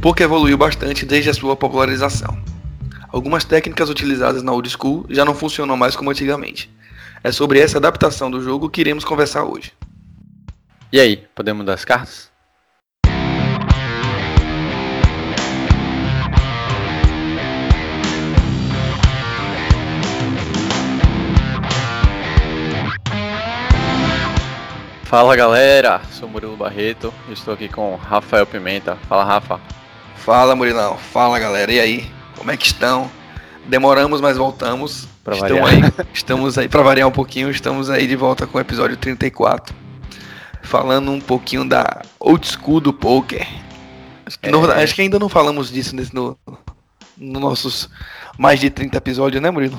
poker 0.00 0.24
evoluiu 0.24 0.56
bastante 0.56 1.04
desde 1.04 1.28
a 1.28 1.34
sua 1.34 1.54
popularização. 1.54 2.42
Algumas 3.12 3.44
técnicas 3.44 3.90
utilizadas 3.90 4.42
na 4.42 4.50
old 4.50 4.68
school 4.70 5.04
já 5.10 5.24
não 5.26 5.34
funcionam 5.34 5.76
mais 5.76 5.94
como 5.94 6.10
antigamente. 6.10 6.70
É 7.22 7.30
sobre 7.30 7.60
essa 7.60 7.76
adaptação 7.76 8.30
do 8.30 8.42
jogo 8.42 8.70
que 8.70 8.80
iremos 8.80 9.04
conversar 9.04 9.44
hoje. 9.44 9.72
E 10.90 10.98
aí, 10.98 11.24
podemos 11.34 11.66
dar 11.66 11.74
as 11.74 11.84
cartas? 11.84 12.30
Fala 25.04 25.34
galera, 25.34 26.00
sou 26.12 26.28
Murilo 26.28 26.56
Barreto 26.56 27.12
estou 27.28 27.52
aqui 27.52 27.68
com 27.68 27.96
Rafael 27.96 28.46
Pimenta. 28.46 28.94
Fala 29.08 29.24
Rafa. 29.24 29.79
Fala 30.24 30.54
Murilão, 30.54 30.96
fala 30.96 31.38
galera, 31.38 31.72
e 31.72 31.80
aí? 31.80 32.10
Como 32.36 32.50
é 32.50 32.56
que 32.56 32.66
estão? 32.66 33.10
Demoramos, 33.66 34.20
mas 34.20 34.36
voltamos. 34.36 35.08
Pra 35.22 35.34
Estão 35.36 35.66
aí, 35.66 35.80
estamos 36.14 36.56
aí, 36.58 36.68
para 36.68 36.82
variar 36.82 37.06
um 37.06 37.12
pouquinho, 37.12 37.50
estamos 37.50 37.90
aí 37.90 38.06
de 38.06 38.16
volta 38.16 38.46
com 38.46 38.56
o 38.56 38.60
episódio 38.60 38.96
34. 38.96 39.74
Falando 40.62 41.10
um 41.10 41.20
pouquinho 41.20 41.68
da 41.68 42.02
old 42.18 42.46
school 42.46 42.80
do 42.80 42.92
poker. 42.92 43.46
Acho 44.24 44.38
que, 44.38 44.50
no- 44.50 44.70
É. 44.70 44.82
acho 44.82 44.94
que 44.94 45.02
ainda 45.02 45.18
não 45.18 45.28
falamos 45.28 45.70
disso 45.70 45.94
nesse, 45.94 46.14
no, 46.14 46.36
no 47.18 47.38
nossos 47.40 47.88
mais 48.38 48.60
de 48.60 48.70
30 48.70 48.96
episódios, 48.96 49.42
né, 49.42 49.50
Murilo? 49.50 49.76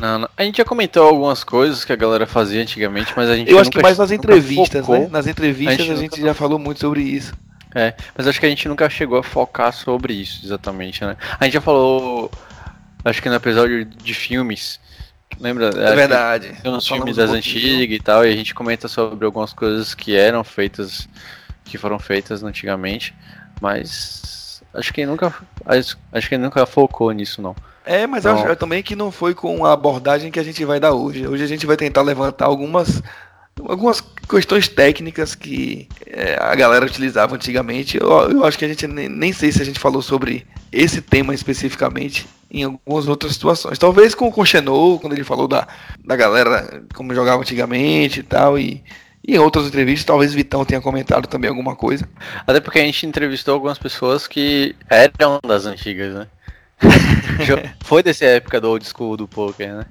Não, 0.00 0.18
não. 0.20 0.28
A 0.36 0.42
gente 0.42 0.58
já 0.58 0.64
comentou 0.64 1.06
algumas 1.08 1.44
coisas 1.44 1.84
que 1.84 1.92
a 1.92 1.96
galera 1.96 2.26
fazia 2.26 2.60
antigamente, 2.60 3.12
mas 3.16 3.28
a 3.30 3.36
gente 3.36 3.50
Eu 3.50 3.58
acho 3.58 3.70
que 3.70 3.80
mais 3.80 3.98
nas 3.98 4.10
entrevistas, 4.10 4.84
focou. 4.84 5.00
né? 5.02 5.08
Nas 5.10 5.26
entrevistas 5.26 5.74
A 5.80 5.82
gente 5.82 5.92
a 5.92 5.96
gente, 5.96 6.20
já 6.20 6.34
falou 6.34 6.58
muito 6.58 6.80
sobre 6.80 7.02
isso. 7.02 7.32
É, 7.74 7.94
mas 8.16 8.26
acho 8.26 8.38
que 8.38 8.46
a 8.46 8.48
gente 8.48 8.68
nunca 8.68 8.88
chegou 8.90 9.18
a 9.18 9.22
focar 9.22 9.72
sobre 9.72 10.12
isso 10.14 10.44
exatamente, 10.44 11.04
né? 11.04 11.16
A 11.40 11.44
gente 11.44 11.54
já 11.54 11.60
falou, 11.60 12.30
acho 13.04 13.22
que 13.22 13.28
no 13.28 13.34
episódio 13.34 13.84
de 13.84 14.14
filmes, 14.14 14.78
lembra? 15.40 15.68
Acho 15.68 15.78
É 15.78 15.94
verdade. 15.94 16.56
Tem 16.62 16.70
uns 16.70 16.86
filmes 16.86 17.16
um 17.16 17.20
das 17.20 17.30
pouquinho. 17.30 17.76
antigas 17.76 17.96
e 17.96 18.00
tal, 18.00 18.24
e 18.24 18.32
a 18.32 18.36
gente 18.36 18.54
comenta 18.54 18.88
sobre 18.88 19.24
algumas 19.24 19.52
coisas 19.52 19.94
que 19.94 20.14
eram 20.14 20.44
feitas, 20.44 21.08
que 21.64 21.78
foram 21.78 21.98
feitas 21.98 22.42
antigamente, 22.42 23.14
mas 23.60 24.62
acho 24.74 24.92
que 24.92 25.04
nunca, 25.06 25.34
acho, 25.64 25.98
acho 26.12 26.28
que 26.28 26.38
nunca 26.38 26.66
focou 26.66 27.10
nisso 27.12 27.40
não. 27.40 27.54
É, 27.84 28.06
mas 28.06 28.24
acho 28.24 28.46
eu 28.46 28.56
também 28.56 28.82
que 28.82 28.94
não 28.94 29.10
foi 29.10 29.34
com 29.34 29.64
a 29.64 29.72
abordagem 29.72 30.30
que 30.30 30.38
a 30.38 30.42
gente 30.44 30.64
vai 30.64 30.78
dar 30.78 30.92
hoje. 30.92 31.26
Hoje 31.26 31.42
a 31.42 31.48
gente 31.48 31.66
vai 31.66 31.76
tentar 31.76 32.02
levantar 32.02 32.46
algumas, 32.46 33.02
algumas 33.60 34.00
questões 34.28 34.68
técnicas 34.68 35.34
que 35.34 35.88
é, 36.06 36.36
a 36.40 36.54
galera 36.54 36.86
utilizava 36.86 37.34
antigamente. 37.34 37.98
Eu, 37.98 38.10
eu 38.30 38.44
acho 38.44 38.58
que 38.58 38.64
a 38.64 38.68
gente 38.68 38.86
nem, 38.86 39.08
nem 39.08 39.32
sei 39.32 39.52
se 39.52 39.60
a 39.60 39.64
gente 39.64 39.78
falou 39.78 40.02
sobre 40.02 40.46
esse 40.70 41.00
tema 41.00 41.34
especificamente 41.34 42.26
em 42.50 42.64
algumas 42.64 43.08
outras 43.08 43.32
situações. 43.32 43.78
Talvez 43.78 44.14
com, 44.14 44.30
com 44.30 44.42
o 44.42 44.46
Xenou, 44.46 44.98
quando 44.98 45.14
ele 45.14 45.24
falou 45.24 45.48
da, 45.48 45.66
da 46.04 46.16
galera 46.16 46.82
como 46.94 47.14
jogava 47.14 47.40
antigamente 47.40 48.20
e 48.20 48.22
tal, 48.22 48.58
e, 48.58 48.82
e 49.26 49.34
em 49.34 49.38
outras 49.38 49.66
entrevistas, 49.66 50.04
talvez 50.04 50.34
Vitão 50.34 50.64
tenha 50.64 50.80
comentado 50.80 51.26
também 51.26 51.48
alguma 51.48 51.74
coisa. 51.74 52.08
Até 52.46 52.60
porque 52.60 52.78
a 52.78 52.84
gente 52.84 53.06
entrevistou 53.06 53.54
algumas 53.54 53.78
pessoas 53.78 54.26
que 54.26 54.74
eram 54.88 55.38
das 55.46 55.64
antigas, 55.64 56.14
né? 56.14 56.26
Foi 57.84 58.02
dessa 58.02 58.24
época 58.24 58.60
do 58.60 58.68
old 58.68 58.86
school 58.86 59.16
do 59.16 59.28
poker, 59.28 59.74
né? 59.74 59.86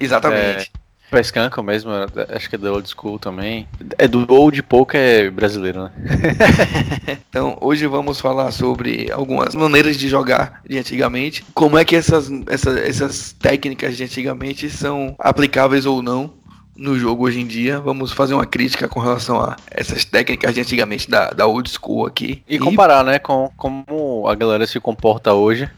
Exatamente. 0.00 0.72
Pra 1.12 1.20
Skanka 1.20 1.62
mesmo, 1.62 1.90
acho 2.34 2.48
que 2.48 2.54
é 2.54 2.58
do 2.58 2.72
old 2.72 2.88
school 2.88 3.18
também. 3.18 3.68
É 3.98 4.08
do 4.08 4.24
old 4.32 4.62
poker 4.62 5.30
brasileiro, 5.30 5.82
né? 5.84 5.90
Então, 7.28 7.58
hoje 7.60 7.86
vamos 7.86 8.18
falar 8.18 8.50
sobre 8.50 9.10
algumas 9.12 9.54
maneiras 9.54 9.98
de 9.98 10.08
jogar 10.08 10.62
de 10.66 10.78
antigamente, 10.78 11.44
como 11.52 11.76
é 11.76 11.84
que 11.84 11.94
essas, 11.94 12.30
essa- 12.48 12.78
essas 12.80 13.32
técnicas 13.32 13.94
de 13.94 14.04
antigamente 14.04 14.70
são 14.70 15.14
aplicáveis 15.18 15.84
ou 15.84 16.00
não 16.02 16.32
no 16.74 16.98
jogo 16.98 17.24
hoje 17.26 17.40
em 17.40 17.46
dia. 17.46 17.78
Vamos 17.78 18.10
fazer 18.12 18.32
uma 18.32 18.46
crítica 18.46 18.88
com 18.88 18.98
relação 18.98 19.38
a 19.38 19.56
essas 19.70 20.06
técnicas 20.06 20.54
de 20.54 20.62
antigamente 20.62 21.10
da, 21.10 21.28
da 21.30 21.46
old 21.46 21.68
school 21.70 22.06
aqui. 22.06 22.42
E 22.48 22.58
comparar, 22.58 23.04
né, 23.04 23.18
com 23.18 23.50
como 23.54 24.26
a 24.26 24.34
galera 24.34 24.66
se 24.66 24.80
comporta 24.80 25.34
hoje, 25.34 25.68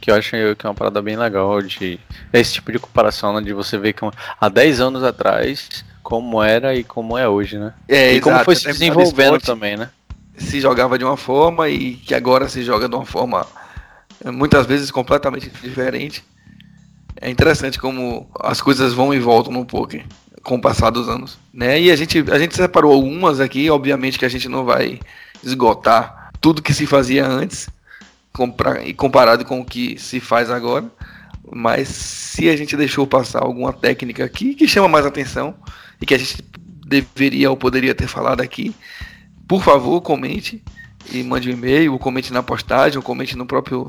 que 0.00 0.10
eu 0.10 0.14
acho 0.14 0.30
que 0.30 0.66
é 0.66 0.68
uma 0.68 0.74
parada 0.74 1.02
bem 1.02 1.16
legal 1.16 1.60
de 1.60 2.00
esse 2.32 2.54
tipo 2.54 2.72
de 2.72 2.78
comparação, 2.78 3.34
né, 3.34 3.42
de 3.42 3.52
você 3.52 3.76
ver 3.76 3.92
que 3.92 4.00
há 4.40 4.48
10 4.48 4.80
anos 4.80 5.04
atrás 5.04 5.84
como 6.02 6.42
era 6.42 6.74
e 6.74 6.82
como 6.82 7.16
é 7.16 7.28
hoje, 7.28 7.58
né? 7.58 7.74
é, 7.86 8.14
e 8.14 8.20
como 8.20 8.34
exato, 8.34 8.44
foi 8.46 8.56
se 8.56 8.62
até 8.62 8.70
porque 8.70 8.84
o 8.84 8.88
desenvolvendo 8.88 9.36
esporte 9.36 9.46
também, 9.46 9.76
né? 9.76 9.90
Se 10.36 10.58
jogava 10.60 10.98
de 10.98 11.04
uma 11.04 11.16
forma 11.16 11.68
e 11.68 11.96
que 11.96 12.14
agora 12.14 12.48
se 12.48 12.62
joga 12.62 12.88
de 12.88 12.94
uma 12.94 13.04
forma 13.04 13.46
eh, 14.24 14.30
muitas 14.30 14.64
vezes 14.66 14.90
completamente 14.90 15.50
diferente. 15.62 16.24
É 17.20 17.28
interessante 17.28 17.78
como 17.78 18.26
as 18.40 18.62
coisas 18.62 18.94
vão 18.94 19.12
e 19.12 19.20
voltam 19.20 19.52
no 19.52 19.66
poker 19.66 20.02
com 20.42 20.56
o 20.56 20.60
passar 20.60 20.88
dos 20.88 21.06
anos, 21.08 21.38
né? 21.52 21.78
E 21.78 21.90
a 21.90 21.96
gente 21.96 22.24
a 22.32 22.38
gente 22.38 22.56
separou 22.56 22.94
algumas 22.94 23.38
aqui, 23.38 23.68
obviamente 23.68 24.18
que 24.18 24.24
a 24.24 24.30
gente 24.30 24.48
não 24.48 24.64
vai 24.64 24.98
esgotar 25.44 26.30
tudo 26.40 26.62
que 26.62 26.72
se 26.72 26.86
fazia 26.86 27.26
antes 27.26 27.68
e 28.84 28.94
comparado 28.94 29.44
com 29.44 29.60
o 29.60 29.64
que 29.64 29.98
se 29.98 30.20
faz 30.20 30.50
agora, 30.50 30.90
mas 31.52 31.88
se 31.88 32.48
a 32.48 32.56
gente 32.56 32.76
deixou 32.76 33.06
passar 33.06 33.42
alguma 33.42 33.72
técnica 33.72 34.24
aqui 34.24 34.54
que 34.54 34.68
chama 34.68 34.88
mais 34.88 35.04
atenção 35.04 35.54
e 36.00 36.06
que 36.06 36.14
a 36.14 36.18
gente 36.18 36.44
deveria 36.86 37.50
ou 37.50 37.56
poderia 37.56 37.94
ter 37.94 38.06
falado 38.06 38.40
aqui, 38.40 38.74
por 39.48 39.62
favor, 39.62 40.00
comente 40.00 40.62
e 41.12 41.22
mande 41.22 41.48
um 41.50 41.52
e-mail, 41.52 41.92
ou 41.92 41.98
comente 41.98 42.32
na 42.32 42.42
postagem, 42.42 42.96
ou 42.96 43.02
comente 43.02 43.36
no 43.36 43.46
próprio 43.46 43.88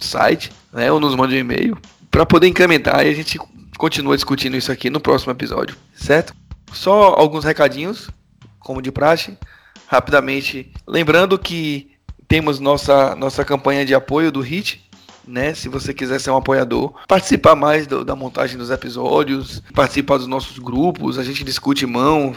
site, 0.00 0.50
né? 0.72 0.92
Ou 0.92 1.00
nos 1.00 1.14
mande 1.14 1.34
um 1.34 1.38
e-mail, 1.38 1.78
para 2.10 2.26
poder 2.26 2.48
incrementar 2.48 3.06
e 3.06 3.08
a 3.08 3.14
gente 3.14 3.38
continua 3.78 4.14
discutindo 4.14 4.56
isso 4.56 4.70
aqui 4.70 4.90
no 4.90 5.00
próximo 5.00 5.32
episódio, 5.32 5.76
certo? 5.94 6.34
Só 6.72 7.14
alguns 7.14 7.44
recadinhos, 7.44 8.10
como 8.58 8.82
de 8.82 8.92
praxe, 8.92 9.38
rapidamente. 9.86 10.70
Lembrando 10.86 11.38
que 11.38 11.89
temos 12.30 12.60
nossa, 12.60 13.16
nossa 13.16 13.44
campanha 13.44 13.84
de 13.84 13.92
apoio 13.92 14.30
do 14.30 14.40
HIT, 14.40 14.80
né? 15.26 15.52
Se 15.52 15.68
você 15.68 15.92
quiser 15.92 16.20
ser 16.20 16.30
um 16.30 16.36
apoiador, 16.36 16.94
participar 17.08 17.56
mais 17.56 17.88
do- 17.88 18.04
da 18.04 18.14
montagem 18.14 18.56
dos 18.56 18.70
episódios, 18.70 19.60
participar 19.74 20.16
dos 20.16 20.28
nossos 20.28 20.56
grupos, 20.60 21.18
a 21.18 21.24
gente 21.24 21.42
discute 21.42 21.84
mão, 21.86 22.32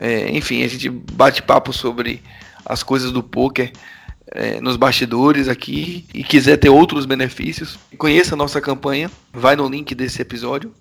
é, 0.00 0.36
enfim, 0.36 0.64
a 0.64 0.68
gente 0.68 0.90
bate 0.90 1.44
papo 1.44 1.72
sobre 1.72 2.20
as 2.66 2.82
coisas 2.82 3.12
do 3.12 3.22
poker 3.22 3.72
é, 4.32 4.60
nos 4.60 4.76
bastidores 4.76 5.46
aqui 5.46 6.06
e 6.12 6.24
quiser 6.24 6.56
ter 6.56 6.68
outros 6.68 7.06
benefícios, 7.06 7.78
conheça 7.96 8.34
a 8.34 8.36
nossa 8.36 8.60
campanha, 8.60 9.08
vai 9.32 9.54
no 9.54 9.68
link 9.68 9.94
desse 9.94 10.20
episódio. 10.20 10.72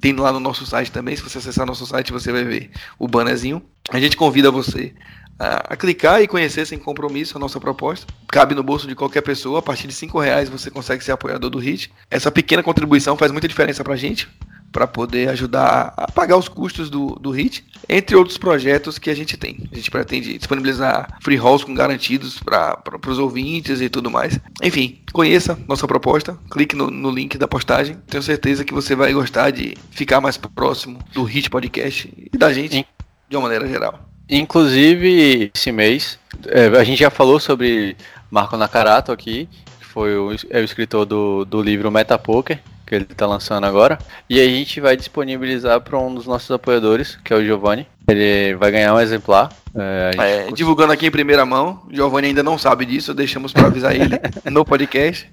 Tem 0.00 0.12
lá 0.14 0.32
no 0.32 0.40
nosso 0.40 0.64
site 0.64 0.92
também, 0.92 1.16
se 1.16 1.22
você 1.22 1.38
acessar 1.38 1.66
nosso 1.66 1.84
site 1.86 2.12
você 2.12 2.30
vai 2.30 2.44
ver 2.44 2.70
o 2.98 3.08
bannerzinho. 3.08 3.60
A 3.90 3.98
gente 3.98 4.16
convida 4.16 4.50
você 4.50 4.94
a, 5.38 5.74
a 5.74 5.76
clicar 5.76 6.22
e 6.22 6.28
conhecer 6.28 6.66
sem 6.66 6.78
compromisso 6.78 7.36
a 7.36 7.40
nossa 7.40 7.60
proposta. 7.60 8.06
Cabe 8.28 8.54
no 8.54 8.62
bolso 8.62 8.86
de 8.86 8.94
qualquer 8.94 9.22
pessoa, 9.22 9.58
a 9.58 9.62
partir 9.62 9.86
de 9.86 9.94
5 9.94 10.18
reais 10.18 10.48
você 10.48 10.70
consegue 10.70 11.04
ser 11.04 11.12
apoiador 11.12 11.50
do 11.50 11.58
HIT. 11.58 11.92
Essa 12.10 12.30
pequena 12.30 12.62
contribuição 12.62 13.16
faz 13.16 13.30
muita 13.30 13.48
diferença 13.48 13.84
pra 13.84 13.96
gente, 13.96 14.28
para 14.72 14.86
poder 14.86 15.28
ajudar 15.30 15.94
a 15.96 16.10
pagar 16.10 16.36
os 16.36 16.48
custos 16.48 16.90
do, 16.90 17.14
do 17.20 17.30
HIT, 17.30 17.64
entre 17.88 18.16
outros 18.16 18.36
projetos 18.36 18.98
que 18.98 19.08
a 19.08 19.14
gente 19.14 19.36
tem. 19.36 19.68
A 19.72 19.74
gente 19.74 19.90
pretende 19.90 20.36
disponibilizar 20.36 21.18
free 21.22 21.36
rolls 21.36 21.64
com 21.64 21.74
garantidos 21.74 22.38
para 22.40 22.82
os 23.08 23.18
ouvintes 23.18 23.80
e 23.80 23.88
tudo 23.88 24.10
mais. 24.10 24.38
Enfim, 24.62 25.00
conheça 25.12 25.58
nossa 25.66 25.86
proposta, 25.86 26.38
clique 26.50 26.76
no, 26.76 26.90
no 26.90 27.10
link 27.10 27.38
da 27.38 27.48
postagem. 27.48 27.96
Tenho 28.06 28.22
certeza 28.22 28.64
que 28.64 28.74
você 28.74 28.94
vai 28.94 29.12
gostar 29.12 29.50
de 29.50 29.76
ficar 29.90 30.20
mais 30.20 30.36
próximo 30.36 30.98
do 31.12 31.24
HIT 31.24 31.48
Podcast 31.48 32.12
e 32.32 32.36
da 32.36 32.52
gente 32.52 32.86
de 33.28 33.36
uma 33.36 33.42
maneira 33.42 33.66
geral. 33.66 34.05
Inclusive, 34.28 35.50
esse 35.54 35.70
mês, 35.70 36.18
é, 36.48 36.66
a 36.66 36.84
gente 36.84 36.98
já 36.98 37.10
falou 37.10 37.38
sobre 37.38 37.96
Marco 38.30 38.56
Nakarato 38.56 39.12
aqui, 39.12 39.48
que 39.78 39.86
foi 39.86 40.16
o, 40.16 40.34
é 40.50 40.60
o 40.60 40.64
escritor 40.64 41.06
do, 41.06 41.44
do 41.44 41.62
livro 41.62 41.90
Metapoker, 41.90 42.58
que 42.86 42.94
ele 42.94 43.04
está 43.04 43.26
lançando 43.26 43.64
agora. 43.64 43.98
E 44.28 44.40
a 44.40 44.44
gente 44.44 44.80
vai 44.80 44.96
disponibilizar 44.96 45.80
para 45.80 45.98
um 45.98 46.14
dos 46.14 46.26
nossos 46.26 46.50
apoiadores, 46.50 47.18
que 47.24 47.32
é 47.32 47.36
o 47.36 47.44
Giovanni. 47.44 47.86
Ele 48.08 48.54
vai 48.56 48.70
ganhar 48.70 48.94
um 48.94 49.00
exemplar. 49.00 49.50
É, 49.74 50.10
É, 50.48 50.52
divulgando 50.52 50.92
aqui 50.92 51.06
em 51.06 51.10
primeira 51.10 51.44
mão, 51.44 51.82
Giovanni 51.90 52.28
ainda 52.28 52.42
não 52.42 52.56
sabe 52.56 52.84
disso, 52.84 53.12
deixamos 53.12 53.52
para 53.52 53.66
avisar 53.66 53.94
ele 53.94 54.18
no 54.50 54.64
podcast. 54.64 55.28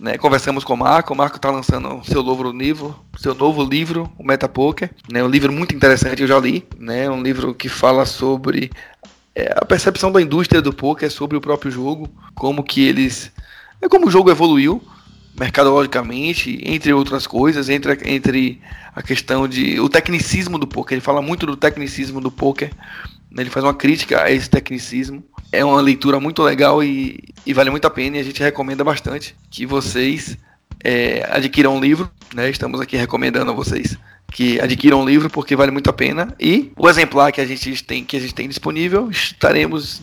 Né, 0.00 0.16
conversamos 0.16 0.64
com 0.64 0.72
o 0.72 0.76
Marco, 0.78 1.12
o 1.12 1.16
Marco 1.16 1.36
está 1.36 1.50
lançando 1.50 2.02
seu 2.06 2.22
novo 2.22 2.50
livro, 2.50 2.98
seu 3.18 3.34
novo 3.34 3.62
livro, 3.62 4.10
o 4.18 4.26
Metapoker, 4.26 4.90
né, 5.12 5.22
um 5.22 5.28
livro 5.28 5.52
muito 5.52 5.74
interessante, 5.74 6.22
eu 6.22 6.26
já 6.26 6.38
li, 6.38 6.66
né, 6.78 7.10
um 7.10 7.22
livro 7.22 7.54
que 7.54 7.68
fala 7.68 8.06
sobre 8.06 8.70
é, 9.34 9.52
a 9.54 9.62
percepção 9.62 10.10
da 10.10 10.22
indústria 10.22 10.62
do 10.62 10.72
poker 10.72 11.10
sobre 11.10 11.36
o 11.36 11.40
próprio 11.40 11.70
jogo, 11.70 12.08
como 12.34 12.64
que 12.64 12.82
eles, 12.82 13.30
é 13.78 13.90
como 13.90 14.06
o 14.06 14.10
jogo 14.10 14.30
evoluiu 14.30 14.82
mercadologicamente, 15.38 16.58
entre 16.64 16.94
outras 16.94 17.26
coisas, 17.26 17.68
entre, 17.68 17.98
entre 18.06 18.58
a 18.96 19.02
questão 19.02 19.46
de 19.46 19.78
o 19.80 19.88
tecnicismo 19.90 20.58
do 20.58 20.66
poker, 20.66 20.94
ele 20.94 21.02
fala 21.02 21.20
muito 21.20 21.44
do 21.44 21.58
tecnicismo 21.58 22.22
do 22.22 22.30
poker, 22.30 22.70
né, 23.30 23.42
ele 23.42 23.50
faz 23.50 23.62
uma 23.62 23.74
crítica 23.74 24.22
a 24.22 24.30
esse 24.30 24.48
tecnicismo 24.48 25.22
é 25.52 25.64
uma 25.64 25.80
leitura 25.80 26.20
muito 26.20 26.42
legal 26.42 26.82
e, 26.82 27.18
e 27.44 27.52
vale 27.52 27.70
muito 27.70 27.86
a 27.86 27.90
pena 27.90 28.16
e 28.16 28.20
a 28.20 28.22
gente 28.22 28.42
recomenda 28.42 28.84
bastante 28.84 29.34
que 29.50 29.66
vocês 29.66 30.36
é, 30.82 31.26
adquiram 31.30 31.76
um 31.76 31.80
livro, 31.80 32.10
né? 32.34 32.48
Estamos 32.48 32.80
aqui 32.80 32.96
recomendando 32.96 33.50
a 33.50 33.54
vocês 33.54 33.98
que 34.30 34.60
adquiram 34.60 35.02
um 35.02 35.04
livro 35.04 35.28
porque 35.28 35.56
vale 35.56 35.70
muito 35.70 35.90
a 35.90 35.92
pena 35.92 36.34
e 36.38 36.72
o 36.76 36.88
exemplar 36.88 37.32
que 37.32 37.40
a 37.40 37.46
gente 37.46 37.82
tem 37.84 38.04
que 38.04 38.16
a 38.16 38.20
gente 38.20 38.34
tem 38.34 38.48
disponível 38.48 39.10
estaremos 39.10 40.00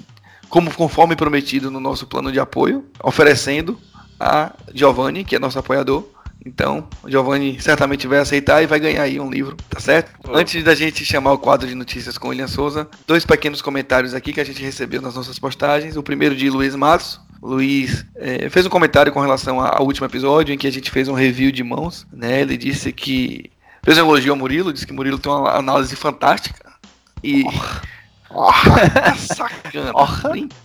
como 0.50 0.74
conforme 0.74 1.16
prometido 1.16 1.72
no 1.72 1.80
nosso 1.80 2.06
plano 2.06 2.30
de 2.32 2.40
apoio 2.40 2.84
oferecendo 3.02 3.80
a 4.20 4.54
Giovanni 4.74 5.24
que 5.24 5.36
é 5.36 5.40
nosso 5.40 5.58
apoiador 5.58 6.06
então, 6.46 6.88
o 7.04 7.10
Giovanni 7.10 7.60
certamente 7.60 8.08
vai 8.08 8.20
aceitar 8.20 8.64
e 8.64 8.68
vai 8.68 8.80
ganhar 8.80 9.04
aí 9.04 9.20
um 9.20 9.30
livro, 9.30 9.56
tá 9.70 9.80
certo? 9.80 10.12
Antes 10.32 10.64
da 10.64 10.74
gente 10.74 11.04
chamar 11.06 11.34
o 11.34 11.38
quadro 11.38 11.68
de 11.68 11.76
notícias 11.76 12.18
com 12.18 12.28
o 12.28 12.30
William 12.30 12.48
Souza, 12.48 12.88
dois 13.06 13.26
pequenos 13.26 13.62
comentários 13.62 14.14
aqui 14.14 14.32
que 14.32 14.40
a 14.40 14.46
gente 14.46 14.62
recebeu 14.62 15.02
nas 15.02 15.16
nossas 15.16 15.38
postagens. 15.38 15.98
O 15.98 16.04
primeiro 16.04 16.36
de 16.36 16.50
Luiz 16.50 16.76
Matos. 16.76 17.20
Luiz 17.42 18.06
é, 18.16 18.50
fez 18.50 18.66
um 18.66 18.70
comentário 18.70 19.12
com 19.12 19.20
relação 19.20 19.60
ao 19.60 19.86
último 19.86 20.08
episódio 20.08 20.54
em 20.54 20.58
que 20.58 20.66
a 20.66 20.72
gente 20.72 20.90
fez 20.90 21.08
um 21.08 21.14
review 21.14 21.52
de 21.52 21.64
mãos, 21.64 22.08
né? 22.12 22.42
Ele 22.42 22.58
disse 22.58 22.92
que 22.92 23.52
fez 23.84 23.98
um 23.98 24.02
elogio 24.02 24.32
ao 24.32 24.38
Murilo, 24.38 24.74
disse 24.74 24.88
que 24.88 24.94
Murilo 24.94 25.20
tem 25.20 25.32
uma 25.32 25.52
análise 25.52 25.96
fantástica 25.96 26.74
e 27.24 27.44
oh. 28.32 28.52
sacana, 29.18 29.92
oh. 29.94 30.08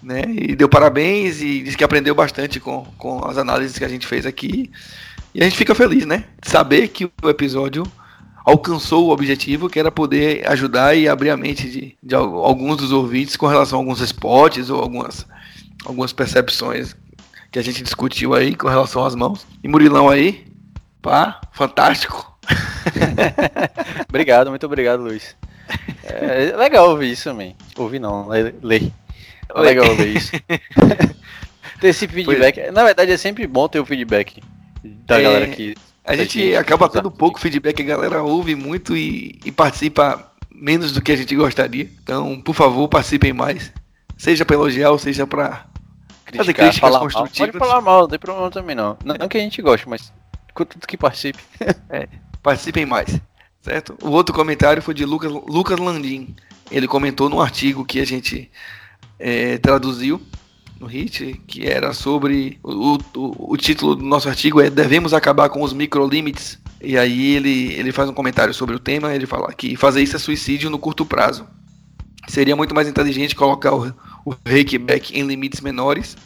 né? 0.02 0.22
E 0.28 0.56
deu 0.56 0.68
parabéns 0.68 1.42
e 1.42 1.60
disse 1.62 1.76
que 1.76 1.84
aprendeu 1.84 2.14
bastante 2.14 2.58
com, 2.58 2.86
com 2.96 3.24
as 3.26 3.36
análises 3.36 3.78
que 3.78 3.84
a 3.84 3.88
gente 3.88 4.06
fez 4.06 4.24
aqui. 4.24 4.70
E 5.34 5.40
a 5.40 5.44
gente 5.44 5.56
fica 5.56 5.74
feliz, 5.74 6.04
né? 6.04 6.24
De 6.42 6.50
saber 6.50 6.88
que 6.88 7.06
o 7.22 7.28
episódio 7.28 7.84
alcançou 8.44 9.06
o 9.06 9.10
objetivo, 9.10 9.68
que 9.68 9.78
era 9.78 9.90
poder 9.90 10.46
ajudar 10.50 10.94
e 10.94 11.08
abrir 11.08 11.30
a 11.30 11.36
mente 11.36 11.70
de, 11.70 11.96
de 12.02 12.14
alguns 12.14 12.76
dos 12.76 12.92
ouvintes 12.92 13.36
com 13.36 13.46
relação 13.46 13.78
a 13.78 13.82
alguns 13.82 14.00
spots 14.00 14.68
ou 14.68 14.80
algumas, 14.80 15.26
algumas 15.84 16.12
percepções 16.12 16.94
que 17.50 17.58
a 17.58 17.62
gente 17.62 17.82
discutiu 17.82 18.34
aí 18.34 18.54
com 18.54 18.68
relação 18.68 19.04
às 19.04 19.14
mãos. 19.14 19.46
E 19.62 19.68
Murilão 19.68 20.08
aí, 20.08 20.44
pá, 21.00 21.40
fantástico. 21.52 22.36
obrigado, 24.08 24.50
muito 24.50 24.66
obrigado, 24.66 25.02
Luiz. 25.02 25.36
É 26.04 26.54
legal 26.56 26.90
ouvir 26.90 27.12
isso 27.12 27.24
também. 27.24 27.56
Ouvir 27.76 28.00
não, 28.00 28.28
ler. 28.28 28.92
É 29.54 29.60
legal 29.60 29.88
ouvir 29.88 30.16
isso. 30.16 30.32
ter 31.80 31.88
esse 31.88 32.06
feedback. 32.08 32.70
Na 32.70 32.84
verdade, 32.84 33.12
é 33.12 33.16
sempre 33.16 33.46
bom 33.46 33.68
ter 33.68 33.80
o 33.80 33.86
feedback 33.86 34.42
da 34.82 35.18
é, 35.18 35.22
galera 35.22 35.48
que. 35.48 35.74
A 36.04 36.16
gente, 36.16 36.40
gente 36.40 36.56
acaba 36.56 36.88
tendo 36.88 37.10
pouco 37.10 37.38
feedback, 37.38 37.80
a 37.80 37.84
galera 37.84 38.22
ouve 38.22 38.56
muito 38.56 38.96
e, 38.96 39.38
e 39.44 39.52
participa 39.52 40.32
menos 40.52 40.92
do 40.92 41.00
que 41.00 41.12
a 41.12 41.16
gente 41.16 41.34
gostaria. 41.36 41.88
Então, 42.02 42.40
por 42.40 42.54
favor, 42.54 42.88
participem 42.88 43.32
mais. 43.32 43.72
Seja 44.16 44.44
para 44.44 44.56
elogiar 44.56 44.90
ou 44.90 44.98
seja 44.98 45.26
para 45.26 45.66
fazer 46.36 46.54
críticas 46.54 46.78
falar 46.78 47.00
construtivas. 47.00 47.38
Mal. 47.38 47.48
Pode 47.52 47.58
falar 47.58 47.80
mal, 47.80 48.00
não 48.02 48.08
tem 48.08 48.18
problema 48.18 48.50
também 48.50 48.74
não. 48.74 48.96
Não, 49.04 49.14
não 49.14 49.28
que 49.28 49.38
a 49.38 49.40
gente 49.40 49.62
goste, 49.62 49.88
mas 49.88 50.12
tudo 50.54 50.86
que 50.86 50.96
participe. 50.96 51.42
É, 51.88 52.08
participem 52.42 52.86
mais, 52.86 53.20
certo? 53.60 53.96
O 54.02 54.10
outro 54.10 54.34
comentário 54.34 54.82
foi 54.82 54.94
de 54.94 55.04
Lucas, 55.04 55.30
Lucas 55.30 55.78
Landim. 55.78 56.34
Ele 56.70 56.88
comentou 56.88 57.28
num 57.28 57.40
artigo 57.40 57.84
que 57.84 58.00
a 58.00 58.06
gente 58.06 58.50
é, 59.18 59.58
traduziu 59.58 60.20
no 60.82 60.88
HIT, 60.88 61.40
que 61.46 61.66
era 61.66 61.92
sobre. 61.92 62.58
O, 62.62 62.98
o, 63.16 63.52
o, 63.52 63.56
título 63.56 63.94
do 63.94 64.04
nosso 64.04 64.28
artigo 64.28 64.60
é 64.60 64.68
Devemos 64.68 65.14
acabar 65.14 65.48
com 65.48 65.62
os 65.62 65.72
microlimites. 65.72 66.58
E 66.80 66.98
aí 66.98 67.36
ele, 67.36 67.72
ele 67.74 67.92
faz 67.92 68.08
um 68.08 68.12
comentário 68.12 68.52
sobre 68.52 68.74
o 68.74 68.80
tema, 68.80 69.14
ele 69.14 69.26
fala 69.26 69.52
que 69.54 69.76
fazer 69.76 70.02
isso 70.02 70.16
é 70.16 70.18
suicídio 70.18 70.68
no 70.68 70.78
curto 70.78 71.06
prazo. 71.06 71.46
Seria 72.26 72.56
muito 72.56 72.74
mais 72.74 72.88
inteligente 72.88 73.36
colocar 73.36 73.72
o, 73.72 73.94
o 74.24 74.34
back 74.44 75.16
em 75.16 75.22
limites 75.22 75.60
menores 75.60 76.16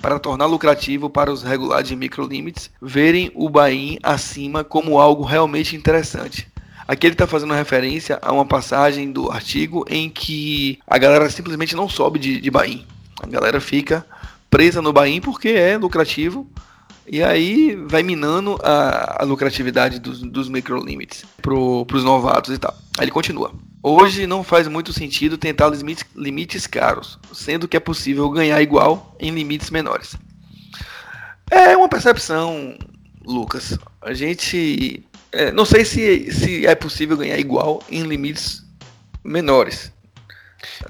para 0.00 0.18
tornar 0.18 0.46
lucrativo 0.46 1.10
para 1.10 1.32
os 1.32 1.42
regulares 1.42 1.88
de 1.88 1.96
microlimites 1.96 2.70
verem 2.80 3.30
o 3.34 3.48
buy 3.48 3.98
acima 4.02 4.62
como 4.62 5.00
algo 5.00 5.24
realmente 5.24 5.76
interessante. 5.76 6.48
Aqui 6.86 7.06
ele 7.06 7.14
está 7.14 7.26
fazendo 7.26 7.54
referência 7.54 8.18
a 8.22 8.32
uma 8.32 8.44
passagem 8.44 9.10
do 9.10 9.30
artigo 9.30 9.84
em 9.88 10.08
que 10.08 10.78
a 10.86 10.98
galera 10.98 11.28
simplesmente 11.30 11.74
não 11.74 11.88
sobe 11.88 12.18
de, 12.18 12.40
de 12.40 12.50
buy 12.50 12.84
a 13.24 13.30
galera 13.30 13.60
fica 13.60 14.06
presa 14.50 14.80
no 14.80 14.92
buy 14.92 15.20
porque 15.20 15.48
é 15.48 15.76
lucrativo 15.76 16.48
e 17.06 17.22
aí 17.22 17.76
vai 17.86 18.02
minando 18.02 18.58
a, 18.62 19.22
a 19.22 19.24
lucratividade 19.24 19.98
dos, 19.98 20.20
dos 20.22 20.48
microlimites 20.48 21.24
para 21.42 21.54
os 21.54 22.04
novatos 22.04 22.54
e 22.54 22.58
tal. 22.58 22.74
Aí 22.98 23.04
ele 23.04 23.10
continua. 23.10 23.52
Hoje 23.82 24.26
não 24.26 24.42
faz 24.42 24.66
muito 24.66 24.92
sentido 24.92 25.36
tentar 25.36 25.68
limites, 25.68 26.04
limites 26.16 26.66
caros, 26.66 27.18
sendo 27.32 27.68
que 27.68 27.76
é 27.76 27.80
possível 27.80 28.30
ganhar 28.30 28.62
igual 28.62 29.14
em 29.20 29.30
limites 29.30 29.70
menores. 29.70 30.16
É 31.50 31.76
uma 31.76 31.88
percepção, 31.88 32.78
Lucas. 33.24 33.78
A 34.00 34.14
gente. 34.14 35.04
É, 35.30 35.52
não 35.52 35.64
sei 35.64 35.84
se, 35.84 36.32
se 36.32 36.66
é 36.66 36.74
possível 36.74 37.16
ganhar 37.16 37.38
igual 37.38 37.82
em 37.90 38.02
limites 38.02 38.64
menores. 39.22 39.92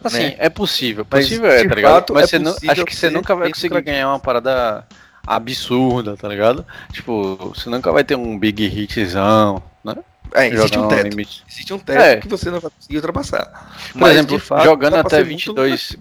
Assim, 0.02 0.18
né? 0.18 0.36
é 0.38 0.48
possível. 0.48 1.04
Possível 1.04 1.48
Mas, 1.48 1.62
é, 1.62 1.68
tá 1.68 1.74
ligado? 1.74 2.14
Mas 2.14 2.32
é 2.32 2.38
não, 2.38 2.54
acho 2.68 2.84
que 2.84 2.94
você 2.94 3.10
nunca 3.10 3.34
vai 3.34 3.50
conseguir 3.50 3.80
ganhar 3.82 4.08
uma 4.08 4.18
parada 4.18 4.86
absurda, 5.26 6.16
tá 6.16 6.28
ligado? 6.28 6.64
Tipo, 6.92 7.52
você 7.54 7.70
nunca 7.70 7.90
vai 7.92 8.04
ter 8.04 8.16
um 8.16 8.38
big 8.38 8.64
hitzão, 8.64 9.62
né? 9.82 9.96
É, 10.34 10.48
existe 10.48 10.78
um 10.78 10.88
teto. 10.88 11.08
Limite. 11.08 11.44
Existe 11.48 11.74
um 11.74 11.78
teto 11.78 12.00
é. 12.00 12.16
que 12.16 12.28
você 12.28 12.50
não 12.50 12.60
vai 12.60 12.70
conseguir 12.70 12.96
ultrapassar. 12.96 13.72
Por 13.92 14.00
Mas, 14.00 14.12
exemplo, 14.12 14.38
fato, 14.38 14.64
jogando 14.64 14.96
até 14.96 15.22
22. 15.22 15.96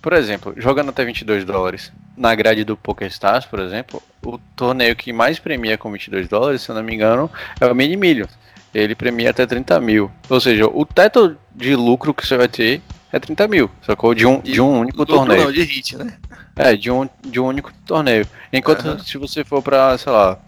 Por 0.00 0.12
exemplo, 0.12 0.54
jogando 0.56 0.90
até 0.90 1.04
22 1.04 1.44
dólares 1.44 1.92
na 2.16 2.34
grade 2.34 2.64
do 2.64 2.76
PokerStars, 2.76 3.44
por 3.44 3.58
exemplo, 3.58 4.02
o 4.24 4.38
torneio 4.54 4.94
que 4.96 5.12
mais 5.12 5.38
premia 5.38 5.76
com 5.76 5.90
22 5.90 6.28
dólares, 6.28 6.62
se 6.62 6.70
eu 6.70 6.74
não 6.74 6.82
me 6.82 6.94
engano, 6.94 7.30
é 7.60 7.66
o 7.66 7.74
Mini 7.74 7.96
Millions. 7.96 8.30
Ele 8.72 8.94
premia 8.94 9.30
até 9.30 9.44
30 9.44 9.80
mil. 9.80 10.10
Ou 10.28 10.40
seja, 10.40 10.66
o 10.66 10.84
teto 10.86 11.36
de 11.54 11.74
lucro 11.74 12.14
que 12.14 12.26
você 12.26 12.36
vai 12.36 12.48
ter 12.48 12.80
é 13.12 13.18
30 13.18 13.48
mil, 13.48 13.70
sacou? 13.84 14.14
De 14.14 14.26
um, 14.26 14.40
de, 14.40 14.52
de 14.52 14.60
um 14.60 14.80
único 14.80 15.06
torneio. 15.06 15.44
Não, 15.44 15.52
de 15.52 15.62
hit, 15.62 15.96
né? 15.96 16.16
É, 16.56 16.76
de 16.76 16.90
um, 16.90 17.08
de 17.24 17.38
um 17.38 17.46
único 17.46 17.72
torneio. 17.84 18.26
Enquanto 18.52 18.86
uhum. 18.86 18.98
se 18.98 19.18
você 19.18 19.44
for 19.44 19.62
pra, 19.62 19.96
sei 19.98 20.12
lá, 20.12 20.38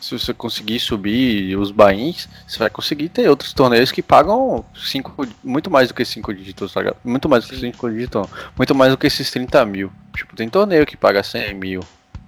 se 0.00 0.16
você 0.16 0.32
conseguir 0.32 0.78
subir 0.78 1.56
os 1.56 1.70
bains, 1.70 2.28
você 2.46 2.58
vai 2.58 2.70
conseguir 2.70 3.08
ter 3.08 3.28
outros 3.28 3.52
torneios 3.52 3.90
que 3.90 4.02
pagam 4.02 4.64
cinco, 4.74 5.26
muito 5.42 5.70
mais 5.70 5.88
do 5.88 5.94
que 5.94 6.04
5 6.04 6.34
dígitos, 6.34 6.72
tá 6.72 6.94
Muito 7.04 7.28
mais 7.28 7.44
do 7.44 7.50
que 7.50 7.58
5 7.58 7.90
dígitos, 7.90 8.28
muito 8.56 8.74
mais 8.74 8.92
do 8.92 8.98
que 8.98 9.06
esses 9.06 9.30
30 9.30 9.64
mil. 9.64 9.90
Tipo, 10.14 10.36
tem 10.36 10.48
torneio 10.48 10.86
que 10.86 10.96
paga 10.96 11.22
100 11.22 11.54
mil. 11.54 11.80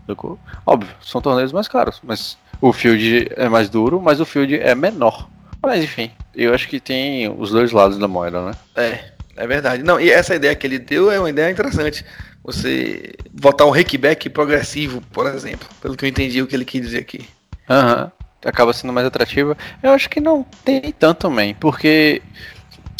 Sacou? 0.06 0.38
Óbvio, 0.64 0.94
são 1.02 1.20
torneios 1.20 1.52
mais 1.52 1.68
caros, 1.68 2.00
mas 2.02 2.38
o 2.60 2.72
field 2.72 3.28
é 3.36 3.48
mais 3.48 3.68
duro, 3.68 4.00
mas 4.00 4.20
o 4.20 4.24
field 4.24 4.58
é 4.58 4.74
menor. 4.74 5.28
Mas 5.62 5.84
enfim, 5.84 6.10
eu 6.34 6.54
acho 6.54 6.68
que 6.68 6.80
tem 6.80 7.28
os 7.28 7.50
dois 7.50 7.72
lados 7.72 7.98
da 7.98 8.08
moeda, 8.08 8.42
né? 8.44 8.52
É, 8.74 9.12
é 9.38 9.46
verdade. 9.46 9.82
Não, 9.82 10.00
e 10.00 10.10
essa 10.10 10.34
ideia 10.34 10.54
que 10.54 10.66
ele 10.66 10.78
deu 10.78 11.10
é 11.10 11.18
uma 11.18 11.30
ideia 11.30 11.50
interessante. 11.50 12.04
Você 12.44 13.14
votar 13.32 13.66
um 13.66 13.70
rakeback 13.70 14.28
progressivo, 14.30 15.00
por 15.12 15.26
exemplo, 15.26 15.68
pelo 15.80 15.96
que 15.96 16.04
eu 16.04 16.08
entendi 16.08 16.42
o 16.42 16.46
que 16.46 16.56
ele 16.56 16.64
quis 16.64 16.82
dizer 16.82 16.98
aqui. 16.98 17.28
Aham. 17.68 18.04
Uhum. 18.04 18.10
Acaba 18.44 18.72
sendo 18.72 18.92
mais 18.92 19.06
atrativa. 19.06 19.56
Eu 19.82 19.90
acho 19.92 20.08
que 20.08 20.20
não 20.20 20.44
tem 20.64 20.92
tanto 20.92 21.18
também, 21.18 21.54
porque 21.54 22.22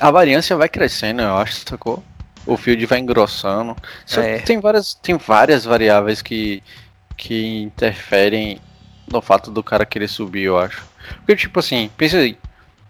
a 0.01 0.11
variância 0.11 0.57
vai 0.57 0.69
crescendo, 0.69 1.23
eu 1.23 1.37
acho, 1.37 1.63
sacou? 1.67 2.03
O 2.45 2.57
field 2.57 2.85
vai 2.87 2.99
engrossando. 2.99 3.77
É. 4.17 4.39
Tem, 4.39 4.59
várias, 4.61 4.95
tem 4.95 5.17
várias 5.17 5.65
variáveis 5.65 6.23
que, 6.23 6.63
que 7.17 7.63
interferem 7.63 8.61
no 9.11 9.21
fato 9.21 9.51
do 9.51 9.63
cara 9.63 9.87
querer 9.87 10.09
subir, 10.09 10.43
eu 10.43 10.59
acho. 10.59 10.85
Porque, 11.19 11.37
tipo 11.37 11.59
assim, 11.61 11.91
pensa 11.97 12.19
aí. 12.19 12.37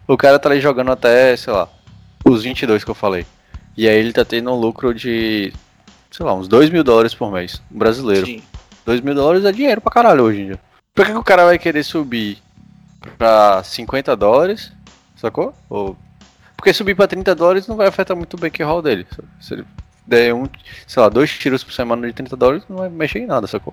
O 0.06 0.16
cara 0.16 0.38
tá 0.38 0.48
ali 0.48 0.60
jogando 0.60 0.90
até, 0.90 1.36
sei 1.36 1.52
lá, 1.52 1.68
os 2.24 2.42
22 2.42 2.82
que 2.82 2.90
eu 2.90 2.94
falei. 2.94 3.26
E 3.78 3.88
aí 3.88 3.96
ele 3.96 4.12
tá 4.12 4.24
tendo 4.24 4.50
um 4.50 4.56
lucro 4.56 4.92
de, 4.92 5.52
sei 6.10 6.26
lá, 6.26 6.34
uns 6.34 6.48
2 6.48 6.68
mil 6.68 6.82
dólares 6.82 7.14
por 7.14 7.30
mês, 7.30 7.62
um 7.70 7.78
brasileiro. 7.78 8.26
Sim. 8.26 8.42
2 8.84 9.00
mil 9.02 9.14
dólares 9.14 9.44
é 9.44 9.52
dinheiro 9.52 9.80
pra 9.80 9.92
caralho 9.92 10.24
hoje 10.24 10.40
em 10.40 10.46
dia. 10.46 10.60
Por 10.92 11.06
que, 11.06 11.12
que 11.12 11.18
o 11.18 11.22
cara 11.22 11.44
vai 11.44 11.60
querer 11.60 11.84
subir 11.84 12.38
pra 13.16 13.62
50 13.62 14.16
dólares, 14.16 14.72
sacou? 15.14 15.54
Ou... 15.70 15.96
Porque 16.56 16.74
subir 16.74 16.96
pra 16.96 17.06
30 17.06 17.36
dólares 17.36 17.68
não 17.68 17.76
vai 17.76 17.86
afetar 17.86 18.16
muito 18.16 18.34
o 18.34 18.36
bankroll 18.36 18.82
dele. 18.82 19.06
Se 19.40 19.54
ele 19.54 19.64
der 20.04 20.34
um, 20.34 20.48
sei 20.84 21.00
lá, 21.00 21.08
dois 21.08 21.30
tiros 21.30 21.62
por 21.62 21.72
semana 21.72 22.04
de 22.04 22.12
30 22.12 22.36
dólares, 22.36 22.64
não 22.68 22.78
vai 22.78 22.88
mexer 22.88 23.20
em 23.20 23.26
nada, 23.26 23.46
sacou? 23.46 23.72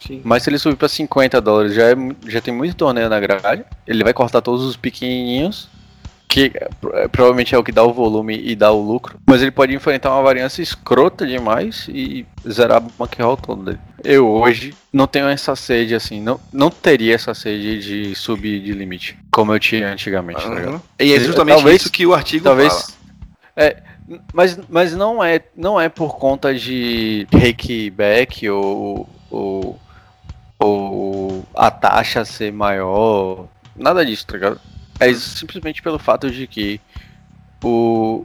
Sim. 0.00 0.20
Mas 0.24 0.42
se 0.42 0.50
ele 0.50 0.58
subir 0.58 0.74
para 0.74 0.88
50 0.88 1.40
dólares, 1.40 1.74
já, 1.74 1.92
é, 1.92 1.94
já 2.26 2.40
tem 2.40 2.52
muito 2.52 2.74
torneio 2.74 3.08
na 3.08 3.20
grade. 3.20 3.64
Ele 3.86 4.02
vai 4.02 4.12
cortar 4.12 4.40
todos 4.40 4.64
os 4.64 4.76
pequenininhos 4.76 5.68
que 6.28 6.52
é, 6.92 7.08
provavelmente 7.08 7.54
é 7.54 7.58
o 7.58 7.64
que 7.64 7.72
dá 7.72 7.82
o 7.82 7.92
volume 7.92 8.38
e 8.38 8.54
dá 8.54 8.70
o 8.70 8.80
lucro, 8.80 9.18
mas 9.26 9.40
ele 9.40 9.50
pode 9.50 9.74
enfrentar 9.74 10.12
uma 10.12 10.22
variância 10.22 10.60
escrota 10.60 11.26
demais 11.26 11.86
e 11.88 12.26
zerar 12.46 12.82
o 12.82 12.92
bankroll 12.98 13.36
todo 13.36 13.64
dele. 13.64 13.78
Eu 14.04 14.28
hoje 14.28 14.74
não 14.92 15.06
tenho 15.06 15.26
essa 15.26 15.56
sede 15.56 15.94
assim, 15.94 16.20
não, 16.20 16.38
não 16.52 16.70
teria 16.70 17.14
essa 17.14 17.32
sede 17.32 17.78
de 17.78 18.14
subir 18.14 18.60
de 18.60 18.72
limite, 18.72 19.18
como 19.30 19.52
eu 19.54 19.58
tinha 19.58 19.90
antigamente, 19.90 20.46
uhum. 20.46 20.78
tá 20.78 20.80
E 21.00 21.14
é 21.14 21.18
justamente 21.18 21.56
talvez, 21.56 21.80
isso 21.80 21.90
que 21.90 22.06
o 22.06 22.14
artigo 22.14 22.44
talvez, 22.44 22.72
fala. 22.72 22.98
É, 23.56 23.76
Mas, 24.32 24.58
mas 24.68 24.94
não, 24.94 25.24
é, 25.24 25.40
não 25.56 25.80
é 25.80 25.88
por 25.88 26.16
conta 26.16 26.54
de 26.54 27.26
back 27.94 28.48
ou, 28.48 29.08
ou, 29.30 29.78
ou 30.58 31.44
a 31.54 31.70
taxa 31.70 32.24
ser 32.24 32.52
maior. 32.52 33.46
Nada 33.74 34.04
disso, 34.04 34.26
tá 34.26 34.34
ligado? 34.34 34.60
É 35.00 35.12
simplesmente 35.14 35.82
pelo 35.82 35.98
fato 35.98 36.30
de 36.30 36.46
que 36.46 36.80
o, 37.62 38.24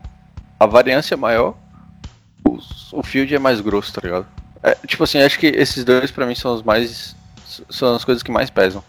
a 0.60 0.66
variância 0.66 1.14
é 1.14 1.18
maior, 1.18 1.56
o, 2.44 2.58
o 2.92 3.04
field 3.04 3.34
é 3.34 3.40
mais 3.40 3.62
grosso, 3.62 3.94
tá 3.94 4.02
ligado? 4.04 4.28
É, 4.62 4.76
tipo 4.88 5.04
assim, 5.04 5.20
acho 5.20 5.38
que 5.38 5.48
esses 5.48 5.84
dois 5.84 6.10
para 6.10 6.26
mim 6.26 6.36
são 6.36 6.54
os 6.54 6.64
mais. 6.64 7.16
são 7.70 7.96
as 7.96 8.06
coisas 8.06 8.24
que 8.24 8.32
mais 8.32 8.50
pesam. 8.50 8.84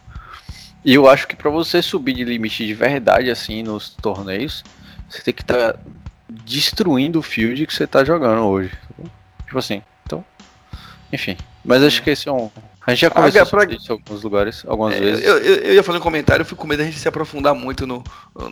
E 0.84 0.94
eu 0.94 1.08
acho 1.08 1.26
que 1.26 1.34
para 1.34 1.50
você 1.50 1.80
subir 1.80 2.14
de 2.14 2.24
limite 2.24 2.66
de 2.66 2.74
verdade 2.74 3.30
assim 3.30 3.62
nos 3.62 3.90
torneios, 3.90 4.62
você 5.08 5.22
tem 5.22 5.34
que 5.34 5.42
estar 5.42 5.72
tá 5.72 5.78
destruindo 6.28 7.18
o 7.18 7.22
field 7.22 7.66
que 7.66 7.74
você 7.74 7.86
tá 7.86 8.04
jogando 8.04 8.42
hoje. 8.42 8.72
Tipo 9.46 9.58
assim, 9.58 9.82
então. 10.04 10.24
Enfim. 11.12 11.36
Mas 11.64 11.82
acho 11.82 12.02
que 12.02 12.10
esse 12.10 12.28
é 12.28 12.32
um. 12.32 12.50
A 12.86 12.90
gente 12.90 13.00
já 13.00 13.10
conversou 13.10 13.42
ah, 13.42 13.46
sobre 13.46 13.76
isso 13.76 13.90
em 13.90 13.92
alguns 13.92 14.22
lugares, 14.22 14.64
algumas 14.66 14.94
é, 14.94 15.00
vezes. 15.00 15.24
Eu, 15.24 15.38
eu, 15.38 15.54
eu, 15.56 15.74
ia 15.74 15.82
fazer 15.82 15.98
um 15.98 16.02
comentário, 16.02 16.42
eu 16.42 16.46
fico 16.46 16.60
com 16.60 16.66
medo 16.66 16.80
da 16.80 16.84
gente 16.84 16.98
se 16.98 17.08
aprofundar 17.08 17.54
muito 17.54 17.86
no, 17.86 18.04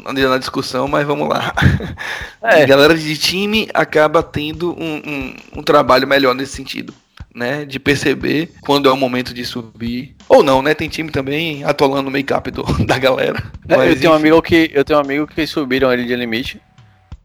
na, 0.05 0.12
na 0.12 0.39
discussão, 0.39 0.89
mas 0.89 1.07
vamos 1.07 1.29
lá. 1.29 1.53
É. 2.43 2.65
A 2.65 2.67
galera 2.67 2.97
de 2.97 3.17
time 3.17 3.69
acaba 3.73 4.21
tendo 4.21 4.73
um, 4.73 4.97
um, 4.97 5.37
um, 5.59 5.62
trabalho 5.62 6.09
melhor 6.09 6.35
nesse 6.35 6.57
sentido. 6.57 6.93
Né, 7.35 7.65
de 7.65 7.79
perceber 7.79 8.53
quando 8.61 8.91
é 8.91 8.93
o 8.93 8.97
momento 8.97 9.33
de 9.33 9.43
subir. 9.43 10.15
Ou 10.29 10.43
não, 10.43 10.61
né? 10.61 10.75
Tem 10.75 10.87
time 10.87 11.11
também 11.11 11.65
atolando 11.65 12.09
o 12.09 12.12
make-up 12.12 12.51
da 12.85 12.99
galera. 12.99 13.43
É, 13.67 13.91
eu, 13.91 13.99
tenho 13.99 14.12
um 14.12 14.17
amigo 14.17 14.43
que, 14.43 14.71
eu 14.75 14.85
tenho 14.85 14.99
um 14.99 15.03
amigo 15.03 15.27
que 15.27 15.47
subiram 15.47 15.91
ele 15.91 16.05
de 16.05 16.15
limite 16.15 16.61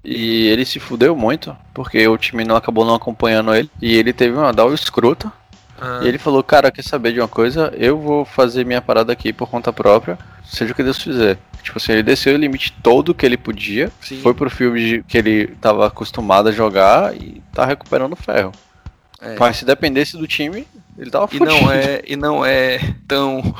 e 0.05 0.47
ele 0.47 0.63
se 0.63 0.79
fudeu 0.79 1.13
muito, 1.13 1.53
porque 1.73 2.07
o 2.07 2.17
time 2.17 2.45
não 2.45 2.55
acabou 2.55 2.85
não 2.85 2.95
acompanhando 2.95 3.53
ele. 3.53 3.69
E 3.81 3.97
ele 3.97 4.13
teve 4.13 4.37
uma 4.37 4.53
down 4.53 4.73
escrota. 4.73 5.29
Ah. 5.79 6.01
E 6.03 6.07
ele 6.07 6.17
falou, 6.17 6.43
cara, 6.43 6.71
quer 6.71 6.83
saber 6.83 7.13
de 7.13 7.19
uma 7.19 7.27
coisa? 7.27 7.73
Eu 7.77 7.99
vou 7.99 8.25
fazer 8.25 8.65
minha 8.65 8.81
parada 8.81 9.11
aqui 9.13 9.31
por 9.31 9.49
conta 9.49 9.71
própria, 9.71 10.17
seja 10.43 10.71
o 10.71 10.75
que 10.75 10.83
Deus 10.83 11.01
fizer. 11.01 11.37
Tipo 11.61 11.77
assim, 11.77 11.91
ele 11.91 12.03
desceu 12.03 12.33
o 12.33 12.37
limite 12.37 12.73
todo 12.81 13.13
que 13.13 13.25
ele 13.25 13.37
podia, 13.37 13.91
Sim. 14.01 14.21
foi 14.21 14.33
pro 14.33 14.49
filme 14.49 15.03
que 15.03 15.17
ele 15.17 15.47
tava 15.61 15.87
acostumado 15.87 16.49
a 16.49 16.51
jogar 16.51 17.15
e 17.15 17.41
tá 17.53 17.65
recuperando 17.65 18.15
ferro. 18.15 18.51
É. 19.21 19.35
Mas 19.37 19.57
se 19.57 19.65
dependesse 19.65 20.17
do 20.17 20.27
time, 20.27 20.67
ele 20.97 21.11
tava 21.11 21.27
e 21.31 21.39
não 21.39 21.71
é 21.71 22.01
E 22.05 22.15
não 22.15 22.45
é 22.45 22.79
tão, 23.07 23.55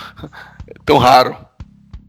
tão 0.85 0.97
raro. 0.97 1.35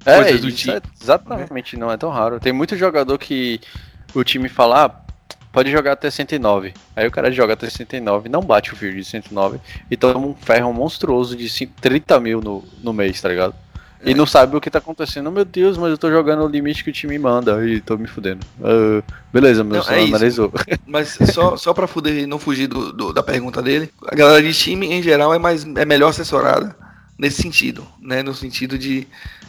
É, 0.05 0.33
do 0.35 0.53
time. 0.53 0.77
É 0.77 0.83
exatamente, 1.03 1.77
não 1.77 1.91
é 1.91 1.97
tão 1.97 2.11
raro. 2.11 2.41
Tem 2.41 2.53
muito 2.53 2.77
jogador 2.77 3.19
que 3.19 3.61
o 4.15 4.25
time 4.25 4.49
fala, 4.49 4.87
ah, 4.87 5.08
pode 5.59 5.73
jogar 5.73 5.93
até 5.93 6.09
109. 6.09 6.73
Aí 6.95 7.09
o 7.09 7.11
cara 7.11 7.33
joga 7.33 7.55
até 7.55 7.69
109, 7.69 8.29
não 8.29 8.41
bate 8.43 8.73
o 8.73 8.77
field 8.77 8.97
de 8.97 9.05
109 9.05 9.59
e 9.91 9.97
toma 9.97 10.25
um 10.25 10.33
ferro 10.33 10.73
monstruoso 10.73 11.35
de 11.37 11.67
30 11.67 12.21
mil 12.21 12.41
no, 12.41 12.63
no 12.81 12.93
mês, 12.93 13.21
tá 13.21 13.29
ligado? 13.29 13.57
E 14.05 14.13
é. 14.13 14.15
não 14.15 14.25
sabe 14.25 14.57
o 14.57 14.61
que 14.61 14.71
tá 14.71 14.79
acontecendo. 14.79 15.33
Meu 15.33 15.45
Deus, 15.45 15.77
mas 15.77 15.91
eu 15.91 15.99
tô 15.99 16.09
jogando 16.09 16.45
o 16.45 16.49
limite 16.49 16.85
que 16.85 16.91
o 16.91 16.93
time 16.93 17.19
manda 17.19 17.67
e 17.67 17.81
tô 17.81 17.97
me 17.97 18.07
fudendo. 18.07 18.47
Uh, 18.61 19.03
beleza, 19.33 19.65
meu 19.65 19.83
não, 19.83 19.93
é 19.93 20.05
analisou. 20.05 20.53
Mas 20.87 21.19
só, 21.35 21.57
só 21.57 21.75
pra 21.75 21.89
fuder, 21.89 22.25
não 22.29 22.39
fugir 22.39 22.69
do, 22.69 22.93
do, 22.93 23.13
da 23.13 23.25
pergunta 23.25 23.61
dele, 23.61 23.91
a 24.07 24.15
galera 24.15 24.41
de 24.41 24.55
time 24.55 24.87
em 24.87 25.03
geral 25.03 25.35
é, 25.35 25.39
mais, 25.41 25.65
é 25.65 25.85
melhor 25.85 26.11
assessorada 26.11 26.77
nesse 27.19 27.43
sentido, 27.43 27.87
né? 28.01 28.23
No 28.23 28.33
sentido 28.33 28.79
de 28.79 29.07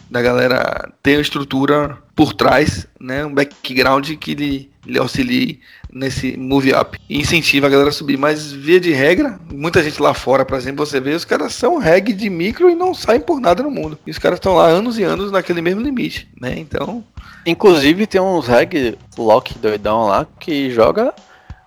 da 0.09 0.23
galera 0.23 0.91
ter 1.03 1.17
uma 1.17 1.21
estrutura 1.21 1.97
por 2.15 2.33
trás, 2.33 2.87
né? 2.99 3.23
Um 3.23 3.33
background 3.33 4.09
que 4.15 4.33
lhe, 4.33 4.71
lhe 4.85 4.97
auxilie 4.97 5.59
nesse 5.93 6.35
move 6.35 6.73
up 6.73 6.99
e 7.07 7.19
incentiva 7.19 7.67
a 7.67 7.69
galera 7.69 7.89
a 7.89 7.93
subir. 7.93 8.17
Mas 8.17 8.51
via 8.51 8.79
de 8.79 8.91
regra, 8.91 9.39
muita 9.51 9.83
gente 9.83 10.01
lá 10.01 10.13
fora, 10.15 10.43
por 10.43 10.57
exemplo, 10.57 10.83
você 10.83 10.99
vê, 10.99 11.13
os 11.13 11.25
caras 11.25 11.53
são 11.53 11.77
reg 11.77 12.11
de 12.11 12.29
micro 12.29 12.69
e 12.69 12.75
não 12.75 12.93
saem 12.93 13.21
por 13.21 13.39
nada 13.39 13.61
no 13.61 13.69
mundo. 13.69 13.99
E 14.05 14.09
os 14.09 14.17
caras 14.17 14.37
estão 14.37 14.55
lá 14.55 14.65
anos 14.65 14.97
e 14.97 15.03
anos 15.03 15.31
naquele 15.31 15.61
mesmo 15.61 15.81
limite, 15.81 16.27
né? 16.41 16.57
Então. 16.57 17.03
Inclusive 17.45 18.05
tem 18.05 18.19
uns 18.19 18.47
reg 18.47 18.97
lock 19.17 19.57
doidão 19.59 20.07
lá 20.07 20.27
que 20.39 20.71
joga 20.71 21.13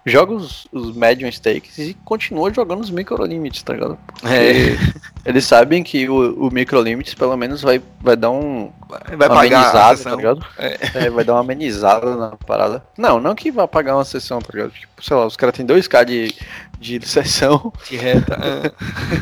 joga 0.05 0.33
os, 0.33 0.67
os 0.73 0.95
medium 0.95 1.31
stakes 1.31 1.79
e 1.79 1.95
continua 2.05 2.53
jogando 2.53 2.81
os 2.81 2.91
micro 2.91 3.25
limits, 3.25 3.63
tá 3.63 3.73
ligado? 3.75 3.99
É. 4.25 4.77
Eles 5.25 5.45
sabem 5.45 5.83
que 5.83 6.09
o, 6.09 6.47
o 6.47 6.51
micro 6.51 6.81
limits 6.81 7.15
pelo 7.15 7.37
menos 7.37 7.63
vai, 7.63 7.81
vai 8.01 8.17
dar 8.17 8.31
um. 8.31 8.73
Vai 9.17 9.29
uma 9.29 9.39
amenizada, 9.41 10.03
tá 10.03 10.17
ligado? 10.17 10.45
É. 10.59 10.79
É, 10.95 11.11
vai 11.11 11.25
dar 11.25 11.35
uma 11.35 11.41
amenizada 11.41 12.17
na 12.17 12.37
parada. 12.37 12.85
Não, 12.99 13.21
não 13.21 13.35
que 13.35 13.51
vai 13.51 13.67
pagar 13.69 13.95
uma 13.95 14.05
sessão, 14.05 14.41
tá 14.41 14.51
ligado? 14.53 14.73
Tipo, 14.73 15.03
sei 15.03 15.17
lá, 15.17 15.27
os 15.27 15.37
caras 15.37 15.57
têm 15.57 15.67
2k 15.67 16.05
de, 16.05 16.35
de 16.79 17.01
sessão. 17.07 17.73
De 17.89 17.97
reta. 17.97 18.37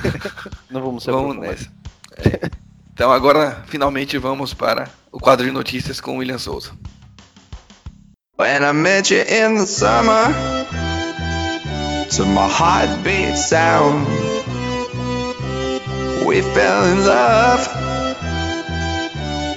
não 0.71 0.83
vamos 0.83 1.05
ser 1.05 1.13
vamos 1.13 1.37
nessa. 1.37 1.71
É. 2.17 2.51
Então 2.93 3.13
agora 3.13 3.63
finalmente 3.67 4.19
vamos 4.19 4.53
para 4.53 4.89
o 5.13 5.19
quadro 5.19 5.47
de 5.47 5.53
notícias 5.53 6.01
com 6.01 6.17
o 6.17 6.19
William 6.19 6.39
Souza. 6.39 6.73
When 8.41 8.65
I 8.65 8.73
met 8.73 9.11
you 9.11 9.21
in 9.21 9.57
the 9.57 9.67
summer, 9.67 10.33
to 12.09 12.25
my 12.25 12.49
heartbeat 12.49 13.37
sound, 13.37 14.07
we 16.27 16.41
fell 16.41 16.85
in 16.87 17.05
love. 17.05 17.69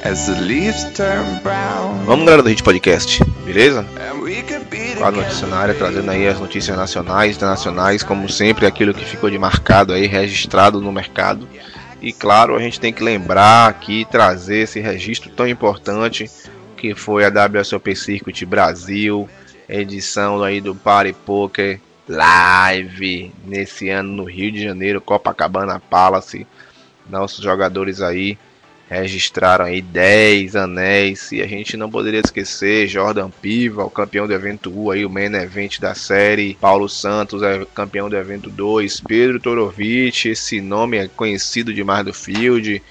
As 0.04 0.28
the 0.28 0.36
leaves 0.36 0.84
turn 0.98 1.42
brown. 1.42 2.04
Vamos, 2.04 2.26
galera 2.26 2.44
do 2.44 2.50
Hit 2.50 2.62
Podcast, 2.62 3.24
beleza? 3.46 3.86
Quadro 4.98 5.22
noticiário 5.22 5.78
trazendo 5.78 6.12
aí 6.12 6.28
as 6.28 6.42
notícias 6.42 6.76
nacionais, 6.76 7.38
internacionais, 7.38 8.04
como 8.04 8.28
sempre, 8.28 8.66
aquilo 8.66 8.94
que 8.94 9.06
ficou 9.06 9.30
de 9.30 9.40
marcado 9.40 9.94
aí, 9.94 10.08
registrado 10.08 10.82
no 10.82 10.92
mercado. 10.92 11.48
E 12.02 12.12
claro, 12.12 12.58
a 12.58 12.60
gente 12.60 12.82
tem 12.82 12.92
que 12.92 13.02
lembrar 13.02 13.70
aqui, 13.70 14.06
trazer 14.12 14.64
esse 14.64 14.82
registro 14.82 15.30
tão 15.30 15.48
importante 15.48 16.30
que 16.84 16.94
foi 16.94 17.24
a 17.24 17.30
WSOP 17.30 17.96
Circuit 17.96 18.46
Brasil, 18.46 19.30
edição 19.70 20.44
aí 20.44 20.60
do 20.60 20.76
Party 20.76 21.14
Poker 21.14 21.80
Live 22.10 23.32
nesse 23.46 23.88
ano 23.88 24.12
no 24.12 24.24
Rio 24.26 24.52
de 24.52 24.62
Janeiro, 24.62 25.00
Copacabana 25.00 25.80
Palace. 25.80 26.46
Nossos 27.10 27.42
jogadores 27.42 28.02
aí 28.02 28.38
registraram 28.90 29.64
aí 29.64 29.82
10 29.82 30.58
anéis 30.58 31.32
e 31.32 31.42
a 31.42 31.48
gente 31.48 31.78
não 31.78 31.90
poderia 31.90 32.20
esquecer 32.20 32.86
Jordan 32.86 33.30
Piva, 33.30 33.86
o 33.86 33.90
campeão 33.90 34.28
do 34.28 34.34
evento 34.34 34.70
1 34.70 34.92
aí, 34.92 35.06
o 35.06 35.10
main 35.10 35.34
event 35.36 35.80
da 35.80 35.96
série, 35.96 36.58
Paulo 36.60 36.90
Santos 36.90 37.42
é 37.44 37.66
campeão 37.74 38.10
do 38.10 38.18
evento 38.18 38.50
2, 38.50 39.00
Pedro 39.00 39.40
Torovic, 39.40 40.28
esse 40.28 40.60
nome 40.60 40.98
é 40.98 41.08
conhecido 41.08 41.74
demais 41.74 42.04
do 42.04 42.14
field, 42.14 42.84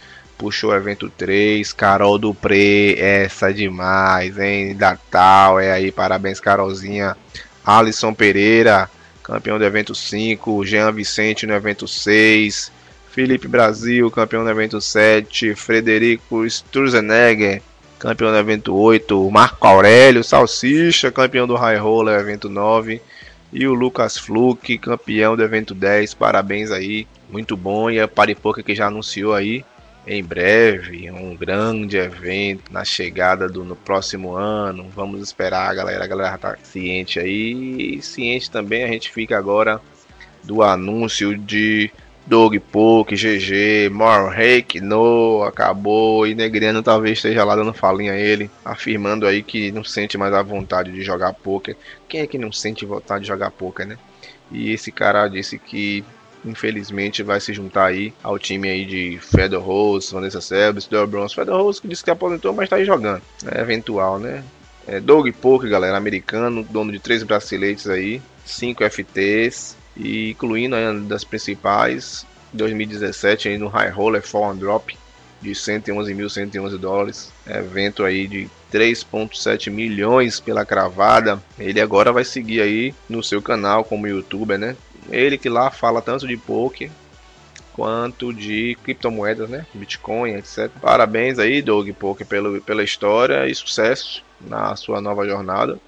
puxou 0.43 0.75
evento 0.75 1.09
3, 1.09 1.73
Carol 1.73 2.19
Dupré, 2.19 2.99
essa 2.99 3.51
é 3.51 3.53
demais, 3.53 4.37
hein? 4.41 4.75
Datal, 4.75 5.61
é 5.61 5.71
aí, 5.71 5.93
parabéns 5.93 6.41
Carolzinha. 6.41 7.17
Alisson 7.65 8.13
Pereira, 8.13 8.91
campeão 9.23 9.57
do 9.57 9.65
evento 9.65 9.95
5, 9.95 10.67
Jean 10.67 10.91
Vicente 10.91 11.47
no 11.47 11.55
evento 11.55 11.87
6, 11.87 12.73
Felipe 13.13 13.47
Brasil, 13.47 14.11
campeão 14.11 14.43
do 14.43 14.51
evento 14.51 14.81
7, 14.81 15.55
Frederico 15.55 16.45
Sturzenegger, 16.51 17.63
campeão 18.01 18.33
do 18.33 18.37
evento 18.37 18.75
8, 18.75 19.31
Marco 19.31 19.65
Aurélio 19.65 20.25
Salsicha, 20.25 21.13
campeão 21.13 21.47
do 21.47 21.55
High 21.55 21.79
Roller, 21.79 22.19
evento 22.19 22.49
9, 22.49 23.01
e 23.53 23.65
o 23.65 23.75
Lucas 23.75 24.19
Fluke, 24.19 24.77
campeão 24.77 25.37
do 25.37 25.45
evento 25.45 25.73
10, 25.73 26.15
parabéns 26.15 26.73
aí, 26.73 27.07
muito 27.31 27.57
bom, 27.57 27.89
e 27.89 28.01
a 28.01 28.09
Paripoca 28.09 28.61
que 28.61 28.75
já 28.75 28.89
anunciou 28.89 29.35
aí, 29.35 29.65
em 30.07 30.23
breve, 30.23 31.11
um 31.11 31.37
grande 31.37 31.97
evento 31.97 32.73
na 32.73 32.85
chegada 32.85 33.49
do 33.49 33.65
no 33.65 33.77
próximo 33.77 34.35
ano. 34.35 34.89
Vamos 34.95 35.21
esperar 35.21 35.75
galera, 35.75 36.05
a 36.05 36.07
galera 36.07 36.39
tá 36.39 36.57
ciente 36.63 37.21
aí. 37.21 37.97
E 37.97 38.03
ciente 38.03 38.51
também 38.51 38.83
a 38.83 38.89
gente 38.89 39.13
fica 39.13 39.39
agora 39.39 39.81
do 40.43 40.63
anúncio 40.63 41.39
de 41.39 41.91
Dog 42.27 42.59
Poke, 42.59 43.15
GG, 43.15 43.91
Morrake, 43.91 44.81
no, 44.81 45.45
acabou. 45.45 46.27
E 46.27 46.35
Negriano 46.35 46.83
talvez 46.83 47.19
esteja 47.19 47.45
lá 47.45 47.55
dando 47.55 47.73
falinha 47.73 48.13
a 48.13 48.19
ele, 48.19 48.51
afirmando 48.65 49.27
aí 49.27 49.43
que 49.43 49.71
não 49.71 49.85
sente 49.85 50.19
mais 50.19 50.35
a 50.35 50.43
vontade 50.43 50.91
de 50.91 51.03
jogar 51.03 51.33
poker. 51.33 51.77
Quem 52.09 52.21
é 52.23 52.27
que 52.27 52.39
não 52.39 52.51
sente 52.51 52.85
vontade 52.85 53.23
de 53.23 53.29
jogar 53.29 53.53
poker, 53.53 53.87
né? 53.87 53.97
E 54.51 54.73
esse 54.73 54.91
cara 54.91 55.29
disse 55.29 55.59
que 55.59 56.05
infelizmente 56.45 57.23
vai 57.23 57.41
se 57.41 57.53
juntar 57.53 57.87
aí 57.87 58.13
ao 58.23 58.39
time 58.39 58.69
aí 58.69 58.85
de 58.85 59.19
Fedor 59.19 59.63
Rose, 59.63 60.13
Vanessa 60.13 60.41
Sebes, 60.41 60.87
Del 60.87 61.07
Bronze. 61.07 61.35
Fedor 61.35 61.63
Rose 61.63 61.81
que 61.81 61.89
disse 61.89 62.05
que 62.05 62.11
aposentou, 62.11 62.53
mas 62.53 62.69
tá 62.69 62.77
aí 62.77 62.85
jogando. 62.85 63.23
É 63.47 63.61
eventual, 63.61 64.19
né? 64.19 64.43
É 64.87 64.99
Doug 64.99 65.29
Poker, 65.41 65.71
galera, 65.71 65.97
americano, 65.97 66.65
dono 66.65 66.91
de 66.91 66.99
três 66.99 67.23
braceletes 67.23 67.89
aí, 67.89 68.21
cinco 68.45 68.83
FTs, 68.89 69.77
e 69.97 70.31
incluindo 70.31 70.75
aí 70.75 71.01
das 71.03 71.23
principais, 71.23 72.27
2017 72.53 73.49
aí 73.49 73.59
no 73.59 73.69
High 73.69 73.91
Roller 73.91 74.23
Fall 74.23 74.51
and 74.51 74.57
Drop, 74.57 74.97
de 75.41 75.51
111.111 75.51 76.79
dólares. 76.79 77.33
Evento 77.47 78.05
aí 78.05 78.27
de 78.27 78.49
3.7 78.73 79.71
milhões 79.71 80.41
pela 80.41 80.65
cravada. 80.65 81.43
Ele 81.59 81.81
agora 81.81 82.13
vai 82.13 82.25
seguir 82.25 82.63
aí 82.63 82.95
no 83.09 83.23
seu 83.23 83.43
canal 83.43 83.85
como 83.85 84.07
youtuber, 84.07 84.59
né? 84.59 84.77
Ele 85.11 85.39
que 85.39 85.49
lá 85.49 85.71
fala 85.71 86.01
tanto 86.01 86.27
de 86.27 86.37
poker 86.37 86.91
quanto 87.73 88.33
de 88.33 88.77
criptomoedas, 88.85 89.49
né? 89.49 89.67
Bitcoin, 89.75 90.35
etc. 90.35 90.71
Parabéns 90.81 91.39
aí, 91.39 91.63
Doug 91.63 91.89
Poker, 91.91 92.27
pelo, 92.27 92.61
pela 92.61 92.83
história 92.83 93.49
e 93.49 93.55
sucesso 93.55 94.23
na 94.41 94.77
sua 94.77 95.01
nova 95.01 95.27
jornada. 95.27 95.79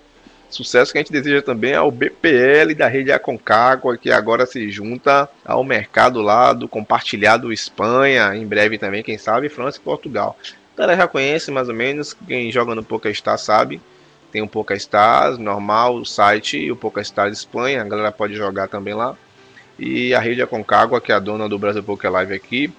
Sucesso 0.48 0.92
que 0.92 0.98
a 0.98 1.00
gente 1.00 1.12
deseja 1.12 1.42
também 1.42 1.74
ao 1.74 1.90
BPL 1.90 2.74
da 2.76 2.86
rede 2.86 3.10
Aconcagua, 3.10 3.98
que 3.98 4.10
agora 4.10 4.46
se 4.46 4.70
junta 4.70 5.28
ao 5.44 5.64
mercado 5.64 6.20
lá 6.22 6.52
do 6.52 6.68
compartilhado 6.68 7.52
Espanha, 7.52 8.36
em 8.36 8.46
breve 8.46 8.78
também, 8.78 9.02
quem 9.02 9.18
sabe, 9.18 9.48
França 9.48 9.78
e 9.78 9.80
Portugal. 9.80 10.36
A 10.74 10.78
galera 10.78 11.02
já 11.02 11.08
conhece 11.08 11.50
mais 11.50 11.68
ou 11.68 11.74
menos, 11.74 12.14
quem 12.14 12.52
joga 12.52 12.74
no 12.74 12.84
PokerStars 12.84 13.40
sabe. 13.40 13.80
Tem 14.34 14.42
o 14.42 14.48
PokerStars 14.48 15.38
normal, 15.38 15.94
o 15.94 16.04
site 16.04 16.58
e 16.58 16.72
o 16.72 16.74
PokerStars 16.74 17.38
Espanha, 17.38 17.82
a 17.82 17.84
galera 17.84 18.10
pode 18.10 18.34
jogar 18.34 18.66
também 18.66 18.92
lá. 18.92 19.16
E 19.78 20.12
a 20.12 20.18
rede 20.18 20.42
Aconcagua, 20.42 21.00
que 21.00 21.12
é 21.12 21.14
a 21.14 21.20
dona 21.20 21.48
do 21.48 21.56
Brasil 21.56 21.84
Poker 21.84 22.10
Live 22.10 22.34
aqui, 22.34 22.72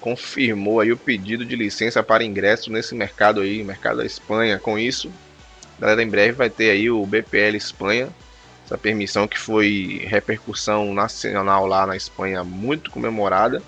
confirmou 0.00 0.80
aí 0.80 0.90
o 0.90 0.96
pedido 0.96 1.44
de 1.44 1.54
licença 1.54 2.02
para 2.02 2.24
ingresso 2.24 2.72
nesse 2.72 2.96
mercado 2.96 3.40
aí, 3.42 3.62
mercado 3.62 3.98
da 3.98 4.04
Espanha. 4.04 4.58
Com 4.58 4.76
isso, 4.76 5.08
Galera, 5.78 6.02
em 6.02 6.08
breve 6.08 6.32
vai 6.32 6.50
ter 6.50 6.70
aí 6.70 6.90
o 6.90 7.06
BPL 7.06 7.56
Espanha, 7.56 8.08
essa 8.64 8.76
permissão 8.76 9.28
que 9.28 9.38
foi 9.38 10.04
repercussão 10.04 10.92
nacional 10.92 11.64
lá 11.64 11.86
na 11.86 11.96
Espanha 11.96 12.42
muito 12.42 12.90
comemorada. 12.90 13.62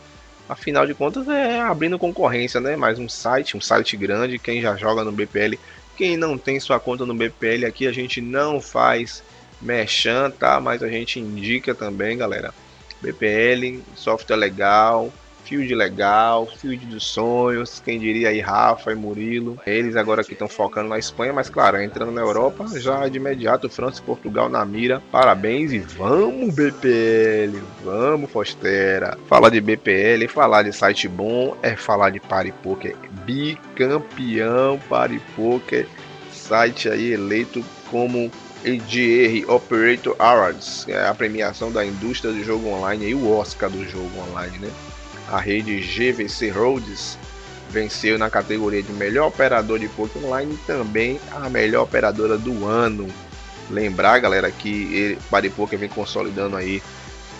Afinal 0.49 0.85
de 0.85 0.95
contas 0.95 1.29
é 1.29 1.61
abrindo 1.61 1.97
concorrência, 1.97 2.61
né? 2.61 2.75
Mais 2.75 2.99
um 2.99 3.09
site, 3.09 3.57
um 3.57 3.61
site 3.61 3.97
grande, 3.97 4.41
quem 4.41 4.61
já 4.61 4.75
joga 4.75 5.05
no 5.05 5.13
BPL, 5.13 5.57
quem 6.01 6.17
não 6.17 6.39
tem 6.39 6.59
sua 6.59 6.81
conta 6.81 7.05
no 7.05 7.13
BPL 7.13 7.67
aqui 7.67 7.87
a 7.87 7.93
gente 7.93 8.23
não 8.23 8.59
faz 8.59 9.23
mechan, 9.61 10.31
tá? 10.31 10.59
Mas 10.59 10.83
a 10.83 10.89
gente 10.89 11.21
indica 11.21 11.75
também, 11.75 12.17
galera. 12.17 12.55
BPL, 13.03 13.83
software 13.95 14.37
legal, 14.37 15.13
Field 15.51 15.75
legal, 15.75 16.47
Field 16.47 16.87
dos 16.87 17.05
sonhos, 17.05 17.83
quem 17.85 17.99
diria 17.99 18.29
aí 18.29 18.39
Rafa 18.39 18.93
e 18.93 18.95
Murilo. 18.95 19.59
Eles 19.67 19.97
agora 19.97 20.23
que 20.23 20.33
estão 20.33 20.47
focando 20.47 20.89
na 20.89 20.97
Espanha, 20.97 21.33
mas 21.33 21.51
claro, 21.51 21.83
entrando 21.83 22.13
na 22.13 22.21
Europa, 22.21 22.67
já 22.79 23.09
de 23.09 23.17
imediato 23.17 23.69
França 23.69 24.01
e 24.01 24.05
Portugal 24.05 24.49
na 24.49 24.65
mira. 24.65 25.03
Parabéns 25.11 25.73
e 25.73 25.81
vamos 25.81 26.55
BPL, 26.55 27.59
vamos 27.85 28.31
Fostera. 28.31 29.19
Falar 29.27 29.51
de 29.51 29.61
BPL, 29.61 30.29
falar 30.29 30.63
de 30.63 30.73
site 30.73 31.09
bom 31.09 31.57
é 31.63 31.75
falar 31.75 32.11
de 32.11 32.21
Party 32.21 32.53
Poker, 32.63 32.95
bicampeão 33.27 34.79
Party 34.89 35.21
Poker, 35.35 35.85
site 36.31 36.89
aí 36.89 37.13
eleito 37.13 37.65
como 37.91 38.31
AGR 38.65 39.51
Operator 39.51 40.15
Awards, 40.17 40.87
é 40.87 41.09
a 41.09 41.15
premiação 41.15 41.73
da 41.73 41.85
indústria 41.85 42.33
do 42.33 42.45
jogo 42.45 42.69
online 42.69 43.09
e 43.09 43.15
o 43.15 43.37
Oscar 43.37 43.69
do 43.69 43.85
jogo 43.85 44.11
online, 44.31 44.59
né? 44.59 44.71
A 45.31 45.39
rede 45.39 45.81
GVC 45.81 46.51
Rhodes 46.51 47.17
venceu 47.71 48.19
na 48.19 48.29
categoria 48.29 48.83
de 48.83 48.93
melhor 48.93 49.29
operador 49.29 49.79
de 49.79 49.89
poker 49.89 50.25
online 50.25 50.55
e 50.55 50.67
também 50.67 51.21
a 51.31 51.49
melhor 51.49 51.85
operadora 51.85 52.37
do 52.37 52.67
ano. 52.67 53.09
Lembrar, 53.71 54.19
galera, 54.19 54.51
que 54.51 55.17
o 55.19 55.31
Paripoker 55.31 55.79
vem 55.79 55.89
consolidando 55.89 56.57
aí 56.57 56.83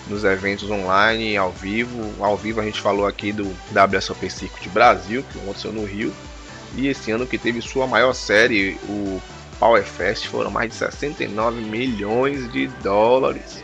nos 0.07 0.23
eventos 0.23 0.71
online, 0.71 1.35
ao 1.35 1.51
vivo. 1.51 2.13
Ao 2.23 2.37
vivo 2.37 2.61
a 2.61 2.63
gente 2.63 2.81
falou 2.81 3.05
aqui 3.05 3.33
do 3.33 3.45
WSOP 3.73 4.29
Circuit 4.29 4.69
Brasil, 4.69 5.23
que 5.29 5.39
aconteceu 5.39 5.73
no 5.73 5.85
Rio. 5.85 6.13
E 6.75 6.87
esse 6.87 7.11
ano 7.11 7.27
que 7.27 7.37
teve 7.37 7.61
sua 7.61 7.85
maior 7.85 8.13
série, 8.13 8.79
o 8.87 9.21
Power 9.59 9.83
Fest, 9.83 10.27
foram 10.27 10.49
mais 10.49 10.71
de 10.71 10.77
69 10.77 11.59
milhões 11.61 12.49
de 12.53 12.67
dólares. 12.81 13.61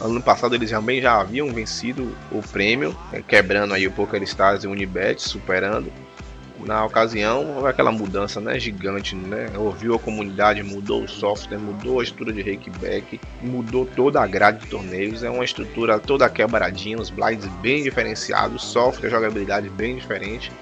Ano 0.00 0.22
passado 0.22 0.54
eles 0.54 0.70
também 0.70 1.00
já 1.00 1.20
haviam 1.20 1.52
vencido 1.52 2.16
o 2.32 2.40
prêmio, 2.40 2.96
né, 3.12 3.22
quebrando 3.26 3.74
aí 3.74 3.86
o 3.86 3.92
PokerStars 3.92 4.64
e 4.64 4.66
o 4.66 4.70
Unibet, 4.70 5.20
superando. 5.20 5.92
Na 6.64 6.84
ocasião, 6.84 7.56
houve 7.56 7.68
aquela 7.68 7.90
mudança 7.90 8.38
né, 8.38 8.58
gigante, 8.58 9.16
né? 9.16 9.50
Ouviu 9.56 9.94
a 9.94 9.98
comunidade, 9.98 10.62
mudou 10.62 11.04
o 11.04 11.08
software, 11.08 11.58
mudou 11.58 12.00
a 12.00 12.02
estrutura 12.02 12.34
de 12.34 12.42
rakeback, 12.42 13.18
mudou 13.40 13.86
toda 13.86 14.20
a 14.20 14.26
grade 14.26 14.60
de 14.60 14.66
torneios. 14.66 15.22
É 15.22 15.30
uma 15.30 15.42
estrutura 15.42 15.98
toda 15.98 16.28
quebradinha, 16.28 16.98
os 16.98 17.08
blinds 17.08 17.46
bem 17.62 17.82
diferenciados, 17.82 18.62
software, 18.62 19.08
jogabilidade 19.08 19.70
bem 19.70 19.96
diferente. 19.96 20.52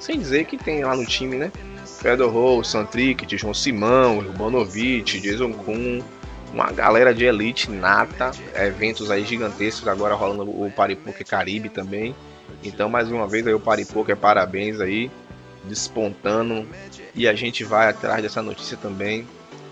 Sem 0.00 0.18
dizer 0.18 0.44
que 0.44 0.58
tem 0.58 0.84
lá 0.84 0.96
no 0.96 1.06
time, 1.06 1.36
né? 1.36 1.52
Fedor 2.00 2.32
Rose, 2.32 2.70
Santrick, 2.70 3.24
João 3.36 3.54
Simão, 3.54 4.18
Urbanovic, 4.18 5.20
Jason 5.20 5.52
Kuhn, 5.52 6.02
uma 6.54 6.70
galera 6.70 7.12
de 7.12 7.24
elite 7.24 7.68
nata, 7.68 8.30
eventos 8.54 9.10
aí 9.10 9.24
gigantescos 9.24 9.88
agora 9.88 10.14
rolando 10.14 10.44
o 10.44 10.70
Paripoker 10.70 11.26
Caribe 11.26 11.68
também. 11.68 12.14
Então 12.62 12.88
mais 12.88 13.10
uma 13.10 13.26
vez 13.26 13.44
aí 13.44 13.52
o 13.52 13.58
Paripoker 13.58 14.16
parabéns 14.16 14.80
aí, 14.80 15.10
despontando 15.64 16.64
e 17.12 17.26
a 17.26 17.34
gente 17.34 17.64
vai 17.64 17.88
atrás 17.88 18.22
dessa 18.22 18.40
notícia 18.40 18.76
também 18.76 19.26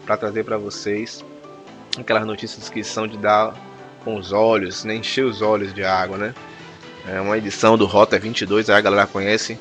para 0.04 0.16
trazer 0.16 0.44
para 0.44 0.58
vocês 0.58 1.24
aquelas 1.96 2.26
notícias 2.26 2.68
que 2.68 2.82
são 2.82 3.06
de 3.06 3.16
dar 3.16 3.54
com 4.02 4.16
os 4.16 4.32
olhos, 4.32 4.82
nem 4.82 4.96
né? 4.96 5.00
encher 5.00 5.24
os 5.24 5.40
olhos 5.40 5.72
de 5.72 5.84
água, 5.84 6.18
né? 6.18 6.34
É 7.06 7.20
uma 7.20 7.38
edição 7.38 7.78
do 7.78 7.86
Rota 7.86 8.18
22, 8.18 8.68
aí 8.68 8.76
a 8.76 8.80
galera 8.80 9.06
conhece, 9.06 9.56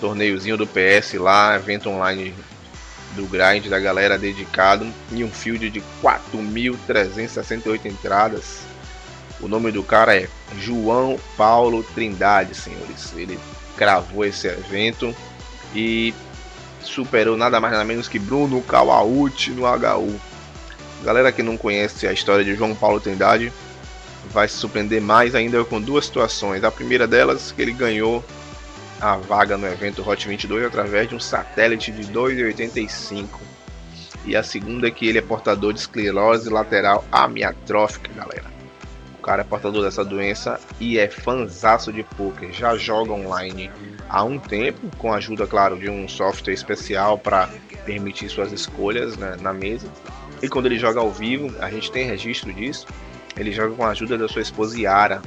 torneiozinho 0.00 0.56
do 0.56 0.66
PS 0.66 1.14
lá, 1.14 1.56
evento 1.56 1.90
online 1.90 2.32
do 3.14 3.26
grind 3.26 3.68
da 3.68 3.78
galera 3.78 4.18
dedicado 4.18 4.86
e 5.10 5.24
um 5.24 5.30
field 5.30 5.70
de 5.70 5.82
4.368 6.02 7.86
entradas. 7.86 8.60
O 9.40 9.48
nome 9.48 9.70
do 9.72 9.82
cara 9.82 10.16
é 10.16 10.28
João 10.58 11.18
Paulo 11.36 11.82
Trindade, 11.94 12.54
senhores. 12.54 13.12
Ele 13.16 13.38
cravou 13.76 14.24
esse 14.24 14.46
evento 14.46 15.14
e 15.74 16.14
superou 16.80 17.36
nada 17.36 17.60
mais 17.60 17.72
nada 17.72 17.84
menos 17.84 18.08
que 18.08 18.18
Bruno 18.18 18.62
Kawauchi 18.62 19.50
no 19.50 19.62
HU. 19.64 20.20
Galera 21.02 21.32
que 21.32 21.42
não 21.42 21.56
conhece 21.56 22.06
a 22.06 22.12
história 22.12 22.44
de 22.44 22.54
João 22.54 22.74
Paulo 22.74 23.00
Trindade 23.00 23.52
vai 24.30 24.48
se 24.48 24.56
surpreender 24.56 25.00
mais 25.00 25.34
ainda 25.34 25.64
com 25.64 25.80
duas 25.80 26.06
situações. 26.06 26.64
A 26.64 26.70
primeira 26.70 27.06
delas 27.06 27.52
que 27.52 27.60
ele 27.60 27.72
ganhou 27.72 28.24
a 29.00 29.16
vaga 29.16 29.56
no 29.56 29.66
evento 29.66 30.08
Hot 30.08 30.26
22 30.26 30.64
através 30.64 31.08
de 31.08 31.14
um 31.14 31.20
satélite 31.20 31.92
de 31.92 32.04
2,85. 32.12 33.28
E 34.24 34.34
a 34.34 34.42
segunda 34.42 34.88
é 34.88 34.90
que 34.90 35.06
ele 35.06 35.18
é 35.18 35.22
portador 35.22 35.72
de 35.72 35.80
esclerose 35.80 36.48
lateral 36.48 37.04
amiotrófica, 37.12 38.10
galera. 38.14 38.54
O 39.18 39.22
cara 39.22 39.42
é 39.42 39.44
portador 39.44 39.82
dessa 39.82 40.04
doença 40.04 40.60
e 40.80 40.98
é 40.98 41.08
fanzaço 41.08 41.92
de 41.92 42.02
poker. 42.02 42.52
Já 42.52 42.76
joga 42.76 43.12
online 43.12 43.70
há 44.08 44.22
um 44.24 44.38
tempo, 44.38 44.90
com 44.98 45.12
a 45.12 45.16
ajuda, 45.16 45.46
claro, 45.46 45.78
de 45.78 45.90
um 45.90 46.08
software 46.08 46.54
especial 46.54 47.18
para 47.18 47.48
permitir 47.84 48.28
suas 48.28 48.52
escolhas 48.52 49.16
né, 49.16 49.36
na 49.40 49.52
mesa. 49.52 49.88
E 50.42 50.48
quando 50.48 50.66
ele 50.66 50.78
joga 50.78 51.00
ao 51.00 51.10
vivo, 51.10 51.54
a 51.60 51.70
gente 51.70 51.90
tem 51.90 52.06
registro 52.06 52.52
disso. 52.52 52.86
Ele 53.36 53.52
joga 53.52 53.74
com 53.74 53.84
a 53.84 53.90
ajuda 53.90 54.16
da 54.16 54.28
sua 54.28 54.42
esposa 54.42 54.78
Yara. 54.78 55.22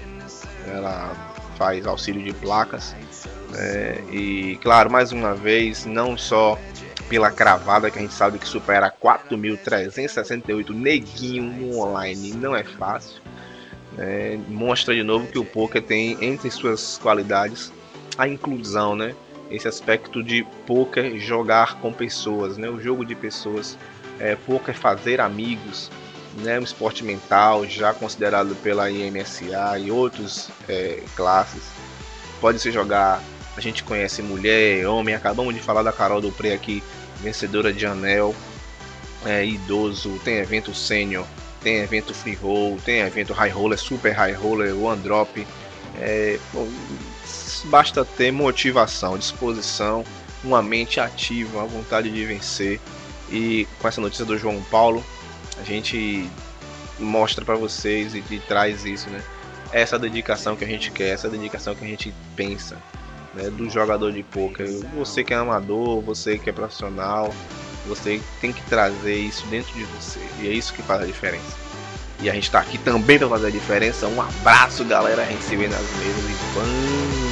Ela 0.68 1.12
faz 1.58 1.86
auxílio 1.86 2.24
de 2.24 2.34
placas 2.34 2.96
é, 3.58 4.04
e 4.12 4.60
claro, 4.62 4.92
mais 4.92 5.12
uma 5.12 5.34
vez, 5.34 5.86
não 5.86 6.16
só 6.16 6.60
pela 7.10 7.32
cravada 7.32 7.90
que 7.90 7.98
a 7.98 8.02
gente 8.02 8.14
sabe 8.14 8.38
que 8.38 8.48
supera 8.48 8.92
4.368 8.92 10.70
neguinho 10.70 11.44
no 11.44 11.80
online, 11.80 12.34
não 12.34 12.56
é 12.56 12.64
fácil. 12.64 13.22
É, 13.98 14.38
mostra 14.48 14.94
de 14.94 15.02
novo 15.02 15.26
que 15.28 15.40
o 15.40 15.46
poker 15.46 15.82
tem 15.82 16.18
entre 16.24 16.52
suas 16.52 17.00
qualidades 17.00 17.72
a 18.18 18.28
inclusão, 18.28 18.96
né? 18.96 19.16
Esse 19.50 19.68
aspecto 19.68 20.22
de 20.22 20.46
poker 20.68 21.18
jogar 21.18 21.80
com 21.80 21.92
pessoas, 21.92 22.58
né? 22.58 22.70
O 22.70 22.80
jogo 22.80 23.04
de 23.04 23.16
pessoas, 23.16 23.78
é, 24.20 24.36
poker 24.36 24.76
fazer 24.76 25.20
amigos, 25.20 25.90
né? 26.44 26.60
Um 26.60 26.64
esporte 26.64 27.04
mental 27.04 27.66
já 27.66 27.94
considerado 27.94 28.56
pela 28.58 28.92
IMSA 28.92 29.80
e 29.80 29.90
outras 29.90 30.50
é, 30.70 31.02
classes. 31.16 31.64
Pode 32.40 32.60
se 32.60 32.72
jogar 32.72 33.20
a 33.58 33.62
gente 33.62 33.84
conhece 33.84 34.22
mulher, 34.22 34.86
homem, 34.88 35.16
acabamos 35.16 35.54
de 35.54 35.60
falar 35.60 35.82
da 35.82 35.92
Carol 35.92 36.22
do 36.22 36.32
Pre 36.32 36.54
aqui, 36.54 36.84
vencedora 37.20 37.74
de 37.74 37.88
anel, 37.88 38.36
é, 39.26 39.44
idoso, 39.44 40.22
tem 40.24 40.36
evento 40.36 40.76
sênior, 40.76 41.26
tem 41.64 41.78
evento 41.78 42.14
free 42.14 42.36
roll, 42.36 42.78
tem 42.86 43.00
evento 43.00 43.34
high 43.34 43.50
roller, 43.50 43.80
super 43.80 44.14
high 44.14 44.34
roller, 44.34 44.78
one 44.78 45.02
drop. 45.02 45.46
É, 46.00 46.38
basta 47.66 48.06
ter 48.06 48.32
motivação, 48.32 49.18
disposição, 49.18 50.06
uma 50.44 50.62
mente 50.62 51.00
ativa, 51.00 51.58
uma 51.58 51.68
vontade 51.68 52.12
de 52.12 52.26
vencer. 52.26 52.80
E 53.32 53.68
com 53.80 53.88
essa 53.88 54.00
notícia 54.00 54.24
do 54.24 54.38
João 54.38 54.62
Paulo, 54.70 55.04
a 55.60 55.64
gente 55.64 56.30
mostra 57.00 57.44
para 57.44 57.56
vocês 57.56 58.14
e, 58.14 58.24
e 58.30 58.40
traz 58.40 58.86
isso, 58.86 59.10
né? 59.10 59.24
Essa 59.72 59.98
dedicação 59.98 60.56
que 60.56 60.64
a 60.64 60.68
gente 60.68 60.92
quer, 60.92 61.10
essa 61.10 61.28
dedicação 61.28 61.74
que 61.74 61.84
a 61.84 61.88
gente 61.88 62.14
pensa 62.36 62.78
né, 63.38 63.50
do 63.50 63.70
jogador 63.70 64.12
de 64.12 64.24
poker. 64.24 64.68
Você 64.96 65.24
que 65.24 65.34
é 65.34 65.38
amador, 65.38 66.02
você 66.02 66.38
que 66.38 66.50
é 66.50 66.54
profissional, 66.54 67.34
você 67.88 68.22
tem 68.42 68.52
que 68.52 68.62
trazer 68.64 69.16
isso 69.16 69.46
dentro 69.48 69.74
de 69.74 69.84
você. 69.86 70.20
E 70.42 70.48
é 70.48 70.52
isso 70.52 70.74
que 70.74 70.82
faz 70.82 71.02
a 71.02 71.06
diferença. 71.06 71.56
E 72.20 72.30
a 72.30 72.34
gente 72.34 72.46
está 72.46 72.60
aqui 72.60 72.78
também 72.80 73.20
para 73.20 73.30
fazer 73.30 73.48
a 73.48 73.52
diferença. 73.52 74.08
Um 74.08 74.22
abraço, 74.22 74.84
galera. 74.84 75.22
A 75.22 75.26
gente 75.26 75.44
se 75.44 75.56
vê 75.56 75.68
nas 75.68 75.80
mesas 75.80 76.30
e 76.30 76.54
vamos! 76.54 77.27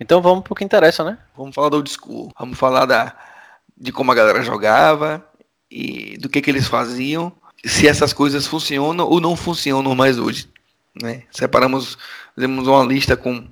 Então 0.00 0.20
vamos 0.20 0.44
pro 0.44 0.54
que 0.54 0.64
interessa, 0.64 1.02
né? 1.02 1.18
Vamos 1.36 1.54
falar 1.54 1.68
do 1.68 1.76
old 1.76 1.90
school. 1.90 2.30
Vamos 2.38 2.58
falar 2.58 2.86
da, 2.86 3.16
de 3.76 3.92
como 3.92 4.12
a 4.12 4.14
galera 4.14 4.42
jogava 4.42 5.24
e 5.70 6.16
do 6.18 6.28
que, 6.28 6.40
que 6.40 6.50
eles 6.50 6.68
faziam. 6.68 7.32
Se 7.64 7.88
essas 7.88 8.12
coisas 8.12 8.46
funcionam 8.46 9.06
ou 9.06 9.20
não 9.20 9.34
funcionam 9.34 9.94
mais 9.94 10.18
hoje. 10.18 10.48
Né? 11.02 11.24
Separamos, 11.30 11.98
fizemos 12.34 12.66
uma 12.68 12.84
lista 12.84 13.16
com 13.16 13.46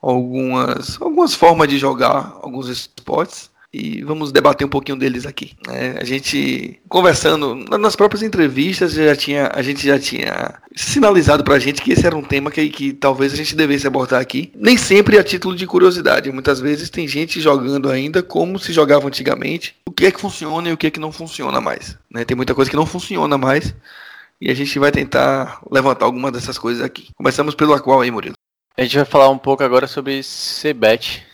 algumas, 0.00 1.00
algumas 1.00 1.34
formas 1.34 1.68
de 1.68 1.78
jogar 1.78 2.38
alguns 2.42 2.68
esportes 2.68 3.50
e 3.74 4.04
vamos 4.04 4.30
debater 4.30 4.64
um 4.64 4.70
pouquinho 4.70 4.96
deles 4.96 5.26
aqui. 5.26 5.56
É, 5.68 5.96
a 6.00 6.04
gente 6.04 6.80
conversando 6.88 7.56
nas 7.76 7.96
próprias 7.96 8.22
entrevistas 8.22 8.92
já 8.92 9.16
tinha 9.16 9.50
a 9.52 9.60
gente 9.62 9.84
já 9.84 9.98
tinha 9.98 10.54
sinalizado 10.76 11.42
para 11.42 11.56
a 11.56 11.58
gente 11.58 11.82
que 11.82 11.92
esse 11.92 12.06
era 12.06 12.16
um 12.16 12.22
tema 12.22 12.52
que, 12.52 12.68
que 12.68 12.92
talvez 12.92 13.32
a 13.32 13.36
gente 13.36 13.56
devesse 13.56 13.84
abordar 13.84 14.20
aqui. 14.20 14.52
Nem 14.54 14.76
sempre 14.76 15.18
a 15.18 15.24
título 15.24 15.56
de 15.56 15.66
curiosidade. 15.66 16.30
Muitas 16.30 16.60
vezes 16.60 16.88
tem 16.88 17.08
gente 17.08 17.40
jogando 17.40 17.90
ainda 17.90 18.22
como 18.22 18.60
se 18.60 18.72
jogava 18.72 19.08
antigamente. 19.08 19.74
O 19.88 19.90
que 19.90 20.06
é 20.06 20.12
que 20.12 20.20
funciona 20.20 20.68
e 20.68 20.72
o 20.72 20.76
que 20.76 20.86
é 20.86 20.90
que 20.90 21.00
não 21.00 21.10
funciona 21.10 21.60
mais. 21.60 21.98
Né? 22.08 22.24
Tem 22.24 22.36
muita 22.36 22.54
coisa 22.54 22.70
que 22.70 22.76
não 22.76 22.86
funciona 22.86 23.36
mais. 23.36 23.74
E 24.40 24.50
a 24.50 24.54
gente 24.54 24.78
vai 24.78 24.92
tentar 24.92 25.60
levantar 25.68 26.04
alguma 26.04 26.30
dessas 26.30 26.58
coisas 26.58 26.84
aqui. 26.84 27.08
Começamos 27.16 27.56
pelo 27.56 27.78
qual 27.80 28.00
aí, 28.00 28.10
Murilo? 28.10 28.36
A 28.76 28.82
gente 28.82 28.96
vai 28.96 29.04
falar 29.04 29.28
um 29.30 29.38
pouco 29.38 29.62
agora 29.62 29.86
sobre 29.86 30.20
CBET, 30.22 31.24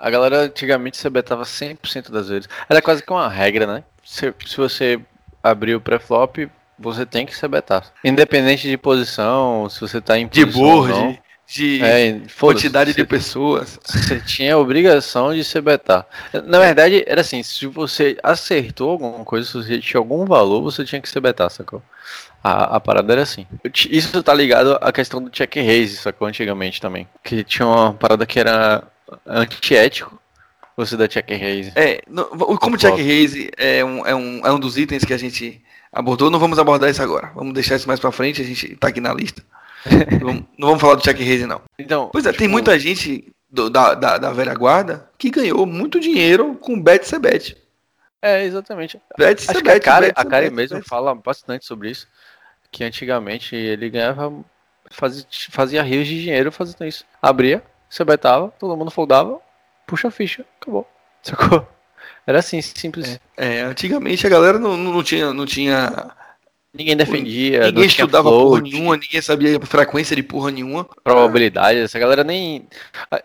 a 0.00 0.10
galera 0.10 0.44
antigamente 0.44 0.96
se 0.96 1.08
betava 1.10 1.42
100% 1.44 2.10
das 2.10 2.28
vezes. 2.28 2.48
Era 2.68 2.80
quase 2.80 3.02
que 3.02 3.12
uma 3.12 3.28
regra, 3.28 3.66
né? 3.66 3.84
Se, 4.02 4.34
se 4.46 4.56
você 4.56 4.98
abrir 5.42 5.74
o 5.74 5.80
pré-flop, 5.80 6.50
você 6.78 7.04
tem 7.04 7.26
que 7.26 7.36
se 7.36 7.46
betar. 7.46 7.84
Independente 8.02 8.68
de 8.68 8.78
posição, 8.78 9.68
se 9.68 9.78
você 9.78 10.00
tá 10.00 10.18
em 10.18 10.26
de 10.26 10.46
board, 10.46 11.20
de 11.46 11.82
é, 11.82 12.20
quantidade 12.38 12.94
de 12.94 13.04
pessoas. 13.04 13.78
Você 13.84 14.20
tinha 14.20 14.54
a 14.54 14.58
obrigação 14.58 15.34
de 15.34 15.44
se 15.44 15.60
betar. 15.60 16.06
Na 16.44 16.58
verdade, 16.58 17.04
era 17.06 17.20
assim, 17.20 17.42
se 17.42 17.66
você 17.66 18.16
acertou 18.22 18.90
alguma 18.90 19.24
coisa, 19.24 19.46
se 19.46 19.52
você 19.52 19.78
tinha 19.78 19.98
algum 19.98 20.24
valor, 20.24 20.62
você 20.62 20.82
tinha 20.84 21.00
que 21.00 21.08
se 21.08 21.20
betar, 21.20 21.50
sacou? 21.50 21.82
A, 22.42 22.76
a 22.76 22.80
parada 22.80 23.12
era 23.12 23.22
assim. 23.22 23.46
Isso 23.90 24.22
tá 24.22 24.32
ligado 24.32 24.78
à 24.80 24.90
questão 24.90 25.22
do 25.22 25.28
check 25.28 25.56
raise, 25.56 25.96
sacou? 25.96 26.26
Antigamente 26.26 26.80
também. 26.80 27.06
Que 27.22 27.44
tinha 27.44 27.66
uma 27.66 27.92
parada 27.92 28.24
que 28.24 28.40
era 28.40 28.82
antiético 29.26 30.20
você 30.76 30.96
dar 30.96 31.08
check 31.08 31.28
raise. 31.28 31.72
É, 31.76 32.02
no, 32.08 32.24
como 32.58 32.76
check 32.76 32.96
raise 32.96 33.50
é 33.56 33.84
um, 33.84 34.06
é, 34.06 34.14
um, 34.14 34.46
é 34.46 34.52
um 34.52 34.58
dos 34.58 34.78
itens 34.78 35.04
que 35.04 35.12
a 35.12 35.18
gente 35.18 35.62
abordou, 35.92 36.30
não 36.30 36.38
vamos 36.38 36.58
abordar 36.58 36.90
isso 36.90 37.02
agora. 37.02 37.30
Vamos 37.34 37.52
deixar 37.52 37.76
isso 37.76 37.88
mais 37.88 38.00
pra 38.00 38.12
frente, 38.12 38.40
a 38.40 38.44
gente 38.44 38.76
tá 38.76 38.88
aqui 38.88 39.00
na 39.00 39.12
lista. 39.12 39.42
não, 40.12 40.18
vamos, 40.26 40.44
não, 40.58 40.68
vamos 40.68 40.80
falar 40.80 40.94
do 40.94 41.02
check 41.02 41.18
raise, 41.18 41.46
não. 41.46 41.60
Então, 41.78 42.08
pois 42.12 42.24
é, 42.24 42.30
tipo... 42.30 42.38
tem 42.38 42.48
muita 42.48 42.78
gente 42.78 43.30
do, 43.50 43.68
da, 43.68 43.94
da, 43.94 44.18
da 44.18 44.32
velha 44.32 44.54
guarda 44.54 45.08
que 45.18 45.30
ganhou 45.30 45.66
muito 45.66 46.00
dinheiro 46.00 46.54
com 46.54 46.80
bet 46.80 47.06
bet. 47.18 47.56
É, 48.22 48.44
exatamente. 48.44 49.00
Bet 49.16 49.46
Acho 49.48 49.58
a 49.58 49.80
Karen, 49.80 50.12
a 50.14 50.24
Karen 50.24 50.50
mesmo 50.50 50.82
fala 50.84 51.14
bastante 51.14 51.64
sobre 51.64 51.90
isso. 51.90 52.06
Que 52.70 52.84
antigamente 52.84 53.56
ele 53.56 53.88
ganhava, 53.88 54.32
fazia, 54.90 55.24
fazia 55.50 55.82
rios 55.82 56.06
de 56.06 56.20
dinheiro 56.22 56.52
fazendo 56.52 56.84
isso. 56.84 57.04
Abria, 57.20 57.62
você 57.90 58.04
betava, 58.04 58.52
todo 58.58 58.76
mundo 58.76 58.90
foldava, 58.90 59.40
puxa 59.86 60.08
a 60.08 60.10
ficha, 60.10 60.44
acabou. 60.60 60.86
Sacou? 61.22 61.66
Era 62.26 62.38
assim, 62.38 62.62
simples. 62.62 63.20
É, 63.36 63.56
é, 63.56 63.60
antigamente 63.62 64.26
a 64.26 64.30
galera 64.30 64.58
não, 64.58 64.76
não, 64.76 65.02
tinha, 65.02 65.34
não 65.34 65.44
tinha. 65.44 66.12
Ninguém 66.72 66.96
defendia. 66.96 67.66
Ninguém 67.66 67.86
estudava 67.86 68.30
porra 68.30 68.60
nenhuma, 68.60 68.96
ninguém 68.96 69.20
sabia 69.20 69.58
frequência 69.60 70.14
de 70.14 70.22
porra 70.22 70.52
nenhuma. 70.52 70.84
Probabilidade, 71.02 71.80
essa 71.80 71.98
galera 71.98 72.22
nem. 72.22 72.68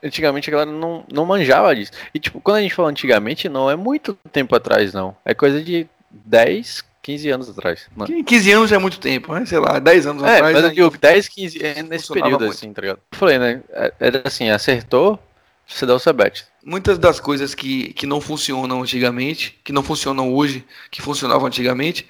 Antigamente 0.04 0.50
a 0.50 0.52
galera 0.52 0.72
não, 0.72 1.06
não 1.14 1.26
manjava 1.26 1.76
disso. 1.76 1.92
E 2.14 2.20
tipo, 2.20 2.42
quando 2.42 2.58
a 2.58 2.62
gente 2.62 2.74
fala 2.74 2.90
antigamente, 2.90 3.48
não 3.48 3.70
é 3.70 3.76
muito 3.76 4.18
tempo 4.32 4.56
atrás, 4.56 4.94
não. 4.94 5.16
É 5.24 5.36
coisa 5.36 5.64
de 5.64 5.88
10, 6.10 6.84
15 7.06 7.30
anos 7.30 7.50
atrás. 7.50 7.88
Mano. 7.96 8.24
15 8.24 8.52
anos 8.52 8.72
é 8.72 8.80
muito 8.80 9.00
tempo, 9.00 9.32
né? 9.32 9.46
Sei 9.46 9.60
lá, 9.60 9.78
10 9.78 10.08
anos 10.08 10.24
é, 10.24 10.38
atrás. 10.38 10.56
Mas 10.56 10.64
eu 10.64 10.70
digo, 10.72 10.98
10, 10.98 11.28
15 11.28 11.64
é 11.64 11.84
nesse 11.84 12.12
período, 12.12 12.46
muito. 12.46 12.56
assim, 12.56 12.74
tá 12.74 12.82
ligado? 12.82 13.00
Eu 13.12 13.18
falei, 13.18 13.38
né? 13.38 13.62
É, 13.70 13.94
era 14.00 14.22
assim, 14.26 14.50
acertou, 14.50 15.20
você 15.68 15.86
dá 15.86 15.94
o 15.94 16.00
sebet. 16.00 16.48
Muitas 16.66 16.98
das 16.98 17.20
coisas 17.20 17.54
que, 17.54 17.94
que 17.94 18.08
não 18.08 18.20
funcionam 18.20 18.82
antigamente, 18.82 19.56
que 19.64 19.72
não 19.72 19.84
funcionam 19.84 20.34
hoje, 20.34 20.66
que 20.90 21.00
funcionavam 21.00 21.46
antigamente, 21.46 22.08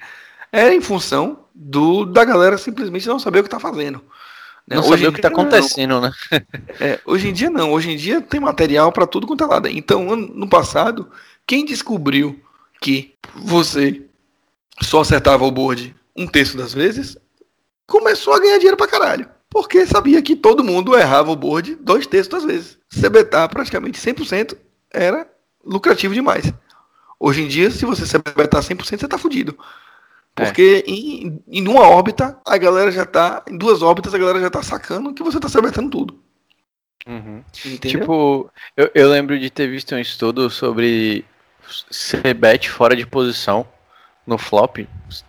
é 0.50 0.72
em 0.72 0.80
função 0.80 1.40
do 1.54 2.06
da 2.06 2.24
galera 2.24 2.56
simplesmente 2.56 3.06
não 3.06 3.18
saber 3.18 3.40
o 3.40 3.44
que 3.44 3.50
tá 3.50 3.60
fazendo. 3.60 4.02
Né? 4.66 4.76
Não 4.76 4.80
hoje 4.80 4.92
saber 4.92 5.08
o 5.08 5.12
que 5.12 5.20
tá 5.20 5.28
acontecendo, 5.28 6.00
não. 6.00 6.00
né? 6.00 6.12
é, 6.80 7.00
hoje 7.04 7.28
em 7.28 7.34
dia 7.34 7.50
não, 7.50 7.70
hoje 7.70 7.90
em 7.90 7.96
dia 7.96 8.22
tem 8.22 8.40
material 8.40 8.90
para 8.90 9.06
tudo 9.06 9.26
quanto 9.26 9.44
é 9.44 9.46
lado. 9.46 9.68
Então, 9.68 10.16
no 10.16 10.48
passado, 10.48 11.10
quem 11.46 11.66
descobriu 11.66 12.40
que 12.80 13.14
você 13.34 14.05
só 14.82 15.00
acertava 15.00 15.44
o 15.44 15.50
board 15.50 15.94
um 16.16 16.26
terço 16.26 16.56
das 16.56 16.72
vezes, 16.72 17.16
começou 17.86 18.34
a 18.34 18.40
ganhar 18.40 18.56
dinheiro 18.56 18.76
pra 18.76 18.88
caralho. 18.88 19.28
Porque 19.48 19.86
sabia 19.86 20.20
que 20.20 20.34
todo 20.34 20.64
mundo 20.64 20.96
errava 20.96 21.30
o 21.30 21.36
board 21.36 21.76
dois 21.76 22.06
terços 22.06 22.28
das 22.28 22.44
vezes. 22.44 22.78
CBetar 22.90 23.48
praticamente 23.48 24.00
100% 24.00 24.56
era 24.92 25.28
lucrativo 25.64 26.14
demais. 26.14 26.52
Hoje 27.18 27.42
em 27.42 27.48
dia, 27.48 27.70
se 27.70 27.84
você 27.84 28.04
CBetar 28.04 28.62
100%, 28.62 28.98
você 28.98 29.08
tá 29.08 29.16
fudido. 29.16 29.56
Porque 30.34 30.84
é. 30.86 30.90
em, 30.90 31.42
em 31.48 31.66
uma 31.66 31.88
órbita, 31.88 32.38
a 32.44 32.58
galera 32.58 32.90
já 32.92 33.06
tá. 33.06 33.42
Em 33.48 33.56
duas 33.56 33.80
órbitas, 33.80 34.12
a 34.12 34.18
galera 34.18 34.38
já 34.40 34.50
tá 34.50 34.62
sacando 34.62 35.14
que 35.14 35.22
você 35.22 35.40
tá 35.40 35.48
CBetando 35.48 35.90
tudo. 35.90 36.20
Uhum. 37.06 37.42
Tipo, 37.80 38.50
eu, 38.76 38.90
eu 38.94 39.08
lembro 39.08 39.38
de 39.38 39.48
ter 39.48 39.68
visto 39.68 39.94
um 39.94 39.98
estudo 39.98 40.50
sobre 40.50 41.24
CBet 41.90 42.68
fora 42.68 42.94
de 42.94 43.06
posição 43.06 43.66
no 44.26 44.38
flop, 44.38 44.78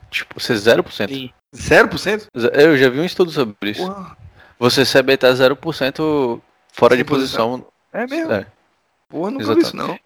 tipo, 0.10 0.40
ser 0.40 0.56
0%. 0.56 1.08
Sim. 1.08 1.32
0%? 1.56 2.28
Eu 2.54 2.78
já 2.78 2.90
vi 2.90 3.00
um 3.00 3.06
estudo 3.06 3.32
sobre 3.32 3.72
isso. 3.72 3.84
Uau. 3.84 4.16
Você 4.60 4.84
CBT 4.84 5.28
0% 5.28 6.42
fora 6.72 6.96
Sim, 6.96 6.98
de 6.98 7.04
posição. 7.04 7.66
É 7.94 8.08
mesmo? 8.08 8.34
É. 8.34 8.48
Porra, 9.10 9.32
nunca 9.32 9.56
vi 9.56 9.62
isso 9.62 9.76
não. 9.76 9.98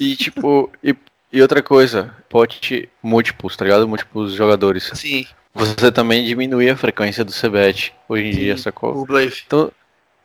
E 0.00 0.16
tipo, 0.16 0.70
e, 0.82 0.96
e 1.32 1.42
outra 1.42 1.62
coisa, 1.62 2.14
pote 2.28 2.88
múltiplos, 3.02 3.56
tá 3.56 3.64
ligado? 3.64 3.86
Múltiplos 3.86 4.32
jogadores. 4.32 4.90
Sim. 4.94 5.26
Você 5.54 5.90
também 5.90 6.24
diminui 6.24 6.70
a 6.70 6.76
frequência 6.76 7.24
do 7.24 7.32
CBET 7.32 7.92
hoje 8.08 8.24
em 8.24 8.32
Sim, 8.32 8.38
dia, 8.38 8.56
sacou? 8.56 8.96
O 8.96 9.04
Blaze. 9.04 9.42
Então, 9.46 9.72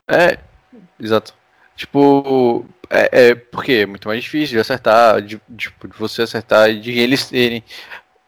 é, 0.08 0.38
exato. 1.00 1.34
Tipo, 1.76 2.64
é, 2.88 3.30
é 3.30 3.34
porque 3.34 3.72
é 3.72 3.86
muito 3.86 4.06
mais 4.06 4.22
difícil 4.22 4.54
de 4.54 4.60
acertar, 4.60 5.20
de, 5.20 5.40
tipo, 5.56 5.88
de 5.88 5.98
você 5.98 6.22
acertar 6.22 6.70
e 6.70 6.78
de 6.78 6.92
eles 6.92 7.28
terem 7.28 7.64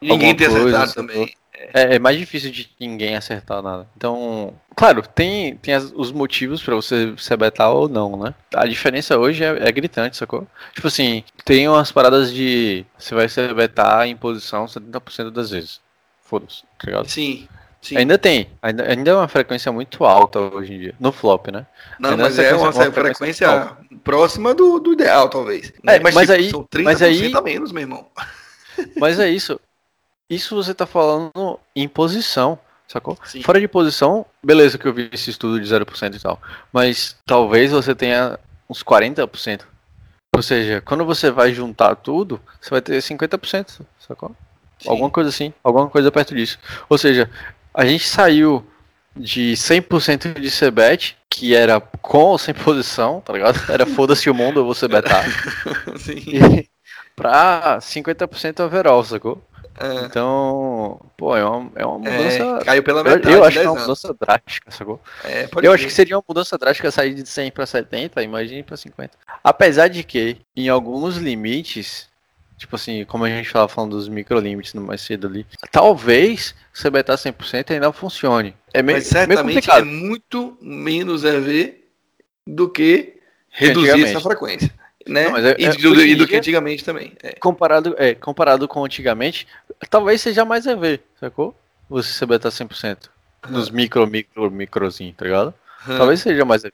Ninguém 0.01 0.35
tem 0.35 0.47
acertado 0.47 0.95
também. 0.95 1.35
É, 1.73 1.97
é, 1.97 1.99
mais 1.99 2.19
difícil 2.19 2.51
de 2.51 2.71
ninguém 2.79 3.17
acertar 3.17 3.63
nada. 3.63 3.89
Então, 3.97 4.53
claro, 4.75 5.03
tem, 5.03 5.57
tem 5.57 5.75
as, 5.75 5.91
os 5.95 6.13
motivos 6.13 6.63
para 6.63 6.75
você 6.75 7.15
se 7.17 7.37
betar 7.37 7.71
ou 7.71 7.89
não, 7.89 8.17
né? 8.17 8.35
A 8.55 8.67
diferença 8.67 9.19
hoje 9.19 9.43
é, 9.43 9.69
é, 9.69 9.73
gritante, 9.73 10.17
sacou? 10.17 10.47
Tipo 10.75 10.89
assim, 10.89 11.25
tem 11.45 11.67
umas 11.69 11.91
paradas 11.91 12.33
de. 12.33 12.85
Você 12.99 13.15
vai 13.15 13.29
se 13.29 13.55
betar 13.55 14.07
em 14.07 14.17
posição 14.17 14.67
70% 14.67 15.31
das 15.31 15.51
vezes. 15.51 15.81
Foda-se, 16.23 16.63
tá 16.79 16.87
ligado? 16.87 17.09
Sim. 17.09 17.49
Sim. 17.81 17.99
Ainda 17.99 18.19
tem, 18.19 18.51
ainda, 18.61 18.83
ainda 18.91 19.11
é 19.13 19.15
uma 19.15 19.29
frequência 19.29 19.71
muito 19.71 20.05
alta 20.05 20.41
hoje 20.41 20.75
em 20.75 20.79
dia, 20.81 20.95
no 20.99 21.13
flop, 21.13 21.49
né? 21.49 21.67
Não, 22.01 22.11
ainda 22.11 22.25
mas 22.25 22.37
é 22.37 22.53
uma, 22.53 22.65
uma 22.65 22.73
frequência, 22.73 23.47
frequência 23.49 23.77
próxima 24.03 24.53
do, 24.53 24.81
do 24.81 24.95
ideal, 24.95 25.29
talvez. 25.29 25.73
É, 25.87 26.01
mas, 26.01 26.13
mas 26.13 26.29
tipo, 26.29 26.33
aí, 26.33 26.51
são 26.51 26.65
30% 26.65 26.83
mas 26.83 27.03
aí, 27.03 27.33
a 27.33 27.41
menos, 27.41 27.71
meu 27.71 27.83
irmão. 27.83 28.09
Mas 28.99 29.21
é 29.21 29.29
isso, 29.31 29.61
isso 30.29 30.55
você 30.55 30.75
tá 30.75 30.87
falando 30.87 31.59
em 31.75 31.89
posição, 31.89 32.59
sacou? 32.89 33.19
Sim. 33.25 33.43
Fora 33.43 33.61
de 33.61 33.69
posição, 33.69 34.27
beleza 34.43 34.79
que 34.79 34.87
eu 34.87 34.93
vi 34.93 35.09
esse 35.13 35.31
estudo 35.31 35.61
de 35.61 35.67
0% 35.67 36.15
e 36.15 36.21
tal. 36.21 36.41
Mas 36.73 37.17
talvez 37.25 37.71
você 37.71 37.95
tenha 37.95 38.39
uns 38.69 38.83
40%. 38.83 39.63
Ou 40.35 40.43
seja, 40.43 40.83
quando 40.83 41.05
você 41.05 41.31
vai 41.31 41.53
juntar 41.55 41.95
tudo, 41.95 42.41
você 42.61 42.71
vai 42.71 42.83
ter 42.83 42.99
50%, 42.99 43.81
sacou? 43.99 44.35
Sim. 44.79 44.91
Alguma 44.91 45.11
coisa 45.11 45.31
assim, 45.31 45.53
alguma 45.65 45.89
coisa 45.89 46.13
perto 46.13 46.35
disso. 46.35 46.59
Ou 46.89 46.99
seja, 46.99 47.31
a 47.73 47.87
gente 47.87 48.07
saiu 48.07 48.67
de 49.17 49.53
100% 49.53 50.39
de 50.39 50.51
CBET, 50.51 51.17
que 51.31 51.55
era 51.55 51.81
com 51.81 52.19
ou 52.19 52.39
sem 52.39 52.53
posição, 52.53 53.21
tá 53.21 53.33
ligado? 53.33 53.59
Era 53.71 53.87
foda-se 53.87 54.29
o 54.29 54.35
mundo, 54.35 54.61
eu 54.61 54.65
vou 54.65 54.75
ser 54.75 54.89
betar. 54.89 55.25
Sim. 55.97 56.23
E 56.27 56.69
pra 57.17 57.79
50% 57.81 58.61
overall, 58.61 59.03
sacou? 59.05 59.43
É. 59.79 60.05
Então, 60.07 61.01
pô, 61.17 61.37
é 61.37 61.45
uma, 61.45 61.71
é 61.77 61.85
uma 61.87 62.09
É, 62.09 62.17
mudança. 62.17 62.65
caiu 62.65 62.83
pela 62.83 63.01
eu, 63.01 63.05
metade. 63.05 63.33
eu 63.35 63.45
acho 63.45 63.53
que 63.53 63.59
é 63.59 63.63
10 63.63 63.67
uma 63.67 63.73
anos. 63.73 63.83
mudança 63.83 64.17
drástica, 64.19 64.71
sacou? 64.71 65.01
É, 65.25 65.45
Eu 65.45 65.49
crer. 65.49 65.71
acho 65.73 65.85
que 65.85 65.93
seria 65.93 66.17
uma 66.17 66.25
mudança 66.27 66.57
drástica 66.57 66.91
sair 66.91 67.15
de 67.15 67.29
100 67.29 67.51
para 67.51 67.67
70, 67.67 68.23
imagine 68.23 68.63
para 68.63 68.77
50. 68.77 69.11
Apesar 69.45 69.89
de 69.89 70.03
que, 70.03 70.39
em 70.57 70.69
alguns 70.69 71.17
limites, 71.17 72.09
tipo 72.57 72.75
assim, 72.77 73.05
como 73.05 73.25
a 73.25 73.29
gente 73.29 73.47
estava 73.47 73.69
falando 73.69 73.91
dos 73.97 74.09
microlimites 74.09 74.73
no 74.75 74.81
mais 74.83 75.01
cedo 75.03 75.27
ali, 75.27 75.47
talvez 75.71 76.55
você 76.73 76.89
betar 76.91 77.17
100% 77.19 77.71
ainda 77.73 77.93
funcione. 77.93 78.55
É 78.73 78.83
meio, 78.83 78.97
Mas 78.99 79.13
meio 79.13 79.27
certamente 79.27 79.69
é 79.69 79.73
complicado. 79.73 79.87
muito 79.87 80.57
menos 80.61 81.23
EV 81.25 81.83
do 82.47 82.69
que 82.71 83.15
reduzir 83.51 84.05
essa 84.05 84.21
frequência. 84.21 84.71
Né? 85.09 85.29
Não, 85.29 85.37
é- 85.37 85.55
e, 85.57 85.65
é- 85.67 85.71
do, 85.71 85.93
hoje 85.93 86.09
e 86.09 86.15
do 86.17 86.27
que 86.27 86.35
antigamente 86.37 86.85
também. 86.85 87.13
É. 87.23 87.33
Comparado, 87.35 87.95
é, 87.97 88.13
comparado 88.15 88.67
com 88.67 88.85
antigamente, 88.85 89.47
talvez 89.91 90.21
seja 90.21 90.45
mais 90.45 90.67
EV, 90.67 91.01
sacou? 91.21 91.55
Você 91.89 92.13
se 92.13 92.27
betar 92.27 92.51
100%. 92.51 93.09
Nos 93.49 93.71
micro, 93.71 94.07
micro, 94.07 94.51
microzinho, 94.51 95.13
tá 95.13 95.25
ligado? 95.25 95.55
Talvez 95.87 96.21
seja 96.21 96.45
mais 96.45 96.65
EV. 96.65 96.73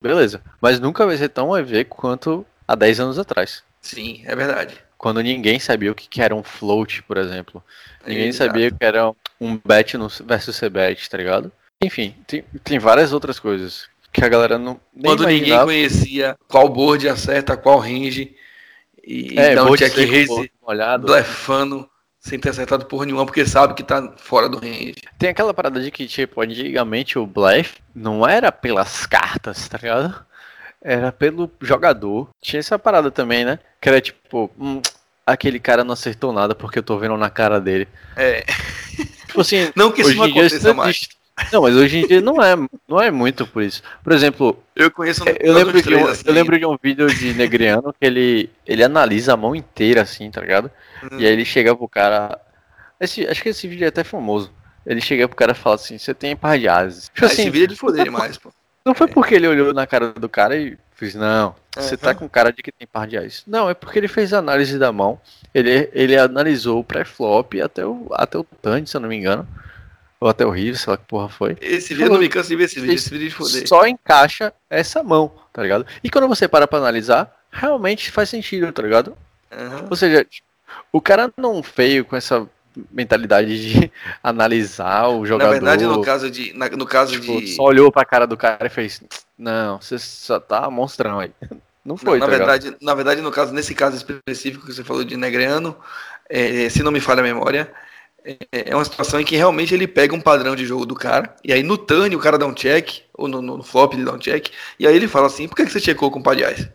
Beleza. 0.00 0.40
Mas 0.60 0.80
nunca 0.80 1.04
vai 1.04 1.16
ser 1.16 1.28
tão 1.28 1.56
EV 1.56 1.84
quanto 1.84 2.46
há 2.66 2.74
10 2.74 3.00
anos 3.00 3.18
atrás. 3.18 3.62
Sim, 3.82 4.22
é 4.24 4.34
verdade. 4.34 4.78
Quando 4.96 5.20
ninguém 5.22 5.58
sabia 5.58 5.92
o 5.92 5.94
que 5.94 6.22
era 6.22 6.34
um 6.34 6.42
float, 6.42 7.02
por 7.02 7.18
exemplo. 7.18 7.62
Ninguém 8.06 8.28
Exato. 8.28 8.50
sabia 8.50 8.70
que 8.70 8.82
era 8.84 9.12
um 9.40 9.58
bet 9.62 9.94
versus 10.24 10.56
c-bet, 10.56 11.08
tá 11.10 11.18
ligado? 11.18 11.52
Enfim, 11.82 12.14
tem, 12.26 12.42
tem 12.64 12.78
várias 12.78 13.12
outras 13.12 13.38
coisas 13.38 13.88
que 14.10 14.24
a 14.24 14.28
galera 14.28 14.56
não 14.58 14.80
Quando 15.02 15.20
ninguém 15.26 15.38
imaginava. 15.38 15.64
conhecia 15.66 16.38
qual 16.48 16.68
board 16.70 17.06
acerta, 17.08 17.56
qual 17.56 17.78
range. 17.78 18.34
E 19.06 19.38
É, 19.38 19.54
vou 19.56 19.76
check 19.76 19.90
dizer 19.94 20.08
que 20.08 20.24
o 20.24 20.26
povo 20.28 20.48
molhado. 20.66 21.06
blefando 21.06 21.88
sem 22.26 22.40
ter 22.40 22.48
acertado 22.48 22.86
por 22.86 23.06
nenhuma, 23.06 23.24
porque 23.24 23.46
sabe 23.46 23.74
que 23.74 23.84
tá 23.84 24.12
fora 24.16 24.48
do 24.48 24.58
range. 24.58 24.96
Tem 25.16 25.28
aquela 25.28 25.54
parada 25.54 25.80
de 25.80 25.92
que, 25.92 26.08
tipo, 26.08 26.40
antigamente 26.40 27.16
o 27.20 27.24
blefe 27.24 27.78
não 27.94 28.26
era 28.26 28.50
pelas 28.50 29.06
cartas, 29.06 29.68
tá 29.68 29.78
ligado? 29.80 30.26
Era 30.82 31.12
pelo 31.12 31.48
jogador. 31.60 32.28
Tinha 32.42 32.58
essa 32.58 32.76
parada 32.80 33.12
também, 33.12 33.44
né? 33.44 33.60
Que 33.80 33.88
era 33.88 34.00
tipo, 34.00 34.50
hum, 34.58 34.82
aquele 35.24 35.60
cara 35.60 35.84
não 35.84 35.92
acertou 35.92 36.32
nada 36.32 36.52
porque 36.52 36.80
eu 36.80 36.82
tô 36.82 36.98
vendo 36.98 37.16
na 37.16 37.30
cara 37.30 37.60
dele. 37.60 37.86
É. 38.16 38.44
Tipo 39.28 39.42
assim, 39.42 39.70
Não 39.76 39.92
que 39.92 40.00
isso 40.00 40.16
não 40.16 40.24
aconteça 40.24 40.74
mais. 40.74 41.08
Não, 41.52 41.62
mas 41.62 41.76
hoje 41.76 41.98
em 41.98 42.06
dia 42.06 42.20
não 42.20 42.42
é, 42.42 42.56
não 42.88 43.00
é 43.00 43.10
muito 43.10 43.46
por 43.46 43.62
isso. 43.62 43.82
Por 44.02 44.12
exemplo, 44.12 44.62
Eu 44.74 44.90
conheço 44.90 45.22
um 45.22 45.28
É, 45.28 45.32
Eu 45.40 45.54
todos 45.54 45.74
lembro, 45.74 45.82
de 45.82 45.94
um, 45.94 46.06
assim. 46.08 46.22
eu 46.26 46.32
lembro 46.32 46.58
de 46.58 46.66
um 46.66 46.76
vídeo 46.82 47.06
de 47.08 47.34
Negriano 47.34 47.92
que 47.92 48.06
ele, 48.06 48.50
ele 48.66 48.82
analisa 48.82 49.34
a 49.34 49.36
mão 49.36 49.54
inteira, 49.54 50.02
assim, 50.02 50.30
tá 50.30 50.40
ligado? 50.40 50.70
Hum. 51.04 51.18
E 51.18 51.26
aí 51.26 51.32
ele 51.32 51.44
chega 51.44 51.76
pro 51.76 51.86
cara. 51.88 52.38
Esse, 52.98 53.26
acho 53.26 53.42
que 53.42 53.50
esse 53.50 53.68
vídeo 53.68 53.84
é 53.84 53.88
até 53.88 54.02
famoso. 54.02 54.50
Ele 54.86 55.00
chega 55.00 55.28
pro 55.28 55.36
cara 55.36 55.52
e 55.52 55.54
fala 55.54 55.74
assim: 55.74 55.98
Você 55.98 56.14
tem 56.14 56.34
par 56.34 56.58
de 56.58 56.68
ases. 56.68 57.10
Tipo 57.12 57.24
Ah, 57.26 57.26
esse 57.26 57.42
assim, 57.42 57.50
vídeo 57.50 57.64
é 57.64 57.68
de 57.68 57.76
foder 57.76 58.04
demais, 58.04 58.38
pô. 58.38 58.50
não 58.84 58.94
foi 58.94 59.06
porque 59.06 59.34
ele 59.34 59.46
olhou 59.48 59.74
na 59.74 59.86
cara 59.86 60.12
do 60.12 60.28
cara 60.30 60.56
e 60.56 60.78
fez: 60.94 61.14
Não, 61.14 61.54
você 61.76 61.96
tá 61.98 62.10
Aham. 62.10 62.18
com 62.20 62.28
cara 62.30 62.50
de 62.50 62.62
que 62.62 62.72
tem 62.72 62.86
par 62.86 63.06
de 63.06 63.18
ases. 63.18 63.42
Não, 63.46 63.68
é 63.68 63.74
porque 63.74 63.98
ele 63.98 64.08
fez 64.08 64.32
a 64.32 64.38
análise 64.38 64.78
da 64.78 64.90
mão. 64.90 65.20
Ele, 65.54 65.90
ele 65.92 66.16
analisou 66.16 66.80
o 66.80 66.84
pré-flop 66.84 67.60
até 67.60 67.84
o, 67.84 68.06
até 68.12 68.38
o 68.38 68.44
turn, 68.62 68.86
se 68.86 68.96
eu 68.96 69.00
não 69.02 69.08
me 69.10 69.16
engano. 69.16 69.46
Ou 70.20 70.28
até 70.28 70.46
o 70.46 70.50
river, 70.50 70.78
sei 70.78 70.90
lá 70.90 70.96
que 70.96 71.04
porra 71.04 71.28
foi. 71.28 71.56
Esse 71.60 71.94
vídeo 71.94 72.06
eu 72.06 72.12
não 72.12 72.18
me 72.18 72.28
canso 72.28 72.48
de 72.48 72.56
ver 72.56 72.64
esse 72.64 72.80
vídeo. 72.80 72.94
Esse 72.94 73.10
vídeo 73.10 73.28
de 73.28 73.34
foder. 73.34 73.68
só 73.68 73.86
encaixa 73.86 74.52
essa 74.70 75.02
mão, 75.02 75.30
tá 75.52 75.62
ligado? 75.62 75.86
E 76.02 76.08
quando 76.10 76.26
você 76.28 76.48
para 76.48 76.66
pra 76.66 76.78
analisar, 76.78 77.30
realmente 77.50 78.10
faz 78.10 78.28
sentido, 78.30 78.72
tá 78.72 78.82
ligado? 78.82 79.16
Aham. 79.52 79.86
Ou 79.90 79.96
seja, 79.96 80.26
o 80.90 81.00
cara 81.00 81.30
não 81.36 81.62
feio 81.62 82.04
com 82.04 82.16
essa 82.16 82.48
mentalidade 82.90 83.70
de 83.72 83.92
analisar 84.22 85.06
o 85.08 85.20
Na 85.20 85.26
jogador. 85.26 85.50
verdade, 85.52 85.84
no 85.84 86.02
caso 86.02 86.30
de. 86.30 86.52
na- 86.54 86.68
no 86.70 86.86
caso 86.86 87.12
tipo, 87.12 87.40
de. 87.40 87.54
só 87.54 87.62
olhou 87.62 87.90
pra 87.92 88.04
cara 88.04 88.26
do 88.26 88.36
cara 88.36 88.66
e 88.66 88.70
fez: 88.70 89.02
Não, 89.38 89.80
você 89.80 89.98
só 89.98 90.40
tá 90.40 90.68
monstrão 90.70 91.18
aí. 91.20 91.30
Não 91.84 91.94
Não, 91.94 91.96
foi, 91.98 92.18
na 92.18 92.26
tá 92.26 92.32
ligado? 92.32 92.48
verdade, 92.48 92.76
na 92.82 92.94
verdade, 92.94 93.20
no 93.22 93.30
caso, 93.30 93.52
nesse 93.54 93.72
caso 93.72 93.96
específico 93.96 94.66
que 94.66 94.72
você 94.74 94.82
falou 94.82 95.04
de 95.04 95.16
Negreano, 95.16 95.76
é, 96.28 96.68
se 96.68 96.82
não 96.82 96.90
me 96.90 96.98
falha 97.00 97.20
a 97.20 97.22
memória, 97.22 97.72
é, 98.26 98.70
é 98.70 98.74
uma 98.74 98.84
situação 98.84 99.20
em 99.20 99.24
que 99.24 99.36
realmente 99.36 99.72
ele 99.72 99.86
pega 99.86 100.14
um 100.14 100.20
padrão 100.20 100.56
de 100.56 100.66
jogo 100.66 100.84
do 100.84 100.94
cara, 100.94 101.34
e 101.44 101.52
aí 101.52 101.62
no 101.62 101.78
turn 101.78 102.14
o 102.14 102.18
cara 102.18 102.36
dá 102.36 102.46
um 102.46 102.54
check, 102.54 103.02
ou 103.14 103.28
no, 103.28 103.40
no 103.40 103.62
flop 103.62 103.94
ele 103.94 104.04
dá 104.04 104.12
um 104.12 104.18
check, 104.18 104.48
e 104.78 104.86
aí 104.86 104.96
ele 104.96 105.06
fala 105.08 105.26
assim, 105.28 105.46
por 105.48 105.54
que, 105.54 105.64
que 105.64 105.72
você 105.72 105.80
checou 105.80 106.10
com 106.10 106.18
o 106.18 106.22
Padiais? 106.22 106.68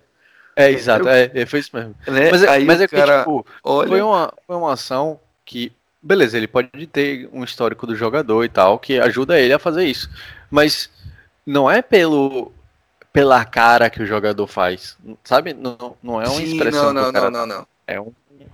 É, 0.56 0.72
exato, 0.72 1.08
é, 1.08 1.32
é, 1.34 1.46
foi 1.46 1.60
isso 1.60 1.70
mesmo. 1.74 1.96
Né? 2.08 2.32
Mas, 2.32 2.44
é- 2.44 2.50
aí 2.50 2.66
mas 2.66 2.82
é 2.82 2.88
que, 2.88 2.96
cara 2.96 3.20
tipo, 3.20 3.46
olha, 3.64 3.90
foi 3.90 4.02
uma, 4.02 4.34
foi 4.48 4.56
uma 4.56 4.74
ação 4.74 5.20
que, 5.46 5.72
beleza, 6.02 6.38
ele 6.38 6.48
pode 6.48 6.88
ter 6.88 7.30
um 7.34 7.44
histórico 7.44 7.86
do 7.86 7.96
jogador 7.96 8.44
e 8.44 8.50
tal, 8.50 8.80
que 8.80 9.00
ajuda 9.00 9.40
ele 9.40 9.54
a 9.54 9.60
fazer 9.60 9.86
isso. 9.86 10.10
Mas 10.50 10.90
não 11.46 11.70
é 11.70 11.82
pelo 11.82 12.52
pela 13.14 13.44
cara 13.44 13.90
que 13.90 14.02
o 14.02 14.06
jogador 14.06 14.48
faz, 14.48 14.98
sabe? 15.24 15.54
Não, 15.54 15.98
não 16.02 16.22
é 16.22 16.28
uma 16.28 16.38
sim, 16.38 16.44
expressão 16.44 16.94
não, 16.94 17.04
não, 17.04 17.12
cara 17.12 17.30
não, 17.30 17.46
não, 17.46 17.58
não. 17.58 17.68
É 17.86 18.00
um, 18.00 18.14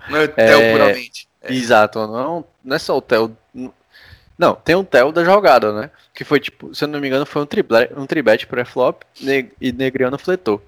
Não 0.10 0.18
é 0.18 0.28
Theo 0.28 0.72
puramente. 0.72 1.27
É. 1.42 1.54
Exato, 1.54 2.00
não, 2.08 2.44
não 2.64 2.76
é 2.76 2.80
só 2.80 2.98
o 2.98 3.02
Theo. 3.02 3.36
Não, 4.38 4.54
tem 4.56 4.76
o 4.76 4.84
Theo 4.84 5.12
da 5.12 5.24
jogada, 5.24 5.72
né? 5.74 5.90
Que 6.14 6.24
foi 6.24 6.40
tipo, 6.40 6.74
se 6.76 6.84
eu 6.84 6.88
não 6.88 7.00
me 7.00 7.08
engano, 7.08 7.26
foi 7.26 7.42
um, 7.42 7.46
trible, 7.46 7.90
um 7.96 8.06
tribet 8.06 8.46
pré-flop 8.48 9.04
ne- 9.22 9.52
e 9.60 9.72
Negriano 9.72 10.18
fletou. 10.18 10.64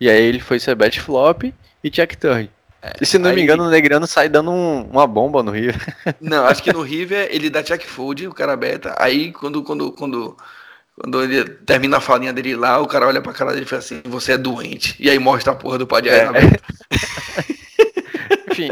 E 0.00 0.08
aí 0.08 0.22
ele 0.22 0.40
foi 0.40 0.58
ser 0.58 0.74
bet 0.74 1.00
flop 1.00 1.44
e 1.84 1.90
check 1.90 2.14
turn. 2.16 2.50
e 2.98 3.04
se 3.04 3.18
não 3.18 3.30
me 3.30 3.36
aí- 3.36 3.42
engano, 3.42 3.64
o 3.64 3.70
Negriano 3.70 4.06
sai 4.06 4.28
dando 4.28 4.50
um- 4.50 4.84
uma 4.90 5.06
bomba 5.06 5.42
no 5.42 5.50
Rio. 5.50 5.72
Não, 6.20 6.46
acho 6.46 6.62
que 6.62 6.72
no 6.72 6.80
River 6.80 7.28
ele 7.30 7.50
dá 7.50 7.62
check 7.62 7.84
fold, 7.84 8.26
o 8.26 8.32
cara 8.32 8.56
beta, 8.56 8.94
aí 8.98 9.32
quando, 9.32 9.62
quando, 9.62 9.92
quando, 9.92 10.34
quando 10.96 11.22
ele 11.22 11.44
termina 11.44 11.98
a 11.98 12.00
falinha 12.00 12.32
dele 12.32 12.56
lá, 12.56 12.78
o 12.80 12.86
cara 12.86 13.06
olha 13.06 13.20
pra 13.20 13.34
cara 13.34 13.52
dele 13.52 13.64
e 13.64 13.68
fala 13.68 13.80
assim, 13.80 14.00
você 14.06 14.32
é 14.32 14.38
doente. 14.38 14.96
E 14.98 15.10
aí 15.10 15.18
mostra 15.18 15.52
a 15.52 15.56
porra 15.56 15.76
do 15.76 15.86
Padiais 15.86 16.20
É. 16.20 16.24
na 16.24 16.32
beta. 16.32 16.60
Enfim, 18.50 18.70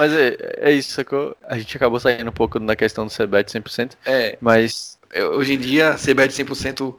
mas 0.00 0.12
é, 0.14 0.36
é 0.56 0.72
isso, 0.72 0.92
sacou? 0.92 1.36
A 1.46 1.58
gente 1.58 1.76
acabou 1.76 2.00
saindo 2.00 2.30
um 2.30 2.32
pouco 2.32 2.58
na 2.58 2.74
questão 2.74 3.04
do 3.06 3.12
CBET 3.12 3.52
100%, 3.52 3.92
É, 4.06 4.38
mas 4.40 4.98
é, 5.12 5.22
hoje 5.22 5.52
em 5.52 5.58
dia, 5.58 5.94
CBET 5.94 6.32
100% 6.32 6.94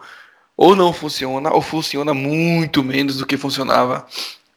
ou 0.55 0.75
não 0.75 0.93
funciona, 0.93 1.51
ou 1.51 1.61
funciona 1.63 2.13
muito 2.13 2.83
menos 2.83 3.17
do 3.17 3.25
que 3.25 3.37
funcionava 3.37 4.05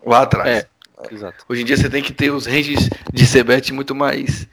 lá 0.05 0.23
atrás. 0.23 0.49
É. 0.49 0.67
Exato. 1.11 1.45
Hoje 1.49 1.63
em 1.63 1.65
dia 1.65 1.77
você 1.77 1.89
tem 1.89 2.03
que 2.03 2.13
ter 2.13 2.31
os 2.31 2.45
ranges 2.45 2.91
de 3.13 3.27
CBET 3.27 3.73
muito 3.73 3.95
mais 3.95 4.47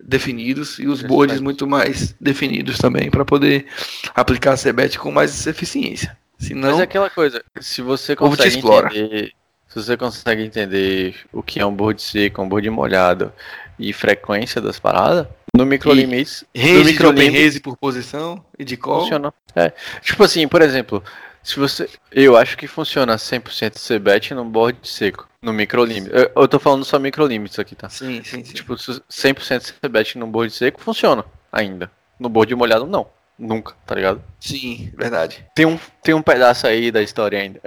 definidos 0.00 0.78
e 0.78 0.86
os 0.86 1.02
boards 1.02 1.40
muito 1.40 1.66
mais 1.66 2.14
definidos 2.20 2.78
também 2.78 3.10
para 3.10 3.24
poder 3.24 3.66
aplicar 4.14 4.52
a 4.54 4.56
CBET 4.56 4.98
com 4.98 5.10
mais 5.10 5.46
eficiência. 5.48 6.16
Senão, 6.38 6.70
Mas 6.72 6.80
é 6.80 6.82
aquela 6.84 7.10
coisa, 7.10 7.44
se 7.60 7.82
você 7.82 8.14
consegue 8.14 8.56
explora. 8.56 8.88
entender. 8.88 9.32
Se 9.72 9.82
você 9.82 9.96
consegue 9.96 10.42
entender 10.42 11.16
o 11.32 11.42
que 11.42 11.58
é 11.58 11.64
um 11.64 11.74
board 11.74 12.00
seco, 12.02 12.42
um 12.42 12.48
board 12.48 12.68
molhado 12.68 13.32
e 13.78 13.90
frequência 13.90 14.60
das 14.60 14.78
paradas, 14.78 15.26
no 15.56 15.64
microlimites, 15.64 16.44
range 16.54 16.72
open 16.72 16.84
microlimit 16.92 17.38
raise 17.38 17.60
por 17.60 17.78
posição 17.78 18.44
e 18.58 18.66
de 18.66 18.76
call. 18.76 19.00
funciona. 19.00 19.32
É. 19.56 19.72
Tipo 20.02 20.24
assim, 20.24 20.46
por 20.46 20.60
exemplo, 20.60 21.02
se 21.42 21.58
você. 21.58 21.88
Eu 22.10 22.36
acho 22.36 22.58
que 22.58 22.66
funciona 22.66 23.16
100% 23.16 23.78
CBET 23.78 24.34
num 24.34 24.46
board 24.46 24.78
seco, 24.82 25.26
no 25.40 25.54
microlimit. 25.54 26.10
Eu, 26.12 26.30
eu 26.36 26.48
tô 26.48 26.58
falando 26.58 26.84
só 26.84 26.98
microlimites 26.98 27.58
aqui, 27.58 27.74
tá? 27.74 27.88
Sim, 27.88 28.22
sim, 28.22 28.44
sim. 28.44 28.52
Tipo, 28.52 28.76
se 28.76 29.00
100% 29.10 29.72
CBET 29.80 30.18
num 30.18 30.30
board 30.30 30.52
seco 30.52 30.82
funciona 30.82 31.24
ainda. 31.50 31.90
No 32.20 32.28
board 32.28 32.54
molhado, 32.54 32.86
não. 32.86 33.06
Nunca, 33.38 33.74
tá 33.86 33.94
ligado? 33.94 34.22
Sim, 34.38 34.92
verdade. 34.96 35.44
Tem 35.54 35.66
um, 35.66 35.78
tem 36.02 36.14
um 36.14 36.22
pedaço 36.22 36.66
aí 36.66 36.90
da 36.90 37.02
história 37.02 37.40
ainda. 37.40 37.60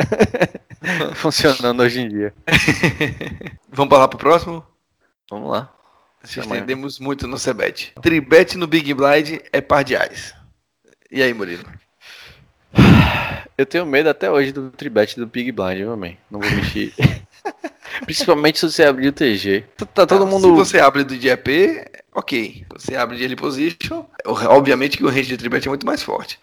Funcionando 1.15 1.81
hoje 1.81 2.01
em 2.01 2.09
dia. 2.09 2.33
Vamos 3.69 3.89
para 3.89 3.99
lá 3.99 4.07
pro 4.07 4.17
próximo? 4.17 4.65
Vamos 5.29 5.51
lá. 5.51 5.73
Se 6.23 6.39
estendemos 6.39 6.99
muito 6.99 7.27
no 7.27 7.37
CBET. 7.37 7.93
Tribet 8.01 8.57
no 8.57 8.67
Big 8.67 8.93
Blind 8.93 9.39
é 9.51 9.61
par 9.61 9.83
de 9.83 9.95
ais. 9.95 10.33
E 11.11 11.21
aí, 11.21 11.33
Murilo? 11.33 11.63
Eu 13.57 13.65
tenho 13.65 13.85
medo 13.85 14.09
até 14.09 14.29
hoje 14.29 14.51
do 14.51 14.69
tribet 14.69 15.17
do 15.17 15.27
Big 15.27 15.51
Blind, 15.51 15.77
viu, 15.77 15.95
man? 15.95 16.13
Não 16.29 16.39
vou 16.39 16.49
mentir. 16.51 16.93
Principalmente 18.03 18.59
se 18.59 18.69
você 18.71 18.83
abrir 18.83 19.07
o 19.07 19.11
TG. 19.13 19.63
Tá, 19.77 19.85
tá 19.85 20.05
todo 20.05 20.25
Tá, 20.25 20.25
mundo. 20.25 20.47
Se 20.47 20.51
você 20.53 20.79
abre 20.79 21.03
do 21.03 21.17
de 21.17 21.29
EP, 21.29 21.47
ok. 22.13 22.65
Você 22.73 22.95
abre 22.95 23.17
de 23.17 23.35
Position, 23.35 24.05
obviamente 24.25 24.97
que 24.97 25.03
o 25.03 25.09
range 25.09 25.27
de 25.29 25.37
tribet 25.37 25.65
é 25.65 25.69
muito 25.69 25.85
mais 25.85 26.03
forte. 26.03 26.39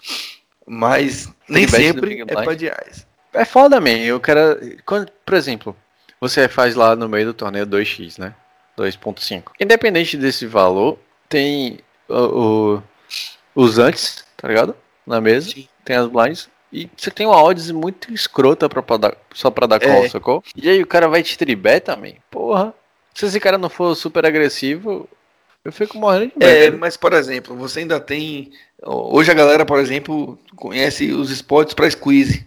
Mas 0.67 1.29
nem 1.49 1.67
Tribet 1.67 1.87
sempre 1.87 2.21
é 2.21 2.25
Blind. 2.25 2.45
par 2.45 2.55
de 2.57 2.71
ais. 2.71 3.07
É 3.35 3.45
foda, 3.45 3.81
man. 3.81 3.91
Eu 3.99 4.21
quero. 4.21 4.59
Quando, 4.85 5.11
por 5.25 5.35
exemplo, 5.35 5.77
você 6.21 6.49
faz 6.49 6.75
lá 6.75 6.95
no 6.95 7.09
meio 7.09 7.27
do 7.27 7.35
torneio 7.35 7.67
2x, 7.67 8.19
né? 8.19 8.35
2.5. 8.79 9.53
Independente 9.61 10.17
desse 10.17 10.47
valor, 10.47 10.99
tem 11.29 11.79
o, 12.09 12.15
o- 12.77 12.83
os 13.55 13.79
antes, 13.79 14.25
tá 14.37 14.49
ligado? 14.49 14.75
na 15.05 15.21
mesa, 15.21 15.51
Sim. 15.51 15.67
tem 15.85 15.97
as 15.97 16.07
blinds, 16.07 16.49
e 16.73 16.89
você 16.97 17.11
tem 17.11 17.27
uma 17.27 17.43
odds 17.43 17.71
muito 17.71 18.13
escrota 18.13 18.69
pra, 18.69 18.83
pra 18.83 18.97
dar, 18.97 19.17
só 19.35 19.51
pra 19.51 19.67
dar 19.67 19.79
call, 19.79 20.05
é. 20.05 20.09
sacou? 20.09 20.43
E 20.57 20.69
aí 20.69 20.83
o 20.83 20.87
cara 20.87 21.07
vai 21.09 21.23
te 21.23 21.37
tribet 21.37 21.85
também. 21.85 22.17
Porra. 22.31 22.73
Se 23.15 23.27
esse 23.27 23.39
cara 23.39 23.59
não 23.59 23.69
for 23.69 23.95
super 23.95 24.25
agressivo, 24.25 25.07
eu 25.65 25.71
fico 25.71 25.99
morrendo 25.99 26.33
de 26.33 26.39
medo. 26.39 26.75
É, 26.75 26.79
mas 26.79 26.97
por 26.97 27.13
exemplo, 27.13 27.55
você 27.55 27.81
ainda 27.81 28.01
tem. 28.01 28.51
Hoje 28.83 29.31
a 29.31 29.35
galera, 29.35 29.67
por 29.67 29.79
exemplo, 29.79 30.39
conhece 30.57 31.13
os 31.13 31.31
spots 31.31 31.75
pra 31.75 31.91
squeeze. 31.91 32.47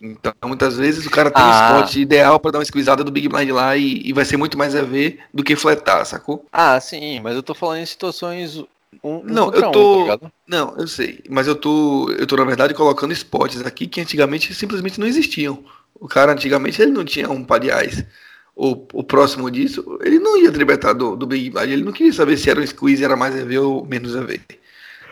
Então, 0.00 0.34
muitas 0.44 0.76
vezes 0.76 1.06
o 1.06 1.10
cara 1.10 1.30
tem 1.30 1.42
ah. 1.42 1.72
um 1.72 1.76
spot 1.80 1.96
ideal 1.96 2.38
para 2.38 2.50
dar 2.50 2.58
uma 2.58 2.64
squeezada 2.64 3.02
do 3.02 3.10
Big 3.10 3.28
Blind 3.28 3.50
lá 3.50 3.76
e, 3.76 4.02
e, 4.04 4.12
vai 4.12 4.26
ser 4.26 4.36
muito 4.36 4.58
mais 4.58 4.74
EV 4.74 5.18
do 5.32 5.42
que 5.42 5.56
fletar, 5.56 6.04
sacou? 6.04 6.44
Ah, 6.52 6.78
sim, 6.78 7.18
mas 7.20 7.34
eu 7.34 7.42
tô 7.42 7.54
falando 7.54 7.78
em 7.78 7.86
situações 7.86 8.62
um, 9.02 9.22
não, 9.24 9.52
eu 9.52 9.70
tô. 9.70 10.04
Um, 10.04 10.06
tá 10.06 10.30
não, 10.46 10.74
eu 10.78 10.86
sei. 10.86 11.22
Mas 11.28 11.46
eu 11.46 11.54
tô. 11.54 12.10
Eu 12.12 12.26
tô, 12.26 12.36
na 12.36 12.44
verdade, 12.44 12.74
colocando 12.74 13.12
spots 13.12 13.64
aqui 13.64 13.86
que 13.86 14.00
antigamente 14.00 14.54
simplesmente 14.54 15.00
não 15.00 15.06
existiam. 15.06 15.64
O 15.94 16.08
cara 16.08 16.32
antigamente 16.32 16.80
ele 16.80 16.92
não 16.92 17.04
tinha 17.04 17.30
um 17.30 17.44
par 17.44 17.60
de 17.60 17.70
ais. 17.70 18.04
O, 18.54 18.86
o 18.94 19.04
próximo 19.04 19.50
disso, 19.50 19.98
ele 20.02 20.18
não 20.18 20.38
ia 20.38 20.50
tribetar 20.50 20.94
do, 20.94 21.14
do 21.14 21.26
Big 21.26 21.50
Blind. 21.50 21.70
Ele 21.70 21.84
não 21.84 21.92
queria 21.92 22.12
saber 22.12 22.38
se 22.38 22.48
era 22.48 22.60
um 22.60 22.66
squeeze, 22.66 23.04
era 23.04 23.14
mais 23.14 23.34
EV 23.36 23.58
ou 23.58 23.84
menos 23.84 24.14
EV. 24.14 24.40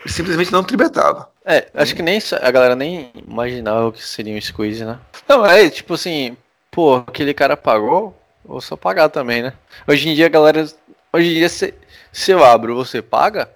Ele 0.05 0.13
simplesmente 0.13 0.51
não 0.51 0.63
tribetava. 0.63 1.29
É, 1.45 1.67
acho 1.73 1.95
que 1.95 2.01
nem 2.01 2.19
a 2.41 2.51
galera 2.51 2.75
nem 2.75 3.11
imaginava 3.27 3.87
o 3.87 3.91
que 3.91 4.03
seria 4.03 4.35
um 4.35 4.41
squeeze, 4.41 4.83
né? 4.83 4.99
Não, 5.27 5.45
é 5.45 5.69
tipo 5.69 5.93
assim, 5.93 6.35
pô, 6.71 6.95
aquele 6.95 7.33
cara 7.33 7.55
pagou, 7.55 8.19
vou 8.43 8.61
só 8.61 8.75
pagar 8.75 9.09
também, 9.09 9.43
né? 9.43 9.53
Hoje 9.87 10.09
em 10.09 10.15
dia 10.15 10.25
a 10.25 10.29
galera. 10.29 10.67
Hoje 11.13 11.29
em 11.29 11.33
dia, 11.33 11.49
se, 11.49 11.73
se 12.11 12.31
eu 12.31 12.43
abro, 12.43 12.75
você 12.75 13.01
paga, 13.01 13.49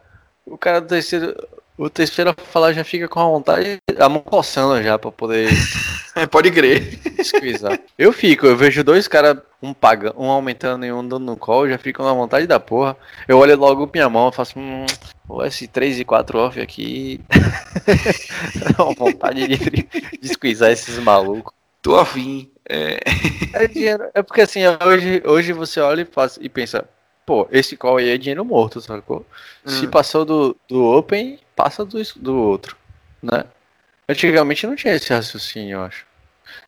o 0.49 0.57
cara 0.57 0.81
do 0.81 0.87
terceiro, 0.87 1.35
o 1.77 1.89
terceiro 1.89 2.31
a 2.31 2.33
falar 2.33 2.73
já 2.73 2.83
fica 2.83 3.07
com 3.07 3.19
a 3.19 3.25
vontade, 3.25 3.77
a 3.97 4.09
mão 4.09 4.21
coçando 4.21 4.83
já 4.83 4.99
pra 4.99 5.11
poder. 5.11 5.49
é, 6.15 6.25
pode 6.25 6.51
crer. 6.51 6.99
Esquisar. 7.17 7.79
Eu 7.97 8.11
fico, 8.11 8.45
eu 8.45 8.57
vejo 8.57 8.83
dois 8.83 9.07
caras, 9.07 9.37
um 9.61 9.73
pagando, 9.73 10.19
um 10.19 10.29
aumentando 10.29 10.85
e 10.85 10.91
um 10.91 11.07
dando 11.07 11.25
no 11.25 11.37
call, 11.37 11.69
já 11.69 11.77
fico 11.77 12.03
na 12.03 12.13
vontade 12.13 12.45
da 12.47 12.59
porra. 12.59 12.97
Eu 13.27 13.37
olho 13.37 13.57
logo 13.57 13.89
minha 13.93 14.09
mão 14.09 14.29
e 14.29 14.35
faço, 14.35 14.59
o 15.27 15.37
S3 15.37 15.99
e 15.99 16.05
4 16.05 16.37
off 16.39 16.59
aqui. 16.59 17.21
Dá 18.77 18.83
vontade 18.83 19.47
de, 19.47 19.57
de 20.19 20.27
squeezar 20.27 20.71
esses 20.71 20.97
malucos. 20.99 21.53
Tô 21.81 21.95
afim. 21.97 22.51
É... 22.67 22.99
É, 23.53 23.67
dinheiro, 23.67 24.03
é 24.13 24.21
porque 24.21 24.41
assim, 24.41 24.61
hoje, 24.85 25.23
hoje 25.25 25.53
você 25.53 25.79
olha 25.79 26.01
e, 26.01 26.05
faz, 26.05 26.37
e 26.41 26.49
pensa, 26.49 26.87
pô, 27.29 27.47
esse 27.51 27.77
call 27.77 27.97
aí 27.97 28.09
é 28.09 28.17
dinheiro 28.17 28.43
morto, 28.43 28.81
sacou? 28.81 29.23
Hum. 29.63 29.69
Se 29.69 29.87
passou 29.87 30.25
do, 30.25 30.57
do 30.67 30.83
Open, 30.83 31.37
passa 31.55 31.85
do, 31.85 32.01
do 32.15 32.35
outro, 32.35 32.75
né? 33.21 33.43
Antigamente 34.09 34.65
não 34.65 34.75
tinha 34.75 34.95
esse 34.95 35.13
raciocínio, 35.13 35.75
eu 35.75 35.83
acho. 35.83 36.07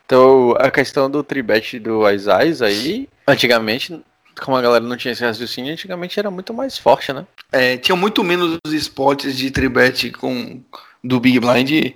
Então, 0.06 0.52
a 0.60 0.70
questão 0.70 1.10
do 1.10 1.24
tribet 1.24 1.80
do 1.80 2.06
Aizais 2.06 2.62
aí, 2.62 3.10
antigamente, 3.28 4.00
como 4.40 4.56
a 4.56 4.62
galera 4.62 4.86
não 4.86 4.96
tinha 4.96 5.14
esse 5.14 5.24
raciocínio, 5.26 5.74
antigamente 5.74 6.20
era 6.20 6.30
muito 6.30 6.54
mais 6.54 6.78
forte, 6.78 7.12
né? 7.12 7.26
É, 7.52 7.78
tinha 7.78 7.96
muito 7.96 8.24
menos 8.24 8.60
spots 8.68 9.36
de 9.36 9.50
tribet 9.50 10.12
com 10.12 10.62
do 11.04 11.20
Big 11.20 11.40
Blind 11.40 11.96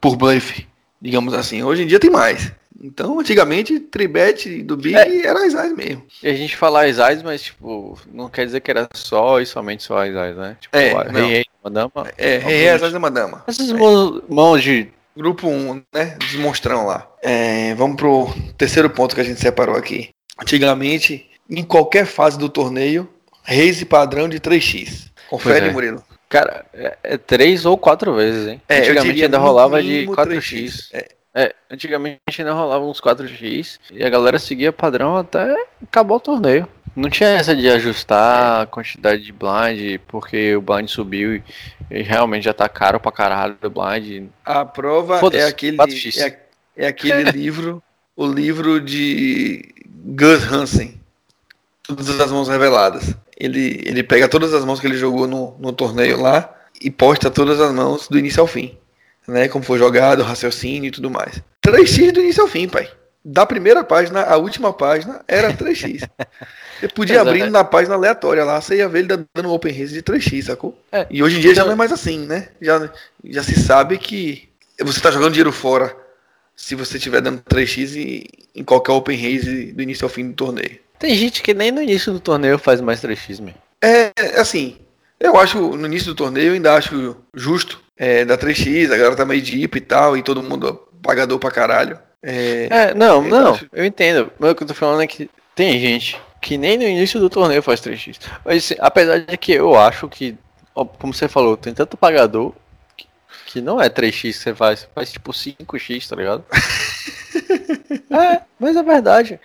por 0.00 0.14
bluff, 0.14 0.64
digamos 1.02 1.34
assim. 1.34 1.64
Hoje 1.64 1.82
em 1.82 1.88
dia 1.88 1.98
tem 1.98 2.08
mais. 2.08 2.52
Então, 2.82 3.20
antigamente, 3.20 3.78
tribete 3.78 4.62
do 4.62 4.76
Big 4.76 4.96
é. 4.96 5.26
era 5.26 5.46
Isais 5.46 5.72
mesmo. 5.74 6.02
E 6.22 6.28
a 6.28 6.34
gente 6.34 6.56
fala 6.56 6.88
Isais, 6.88 7.22
mas, 7.22 7.42
tipo, 7.42 7.98
não 8.10 8.30
quer 8.30 8.46
dizer 8.46 8.60
que 8.60 8.70
era 8.70 8.88
só 8.94 9.38
e 9.40 9.44
somente 9.44 9.82
só 9.82 10.06
Isais, 10.06 10.34
né? 10.36 10.56
Tipo, 10.58 10.76
é, 10.76 10.94
Rei, 11.10 11.44
Madama. 11.62 11.90
É, 12.16 12.38
Rei, 12.38 12.74
Isais 12.74 12.94
e 12.94 12.98
Madama. 12.98 13.44
Essas 13.46 13.68
é. 13.68 13.74
mãos 13.74 14.62
de... 14.62 14.88
Grupo 15.14 15.48
1, 15.48 15.82
né? 15.92 16.16
Desmonstrão 16.18 16.86
lá. 16.86 17.06
É, 17.22 17.74
vamos 17.74 17.96
pro 17.96 18.32
terceiro 18.56 18.88
ponto 18.88 19.14
que 19.14 19.20
a 19.20 19.24
gente 19.24 19.40
separou 19.40 19.76
aqui. 19.76 20.10
Antigamente, 20.40 21.28
em 21.50 21.62
qualquer 21.62 22.06
fase 22.06 22.38
do 22.38 22.48
torneio, 22.48 23.08
raise 23.42 23.84
padrão 23.84 24.28
de 24.28 24.40
3x. 24.40 25.10
Confere, 25.28 25.66
é. 25.66 25.72
Murilo. 25.72 26.02
Cara, 26.28 26.64
é, 26.72 26.96
é 27.02 27.18
3 27.18 27.66
ou 27.66 27.76
4 27.76 28.14
vezes, 28.14 28.46
hein? 28.46 28.62
É, 28.68 28.78
Antigamente 28.78 29.24
ainda 29.24 29.38
rolava 29.38 29.82
de 29.82 30.06
4x. 30.06 30.88
É. 30.92 31.08
É, 31.34 31.54
antigamente 31.70 32.20
ainda 32.38 32.52
rolava 32.52 32.84
uns 32.84 33.00
4x 33.00 33.78
e 33.92 34.04
a 34.04 34.10
galera 34.10 34.38
seguia 34.38 34.72
padrão 34.72 35.16
até 35.16 35.54
acabar 35.82 36.16
o 36.16 36.20
torneio. 36.20 36.68
Não 36.96 37.08
tinha 37.08 37.28
essa 37.28 37.54
de 37.54 37.68
ajustar 37.68 38.62
a 38.62 38.66
quantidade 38.66 39.22
de 39.22 39.32
blind, 39.32 40.00
porque 40.08 40.56
o 40.56 40.60
blind 40.60 40.88
subiu 40.88 41.36
e, 41.36 41.42
e 41.88 42.02
realmente 42.02 42.44
já 42.44 42.52
tá 42.52 42.68
caro 42.68 42.98
pra 42.98 43.12
caralho 43.12 43.56
o 43.62 43.70
blind. 43.70 44.28
A 44.44 44.64
prova 44.64 45.20
é 45.32 45.44
aquele, 45.44 45.78
é, 46.18 46.38
é, 46.76 46.86
aquele 46.88 47.22
livro, 47.30 47.80
o 48.16 48.26
livro 48.26 48.80
de 48.80 49.72
Gus 49.86 50.50
Hansen, 50.50 51.00
Todas 51.84 52.20
as 52.20 52.30
Mãos 52.30 52.48
Reveladas. 52.48 53.14
Ele, 53.36 53.82
ele 53.84 54.02
pega 54.02 54.28
todas 54.28 54.52
as 54.52 54.64
mãos 54.64 54.80
que 54.80 54.86
ele 54.86 54.96
jogou 54.96 55.26
no, 55.26 55.56
no 55.58 55.72
torneio 55.72 56.20
lá 56.20 56.52
e 56.80 56.90
posta 56.90 57.30
todas 57.30 57.60
as 57.60 57.72
mãos 57.72 58.08
do 58.08 58.18
início 58.18 58.40
ao 58.40 58.46
fim 58.46 58.79
né? 59.26 59.48
Como 59.48 59.64
foi 59.64 59.78
jogado, 59.78 60.22
raciocínio 60.22 60.88
e 60.88 60.90
tudo 60.90 61.10
mais. 61.10 61.42
3x 61.64 62.12
do 62.12 62.20
início 62.20 62.42
ao 62.42 62.48
fim, 62.48 62.68
pai. 62.68 62.88
Da 63.22 63.44
primeira 63.44 63.84
página 63.84 64.22
à 64.22 64.36
última 64.36 64.72
página 64.72 65.22
era 65.28 65.52
3x. 65.52 66.08
Você 66.80 66.88
podia 66.88 67.20
abrir 67.20 67.50
na 67.50 67.62
página 67.62 67.94
aleatória 67.94 68.42
lá, 68.42 68.58
você 68.58 68.76
ia 68.76 68.88
ver 68.88 69.00
ele 69.00 69.26
dando 69.34 69.52
open 69.52 69.72
race 69.72 69.92
de 69.92 70.02
3x, 70.02 70.44
sacou? 70.44 70.78
É. 70.90 71.06
E 71.10 71.22
hoje 71.22 71.36
em 71.36 71.40
dia 71.40 71.54
já 71.54 71.64
não 71.64 71.72
é 71.72 71.74
mais 71.74 71.92
assim, 71.92 72.20
né? 72.20 72.48
Já, 72.62 72.90
já 73.22 73.42
se 73.42 73.60
sabe 73.60 73.98
que 73.98 74.48
você 74.80 74.98
tá 75.00 75.10
jogando 75.10 75.32
dinheiro 75.32 75.52
fora 75.52 75.94
se 76.56 76.74
você 76.74 76.96
estiver 76.96 77.20
dando 77.20 77.42
3x 77.42 77.96
em, 77.96 78.24
em 78.54 78.64
qualquer 78.64 78.92
open 78.92 79.16
race 79.16 79.72
do 79.72 79.82
início 79.82 80.06
ao 80.06 80.10
fim 80.10 80.28
do 80.28 80.34
torneio. 80.34 80.78
Tem 80.98 81.14
gente 81.14 81.42
que 81.42 81.52
nem 81.52 81.70
no 81.70 81.82
início 81.82 82.12
do 82.12 82.20
torneio 82.20 82.58
faz 82.58 82.80
mais 82.80 83.02
3x, 83.02 83.40
mesmo. 83.40 83.54
É, 83.82 84.12
assim, 84.38 84.78
eu 85.18 85.38
acho, 85.38 85.58
no 85.58 85.86
início 85.86 86.08
do 86.08 86.14
torneio, 86.14 86.48
eu 86.48 86.54
ainda 86.54 86.74
acho 86.74 87.16
justo 87.34 87.82
é, 88.00 88.24
da 88.24 88.38
3x, 88.38 88.86
a 88.86 88.96
galera 88.96 89.14
tá 89.14 89.26
meio 89.26 89.42
deep 89.42 89.76
e 89.76 89.80
tal, 89.82 90.16
e 90.16 90.22
todo 90.22 90.42
mundo 90.42 90.88
pagador 91.02 91.38
pra 91.38 91.50
caralho. 91.50 91.98
É, 92.22 92.66
é 92.70 92.94
não, 92.94 93.22
eu 93.22 93.28
não, 93.28 93.52
acho... 93.52 93.68
eu 93.70 93.84
entendo. 93.84 94.32
Mas 94.38 94.52
o 94.52 94.54
que 94.54 94.62
eu 94.62 94.68
tô 94.68 94.72
falando 94.72 95.02
é 95.02 95.06
que 95.06 95.28
tem 95.54 95.78
gente 95.78 96.18
que 96.40 96.56
nem 96.56 96.78
no 96.78 96.84
início 96.84 97.20
do 97.20 97.28
torneio 97.28 97.62
faz 97.62 97.78
3x. 97.82 98.18
Mas 98.42 98.64
assim, 98.64 98.74
apesar 98.80 99.18
de 99.18 99.36
que 99.36 99.52
eu 99.52 99.78
acho 99.78 100.08
que, 100.08 100.34
como 100.98 101.12
você 101.12 101.28
falou, 101.28 101.58
tem 101.58 101.74
tanto 101.74 101.98
pagador 101.98 102.54
que, 102.96 103.06
que 103.44 103.60
não 103.60 103.78
é 103.78 103.90
3x 103.90 104.22
que 104.22 104.32
você 104.32 104.54
faz, 104.54 104.80
você 104.80 104.88
faz 104.94 105.12
tipo 105.12 105.30
5x, 105.30 106.08
tá 106.08 106.16
ligado? 106.16 106.42
é, 108.10 108.40
mas 108.58 108.76
é 108.76 108.82
verdade. 108.82 109.38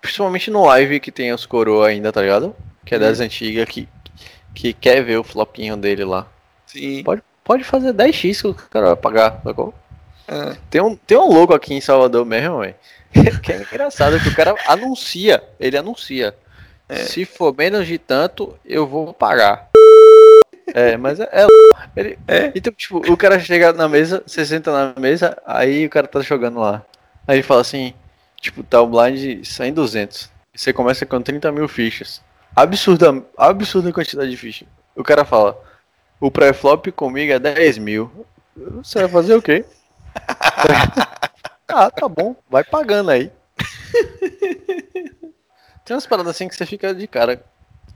Principalmente 0.00 0.52
no 0.52 0.66
live 0.66 1.00
que 1.00 1.10
tem 1.10 1.32
os 1.32 1.46
coroa 1.46 1.88
ainda, 1.88 2.12
tá 2.12 2.22
ligado? 2.22 2.54
Que 2.86 2.94
é 2.94 2.98
das 3.00 3.18
hum. 3.18 3.24
antigas, 3.24 3.68
que, 3.68 3.88
que 4.54 4.72
quer 4.72 5.02
ver 5.02 5.18
o 5.18 5.24
flopinho 5.24 5.76
dele 5.76 6.04
lá. 6.04 6.28
Sim. 6.64 7.02
Pode, 7.02 7.22
pode 7.52 7.64
fazer 7.64 7.92
10x 7.92 8.40
que 8.40 8.46
o 8.48 8.54
cara 8.54 8.86
vai 8.86 8.96
pagar, 8.96 9.40
sacou? 9.44 9.74
É. 10.26 10.56
Tem, 10.70 10.80
um, 10.80 10.96
tem 10.96 11.18
um 11.18 11.30
logo 11.30 11.52
aqui 11.52 11.74
em 11.74 11.82
Salvador 11.82 12.24
mesmo, 12.24 12.60
velho. 12.60 12.74
que 13.42 13.52
é 13.52 13.60
engraçado 13.60 14.18
que 14.18 14.30
o 14.30 14.34
cara 14.34 14.54
anuncia, 14.66 15.42
ele 15.60 15.76
anuncia. 15.76 16.34
É. 16.88 16.96
Se 16.96 17.26
for 17.26 17.54
menos 17.54 17.86
de 17.86 17.98
tanto, 17.98 18.58
eu 18.64 18.86
vou 18.86 19.12
pagar. 19.12 19.68
É, 20.74 20.96
mas 20.96 21.20
é. 21.20 21.28
é 21.30 21.46
ele, 21.94 22.18
é. 22.26 22.52
Então, 22.54 22.72
tipo, 22.72 22.98
o 23.12 23.16
cara 23.18 23.38
chega 23.38 23.74
na 23.74 23.86
mesa, 23.86 24.22
você 24.26 24.46
senta 24.46 24.72
na 24.72 24.98
mesa, 24.98 25.36
aí 25.44 25.84
o 25.84 25.90
cara 25.90 26.06
tá 26.06 26.20
jogando 26.20 26.58
lá. 26.58 26.82
Aí 27.28 27.36
ele 27.36 27.42
fala 27.42 27.60
assim: 27.60 27.92
tipo, 28.40 28.62
tá 28.62 28.80
o 28.80 28.86
blind 28.86 29.44
100, 29.44 29.74
200. 29.74 30.30
Você 30.54 30.72
começa 30.72 31.04
com 31.04 31.20
30 31.20 31.52
mil 31.52 31.68
fichas. 31.68 32.22
Absurda, 32.56 33.22
absurda 33.36 33.92
quantidade 33.92 34.30
de 34.30 34.36
ficha. 34.38 34.64
O 34.96 35.04
cara 35.04 35.26
fala: 35.26 35.58
o 36.22 36.30
pré-flop 36.30 36.92
comigo 36.92 37.32
é 37.32 37.38
10 37.40 37.78
mil. 37.78 38.10
Você 38.56 39.00
vai 39.00 39.08
fazer 39.08 39.34
o 39.34 39.42
quê? 39.42 39.64
ah, 41.66 41.90
tá 41.90 42.08
bom, 42.08 42.36
vai 42.48 42.62
pagando 42.62 43.10
aí. 43.10 43.32
Tem 45.84 45.96
umas 45.96 46.06
paradas 46.06 46.36
assim 46.36 46.46
que 46.46 46.54
você 46.54 46.64
fica 46.64 46.94
de 46.94 47.08
cara. 47.08 47.44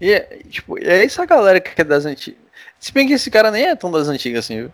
E 0.01 0.13
é, 0.13 0.41
tipo, 0.51 0.77
é 0.77 1.05
essa 1.05 1.25
galera 1.25 1.61
que 1.61 1.81
é 1.81 1.85
das 1.85 2.05
antigas. 2.05 2.41
Se 2.81 2.93
bem 2.93 3.07
que 3.07 3.13
esse 3.13 3.31
cara 3.31 3.53
nem 3.53 3.67
é 3.67 3.77
tão 3.77 3.93
das 3.93 4.09
antigas 4.09 4.45
assim, 4.45 4.57
viu? 4.57 4.73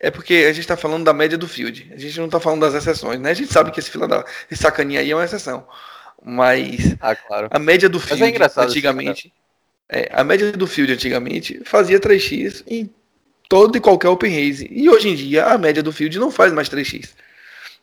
É 0.00 0.10
porque 0.10 0.46
a 0.48 0.52
gente 0.52 0.66
tá 0.66 0.76
falando 0.76 1.04
da 1.04 1.12
média 1.12 1.36
do 1.36 1.46
field. 1.46 1.90
A 1.92 1.98
gente 1.98 2.18
não 2.18 2.30
tá 2.30 2.40
falando 2.40 2.62
das 2.62 2.72
exceções, 2.72 3.20
né? 3.20 3.30
A 3.30 3.34
gente 3.34 3.52
sabe 3.52 3.72
que 3.72 3.78
esse 3.78 3.90
fila 3.90 4.08
da 4.08 4.24
esse 4.50 4.62
sacaninha 4.62 5.00
aí 5.00 5.10
é 5.10 5.14
uma 5.14 5.24
exceção. 5.24 5.66
Mas 6.24 6.96
ah, 6.98 7.14
claro. 7.14 7.48
a 7.50 7.58
média 7.58 7.90
do 7.90 7.98
é 7.98 8.00
field 8.00 8.42
é 8.42 8.62
antigamente. 8.62 9.30
É, 9.92 10.08
a 10.12 10.22
média 10.22 10.52
do 10.52 10.68
field 10.68 10.92
antigamente 10.92 11.60
fazia 11.64 11.98
3x 11.98 12.62
em 12.68 12.88
todo 13.48 13.76
e 13.76 13.80
qualquer 13.80 14.08
open 14.08 14.30
race. 14.30 14.68
E 14.70 14.88
hoje 14.88 15.08
em 15.08 15.16
dia 15.16 15.46
a 15.46 15.58
média 15.58 15.82
do 15.82 15.92
field 15.92 16.16
não 16.18 16.30
faz 16.30 16.52
mais 16.52 16.68
3x, 16.68 17.10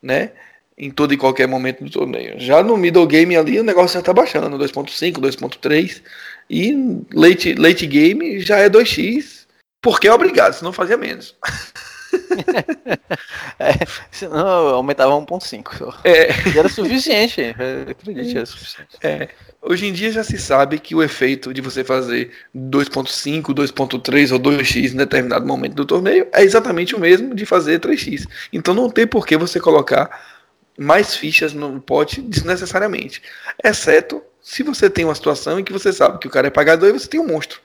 né? 0.02 0.32
Em 0.78 0.90
todo 0.90 1.14
e 1.14 1.18
qualquer 1.18 1.48
momento 1.48 1.84
do 1.84 1.90
torneio. 1.90 2.40
Já 2.40 2.64
no 2.64 2.78
middle 2.78 3.06
game 3.06 3.36
ali 3.36 3.60
o 3.60 3.64
negócio 3.64 3.96
já 3.96 4.02
tá 4.02 4.14
baixando, 4.14 4.58
2.5, 4.58 5.20
2.3 5.20 6.02
e 6.50 7.04
late, 7.14 7.56
late 7.56 7.86
game 7.86 8.40
já 8.40 8.58
é 8.58 8.70
2x, 8.70 9.46
porque 9.82 10.08
é 10.08 10.14
obrigado, 10.14 10.54
senão 10.54 10.72
fazia 10.72 10.96
menos. 10.96 11.36
é, 13.60 13.74
senão 14.12 14.48
aumentava 14.48 15.14
1.5. 15.14 15.96
É. 16.04 16.30
E 16.50 16.58
era 16.58 16.70
suficiente, 16.70 17.56
acredite, 17.90 18.38
era 18.38 18.46
suficiente. 18.46 18.98
É. 19.02 19.30
Hoje 19.62 19.88
em 19.88 19.94
dia 19.94 20.12
já 20.12 20.24
se 20.24 20.38
sabe 20.38 20.80
que 20.80 20.96
o 20.96 21.04
efeito 21.04 21.54
de 21.54 21.62
você 21.62 21.84
fazer 21.84 22.32
2.5, 22.56 23.54
2.3 23.54 24.32
ou 24.32 24.40
2x 24.40 24.94
em 24.94 24.98
determinado 24.98 25.46
momento 25.46 25.74
do 25.74 25.86
torneio 25.86 26.28
é 26.32 26.44
exatamente 26.44 26.96
o 26.96 27.00
mesmo 27.00 27.36
de 27.36 27.46
fazer 27.46 27.80
3x. 27.80 28.28
Então 28.54 28.74
não 28.74 28.90
tem 28.90 29.08
por 29.08 29.26
que 29.26 29.36
você 29.36 29.60
colocar 29.60 30.38
mais 30.78 31.16
fichas 31.16 31.54
no 31.54 31.82
pote 31.82 32.22
desnecessariamente. 32.22 33.22
Exceto 33.64 34.22
se 34.42 34.64
você 34.64 34.90
tem 34.90 35.04
uma 35.04 35.16
situação 35.16 35.60
em 35.60 35.64
que 35.64 35.74
você 35.74 35.92
sabe 35.92 36.20
que 36.20 36.28
o 36.28 36.32
cara 36.32 36.48
é 36.48 36.52
pagador 36.52 36.90
e 36.90 36.94
você 36.94 37.08
tem 37.08 37.20
um 37.20 37.28
monstro. 37.28 37.60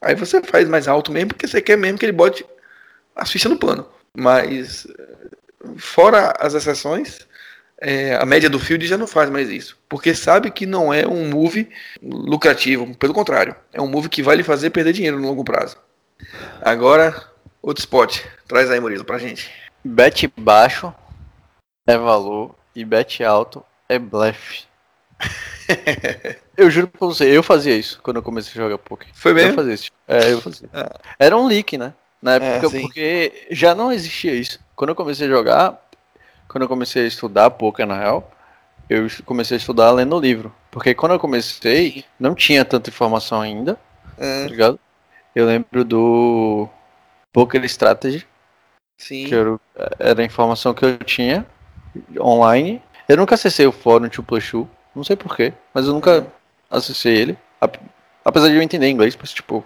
Aí 0.00 0.14
você 0.14 0.42
faz 0.42 0.68
mais 0.68 0.86
alto 0.86 1.10
mesmo 1.10 1.28
porque 1.28 1.46
você 1.46 1.62
quer 1.62 1.78
mesmo 1.78 1.98
que 1.98 2.04
ele 2.04 2.12
bote 2.12 2.44
as 3.14 3.30
fichas 3.30 3.50
no 3.50 3.58
pano. 3.58 3.88
Mas, 4.16 4.86
fora 5.76 6.32
as 6.38 6.54
exceções, 6.54 7.26
é, 7.80 8.14
a 8.16 8.24
média 8.24 8.48
do 8.48 8.58
field 8.58 8.86
já 8.86 8.96
não 8.96 9.06
faz 9.06 9.28
mais 9.28 9.50
isso. 9.50 9.78
Porque 9.88 10.14
sabe 10.14 10.50
que 10.50 10.64
não 10.64 10.92
é 10.92 11.06
um 11.06 11.28
move 11.28 11.68
lucrativo. 12.02 12.94
Pelo 12.96 13.14
contrário, 13.14 13.54
é 13.72 13.80
um 13.80 13.88
move 13.88 14.08
que 14.08 14.22
vai 14.22 14.36
lhe 14.36 14.42
fazer 14.42 14.70
perder 14.70 14.92
dinheiro 14.92 15.20
no 15.20 15.28
longo 15.28 15.44
prazo. 15.44 15.76
Agora, 16.62 17.30
outro 17.60 17.80
spot. 17.80 18.20
Traz 18.48 18.70
aí, 18.70 18.80
Murilo, 18.80 19.04
pra 19.04 19.18
gente. 19.18 19.50
Bet 19.84 20.26
baixo 20.36 20.92
é 21.86 21.96
valor 21.96 22.54
e 22.74 22.84
bet 22.84 23.22
alto 23.22 23.64
é 23.88 23.98
blefe. 23.98 24.64
eu 26.56 26.70
juro 26.70 26.88
pra 26.88 27.06
você, 27.06 27.24
eu 27.24 27.42
fazia 27.42 27.76
isso 27.76 28.00
quando 28.02 28.16
eu 28.16 28.22
comecei 28.22 28.52
a 28.60 28.64
jogar 28.64 28.78
poker. 28.78 29.08
Foi 29.14 29.32
mesmo? 29.32 29.50
Eu 29.50 29.54
fazia 29.54 29.74
isso. 29.74 29.90
É, 30.08 30.32
eu 30.32 30.40
fazia. 30.40 30.68
Ah. 30.72 31.00
Era 31.18 31.36
um 31.36 31.46
leak, 31.46 31.76
né? 31.76 31.92
Na 32.26 32.34
época, 32.34 32.76
é, 32.76 32.80
porque 32.80 33.46
já 33.52 33.72
não 33.72 33.92
existia 33.92 34.34
isso. 34.34 34.58
Quando 34.74 34.90
eu 34.90 34.96
comecei 34.96 35.28
a 35.28 35.30
jogar, 35.30 35.80
quando 36.48 36.62
eu 36.62 36.68
comecei 36.68 37.04
a 37.04 37.06
estudar 37.06 37.50
poker, 37.50 37.86
na 37.86 37.96
real, 37.96 38.28
eu 38.90 39.06
comecei 39.24 39.56
a 39.56 39.60
estudar 39.60 39.92
lendo 39.92 40.18
livro. 40.18 40.52
Porque 40.72 40.92
quando 40.92 41.12
eu 41.12 41.20
comecei, 41.20 42.04
não 42.18 42.34
tinha 42.34 42.64
tanta 42.64 42.90
informação 42.90 43.40
ainda, 43.40 43.78
é. 44.18 44.42
tá 44.42 44.48
ligado? 44.48 44.80
Eu 45.36 45.46
lembro 45.46 45.84
do 45.84 46.68
Poker 47.32 47.64
Strategy, 47.64 48.26
Sim. 48.98 49.26
que 49.26 49.34
era, 49.36 49.60
era 49.96 50.20
a 50.20 50.24
informação 50.24 50.74
que 50.74 50.84
eu 50.84 50.98
tinha 50.98 51.46
online. 52.18 52.82
Eu 53.08 53.18
nunca 53.18 53.36
acessei 53.36 53.68
o 53.68 53.72
fórum 53.72 54.08
Two 54.08 54.24
Plus 54.24 54.50
Two, 54.50 54.68
não 54.96 55.04
sei 55.04 55.14
porquê, 55.14 55.52
mas 55.72 55.86
eu 55.86 55.94
nunca 55.94 56.26
acessei 56.68 57.18
ele. 57.18 57.38
Apesar 58.24 58.48
de 58.48 58.56
eu 58.56 58.62
entender 58.62 58.90
inglês, 58.90 59.16
mas 59.16 59.30
tipo, 59.30 59.64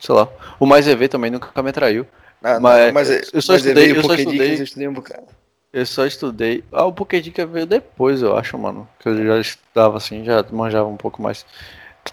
sei 0.00 0.14
lá. 0.14 0.28
O 0.58 0.66
Mais 0.66 0.88
EV 0.88 1.08
também 1.08 1.30
nunca 1.30 1.62
me 1.62 1.70
atraiu. 1.70 2.06
Ah, 2.42 2.58
mas, 2.58 2.86
não, 2.86 2.92
mas 2.94 3.32
eu 3.32 3.42
só 3.42 3.54
estudei, 3.54 3.90
eu 3.92 4.02
só 4.02 4.14
estudei, 4.14 4.58
eu 4.58 4.64
estudei 4.64 4.88
um 4.88 4.94
bocado. 4.94 5.26
Eu 5.72 5.86
só 5.86 6.06
estudei. 6.06 6.64
Ah, 6.72 6.84
o 6.84 6.92
Pokédica 6.92 7.46
veio 7.46 7.66
depois, 7.66 8.22
eu 8.22 8.36
acho, 8.36 8.58
mano. 8.58 8.88
Que 8.98 9.08
eu 9.08 9.26
já 9.26 9.38
estudava 9.38 9.98
assim, 9.98 10.24
já 10.24 10.44
manjava 10.50 10.88
um 10.88 10.96
pouco 10.96 11.22
mais. 11.22 11.46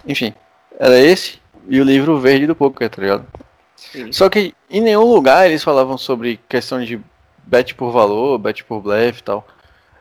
Enfim, 0.06 0.32
era 0.78 0.98
esse 1.00 1.40
e 1.66 1.80
o 1.80 1.84
livro 1.84 2.18
verde 2.18 2.46
do 2.46 2.54
Poker, 2.54 2.88
tá 2.88 3.02
ligado? 3.02 3.26
Sim. 3.74 4.12
Só 4.12 4.28
que 4.28 4.54
em 4.70 4.80
nenhum 4.80 5.04
lugar 5.04 5.46
eles 5.46 5.62
falavam 5.62 5.96
sobre 5.98 6.38
questão 6.48 6.82
de 6.84 7.00
bet 7.44 7.74
por 7.74 7.90
valor, 7.90 8.38
bet 8.38 8.64
por 8.64 8.80
blefe 8.80 9.20
e 9.20 9.24
tal. 9.24 9.46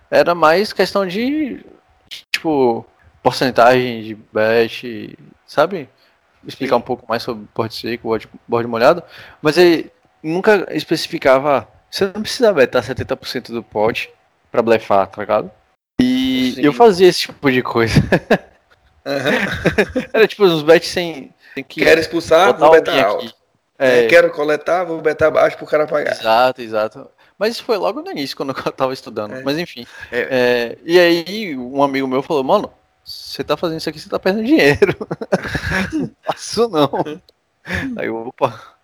Era 0.09 0.35
mais 0.35 0.71
questão 0.71 1.05
de, 1.05 1.65
tipo, 2.31 2.85
porcentagem 3.23 4.03
de 4.03 4.15
bet, 4.33 5.17
sabe? 5.45 5.89
Explicar 6.47 6.75
Sim. 6.75 6.79
um 6.79 6.85
pouco 6.85 7.05
mais 7.07 7.21
sobre 7.21 7.45
board 7.53 7.75
seco, 7.75 8.07
board, 8.07 8.29
board 8.47 8.69
molhado. 8.69 9.03
Mas 9.41 9.57
ele 9.57 9.91
nunca 10.23 10.65
especificava. 10.71 11.67
Você 11.91 12.05
não 12.05 12.21
precisa 12.21 12.53
betar 12.53 12.81
70% 12.81 13.51
do 13.51 13.61
pot 13.61 14.09
pra 14.51 14.61
blefar, 14.61 15.07
tá 15.07 15.21
ligado? 15.21 15.51
E 16.01 16.53
Sim. 16.55 16.61
eu 16.61 16.73
fazia 16.73 17.07
esse 17.07 17.21
tipo 17.21 17.51
de 17.51 17.61
coisa. 17.61 17.99
Uhum. 19.05 20.03
Era 20.13 20.27
tipo 20.27 20.45
uns 20.45 20.63
bets 20.63 20.89
sem. 20.89 21.33
sem 21.53 21.63
que 21.63 21.81
Quero 21.81 21.99
expulsar, 21.99 22.57
vou 22.57 22.71
betar 22.71 23.05
alto. 23.05 23.35
É, 23.79 24.05
é, 24.05 24.07
quero 24.07 24.31
coletar, 24.31 24.83
vou 24.85 24.99
betar 25.01 25.29
baixo 25.29 25.55
pro 25.55 25.67
cara 25.67 25.85
pagar. 25.85 26.11
Exato, 26.11 26.61
exato. 26.61 27.07
Mas 27.37 27.53
isso 27.53 27.63
foi 27.63 27.77
logo 27.77 28.01
no 28.01 28.09
início, 28.09 28.35
quando 28.35 28.49
eu 28.49 28.71
tava 28.73 28.93
estudando. 28.93 29.35
É. 29.35 29.43
Mas 29.43 29.57
enfim. 29.57 29.85
É. 30.11 30.19
é. 30.19 30.77
e 30.83 30.99
aí, 30.99 31.55
um 31.55 31.83
amigo 31.83 32.07
meu 32.07 32.23
falou, 32.23 32.43
mano, 32.43 32.71
você 33.07 33.41
tá 33.41 33.55
fazendo 33.55 33.79
isso 33.79 33.87
aqui, 33.87 33.99
você 34.01 34.09
tá 34.09 34.19
perdendo 34.19 34.45
dinheiro. 34.45 34.97
faço 36.27 36.67
não. 36.67 36.91
aí, 37.95 38.09
opa. 38.09 38.75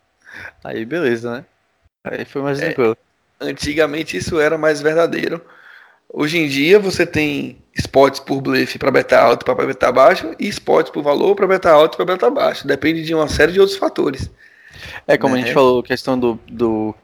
Aí, 0.64 0.86
beleza, 0.86 1.38
né? 1.38 1.46
Aí 2.06 2.24
foi 2.24 2.42
mais 2.42 2.58
é, 2.62 2.68
tranquilo. 2.68 2.98
Antigamente 3.42 4.16
isso 4.16 4.40
era 4.40 4.58
mais 4.58 4.82
verdadeiro. 4.82 5.44
Hoje 6.08 6.38
em 6.38 6.48
dia 6.48 6.80
você 6.80 7.06
tem 7.06 7.58
spots 7.76 8.22
por 8.22 8.40
blefe 8.40 8.80
para 8.80 8.92
beta 8.92 9.20
alto 9.20 9.44
para 9.44 9.66
beta 9.66 9.92
baixo 9.92 10.34
e 10.40 10.48
spots 10.48 10.92
por 10.92 11.04
valor 11.04 11.36
para 11.36 11.48
beta 11.48 11.72
alto 11.72 11.98
para 11.98 12.06
beta 12.06 12.30
baixo. 12.30 12.66
Depende 12.66 13.04
de 13.04 13.14
uma 13.14 13.28
série 13.28 13.52
de 13.52 13.60
outros 13.60 13.78
fatores. 13.78 14.32
É 15.06 15.18
como 15.18 15.36
né? 15.36 15.42
a 15.42 15.44
gente 15.44 15.54
falou, 15.54 15.84
questão 15.84 16.18
do, 16.18 16.40
do 16.48 16.96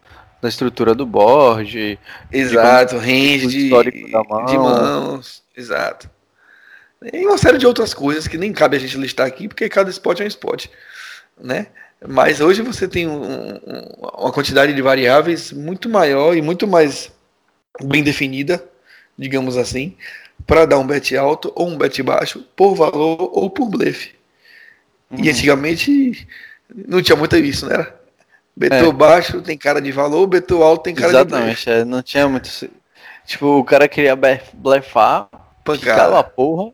da 0.42 0.48
estrutura 0.48 0.96
do 0.96 1.06
board. 1.06 2.00
Exato, 2.32 2.98
de, 2.98 3.06
range 3.06 3.48
de, 3.48 3.70
mão. 3.70 4.46
de 4.46 4.58
mãos. 4.58 5.44
Exato. 5.58 6.10
E 7.14 7.26
uma 7.26 7.38
série 7.38 7.58
de 7.58 7.66
outras 7.66 7.94
coisas 7.94 8.28
que 8.28 8.38
nem 8.38 8.52
cabe 8.52 8.76
a 8.76 8.80
gente 8.80 8.98
listar 8.98 9.26
aqui, 9.26 9.48
porque 9.48 9.70
cada 9.70 9.90
spot 9.90 10.20
é 10.20 10.24
um 10.26 10.28
spot. 10.28 10.68
Né? 11.40 11.68
Mas 12.06 12.42
hoje 12.42 12.62
você 12.62 12.88
tem 12.88 13.08
um, 13.08 13.22
um, 13.22 13.60
uma 14.18 14.32
quantidade 14.32 14.74
de 14.74 14.82
variáveis 14.82 15.52
muito 15.52 15.90
maior 15.90 16.36
e 16.36 16.42
muito 16.42 16.68
mais 16.68 17.12
bem 17.82 18.04
definida, 18.04 18.64
digamos 19.18 19.58
assim, 19.58 19.96
para 20.46 20.66
dar 20.66 20.80
um 20.80 20.88
bet 20.88 21.16
alto 21.16 21.52
ou 21.56 21.70
um 21.70 21.78
bet 21.78 22.02
baixo 22.04 22.46
por 22.56 22.76
valor 22.76 23.30
ou 23.34 23.50
por 23.50 23.70
blefe. 23.70 24.12
Uhum. 25.12 25.24
E 25.24 25.30
antigamente 25.30 26.28
não 26.88 27.02
tinha 27.02 27.16
muito 27.16 27.36
isso, 27.38 27.66
né? 27.66 27.88
Betou 28.56 28.90
é. 28.90 28.94
baixo 28.94 29.42
tem 29.42 29.58
cara 29.58 29.82
de 29.82 29.92
valor, 29.92 30.28
betou 30.28 30.64
alto 30.64 30.84
tem 30.84 30.96
cara 30.96 31.10
Exatamente, 31.10 31.38
de 31.38 31.46
blefe. 31.46 31.70
Exatamente, 31.70 31.82
é, 31.82 31.86
não 31.86 32.02
tinha 32.02 32.28
muito. 32.28 32.50
Tipo, 33.26 33.60
o 33.60 33.64
cara 33.64 33.88
queria 33.88 34.18
blefar, 34.54 35.30
pancada. 35.78 36.24
porra. 36.24 36.74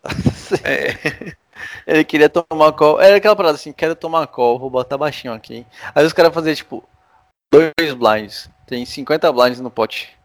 É. 0.64 1.36
Ele 1.88 2.04
queria 2.04 2.30
tomar 2.30 2.72
call. 2.74 3.00
Era 3.00 3.18
aquela 3.18 3.36
parada 3.36 3.56
assim, 3.56 3.72
quero 3.72 3.96
tomar 3.96 4.28
call, 4.28 4.60
vou 4.60 4.70
botar 4.70 4.98
baixinho 4.98 5.34
aqui. 5.34 5.66
Aí 5.94 6.06
os 6.06 6.14
caras 6.14 6.34
faziam 6.34 6.56
tipo 6.56 6.84
dois 7.52 7.94
blinds. 7.94 8.50
Tem 8.68 8.86
50 8.86 9.32
blinds 9.32 9.60
no 9.60 9.70
pote. 9.70 10.16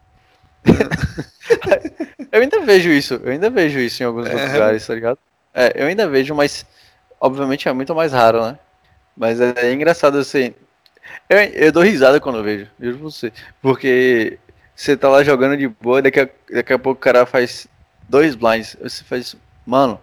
eu 2.31 2.41
ainda 2.41 2.59
vejo 2.61 2.89
isso, 2.89 3.15
eu 3.23 3.31
ainda 3.31 3.49
vejo 3.49 3.79
isso 3.79 4.03
em 4.03 4.05
alguns 4.05 4.27
é. 4.27 4.33
lugares, 4.33 4.85
tá 4.85 4.93
ligado? 4.93 5.17
É, 5.53 5.73
eu 5.75 5.87
ainda 5.87 6.07
vejo, 6.07 6.35
mas 6.35 6.65
obviamente 7.19 7.67
é 7.67 7.73
muito 7.73 7.95
mais 7.95 8.11
raro, 8.11 8.45
né? 8.45 8.59
Mas 9.15 9.41
é, 9.41 9.53
é 9.57 9.73
engraçado 9.73 10.17
assim. 10.17 10.53
Eu, 11.29 11.37
eu 11.39 11.71
dou 11.71 11.83
risada 11.83 12.19
quando 12.19 12.37
eu 12.37 12.43
vejo, 12.43 12.67
pra 12.77 12.91
você. 12.91 13.33
Porque 13.61 14.37
você 14.75 14.95
tá 14.95 15.09
lá 15.09 15.23
jogando 15.23 15.57
de 15.57 15.67
boa, 15.67 16.01
daqui 16.01 16.19
a, 16.19 16.29
daqui 16.51 16.73
a 16.73 16.79
pouco 16.79 16.99
o 16.99 17.03
cara 17.03 17.25
faz 17.25 17.67
dois 18.11 18.35
blinds. 18.35 18.77
Você 18.81 19.03
faz, 19.03 19.35
mano, 19.65 19.99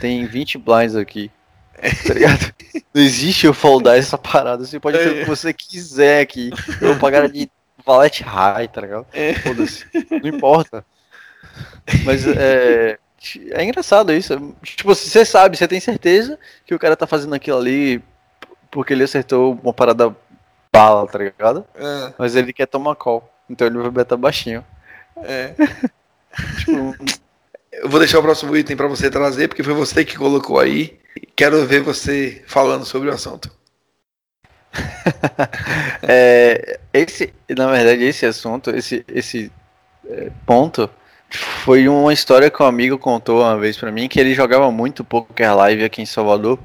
tem 0.00 0.26
20 0.26 0.58
blinds 0.58 0.94
aqui. 0.94 1.30
Tá 2.06 2.14
ligado? 2.14 2.54
Não 2.94 3.02
existe 3.02 3.46
eu 3.46 3.54
foldar 3.54 3.96
essa 3.96 4.18
parada. 4.18 4.64
Você 4.64 4.78
pode 4.78 4.98
fazer 4.98 5.10
o 5.10 5.14
que 5.20 5.28
você 5.28 5.52
quiser 5.52 6.20
aqui. 6.20 6.50
Eu 6.80 6.88
vou 6.88 6.98
pagar 6.98 7.28
de 7.28 7.50
valete 7.84 8.22
high, 8.22 8.68
tá 8.68 8.82
ligado? 8.82 9.06
É. 9.12 9.34
Foda-se. 9.34 9.86
Não 10.10 10.28
importa. 10.28 10.84
Mas 12.04 12.26
é. 12.26 12.98
É 13.52 13.64
engraçado 13.64 14.12
isso. 14.12 14.54
Tipo, 14.62 14.94
você 14.94 15.24
sabe, 15.24 15.56
você 15.56 15.68
tem 15.68 15.80
certeza 15.80 16.38
que 16.66 16.74
o 16.74 16.78
cara 16.78 16.96
tá 16.96 17.06
fazendo 17.06 17.34
aquilo 17.34 17.56
ali 17.56 18.02
porque 18.70 18.92
ele 18.92 19.04
acertou 19.04 19.58
uma 19.62 19.72
parada 19.72 20.14
bala, 20.72 21.06
tá 21.06 21.18
ligado? 21.18 21.64
É. 21.74 22.12
Mas 22.18 22.34
ele 22.34 22.52
quer 22.52 22.66
tomar 22.66 22.96
call. 22.96 23.30
Então 23.48 23.66
ele 23.66 23.78
vai 23.78 23.90
betar 23.90 24.18
baixinho. 24.18 24.64
É. 25.18 25.54
tipo, 26.58 26.96
eu 27.72 27.88
vou 27.88 27.98
deixar 27.98 28.18
o 28.18 28.22
próximo 28.22 28.54
item 28.56 28.76
para 28.76 28.86
você 28.86 29.10
trazer, 29.10 29.48
porque 29.48 29.62
foi 29.62 29.72
você 29.72 30.04
que 30.04 30.16
colocou 30.16 30.60
aí. 30.60 30.98
Quero 31.34 31.64
ver 31.66 31.80
você 31.80 32.42
falando 32.46 32.84
sobre 32.84 33.08
o 33.08 33.12
assunto. 33.12 33.50
é, 36.02 36.78
esse, 36.92 37.32
na 37.50 37.66
verdade, 37.70 38.04
esse 38.04 38.26
assunto, 38.26 38.70
esse, 38.70 39.04
esse 39.08 39.50
é, 40.06 40.30
ponto, 40.44 40.88
foi 41.30 41.88
uma 41.88 42.12
história 42.12 42.50
que 42.50 42.62
um 42.62 42.66
amigo 42.66 42.98
contou 42.98 43.40
uma 43.40 43.58
vez 43.58 43.76
para 43.76 43.90
mim, 43.90 44.08
que 44.08 44.20
ele 44.20 44.34
jogava 44.34 44.70
muito 44.70 45.04
Poker 45.04 45.56
Live 45.56 45.84
aqui 45.84 46.02
em 46.02 46.06
Salvador. 46.06 46.58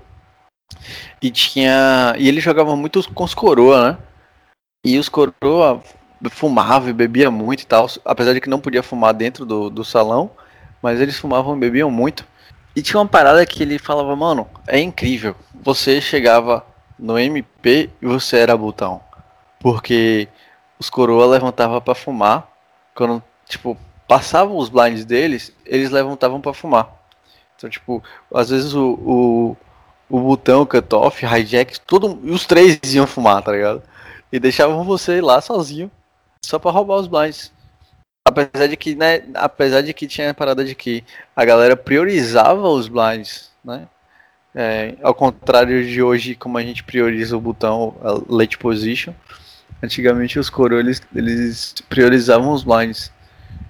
E 1.22 1.32
tinha. 1.32 2.14
E 2.18 2.28
ele 2.28 2.42
jogava 2.42 2.76
muito 2.76 3.02
com 3.14 3.24
os 3.24 3.34
coroa, 3.34 3.92
né? 3.92 3.98
E 4.86 4.98
os 4.98 5.08
coroa 5.08 5.82
fumavam 6.30 6.90
e 6.90 6.94
bebia 6.94 7.32
muito 7.32 7.62
e 7.62 7.66
tal. 7.66 7.88
Apesar 8.04 8.34
de 8.34 8.42
que 8.42 8.50
não 8.50 8.60
podia 8.60 8.84
fumar 8.84 9.14
dentro 9.14 9.46
do, 9.46 9.70
do 9.70 9.86
salão 9.86 10.30
mas 10.88 11.02
eles 11.02 11.20
fumavam 11.20 11.54
e 11.58 11.60
bebiam 11.60 11.92
muito. 11.92 12.26
E 12.74 12.82
tinha 12.82 12.98
uma 12.98 13.06
parada 13.06 13.46
que 13.46 13.62
ele 13.62 13.78
falava, 13.78 14.16
mano, 14.16 14.48
é 14.66 14.80
incrível. 14.80 15.36
Você 15.54 16.00
chegava 16.00 16.66
no 16.98 17.20
MP 17.20 17.90
e 18.02 18.06
você 18.06 18.38
era 18.38 18.56
botão. 18.56 19.02
Porque 19.60 20.30
os 20.80 20.90
coroa 20.90 21.26
levantavam 21.26 21.82
para 21.82 21.94
fumar. 21.94 22.48
Quando, 22.96 23.22
tipo, 23.46 23.78
passavam 24.08 24.56
os 24.56 24.70
blinds 24.70 25.04
deles, 25.04 25.52
eles 25.66 25.92
levantavam 25.92 26.40
para 26.40 26.54
fumar. 26.54 26.88
Então, 27.58 27.70
tipo, 27.70 28.02
às 28.34 28.50
vezes 28.50 28.74
o, 28.74 28.94
o, 28.94 29.58
o 30.10 30.22
botão, 30.22 30.66
cutoff, 30.66 31.26
hijack, 31.26 31.82
todo, 31.82 32.18
os 32.32 32.46
três 32.46 32.80
iam 32.94 33.06
fumar, 33.06 33.44
tá 33.44 33.52
ligado? 33.52 33.84
E 34.32 34.40
deixavam 34.40 34.86
você 34.86 35.20
lá 35.20 35.42
sozinho, 35.42 35.92
só 36.42 36.58
para 36.58 36.72
roubar 36.72 36.96
os 36.96 37.08
blinds. 37.08 37.52
Apesar 38.28 38.68
de 38.68 38.76
que, 38.76 38.94
né, 38.94 39.24
apesar 39.34 39.82
de 39.82 39.94
que 39.94 40.06
tinha 40.06 40.32
a 40.32 40.34
parada 40.34 40.66
de 40.66 40.76
que 40.76 41.02
a 41.34 41.46
galera 41.46 41.78
priorizava 41.78 42.68
os 42.68 42.90
blinds, 42.90 43.52
né? 43.64 43.88
É, 44.54 44.96
ao 45.02 45.14
contrário 45.14 45.86
de 45.88 46.02
hoje, 46.02 46.36
como 46.36 46.58
a 46.58 46.62
gente 46.62 46.84
prioriza 46.84 47.38
o 47.38 47.40
botão 47.40 47.96
late 48.28 48.58
position, 48.58 49.14
antigamente 49.82 50.38
os 50.38 50.50
coro 50.50 50.78
eles, 50.78 51.02
priorizavam 51.88 52.52
os 52.52 52.64
blinds. 52.64 53.12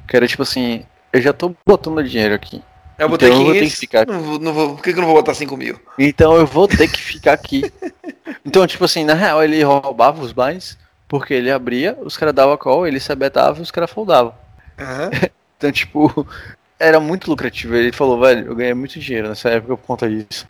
Que 0.08 0.18
era 0.18 0.28
tipo 0.28 0.42
assim, 0.42 0.86
eu 1.14 1.22
já 1.22 1.34
tô 1.34 1.56
botando 1.64 2.04
dinheiro 2.04 2.34
aqui. 2.34 2.64
Eu 2.98 3.10
então 3.10 3.30
500, 3.30 3.38
eu 3.38 3.46
vou 3.46 3.54
ter 3.54 3.70
que 3.70 3.76
ficar 3.76 4.08
não 4.08 4.22
vou, 4.22 4.40
não 4.40 4.54
vou, 4.54 4.76
por 4.76 4.84
que, 4.84 4.92
que 4.92 4.98
eu 4.98 5.02
não 5.02 5.08
vou 5.10 5.18
botar 5.18 5.36
5 5.36 5.56
mil? 5.56 5.80
Então 6.00 6.36
eu 6.36 6.48
vou 6.48 6.68
ter 6.68 6.90
que 6.90 7.00
ficar 7.00 7.34
aqui. 7.34 7.72
então, 8.44 8.66
tipo 8.66 8.86
assim, 8.86 9.04
na 9.04 9.14
real 9.14 9.44
ele 9.44 9.62
roubava 9.62 10.20
os 10.20 10.32
blinds, 10.32 10.80
porque 11.08 11.34
ele 11.36 11.52
abria, 11.52 11.96
os 12.02 12.18
caras 12.18 12.34
davam 12.34 12.58
call, 12.58 12.88
ele 12.88 13.00
se 13.00 13.12
abetava 13.12 13.60
e 13.60 13.62
os 13.62 13.70
caras 13.70 13.92
foldavam. 13.92 14.34
Uhum. 14.80 15.30
então, 15.58 15.72
tipo, 15.72 16.28
era 16.80 17.00
muito 17.00 17.30
lucrativo. 17.30 17.76
Ele 17.76 17.92
falou, 17.92 18.20
velho, 18.20 18.48
eu 18.48 18.56
ganhei 18.56 18.74
muito 18.74 19.00
dinheiro 19.00 19.30
nessa 19.30 19.50
época 19.50 19.78
por 19.78 19.86
conta 19.86 20.10
disso. 20.10 20.48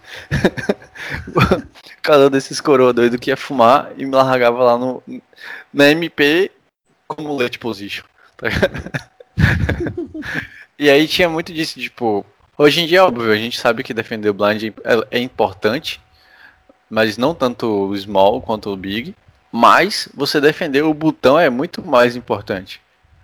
Cada 2.01 2.27
um 2.27 2.29
desses 2.29 2.59
coroa 2.59 2.93
doido 2.93 3.19
que 3.19 3.29
ia 3.29 3.37
fumar 3.37 3.91
e 3.97 4.05
me 4.05 4.11
largava 4.11 4.63
lá 4.63 4.77
no, 4.77 5.03
na 5.73 5.89
MP 5.89 6.51
como 7.07 7.37
late 7.37 7.59
position. 7.59 8.05
Tá 8.35 8.47
e 10.77 10.89
aí 10.89 11.07
tinha 11.07 11.29
muito 11.29 11.53
disso, 11.53 11.79
tipo, 11.79 12.25
hoje 12.57 12.81
em 12.81 12.87
dia, 12.87 13.05
óbvio, 13.05 13.31
a 13.31 13.37
gente 13.37 13.59
sabe 13.59 13.83
que 13.83 13.93
defender 13.93 14.29
o 14.29 14.33
blind 14.33 14.63
é, 14.63 14.73
é 15.11 15.19
importante, 15.19 16.01
mas 16.89 17.17
não 17.17 17.33
tanto 17.33 17.89
o 17.89 17.97
small 17.97 18.41
quanto 18.41 18.69
o 18.69 18.77
big. 18.77 19.15
Mas 19.49 20.09
você 20.13 20.41
defender 20.41 20.83
o 20.83 20.93
botão 20.93 21.39
é 21.39 21.49
muito 21.49 21.81
mais 21.81 22.15
importante, 22.15 22.81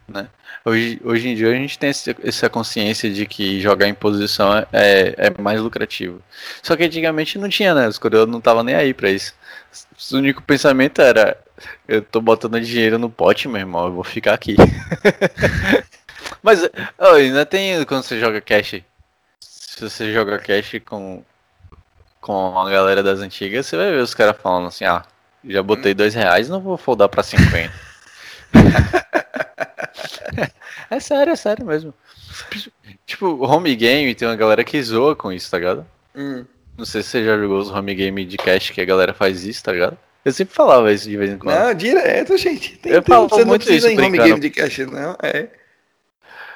né? 0.08 0.28
Hoje, 0.66 1.02
hoje 1.04 1.30
em 1.30 1.36
dia 1.36 1.50
a 1.50 1.54
gente 1.54 1.78
tem 1.78 1.92
essa 2.24 2.50
consciência 2.50 3.12
de 3.12 3.26
que 3.26 3.60
jogar 3.60 3.88
em 3.88 3.94
posição 3.94 4.56
é, 4.72 5.14
é 5.18 5.42
mais 5.42 5.60
lucrativo. 5.60 6.22
Só 6.62 6.76
que 6.76 6.84
antigamente 6.84 7.38
não 7.38 7.50
tinha, 7.50 7.74
né? 7.74 7.88
Os 7.88 7.98
coreanos 7.98 8.30
não 8.30 8.40
estavam 8.40 8.64
nem 8.64 8.76
aí 8.76 8.94
pra 8.94 9.10
isso. 9.10 9.34
O 10.12 10.18
único 10.18 10.42
pensamento 10.42 11.02
era: 11.02 11.38
eu 11.88 12.02
tô 12.02 12.22
botando 12.22 12.60
dinheiro 12.62 12.98
no 12.98 13.10
pote, 13.10 13.48
meu 13.48 13.60
irmão, 13.60 13.88
eu 13.88 13.94
vou 13.94 14.04
ficar 14.04 14.34
aqui. 14.34 14.56
Mas 16.42 16.62
oh, 16.98 17.16
ainda 17.16 17.46
tem 17.46 17.84
quando 17.86 18.04
você 18.04 18.20
joga 18.20 18.40
cash. 18.42 18.82
Se 19.40 19.82
você 19.82 20.14
joga 20.14 20.40
cash 20.40 20.80
com, 20.86 21.24
com 22.22 22.60
a 22.60 22.70
galera 22.70 23.04
das 23.04 23.20
antigas, 23.20 23.66
você 23.66 23.76
vai 23.76 23.92
ver 23.92 24.02
os 24.02 24.14
caras 24.14 24.38
falando 24.42 24.68
assim: 24.68 24.86
ah, 24.86 25.04
já 25.44 25.62
botei 25.62 25.94
dois 25.94 26.14
reais, 26.14 26.48
não 26.48 26.62
vou 26.62 26.78
foldar 26.78 27.10
pra 27.10 27.24
50. 27.24 27.74
é 30.94 31.00
sério, 31.00 31.34
é 31.34 31.36
sério 31.36 31.66
mesmo. 31.66 31.94
Tipo, 33.06 33.46
home 33.46 33.76
game 33.76 34.16
tem 34.16 34.28
uma 34.28 34.36
galera 34.36 34.64
que 34.64 34.82
zoa 34.82 35.16
com 35.16 35.32
isso, 35.32 35.52
tá 35.52 35.58
ligado? 35.58 35.86
Hum. 36.16 36.46
Não 36.78 36.86
sei 36.86 37.04
se 37.04 37.10
você 37.10 37.26
já 37.26 37.38
jogou 37.38 37.60
os 37.60 37.70
home 37.70 37.94
game 37.94 38.26
de 38.26 38.38
cash 38.38 38.72
que 38.72 38.82
a 38.82 38.86
galera 38.86 39.14
faz 39.14 39.46
isso, 39.46 39.64
tá 39.64 39.72
ligado? 39.72 39.98
Eu 40.26 40.32
sempre 40.32 40.56
falava 40.56 40.92
isso 40.92 41.10
de 41.10 41.18
vez 41.18 41.32
em 41.32 41.38
quando. 41.38 41.56
Não, 41.56 41.74
direto, 41.74 42.38
gente. 42.38 42.78
Tem, 42.78 42.94
eu 42.94 43.02
tem, 43.02 43.14
falo 43.14 43.28
você 43.28 43.44
não 43.44 43.56
precisa 43.56 43.92
em 43.92 44.00
home 44.00 44.18
game 44.18 44.40
de 44.40 44.50
cash, 44.50 44.80
não. 44.80 45.16
É. 45.22 45.50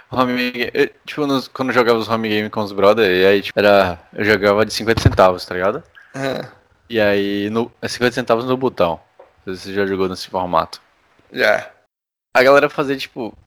Home 0.10 0.52
game, 0.52 0.92
tipo, 1.06 1.28
nos, 1.28 1.50
quando 1.50 1.70
eu 1.70 1.76
jogava 1.76 2.00
os 2.00 2.08
home 2.08 2.30
game 2.30 2.50
com 2.50 2.62
os 2.62 2.72
brother, 2.72 3.12
e 3.12 3.26
aí, 3.26 3.42
tipo, 3.42 3.60
era. 3.60 4.00
Eu 4.14 4.24
jogava 4.24 4.66
de 4.66 4.74
50 4.74 5.02
centavos, 5.02 5.46
tá 5.46 5.54
ligado? 5.54 5.84
Uhum. 6.16 6.50
E 6.90 7.00
aí, 7.00 7.50
no, 7.50 7.70
é 7.82 7.88
50 7.88 8.14
centavos 8.14 8.46
no 8.46 8.56
botão. 8.56 9.00
Você 9.46 9.74
já 9.74 9.86
jogou 9.86 10.08
nesse 10.08 10.30
formato? 10.30 10.82
Já. 11.32 11.70
A 12.34 12.44
galera 12.44 12.70
fazia, 12.70 12.96
tipo, 12.96 13.38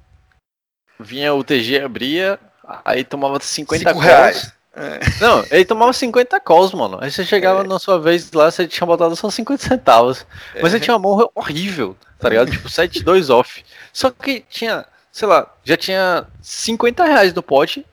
vinha 1.00 1.34
o 1.34 1.42
TG, 1.44 1.80
abria, 1.80 2.38
aí 2.84 3.04
tomava 3.04 3.38
50 3.40 3.84
calls. 3.84 4.04
Reais. 4.04 4.52
É. 4.74 5.00
Não, 5.20 5.44
ele 5.50 5.64
tomava 5.64 5.92
50 5.92 6.38
calls, 6.40 6.72
mano. 6.72 6.98
Aí 7.00 7.10
você 7.10 7.24
chegava 7.24 7.62
é. 7.62 7.66
na 7.66 7.78
sua 7.78 7.98
vez 7.98 8.30
lá, 8.32 8.50
você 8.50 8.66
tinha 8.66 8.86
botado 8.86 9.16
só 9.16 9.28
50 9.28 9.62
centavos. 9.62 10.26
É. 10.54 10.62
Mas 10.62 10.72
você 10.72 10.80
tinha 10.80 10.96
uma 10.96 11.00
mão 11.00 11.30
horrível, 11.34 11.96
tá 12.18 12.28
ligado? 12.28 12.50
tipo, 12.50 12.68
7-2 12.68 13.30
off. 13.34 13.64
Só 13.92 14.10
que 14.10 14.44
tinha, 14.48 14.86
sei 15.10 15.26
lá, 15.26 15.52
já 15.64 15.76
tinha 15.76 16.26
50 16.40 17.04
reais 17.04 17.34
no 17.34 17.42
pote 17.42 17.84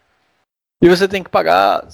e 0.81 0.87
você 0.87 1.07
tem 1.07 1.23
que 1.23 1.29
pagar 1.29 1.85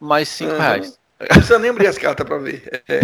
mais 0.00 0.28
5 0.28 0.52
uhum. 0.52 0.58
reais. 0.58 0.98
Não 1.20 1.26
precisa 1.26 1.58
nem 1.58 1.70
abrir 1.70 1.88
as 1.88 1.98
cartas 1.98 2.24
pra 2.24 2.38
ver. 2.38 2.84
É. 2.88 3.00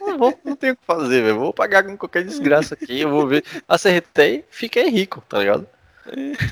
Não, 0.00 0.18
vou, 0.18 0.38
não 0.44 0.54
tenho 0.54 0.74
o 0.74 0.76
que 0.76 0.84
fazer, 0.84 1.22
velho. 1.22 1.38
Vou 1.38 1.54
pagar 1.54 1.82
com 1.84 1.96
qualquer 1.96 2.22
desgraça 2.22 2.74
aqui. 2.74 3.00
Eu 3.00 3.08
vou 3.08 3.26
ver. 3.26 3.44
Acertei, 3.66 4.44
fiquei 4.50 4.90
rico, 4.90 5.22
tá 5.26 5.38
ligado? 5.38 5.66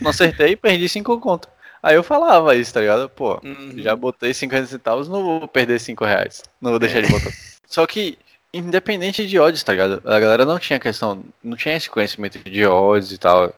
Não 0.00 0.10
acertei, 0.10 0.56
perdi 0.56 0.88
5 0.88 1.20
conto. 1.20 1.48
Aí 1.82 1.96
eu 1.96 2.02
falava 2.02 2.56
isso, 2.56 2.72
tá 2.72 2.80
ligado? 2.80 3.08
Pô, 3.10 3.38
uhum. 3.44 3.74
já 3.76 3.94
botei 3.94 4.32
50 4.32 4.66
centavos, 4.66 5.08
não 5.08 5.22
vou 5.22 5.48
perder 5.48 5.78
5 5.78 6.04
reais. 6.04 6.42
Não 6.60 6.70
vou 6.70 6.78
deixar 6.78 7.02
de 7.02 7.10
botar. 7.10 7.30
Só 7.66 7.86
que, 7.86 8.18
independente 8.54 9.26
de 9.26 9.38
odds, 9.38 9.62
tá 9.62 9.72
ligado? 9.72 10.00
A 10.04 10.18
galera 10.18 10.46
não 10.46 10.58
tinha 10.58 10.80
questão, 10.80 11.22
não 11.42 11.56
tinha 11.56 11.76
esse 11.76 11.90
conhecimento 11.90 12.38
de 12.38 12.64
odds 12.64 13.12
e 13.12 13.18
tal. 13.18 13.52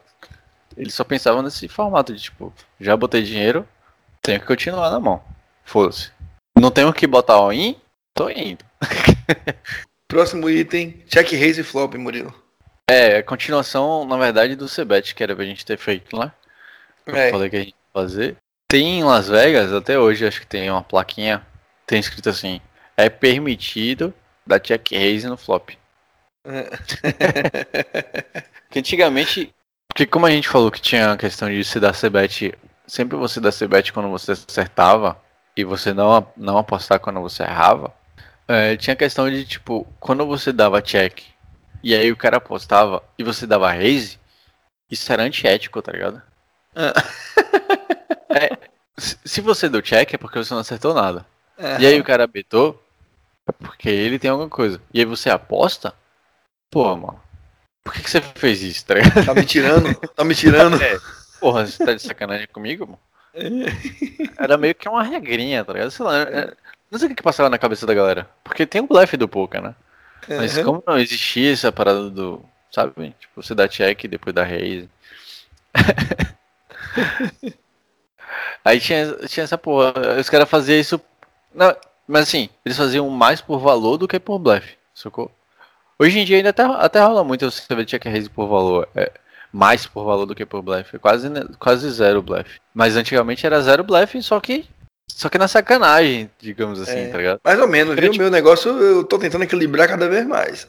Eles 0.76 0.94
só 0.94 1.05
pensavam 1.05 1.40
nesse 1.40 1.68
formato 1.68 2.12
de 2.12 2.20
tipo, 2.20 2.53
já 2.80 2.97
botei 2.97 3.22
dinheiro, 3.22 3.66
tenho 4.20 4.40
que 4.40 4.47
continuar 4.47 4.90
na 4.90 4.99
mão. 4.99 5.22
Foda-se. 5.64 6.11
Não 6.59 6.70
tenho 6.70 6.92
que 6.92 7.07
botar 7.07 7.34
all-in, 7.34 7.76
tô 8.12 8.28
indo. 8.28 8.64
Próximo 10.09 10.51
item, 10.51 11.03
check 11.07 11.30
raise 11.32 11.61
e 11.61 11.64
flop, 11.64 11.94
Murilo. 11.94 12.34
É, 12.89 13.16
a 13.16 13.22
continuação, 13.22 14.05
na 14.05 14.16
verdade, 14.16 14.55
do 14.55 14.68
Cebet, 14.68 15.14
que 15.14 15.22
era 15.22 15.34
pra 15.34 15.45
gente 15.45 15.66
ter 15.66 15.76
feito 15.76 16.16
lá. 16.16 16.32
Né? 17.07 17.28
Eu 17.28 17.32
falei 17.32 17.51
que 17.51 17.57
a 17.57 17.59
gente 17.59 17.70
ia 17.70 17.93
fazer. 17.93 18.37
Tem 18.68 19.01
em 19.01 19.05
Las 19.05 19.28
Vegas, 19.28 19.72
até 19.72 19.99
hoje, 19.99 20.26
acho 20.26 20.41
que 20.41 20.47
tem 20.47 20.70
uma 20.70 20.82
plaquinha, 20.82 21.45
tem 21.87 21.99
escrito 21.99 22.28
assim, 22.28 22.61
é 22.97 23.09
permitido 23.09 24.14
dar 24.47 24.61
check 24.61 24.93
raise 24.93 25.26
no 25.26 25.37
flop. 25.37 25.70
É. 26.45 26.70
que 28.70 28.78
antigamente, 28.78 29.53
porque 29.89 30.07
como 30.07 30.26
a 30.26 30.30
gente 30.30 30.49
falou 30.49 30.70
que 30.70 30.80
tinha 30.80 31.12
a 31.12 31.16
questão 31.16 31.49
de 31.49 31.64
se 31.64 31.80
dar 31.80 31.93
Cebet, 31.93 32.55
sempre 32.87 33.16
você 33.16 33.41
dar 33.41 33.53
Cebet 33.53 33.93
quando 33.93 34.09
você 34.09 34.32
acertava, 34.32 35.20
e 35.57 35.64
você 35.64 35.93
não, 35.93 36.26
não 36.37 36.59
apostar 36.59 37.01
quando 37.01 37.20
você 37.20 37.43
errava, 37.43 37.93
é, 38.47 38.76
tinha 38.76 38.95
a 38.95 38.97
questão 38.97 39.28
de, 39.28 39.45
tipo, 39.45 39.87
quando 39.99 40.26
você 40.26 40.53
dava 40.53 40.82
check 40.82 41.22
e 41.87 41.95
aí 41.95 42.11
o 42.11 42.16
cara 42.16 42.39
apostava 42.39 43.01
e 43.16 43.22
você 43.22 43.47
dava 43.47 43.70
raise, 43.70 44.18
isso 44.91 45.12
era 45.12 45.22
antiético, 45.22 45.80
tá 45.80 45.93
ligado? 45.93 46.20
Ah. 46.74 46.93
é, 48.30 48.59
se 48.99 49.41
você 49.41 49.68
deu 49.68 49.80
check 49.80 50.14
é 50.14 50.18
porque 50.18 50.37
você 50.37 50.53
não 50.53 50.61
acertou 50.62 50.93
nada. 50.93 51.24
Uhum. 51.57 51.78
E 51.78 51.87
aí 51.87 52.01
o 52.01 52.03
cara 52.03 52.26
betou 52.26 52.82
é 53.49 53.53
porque 53.53 53.89
ele 53.89 54.18
tem 54.18 54.28
alguma 54.28 54.51
coisa. 54.51 54.82
E 54.93 54.99
aí 54.99 55.05
você 55.05 55.30
aposta, 55.30 55.95
pô, 56.72 56.97
mano, 56.97 57.22
por 57.84 57.95
que, 57.95 58.03
que 58.03 58.11
você 58.11 58.20
fez 58.20 58.62
isso, 58.62 58.84
tá 58.84 58.95
ligado? 58.95 59.24
Tá 59.24 59.32
me 59.32 59.45
tirando? 59.47 59.95
Tá 59.95 60.24
me 60.24 60.34
tirando? 60.34 60.82
É. 60.82 60.99
Porra, 61.39 61.68
você 61.68 61.84
tá 61.84 61.95
de 61.95 62.03
sacanagem 62.03 62.49
comigo, 62.49 62.84
mano? 62.84 62.99
Era 64.37 64.59
meio 64.59 64.74
que 64.74 64.89
uma 64.89 65.05
regrinha, 65.05 65.64
tá 65.64 65.72
ligado? 65.72 65.93
Sei 65.93 66.05
lá, 66.05 66.18
é, 66.22 66.53
não 66.91 66.99
sei 66.99 67.09
o 67.09 67.14
que 67.14 67.22
passava 67.22 67.49
na 67.49 67.59
cabeça 67.59 67.87
da 67.87 67.95
galera. 67.95 68.28
Porque 68.43 68.66
tem 68.66 68.80
o 68.80 68.89
blefe 68.89 69.16
do 69.16 69.28
poker, 69.28 69.62
né? 69.62 69.76
Mas 70.29 70.59
como 70.59 70.83
não 70.87 70.99
existia 70.99 71.53
essa 71.53 71.71
parada 71.71 72.11
do. 72.11 72.45
Sabe? 72.71 73.14
Tipo, 73.19 73.43
você 73.43 73.55
dá 73.55 73.69
check 73.69 74.07
depois 74.07 74.35
da 74.35 74.43
raise. 74.45 74.89
Aí 78.64 78.81
tinha, 78.81 79.14
tinha 79.29 79.45
essa 79.45 79.57
porra. 79.57 80.19
Os 80.19 80.29
caras 80.29 80.49
faziam 80.49 80.81
isso. 80.81 81.01
Não, 81.55 81.75
mas 82.07 82.23
assim, 82.25 82.49
eles 82.64 82.77
faziam 82.77 83.09
mais 83.09 83.41
por 83.41 83.59
valor 83.59 83.97
do 83.97 84.09
que 84.09 84.19
por 84.19 84.39
blefe. 84.39 84.77
Sacou? 84.95 85.31
Hoje 85.99 86.19
em 86.19 86.25
dia 86.25 86.37
ainda 86.37 86.51
até, 86.51 86.62
até 86.64 87.01
rola 87.01 87.25
muito 87.25 87.51
você 87.51 87.75
ver 87.75 87.87
check 87.87 88.05
raise 88.05 88.29
por 88.29 88.47
valor. 88.49 88.89
É, 88.95 89.12
mais 89.53 89.87
por 89.87 90.05
valor 90.05 90.27
do 90.27 90.35
que 90.35 90.45
por 90.45 90.62
blefe. 90.62 90.99
Quase, 90.99 91.29
quase 91.59 91.89
zero 91.91 92.21
blefe. 92.21 92.61
Mas 92.75 92.97
antigamente 92.97 93.47
era 93.47 93.61
zero 93.62 93.83
blefe, 93.85 94.23
só 94.23 94.39
que 94.41 94.69
só 95.09 95.28
que 95.28 95.38
na 95.38 95.48
sacanagem, 95.48 96.30
digamos 96.38 96.80
assim, 96.80 96.98
é, 96.98 97.09
tá 97.09 97.18
ligado? 97.18 97.40
Mais 97.44 97.59
ou 97.59 97.68
menos, 97.68 97.94
viu? 97.94 98.11
Tipo... 98.11 98.22
Meu 98.22 98.30
negócio 98.30 98.70
eu 98.70 99.04
tô 99.04 99.18
tentando 99.18 99.44
equilibrar 99.44 99.88
cada 99.88 100.09
vez 100.09 100.26
mais. 100.26 100.66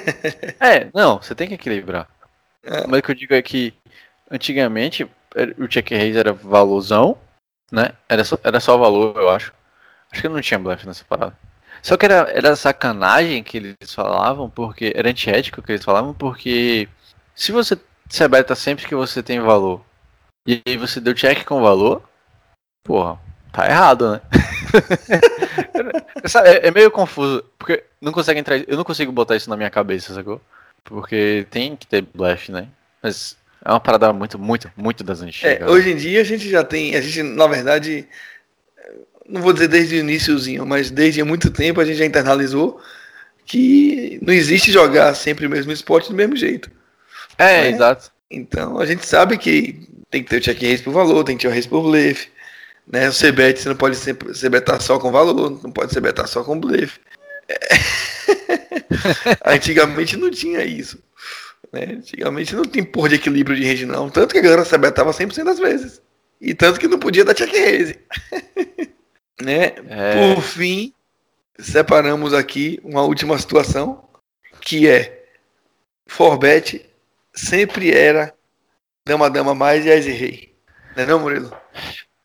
é, 0.60 0.88
não, 0.94 1.18
você 1.18 1.34
tem 1.34 1.48
que 1.48 1.54
equilibrar. 1.54 2.08
É. 2.62 2.86
Mas 2.86 3.00
o 3.00 3.02
que 3.02 3.10
eu 3.10 3.14
digo 3.14 3.34
é 3.34 3.42
que 3.42 3.74
antigamente 4.30 5.08
o 5.58 5.66
check 5.66 5.90
raise 5.90 6.18
era 6.18 6.32
valorzão, 6.32 7.16
né? 7.70 7.92
Era 8.08 8.24
só, 8.24 8.38
era 8.44 8.60
só 8.60 8.76
valor, 8.76 9.16
eu 9.16 9.30
acho. 9.30 9.52
Acho 10.12 10.22
que 10.22 10.28
não 10.28 10.40
tinha 10.40 10.58
blefe 10.58 10.86
nessa 10.86 11.04
parada. 11.04 11.36
Só 11.82 11.96
que 11.96 12.04
era, 12.04 12.30
era 12.30 12.56
sacanagem 12.56 13.42
que 13.42 13.56
eles 13.56 13.94
falavam, 13.94 14.50
porque 14.50 14.92
era 14.94 15.08
antiético 15.08 15.62
que 15.62 15.72
eles 15.72 15.84
falavam, 15.84 16.12
porque 16.12 16.88
se 17.34 17.52
você 17.52 17.78
você 18.10 18.26
beta 18.26 18.54
sempre 18.56 18.86
que 18.86 18.94
você 18.94 19.22
tem 19.22 19.40
valor. 19.40 19.84
E 20.46 20.60
aí 20.66 20.76
você 20.76 21.00
deu 21.00 21.14
check 21.14 21.44
com 21.44 21.62
valor, 21.62 22.02
porra, 22.84 23.20
tá 23.52 23.66
errado, 23.66 24.12
né? 24.12 24.20
é, 26.44 26.68
é, 26.68 26.70
meio 26.70 26.90
confuso, 26.90 27.44
porque 27.58 27.82
não 28.00 28.12
consegue 28.12 28.40
entrar. 28.40 28.56
Eu 28.68 28.76
não 28.76 28.84
consigo 28.84 29.12
botar 29.12 29.36
isso 29.36 29.50
na 29.50 29.56
minha 29.56 29.70
cabeça, 29.70 30.14
sacou? 30.14 30.40
Porque 30.84 31.46
tem 31.50 31.76
que 31.76 31.86
ter 31.86 32.02
blefe, 32.02 32.52
né? 32.52 32.68
Mas 33.02 33.36
é 33.64 33.70
uma 33.70 33.80
parada 33.80 34.12
muito, 34.12 34.38
muito, 34.38 34.70
muito 34.76 35.04
das 35.04 35.20
antigas. 35.20 35.60
É, 35.60 35.66
hoje 35.66 35.90
em 35.90 35.96
dia 35.96 36.20
a 36.20 36.24
gente 36.24 36.48
já 36.48 36.64
tem. 36.64 36.94
A 36.94 37.00
gente, 37.00 37.22
na 37.22 37.46
verdade, 37.46 38.06
não 39.28 39.40
vou 39.40 39.52
dizer 39.52 39.68
desde 39.68 39.96
o 39.96 39.98
iníciozinho, 39.98 40.66
mas 40.66 40.90
desde 40.90 41.20
há 41.20 41.24
muito 41.24 41.50
tempo 41.50 41.80
a 41.80 41.84
gente 41.84 41.98
já 41.98 42.04
internalizou 42.04 42.80
que 43.46 44.18
não 44.22 44.32
existe 44.32 44.70
jogar 44.70 45.14
sempre 45.14 45.46
o 45.46 45.50
mesmo 45.50 45.72
esporte 45.72 46.08
do 46.08 46.14
mesmo 46.14 46.36
jeito. 46.36 46.70
É, 47.36 47.62
né? 47.62 47.70
exato. 47.70 48.10
Então 48.30 48.78
a 48.78 48.86
gente 48.86 49.04
sabe 49.06 49.36
que 49.36 49.88
tem 50.10 50.22
que 50.22 50.30
ter 50.30 50.36
o 50.36 50.40
check 50.40 50.62
race 50.62 50.82
por 50.82 50.92
valor, 50.92 51.24
tem 51.24 51.36
que 51.36 51.42
ter 51.42 51.48
o 51.48 51.54
race 51.54 51.68
por 51.68 51.82
blefe. 51.82 52.28
Né? 52.90 53.08
O 53.08 53.12
CBET 53.12 53.60
você 53.60 53.68
não 53.68 53.76
pode 53.76 53.96
ser 53.96 54.48
betar 54.50 54.80
só 54.80 54.98
com 54.98 55.12
valor, 55.12 55.60
não 55.62 55.70
pode 55.70 55.92
ser 55.92 56.00
betar 56.00 56.26
só 56.26 56.42
com 56.42 56.58
blefe. 56.58 56.98
É. 57.48 57.56
Antigamente 59.54 60.16
não 60.16 60.30
tinha 60.30 60.64
isso. 60.64 61.00
Né? 61.72 61.96
Antigamente 61.98 62.54
não 62.54 62.64
tem 62.64 62.82
porra 62.82 63.10
de 63.10 63.14
equilíbrio 63.14 63.56
de 63.56 63.64
rede, 63.64 63.86
não. 63.86 64.10
Tanto 64.10 64.32
que 64.32 64.38
a 64.38 64.42
galera 64.42 64.64
se 64.64 64.76
betava 64.76 65.12
100% 65.12 65.44
das 65.44 65.58
vezes. 65.58 66.02
E 66.40 66.52
tanto 66.52 66.80
que 66.80 66.88
não 66.88 66.98
podia 66.98 67.24
dar 67.24 67.34
check 67.34 67.52
raise. 67.52 67.98
né? 69.40 69.72
É. 69.88 70.34
Por 70.34 70.42
fim, 70.42 70.92
separamos 71.58 72.34
aqui 72.34 72.80
uma 72.82 73.02
última 73.02 73.38
situação, 73.38 74.08
que 74.60 74.88
é 74.88 75.26
Forbet 76.08 76.84
sempre 77.32 77.92
era 77.92 78.34
dama-dama 79.06 79.54
mais 79.54 79.86
e 79.86 79.96
Ice 79.96 80.10
Rei. 80.10 80.54
Não 80.96 81.04
é 81.04 81.06
não, 81.06 81.20
Murilo? 81.20 81.56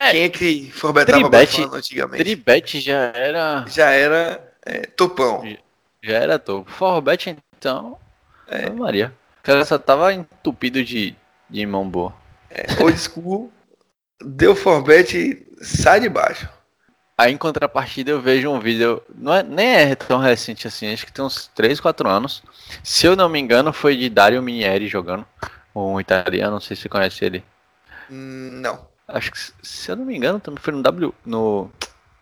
É, 0.08 0.12
Quem 0.12 0.24
é 0.24 0.30
que 0.30 0.72
forbetava 0.72 1.30
falando 1.30 1.76
antigamente? 1.76 2.24
Tribet 2.24 2.80
já 2.80 3.12
era... 3.16 3.66
Já 3.68 3.92
era 3.92 4.54
é, 4.66 4.82
topão. 4.82 5.44
Já, 6.04 6.14
era 6.14 6.40
topo. 6.40 6.72
Forbet, 6.72 7.36
então... 7.58 7.98
É. 8.48 8.70
Maria. 8.70 9.14
O 9.40 9.44
cara 9.44 9.66
só 9.66 9.78
tava 9.78 10.14
entupido 10.14 10.84
de, 10.84 11.16
de 11.50 11.66
mão 11.66 11.88
boa. 11.88 12.14
É, 12.50 12.82
old 12.82 12.98
school, 12.98 13.52
deu 14.22 14.56
Forbet, 14.56 15.46
sai 15.62 16.00
de 16.00 16.10
baixo. 16.10 16.48
Aí 17.18 17.32
em 17.32 17.38
contrapartida 17.38 18.12
eu 18.12 18.20
vejo 18.20 18.50
um 18.50 18.60
vídeo, 18.60 19.02
não 19.16 19.34
é, 19.34 19.42
nem 19.42 19.68
é 19.68 19.96
tão 19.96 20.20
recente 20.20 20.68
assim, 20.68 20.92
acho 20.92 21.06
que 21.06 21.14
tem 21.14 21.24
uns 21.24 21.48
3, 21.56 21.80
4 21.80 22.10
anos. 22.10 22.44
Se 22.84 23.08
eu 23.08 23.16
não 23.16 23.30
me 23.30 23.40
engano, 23.40 23.72
foi 23.72 23.96
de 23.96 24.10
Dario 24.10 24.42
Minieri 24.42 24.88
jogando. 24.88 25.26
Um 25.74 26.00
italiano, 26.00 26.54
não 26.54 26.60
sei 26.60 26.76
se 26.76 26.84
você 26.84 26.90
conhece 26.90 27.24
ele. 27.24 27.44
Não. 28.10 28.88
Acho 29.08 29.32
que, 29.32 29.38
se 29.38 29.92
eu 29.92 29.96
não 29.96 30.06
me 30.06 30.16
engano, 30.16 30.40
também 30.40 30.62
foi 30.62 30.74
no 30.74 30.82
W. 30.82 31.14
no. 31.26 31.72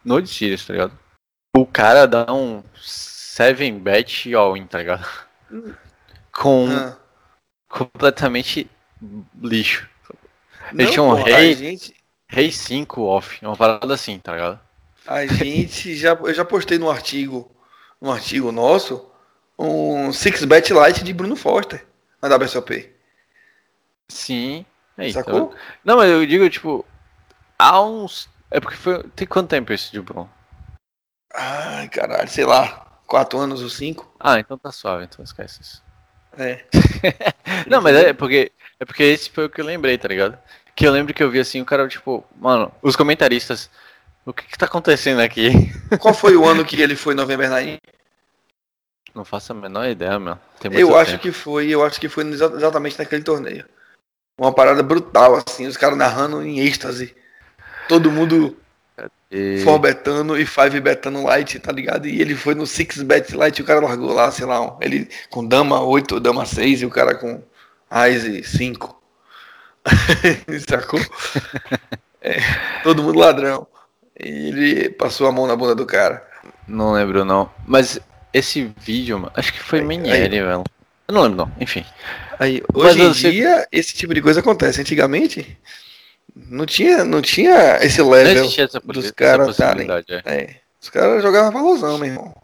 No 0.03 0.25
Series, 0.27 0.65
tá 0.65 0.73
ligado? 0.73 0.99
O 1.55 1.65
cara 1.65 2.05
dá 2.05 2.25
um 2.33 2.61
7 2.75 3.71
bet 3.73 4.33
all-in, 4.35 4.65
tá 4.65 4.79
ligado? 4.79 5.07
Com 6.31 6.67
ah. 6.69 6.97
completamente 7.69 8.69
lixo. 9.41 9.87
Ele 10.73 10.83
não, 10.83 10.91
tinha 10.91 11.03
um 11.03 11.13
rei. 11.13 11.53
Gente... 11.53 11.95
Rei 12.27 12.51
5 12.51 13.01
off, 13.01 13.45
uma 13.45 13.55
parada 13.55 13.93
assim, 13.93 14.17
tá 14.19 14.33
ligado? 14.33 14.59
A 15.05 15.25
gente 15.25 15.95
já, 15.95 16.13
eu 16.13 16.33
já 16.33 16.43
postei 16.43 16.79
no 16.79 16.89
artigo, 16.89 17.51
no 18.01 18.11
artigo 18.11 18.51
nosso, 18.51 19.07
um 19.57 20.11
Six 20.11 20.43
Bet 20.45 20.73
Light 20.73 21.03
de 21.03 21.13
Bruno 21.13 21.35
Foster 21.35 21.85
na 22.21 22.35
WSOP. 22.35 22.91
Sim. 24.09 24.65
Aí, 24.97 25.13
tá 25.13 25.23
Sacou? 25.23 25.53
Não, 25.83 25.97
mas 25.97 26.09
eu 26.09 26.25
digo, 26.25 26.49
tipo, 26.49 26.85
há 27.57 27.81
uns. 27.81 28.29
É 28.51 28.59
porque 28.59 28.77
foi. 28.77 29.03
Tem 29.15 29.27
quanto 29.27 29.49
tempo 29.49 29.73
esse 29.73 29.91
de 29.91 30.01
Bruno? 30.01 30.29
Ai, 31.33 31.89
caralho, 31.89 32.29
sei 32.29 32.45
lá, 32.45 32.85
quatro 33.07 33.39
anos 33.39 33.61
ou 33.61 33.69
cinco. 33.69 34.13
Ah, 34.19 34.39
então 34.39 34.57
tá 34.57 34.71
suave, 34.71 35.05
então 35.05 35.23
esquece 35.23 35.61
isso. 35.61 35.83
É. 36.37 36.63
não, 37.67 37.81
mas 37.81 37.95
é 37.95 38.13
porque. 38.13 38.51
É 38.79 38.85
porque 38.85 39.03
esse 39.03 39.29
foi 39.29 39.45
o 39.45 39.49
que 39.49 39.61
eu 39.61 39.65
lembrei, 39.65 39.97
tá 39.97 40.07
ligado? 40.07 40.37
Que 40.75 40.85
eu 40.85 40.91
lembro 40.91 41.13
que 41.13 41.23
eu 41.23 41.29
vi 41.29 41.39
assim, 41.39 41.61
o 41.61 41.65
cara, 41.65 41.87
tipo, 41.87 42.23
mano, 42.35 42.71
os 42.81 42.95
comentaristas 42.95 43.69
o 44.25 44.31
que, 44.31 44.45
que 44.45 44.57
tá 44.57 44.65
acontecendo 44.65 45.19
aqui? 45.19 45.51
Qual 45.99 46.13
foi 46.13 46.35
o 46.35 46.45
ano 46.45 46.63
que 46.63 46.81
ele 46.81 46.95
foi 46.95 47.13
November 47.13 47.49
9? 47.49 47.77
Não 49.13 49.25
faço 49.25 49.51
a 49.51 49.55
menor 49.55 49.87
ideia, 49.87 50.17
meu. 50.17 50.37
eu 50.71 50.97
acho 50.97 51.19
que 51.19 51.31
foi, 51.31 51.69
eu 51.69 51.85
acho 51.85 51.99
que 51.99 52.09
foi 52.09 52.23
exatamente 52.29 52.97
naquele 52.97 53.21
torneio. 53.21 53.65
Uma 54.37 54.51
parada 54.51 54.81
brutal, 54.81 55.35
assim, 55.35 55.67
os 55.67 55.77
caras 55.77 55.97
narrando 55.97 56.41
em 56.41 56.59
êxtase. 56.59 57.15
Todo 57.87 58.11
mundo 58.11 58.57
e... 59.29 59.61
for 59.63 59.79
betando 59.79 60.37
e 60.39 60.45
five 60.45 60.79
betando 60.79 61.23
light, 61.23 61.59
tá 61.59 61.71
ligado? 61.71 62.07
E 62.07 62.21
ele 62.21 62.35
foi 62.35 62.55
no 62.55 62.65
six 62.65 63.01
bet 63.01 63.35
light 63.35 63.57
e 63.57 63.61
o 63.61 63.65
cara 63.65 63.79
largou 63.79 64.13
lá, 64.13 64.31
sei 64.31 64.45
lá, 64.45 64.75
ele 64.81 65.07
com 65.29 65.45
dama 65.45 65.81
8, 65.81 66.19
dama 66.19 66.45
6 66.45 66.81
e 66.81 66.85
o 66.85 66.89
cara 66.89 67.15
com 67.15 67.41
Ice 68.09 68.43
5. 68.43 69.01
Sacou? 70.67 70.99
é, 72.21 72.37
todo 72.83 73.03
mundo 73.03 73.19
ladrão. 73.19 73.67
E 74.19 74.47
ele 74.47 74.89
passou 74.89 75.27
a 75.27 75.31
mão 75.31 75.45
na 75.45 75.55
bunda 75.55 75.75
do 75.75 75.85
cara. 75.85 76.25
Não 76.67 76.93
lembro 76.93 77.25
não. 77.25 77.51
Mas 77.67 77.99
esse 78.31 78.73
vídeo, 78.77 79.19
mano, 79.19 79.31
acho 79.35 79.53
que 79.53 79.59
foi 79.59 79.79
aí, 79.79 79.85
Meniere, 79.85 80.41
velho. 80.41 80.63
Eu 81.07 81.13
não 81.13 81.21
lembro 81.23 81.45
não, 81.45 81.51
enfim. 81.59 81.85
Aí, 82.43 82.61
hoje 82.73 83.01
em 83.01 83.07
você... 83.07 83.31
dia, 83.31 83.65
esse 83.71 83.93
tipo 83.93 84.13
de 84.13 84.21
coisa 84.21 84.41
acontece. 84.41 84.81
Antigamente, 84.81 85.57
não 86.35 86.65
tinha, 86.65 87.05
não 87.05 87.21
tinha 87.21 87.77
esse 87.77 88.01
level 88.01 88.49
dos 88.83 89.11
caras 89.11 89.47
estarem. 89.47 89.87
É. 89.89 90.21
é. 90.25 90.55
Os 90.81 90.89
caras 90.89 91.23
jogavam 91.23 91.53
valorzão, 91.53 91.97
meu 91.97 92.09
irmão. 92.09 92.35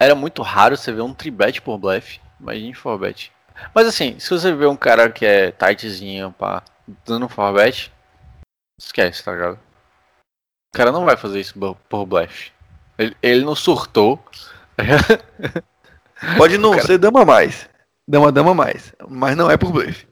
Era 0.00 0.16
muito 0.16 0.42
raro 0.42 0.76
você 0.76 0.90
ver 0.90 1.02
um 1.02 1.14
tribet 1.14 1.62
por 1.62 1.78
blefe. 1.78 2.18
Imagine 2.40 2.74
forbet. 2.74 3.30
Mas 3.72 3.86
assim, 3.86 4.18
se 4.18 4.28
você 4.30 4.52
ver 4.52 4.66
um 4.66 4.76
cara 4.76 5.08
que 5.08 5.24
é 5.24 5.52
tightzinho, 5.52 6.34
pá, 6.36 6.64
dando 7.06 7.28
forbet, 7.28 7.92
esquece, 8.76 9.22
tá 9.22 9.30
ligado? 9.30 9.60
O 10.74 10.76
cara 10.76 10.90
não 10.90 11.04
vai 11.04 11.16
fazer 11.16 11.38
isso 11.38 11.54
por 11.88 12.04
blefe. 12.04 12.50
Ele, 12.98 13.16
ele 13.22 13.44
não 13.44 13.54
surtou. 13.54 14.20
Pode 16.36 16.58
não 16.58 16.72
cara... 16.72 16.86
ser 16.86 16.98
dama 16.98 17.24
mais. 17.24 17.68
Dama 18.06 18.30
dama 18.30 18.54
mais. 18.54 18.94
Mas 19.08 19.36
não 19.36 19.50
é 19.50 19.56
por 19.56 19.72
blefe. 19.72 20.06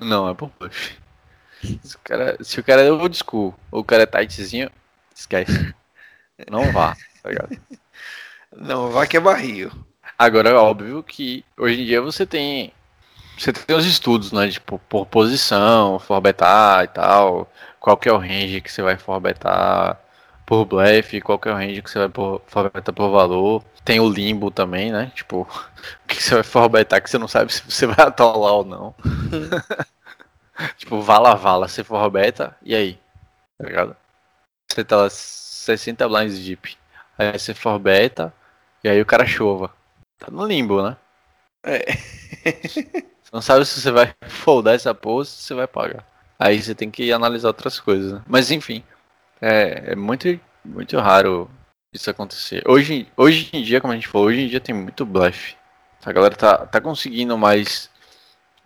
Não, 0.00 0.28
é 0.28 0.34
por 0.34 0.50
blefe. 0.58 0.96
Se 1.82 1.96
o 1.96 1.98
cara, 2.02 2.36
se 2.42 2.60
o 2.60 2.64
cara 2.64 2.82
é 2.82 2.90
old 2.90 3.16
school, 3.16 3.54
ou 3.70 3.80
o 3.80 3.84
cara 3.84 4.02
é 4.02 4.06
tightzinho, 4.06 4.70
esquece. 5.14 5.74
Não 6.50 6.72
vá, 6.72 6.96
tá 7.22 7.28
ligado? 7.30 7.56
Não 8.54 8.90
vá 8.90 9.06
que 9.06 9.16
é 9.16 9.20
barril. 9.20 9.70
Agora 10.18 10.50
é 10.50 10.54
óbvio 10.54 11.02
que 11.02 11.44
hoje 11.56 11.80
em 11.80 11.84
dia 11.84 12.02
você 12.02 12.26
tem. 12.26 12.72
Você 13.38 13.52
tem 13.52 13.76
os 13.76 13.86
estudos, 13.86 14.32
né? 14.32 14.48
Tipo, 14.48 14.78
por 14.88 15.06
posição, 15.06 15.98
forbetar 15.98 16.84
e 16.84 16.88
tal. 16.88 17.50
Qual 17.80 17.96
que 17.96 18.08
é 18.08 18.12
o 18.12 18.18
range 18.18 18.60
que 18.60 18.70
você 18.70 18.82
vai 18.82 18.96
forbetar 18.96 20.00
por 20.46 20.64
blefe, 20.64 21.20
qualquer 21.20 21.54
range 21.54 21.82
que 21.82 21.90
você 21.90 21.98
vai 21.98 22.08
por, 22.08 22.42
forbetar 22.46 22.92
por 22.92 23.10
valor. 23.10 23.64
Tem 23.84 24.00
o 24.00 24.08
limbo 24.08 24.50
também, 24.50 24.92
né? 24.92 25.12
Tipo, 25.14 25.42
o 26.04 26.06
que 26.06 26.22
você 26.22 26.34
vai 26.34 26.42
forbetar 26.42 27.00
que 27.00 27.10
você 27.10 27.18
não 27.18 27.28
sabe 27.28 27.52
se 27.52 27.62
você 27.62 27.86
vai 27.86 28.06
atolar 28.06 28.52
ou 28.52 28.64
não. 28.64 28.94
tipo, 30.76 31.00
vala 31.00 31.34
vala, 31.34 31.68
você 31.68 31.82
forbeta, 31.82 32.56
e 32.62 32.74
aí? 32.74 32.98
Tá 33.58 33.66
ligado? 33.66 33.96
Você 34.70 34.84
tá 34.84 34.96
lá 34.96 35.10
60 35.10 36.08
blinds 36.08 36.38
deep. 36.38 36.76
Aí 37.18 37.38
você 37.38 37.54
forbeta, 37.54 38.32
e 38.82 38.88
aí 38.88 39.00
o 39.00 39.06
cara 39.06 39.26
chova. 39.26 39.70
Tá 40.18 40.30
no 40.30 40.46
limbo, 40.46 40.82
né? 40.82 40.96
É. 41.62 41.92
você 42.68 43.30
não 43.32 43.40
sabe 43.40 43.64
se 43.64 43.80
você 43.80 43.90
vai 43.90 44.14
foldar 44.28 44.74
essa 44.74 44.94
pose, 44.94 45.30
se 45.30 45.44
você 45.44 45.54
vai 45.54 45.66
pagar. 45.66 46.04
Aí 46.38 46.60
você 46.60 46.74
tem 46.74 46.90
que 46.90 47.12
analisar 47.12 47.48
outras 47.48 47.78
coisas. 47.78 48.12
Né? 48.12 48.22
Mas 48.26 48.50
enfim, 48.50 48.82
é, 49.44 49.92
é 49.92 49.94
muito, 49.94 50.40
muito 50.64 50.98
raro 50.98 51.50
isso 51.92 52.10
acontecer. 52.10 52.62
Hoje, 52.66 53.06
hoje 53.14 53.50
em 53.52 53.62
dia, 53.62 53.78
como 53.78 53.92
a 53.92 53.96
gente 53.96 54.08
falou, 54.08 54.28
hoje 54.28 54.40
em 54.40 54.48
dia 54.48 54.58
tem 54.58 54.74
muito 54.74 55.04
bluff. 55.04 55.54
A 56.02 56.12
galera 56.12 56.34
tá, 56.34 56.66
tá 56.66 56.80
conseguindo 56.80 57.36
mais 57.36 57.90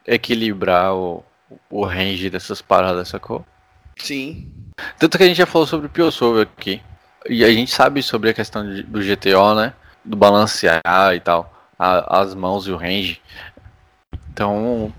equilibrar 0.07 0.95
o, 0.95 1.25
o 1.69 1.85
range 1.85 2.31
dessas 2.31 2.63
paradas, 2.63 3.09
sacou? 3.09 3.45
Sim. 3.97 4.53
Tanto 4.99 5.19
que 5.19 5.25
a 5.25 5.27
gente 5.27 5.37
já 5.37 5.47
falou 5.47 5.67
sobre 5.67 5.89
o 5.89 5.91
Piosover 5.91 6.49
aqui. 6.57 6.81
E 7.29 7.45
a 7.45 7.51
gente 7.51 7.73
sabe 7.73 8.01
sobre 8.01 8.31
a 8.31 8.35
questão 8.35 8.65
de, 8.65 8.85
do 8.85 9.01
GTO, 9.01 9.55
né? 9.57 9.75
Do 10.05 10.17
balancear 10.17 11.15
e 11.15 11.21
tal. 11.21 11.53
A, 11.77 12.21
as 12.21 12.35
mãos 12.35 12.67
e 12.69 12.71
o 12.71 12.77
range. 12.77 13.21
Então, 14.31 14.95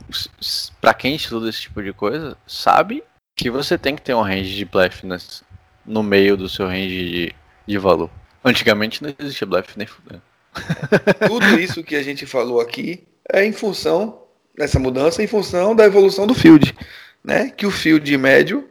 para 0.81 0.93
quem 0.93 1.15
estuda 1.15 1.49
esse 1.49 1.61
tipo 1.61 1.81
de 1.81 1.93
coisa, 1.93 2.37
sabe 2.45 3.01
que 3.37 3.49
você 3.49 3.77
tem 3.77 3.95
que 3.95 4.01
ter 4.01 4.13
um 4.13 4.21
range 4.21 4.53
de 4.53 4.67
nesse, 5.05 5.43
no 5.89 6.03
meio 6.03 6.37
do 6.37 6.47
seu 6.47 6.67
range 6.67 7.09
de, 7.09 7.35
de 7.67 7.77
valor. 7.79 8.11
Antigamente 8.45 9.01
não 9.01 9.13
existia 9.17 9.47
blefe 9.47 9.73
nem 9.75 9.87
fudendo. 9.87 10.21
Tudo 11.27 11.59
isso 11.59 11.83
que 11.83 11.95
a 11.95 12.03
gente 12.03 12.27
falou 12.27 12.61
aqui 12.61 13.03
é 13.27 13.43
em 13.43 13.51
função 13.51 14.21
nessa 14.57 14.77
mudança 14.77 15.23
em 15.23 15.27
função 15.27 15.75
da 15.75 15.85
evolução 15.85 16.27
do 16.27 16.35
field, 16.35 16.75
né? 17.23 17.49
Que 17.49 17.65
o 17.65 17.71
field 17.71 18.17
médio 18.17 18.69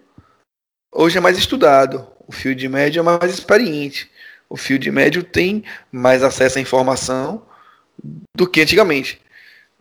hoje 0.93 1.19
é 1.19 1.21
mais 1.21 1.39
estudado, 1.39 2.07
o 2.27 2.33
field 2.33 2.69
médio 2.69 3.01
é 3.01 3.03
mais 3.03 3.33
experiente, 3.33 4.11
o 4.49 4.57
field 4.57 4.91
médio 4.91 5.23
tem 5.23 5.65
mais 5.91 6.23
acesso 6.23 6.59
à 6.59 6.61
informação 6.61 7.43
do 8.37 8.47
que 8.47 8.61
antigamente. 8.61 9.21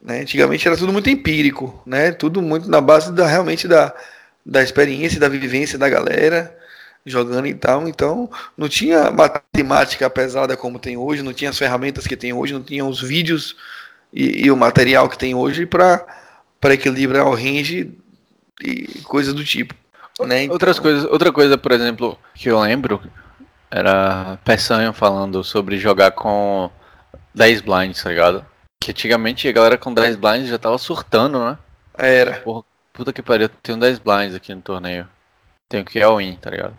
Né? 0.01 0.21
Antigamente 0.21 0.67
era 0.67 0.77
tudo 0.77 0.93
muito 0.93 1.09
empírico, 1.09 1.81
né? 1.85 2.11
Tudo 2.11 2.41
muito 2.41 2.69
na 2.69 2.81
base 2.81 3.11
da 3.11 3.27
realmente 3.27 3.67
da, 3.67 3.93
da 4.45 4.63
experiência, 4.63 5.19
da 5.19 5.27
vivência 5.27 5.77
da 5.77 5.89
galera 5.89 6.57
jogando 7.07 7.47
e 7.47 7.53
tal. 7.53 7.87
Então, 7.87 8.29
não 8.57 8.69
tinha 8.69 9.09
matemática 9.09 10.09
pesada 10.09 10.55
como 10.55 10.79
tem 10.79 10.97
hoje, 10.97 11.23
não 11.23 11.33
tinha 11.33 11.49
as 11.49 11.57
ferramentas 11.57 12.05
que 12.05 12.17
tem 12.17 12.33
hoje, 12.33 12.53
não 12.53 12.63
tinha 12.63 12.85
os 12.85 13.01
vídeos 13.01 13.55
e, 14.13 14.45
e 14.45 14.51
o 14.51 14.57
material 14.57 15.09
que 15.09 15.17
tem 15.17 15.33
hoje 15.33 15.65
para 15.65 16.05
equilibrar 16.65 17.25
o 17.25 17.35
range 17.35 17.91
e 18.61 18.87
coisas 19.03 19.33
do 19.33 19.43
tipo. 19.43 19.73
Né? 20.25 20.43
Então... 20.43 20.53
Outras 20.53 20.79
coisas, 20.79 21.05
outra 21.05 21.31
coisa, 21.31 21.57
por 21.57 21.71
exemplo, 21.71 22.17
que 22.33 22.49
eu 22.49 22.59
lembro 22.59 23.01
era 23.69 24.37
Peçanho 24.43 24.93
falando 24.93 25.43
sobre 25.43 25.77
jogar 25.77 26.11
com 26.11 26.69
10 27.33 27.61
blinds, 27.61 28.01
tá 28.01 28.09
ligado? 28.09 28.45
Que 28.79 28.91
antigamente 28.91 29.47
a 29.47 29.51
galera 29.51 29.77
com 29.77 29.93
10 29.93 30.15
blinds 30.15 30.49
já 30.49 30.57
tava 30.57 30.77
surtando, 30.77 31.39
né? 31.39 31.57
Era. 31.97 32.39
Porra, 32.39 32.63
puta 32.93 33.13
que 33.13 33.21
pariu, 33.21 33.45
eu 33.45 33.49
tenho 33.49 33.79
10 33.79 33.99
blinds 33.99 34.35
aqui 34.35 34.53
no 34.53 34.61
torneio. 34.61 35.07
Tenho 35.69 35.83
que 35.83 35.99
ir 35.99 36.03
all 36.03 36.21
in, 36.21 36.35
tá 36.35 36.49
ligado? 36.49 36.77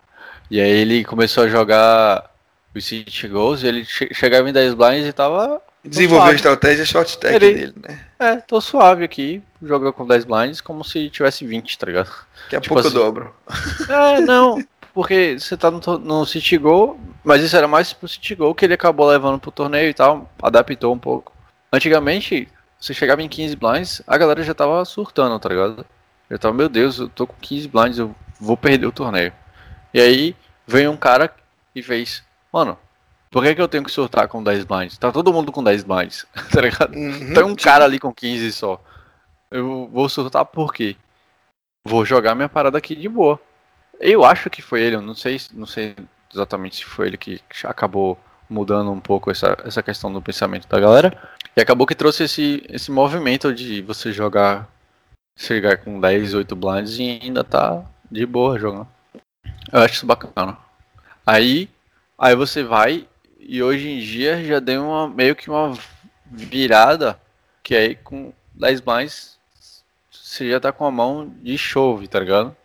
E 0.51 0.61
aí 0.61 0.71
ele 0.71 1.05
começou 1.05 1.45
a 1.45 1.49
jogar 1.49 2.31
os 2.75 2.85
City 2.85 3.29
Goals 3.29 3.63
e 3.63 3.67
ele 3.67 3.85
che 3.85 4.13
chegava 4.15 4.49
em 4.49 4.53
10 4.53 4.75
blinds 4.75 5.07
e 5.07 5.13
tava. 5.13 5.61
Desenvolveu 5.85 6.33
a 6.33 6.35
estratégia 6.35 6.85
short 6.85 7.11
stack 7.11 7.35
ele... 7.35 7.55
dele, 7.55 7.75
né? 7.77 8.01
É, 8.19 8.37
tô 8.37 8.61
suave 8.61 9.05
aqui, 9.05 9.43
joga 9.63 9.93
com 9.93 10.07
10 10.07 10.25
blinds 10.25 10.61
como 10.61 10.85
se 10.85 11.09
tivesse 11.09 11.47
20, 11.47 11.79
tá 11.79 11.87
ligado? 11.87 12.11
Daqui 12.45 12.57
a 12.57 12.61
tipo 12.61 12.75
pouco 12.75 12.89
assim... 12.89 12.97
eu 12.97 13.05
dobro. 13.05 13.35
É, 13.89 14.21
não, 14.21 14.63
porque 14.93 15.39
você 15.39 15.57
tá 15.57 15.71
no, 15.71 15.81
no 15.99 16.27
City 16.27 16.59
Goal, 16.59 16.99
mas 17.23 17.43
isso 17.43 17.57
era 17.57 17.69
mais 17.69 17.93
pro 17.93 18.09
City 18.09 18.35
Goal 18.35 18.55
que 18.55 18.65
ele 18.65 18.75
acabou 18.75 19.07
levando 19.09 19.39
pro 19.39 19.53
torneio 19.53 19.89
e 19.89 19.95
tal, 19.95 20.29
adaptou 20.43 20.93
um 20.93 20.99
pouco. 20.99 21.33
Antigamente, 21.73 22.49
você 22.81 22.93
chegava 22.93 23.23
em 23.23 23.29
15 23.29 23.57
blinds, 23.57 24.03
a 24.07 24.19
galera 24.19 24.43
já 24.43 24.55
tava 24.55 24.85
surtando, 24.85 25.39
tá 25.39 25.49
ligado? 25.49 25.87
Já 26.31 26.39
tava, 26.39 26.55
meu 26.55 26.69
Deus, 26.69 26.99
eu 26.99 27.09
tô 27.09 27.27
com 27.27 27.35
15 27.41 27.69
blinds, 27.69 27.99
eu 27.99 28.15
vou 28.41 28.57
perder 28.57 28.87
o 28.87 28.93
torneio. 28.93 29.33
E 29.93 30.01
aí 30.01 30.37
vem 30.67 30.89
um 30.89 30.97
cara 30.97 31.33
e 31.75 31.83
fez, 31.83 32.23
mano, 32.53 32.79
por 33.31 33.43
que, 33.43 33.55
que 33.55 33.61
eu 33.61 33.69
tenho 33.69 33.85
que 33.85 33.91
surtar 33.91 34.29
com 34.29 34.43
10 34.43 34.65
blinds? 34.65 34.99
Tá 34.99 35.13
todo 35.13 35.33
mundo 35.33 35.53
com 35.53 35.63
10 35.63 35.85
blinds, 35.85 36.27
tá 36.53 36.61
ligado? 36.61 36.95
Uhum. 36.95 37.35
Tem 37.35 37.45
um 37.45 37.55
cara 37.55 37.85
ali 37.85 37.99
com 37.99 38.13
15 38.13 38.53
só. 38.53 38.83
Eu 39.51 39.89
vou 39.93 40.09
surtar 40.09 40.45
por 40.45 40.73
quê? 40.73 40.97
Vou 41.85 42.05
jogar 42.05 42.35
minha 42.35 42.49
parada 42.49 42.77
aqui 42.79 42.95
de 42.95 43.09
boa. 43.09 43.41
Eu 44.01 44.25
acho 44.25 44.51
que 44.51 44.63
foi 44.63 44.83
ele, 44.83 44.97
eu 44.97 45.03
não 45.03 45.15
sei, 45.15 45.41
não 45.53 45.67
sei 45.67 45.95
exatamente 46.33 46.77
se 46.77 46.85
foi 46.85 47.09
ele 47.09 47.17
que 47.17 47.41
acabou 47.65 48.19
mudando 48.49 48.91
um 48.91 49.01
pouco 49.01 49.31
essa, 49.31 49.57
essa 49.65 49.83
questão 49.83 50.13
do 50.13 50.23
pensamento 50.23 50.69
da 50.69 50.81
galera. 50.81 51.17
E 51.57 51.61
acabou 51.61 51.87
que 51.87 51.95
trouxe 51.95 52.25
esse, 52.25 52.65
esse 52.69 52.91
movimento 52.91 53.53
de 53.53 53.83
você 53.83 54.13
jogar, 54.13 54.69
chegar 55.37 55.79
com 55.79 56.01
10, 56.01 56.35
8 56.35 56.57
blinds 56.57 56.99
e 56.99 57.21
ainda 57.23 57.43
tá 57.45 57.85
de 58.11 58.25
boa 58.25 58.59
jogando. 58.59 58.89
Eu 59.73 59.81
acho 59.81 59.95
isso 59.95 60.07
bacana. 60.07 60.57
Aí, 61.27 61.69
aí 62.19 62.35
você 62.35 62.63
vai 62.63 63.07
e 63.39 63.63
hoje 63.63 63.89
em 63.89 64.01
dia 64.01 64.45
já 64.45 64.61
deu 64.61 64.85
uma 64.85 65.09
meio 65.09 65.37
que 65.37 65.51
uma 65.51 65.77
virada 66.27 67.19
que 67.63 67.75
aí 67.75 67.95
com 67.95 68.33
10 68.55 68.81
blinds 68.81 69.39
você 70.11 70.51
já 70.51 70.61
tá 70.61 70.73
com 70.73 70.85
a 70.85 70.91
mão 70.91 71.33
de 71.43 71.57
chove, 71.57 72.07
tá 72.07 72.21
ligado? 72.21 72.57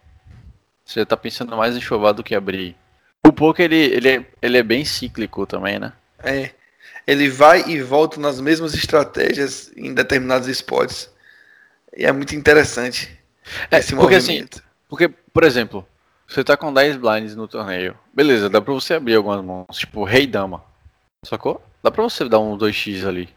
Você 0.86 1.00
já 1.00 1.06
tá 1.06 1.16
pensando 1.16 1.56
mais 1.56 1.76
em 1.76 1.82
chovar 1.82 2.14
do 2.14 2.24
que 2.24 2.36
abrir. 2.36 2.76
O 3.26 3.32
poker 3.32 3.66
ele, 3.66 3.78
ele, 3.78 4.10
é, 4.10 4.26
ele 4.42 4.58
é 4.58 4.64
bem 4.64 4.84
cíclico 4.84 5.46
também, 5.46 5.80
né? 5.80 5.94
É. 6.20 6.52
Ele 7.08 7.30
vai 7.30 7.64
e 7.70 7.82
volta 7.82 8.20
nas 8.20 8.40
mesmas 8.40 8.74
estratégias 8.74 9.72
em 9.76 9.94
determinados 9.94 10.48
esportes. 10.48 11.10
E 11.96 12.06
é 12.06 12.12
muito 12.12 12.36
interessante 12.36 13.18
é, 13.72 13.80
esse 13.80 13.96
porque, 13.96 14.16
assim, 14.16 14.34
movimento. 14.34 14.58
Assim, 14.58 14.68
porque, 14.90 15.08
por 15.08 15.44
exemplo, 15.44 15.88
você 16.34 16.44
tá 16.44 16.58
com 16.58 16.74
10 16.74 16.98
blinds 16.98 17.36
no 17.36 17.48
torneio. 17.48 17.98
Beleza, 18.14 18.50
dá 18.50 18.60
pra 18.60 18.74
você 18.74 18.96
abrir 18.96 19.16
algumas 19.16 19.44
mãos. 19.44 19.78
Tipo, 19.78 20.04
rei 20.04 20.26
dama. 20.26 20.64
Sacou? 21.26 21.62
Dá 21.82 21.92
pra 21.92 22.02
você 22.02 22.28
dar 22.28 22.40
um 22.40 22.58
2x 22.58 23.08
ali. 23.08 23.30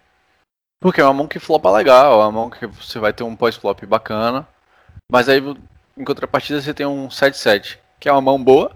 Porque 0.80 1.01
é 1.01 1.05
uma 1.05 1.12
mão 1.12 1.28
que 1.28 1.38
flopa 1.38 1.70
legal, 1.70 2.20
é 2.20 2.24
uma 2.24 2.32
mão 2.32 2.51
que 2.51 2.66
você 2.66 2.99
vai 2.99 3.12
ter 3.12 3.22
um 3.22 3.36
pós-flop 3.36 3.84
bacana. 3.86 4.47
Mas 5.11 5.28
aí, 5.28 5.40
em 5.97 6.05
contrapartida, 6.05 6.61
você 6.61 6.74
tem 6.74 6.86
um 6.86 7.09
7-7, 7.09 7.78
que 7.99 8.09
é 8.09 8.12
uma 8.12 8.20
mão 8.20 8.42
boa, 8.42 8.72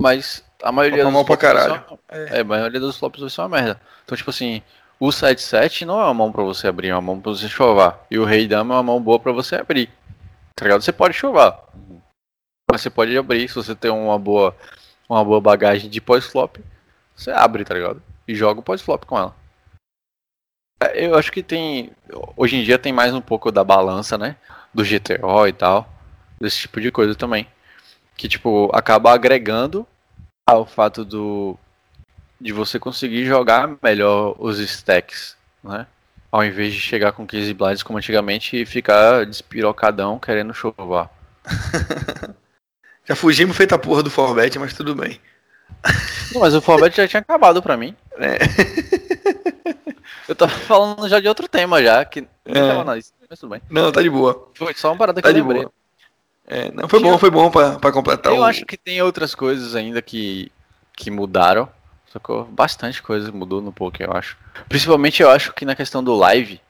mas 0.00 0.44
a 0.62 0.72
maioria 0.72 1.04
dos 1.04 1.12
mão 1.12 1.24
pra 1.24 1.36
caralho. 1.36 1.98
É. 2.08 2.38
é, 2.38 2.40
a 2.40 2.44
maioria 2.44 2.80
dos 2.80 2.96
flops 2.96 3.20
vai 3.20 3.30
ser 3.30 3.40
uma 3.40 3.48
merda. 3.48 3.80
Então, 4.04 4.16
tipo 4.16 4.30
assim, 4.30 4.62
o 4.98 5.08
7-7 5.08 5.84
não 5.84 6.00
é 6.00 6.04
uma 6.04 6.14
mão 6.14 6.32
pra 6.32 6.42
você 6.42 6.68
abrir, 6.68 6.88
é 6.88 6.94
uma 6.94 7.02
mão 7.02 7.20
pra 7.20 7.32
você 7.32 7.48
chovar. 7.48 8.04
E 8.10 8.18
o 8.18 8.24
rei 8.24 8.46
dama 8.46 8.74
é 8.74 8.76
uma 8.76 8.82
mão 8.82 9.00
boa 9.00 9.18
pra 9.18 9.32
você 9.32 9.56
abrir. 9.56 9.90
Tá 10.54 10.64
ligado? 10.64 10.82
Você 10.82 10.92
pode 10.92 11.14
chovar. 11.14 11.60
Mas 12.72 12.80
você 12.80 12.88
pode 12.88 13.14
abrir 13.18 13.46
se 13.50 13.54
você 13.54 13.74
tem 13.74 13.90
uma 13.90 14.18
boa, 14.18 14.56
uma 15.06 15.22
boa 15.22 15.42
bagagem 15.42 15.90
de 15.90 16.00
pós-flop. 16.00 16.56
Você 17.14 17.30
abre, 17.30 17.66
tá 17.66 17.74
ligado? 17.74 18.02
E 18.26 18.34
joga 18.34 18.60
o 18.60 18.62
pós-flop 18.62 19.04
com 19.04 19.18
ela. 19.18 19.36
É, 20.82 21.06
eu 21.06 21.14
acho 21.14 21.30
que 21.30 21.42
tem. 21.42 21.92
Hoje 22.34 22.56
em 22.56 22.64
dia 22.64 22.78
tem 22.78 22.90
mais 22.90 23.12
um 23.12 23.20
pouco 23.20 23.52
da 23.52 23.62
balança, 23.62 24.16
né? 24.16 24.36
Do 24.72 24.82
GTO 24.82 25.46
e 25.46 25.52
tal. 25.52 25.86
Desse 26.40 26.60
tipo 26.60 26.80
de 26.80 26.90
coisa 26.90 27.14
também. 27.14 27.46
Que, 28.16 28.26
tipo, 28.26 28.70
acaba 28.72 29.12
agregando 29.12 29.86
ao 30.48 30.64
fato 30.64 31.04
do. 31.04 31.58
De 32.40 32.54
você 32.54 32.78
conseguir 32.78 33.26
jogar 33.26 33.68
melhor 33.82 34.34
os 34.38 34.58
stacks, 34.58 35.36
né? 35.62 35.86
Ao 36.30 36.42
invés 36.42 36.72
de 36.72 36.80
chegar 36.80 37.12
com 37.12 37.26
15 37.26 37.52
blinds 37.52 37.82
como 37.82 37.98
antigamente 37.98 38.56
e 38.56 38.64
ficar 38.64 39.26
despirocadão 39.26 40.18
querendo 40.18 40.54
chovar. 40.54 41.10
Já 43.04 43.16
fugimos 43.16 43.56
feita 43.56 43.74
a 43.74 43.78
porra 43.78 44.02
do 44.02 44.10
Forbet, 44.10 44.58
mas 44.58 44.74
tudo 44.74 44.94
bem. 44.94 45.20
Não, 46.32 46.40
mas 46.40 46.54
o 46.54 46.60
Forbet 46.60 46.96
já 46.96 47.08
tinha 47.08 47.20
acabado 47.20 47.62
pra 47.62 47.76
mim. 47.76 47.96
É. 48.18 48.38
Eu 50.28 50.36
tava 50.36 50.52
falando 50.52 51.08
já 51.08 51.18
de 51.20 51.28
outro 51.28 51.48
tema 51.48 51.82
já, 51.82 52.04
que 52.04 52.26
é. 52.44 52.54
tava 52.54 52.84
na 52.84 52.94
lista, 52.94 53.12
mas 53.28 53.38
tudo 53.38 53.50
bem. 53.50 53.62
Não, 53.68 53.90
tá 53.90 54.00
de 54.00 54.08
boa. 54.08 54.48
Foi 54.54 54.72
só 54.74 54.90
uma 54.90 54.96
parada 54.96 55.20
que 55.20 55.28
tá 55.28 55.30
eu 55.30 55.42
lembrei. 55.42 55.62
Boa. 55.62 55.72
É, 56.46 56.70
não, 56.72 56.88
foi 56.88 57.00
bom, 57.00 57.18
foi 57.18 57.30
bom 57.30 57.50
pra, 57.50 57.78
pra 57.78 57.92
completar 57.92 58.32
Eu 58.32 58.40
o... 58.40 58.44
acho 58.44 58.64
que 58.64 58.76
tem 58.76 59.00
outras 59.02 59.34
coisas 59.34 59.74
ainda 59.74 60.00
que, 60.00 60.50
que 60.96 61.10
mudaram. 61.10 61.68
Só 62.06 62.18
que 62.18 62.50
bastante 62.50 63.02
coisa 63.02 63.32
mudou 63.32 63.62
no 63.62 63.72
Poké, 63.72 64.04
eu 64.04 64.12
acho. 64.12 64.36
Principalmente 64.68 65.22
eu 65.22 65.30
acho 65.30 65.52
que 65.52 65.64
na 65.64 65.74
questão 65.74 66.04
do 66.04 66.14
live. 66.14 66.60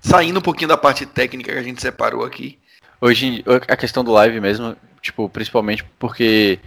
Saindo 0.00 0.38
um 0.38 0.42
pouquinho 0.42 0.68
da 0.68 0.76
parte 0.76 1.04
técnica 1.04 1.52
que 1.52 1.58
a 1.58 1.62
gente 1.62 1.80
separou 1.80 2.24
aqui. 2.24 2.58
Hoje, 3.00 3.44
a 3.66 3.76
questão 3.76 4.04
do 4.04 4.12
live 4.12 4.40
mesmo, 4.40 4.76
Tipo, 5.02 5.28
principalmente 5.28 5.84
porque 5.98 6.58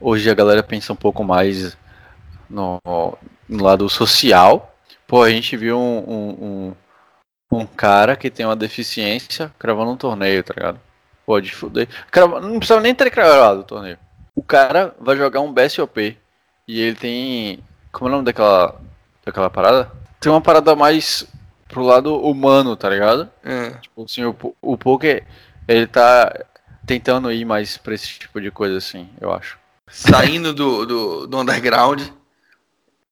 hoje 0.00 0.30
a 0.30 0.34
galera 0.34 0.62
pensa 0.62 0.92
um 0.92 0.96
pouco 0.96 1.22
mais 1.22 1.76
no, 2.48 2.80
no 3.48 3.62
lado 3.62 3.88
social. 3.88 4.74
Pô, 5.06 5.22
a 5.22 5.30
gente 5.30 5.56
viu 5.56 5.78
um, 5.78 5.98
um, 5.98 6.74
um, 7.52 7.58
um, 7.58 7.66
cara 7.66 8.16
que 8.16 8.30
tem 8.30 8.46
uma 8.46 8.56
deficiência 8.56 9.52
cravando 9.58 9.92
um 9.92 9.96
torneio, 9.96 10.42
tá 10.42 10.54
ligado? 10.54 10.80
Pode 11.24 11.54
fuder. 11.54 11.88
Crava, 12.10 12.40
não 12.40 12.58
precisa 12.58 12.80
nem 12.80 12.94
ter 12.94 13.10
cravado 13.10 13.60
o 13.60 13.64
torneio. 13.64 13.98
O 14.34 14.42
cara 14.42 14.94
vai 15.00 15.16
jogar 15.16 15.40
um 15.40 15.52
BSOP 15.52 16.16
e 16.68 16.80
ele 16.80 16.96
tem. 16.96 17.58
Como 17.92 18.08
é 18.08 18.10
o 18.10 18.12
nome 18.12 18.24
daquela, 18.24 18.80
daquela 19.24 19.50
parada? 19.50 19.90
Tem 20.20 20.30
uma 20.30 20.40
parada 20.40 20.74
mais 20.76 21.26
pro 21.68 21.82
lado 21.82 22.16
humano, 22.16 22.76
tá 22.76 22.88
ligado? 22.88 23.30
É. 23.44 23.70
Tipo 23.70 24.04
assim, 24.04 24.24
o, 24.24 24.36
o 24.60 24.76
poker, 24.76 25.24
ele 25.66 25.86
tá 25.86 26.32
tentando 26.86 27.30
ir 27.32 27.44
mais 27.44 27.76
pra 27.76 27.94
esse 27.94 28.06
tipo 28.06 28.40
de 28.40 28.50
coisa, 28.50 28.78
assim, 28.78 29.08
eu 29.20 29.32
acho. 29.32 29.58
Saindo 29.88 30.52
do, 30.52 30.86
do, 30.86 31.26
do 31.26 31.40
underground 31.40 32.02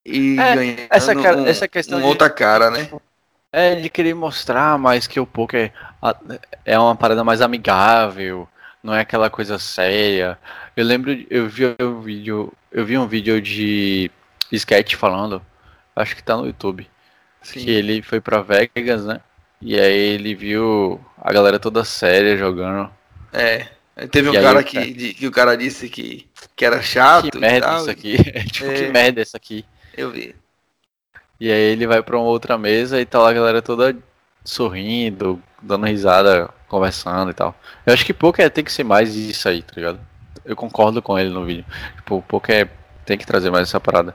e 0.04 0.38
é, 0.38 0.54
ganhando 0.54 0.80
essa, 0.90 1.12
um, 1.12 1.46
essa 1.46 1.68
questão 1.68 1.98
um 1.98 2.02
de, 2.02 2.06
outra 2.06 2.28
cara, 2.28 2.70
né? 2.70 2.90
É, 3.52 3.76
de 3.76 3.88
querer 3.88 4.14
mostrar 4.14 4.78
mais 4.78 5.06
que 5.06 5.18
o 5.18 5.26
poker 5.26 5.72
é 6.64 6.78
uma 6.78 6.94
parada 6.94 7.24
mais 7.24 7.40
amigável, 7.40 8.48
não 8.82 8.94
é 8.94 9.00
aquela 9.00 9.30
coisa 9.30 9.58
séria. 9.58 10.38
Eu 10.76 10.84
lembro, 10.84 11.16
eu 11.30 11.48
vi 11.48 11.74
um 11.80 12.00
vídeo, 12.00 12.52
eu 12.70 12.84
vi 12.84 12.98
um 12.98 13.06
vídeo 13.06 13.40
de 13.40 14.10
sketch 14.52 14.94
falando, 14.96 15.40
acho 15.96 16.14
que 16.14 16.22
tá 16.22 16.36
no 16.36 16.46
YouTube, 16.46 16.88
Sim. 17.40 17.60
que 17.60 17.70
ele 17.70 18.02
foi 18.02 18.20
pra 18.20 18.42
Vegas, 18.42 19.04
né? 19.04 19.20
E 19.60 19.80
aí 19.80 20.14
ele 20.14 20.34
viu 20.34 21.00
a 21.16 21.32
galera 21.32 21.58
toda 21.58 21.84
séria 21.84 22.36
jogando. 22.36 22.90
É. 23.34 23.66
Teve 24.10 24.28
um 24.28 24.32
cara 24.32 24.62
que, 24.62 24.92
de, 24.92 25.14
que 25.14 25.26
o 25.26 25.30
cara 25.30 25.56
disse 25.56 25.88
que, 25.88 26.28
que 26.56 26.64
era 26.64 26.80
chato. 26.82 27.30
Que 27.30 27.38
merda 27.38 27.66
tal. 27.66 27.78
isso 27.78 27.90
aqui. 27.90 28.16
tipo, 28.50 28.70
é. 28.70 28.74
que 28.74 28.88
merda 28.88 29.20
isso 29.20 29.36
aqui. 29.36 29.64
Eu 29.96 30.10
vi. 30.10 30.34
E 31.38 31.50
aí 31.50 31.60
ele 31.72 31.86
vai 31.86 32.02
pra 32.02 32.16
uma 32.16 32.26
outra 32.26 32.56
mesa 32.56 33.00
e 33.00 33.04
tá 33.04 33.18
lá 33.18 33.30
a 33.30 33.32
galera 33.32 33.60
toda 33.60 33.96
sorrindo, 34.44 35.42
dando 35.60 35.86
risada, 35.86 36.48
conversando 36.68 37.30
e 37.30 37.34
tal. 37.34 37.54
Eu 37.84 37.92
acho 37.92 38.04
que 38.04 38.12
poker 38.12 38.50
tem 38.50 38.64
que 38.64 38.72
ser 38.72 38.84
mais 38.84 39.14
isso 39.14 39.48
aí, 39.48 39.62
tá 39.62 39.72
ligado? 39.76 40.00
Eu 40.44 40.54
concordo 40.54 41.02
com 41.02 41.18
ele 41.18 41.30
no 41.30 41.44
vídeo. 41.44 41.64
Tipo, 41.96 42.22
poker 42.22 42.68
tem 43.04 43.18
que 43.18 43.26
trazer 43.26 43.50
mais 43.50 43.68
essa 43.68 43.80
parada. 43.80 44.14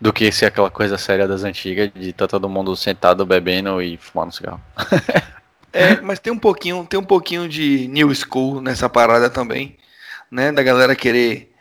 Do 0.00 0.12
que 0.12 0.30
ser 0.32 0.46
aquela 0.46 0.70
coisa 0.70 0.98
séria 0.98 1.28
das 1.28 1.44
antigas 1.44 1.90
de 1.94 2.12
tá 2.12 2.26
todo 2.26 2.48
mundo 2.48 2.74
sentado 2.76 3.24
bebendo 3.24 3.80
e 3.80 3.96
fumando 3.96 4.32
cigarro. 4.32 4.60
é, 5.72 6.00
mas 6.00 6.18
tem 6.18 6.32
um 6.32 6.38
pouquinho, 6.38 6.86
tem 6.86 6.98
um 6.98 7.04
pouquinho 7.04 7.48
de 7.48 7.88
new 7.88 8.14
school 8.14 8.60
nessa 8.60 8.88
parada 8.88 9.30
também, 9.30 9.76
né? 10.30 10.52
Da 10.52 10.62
galera 10.62 10.94
querer 10.94 11.52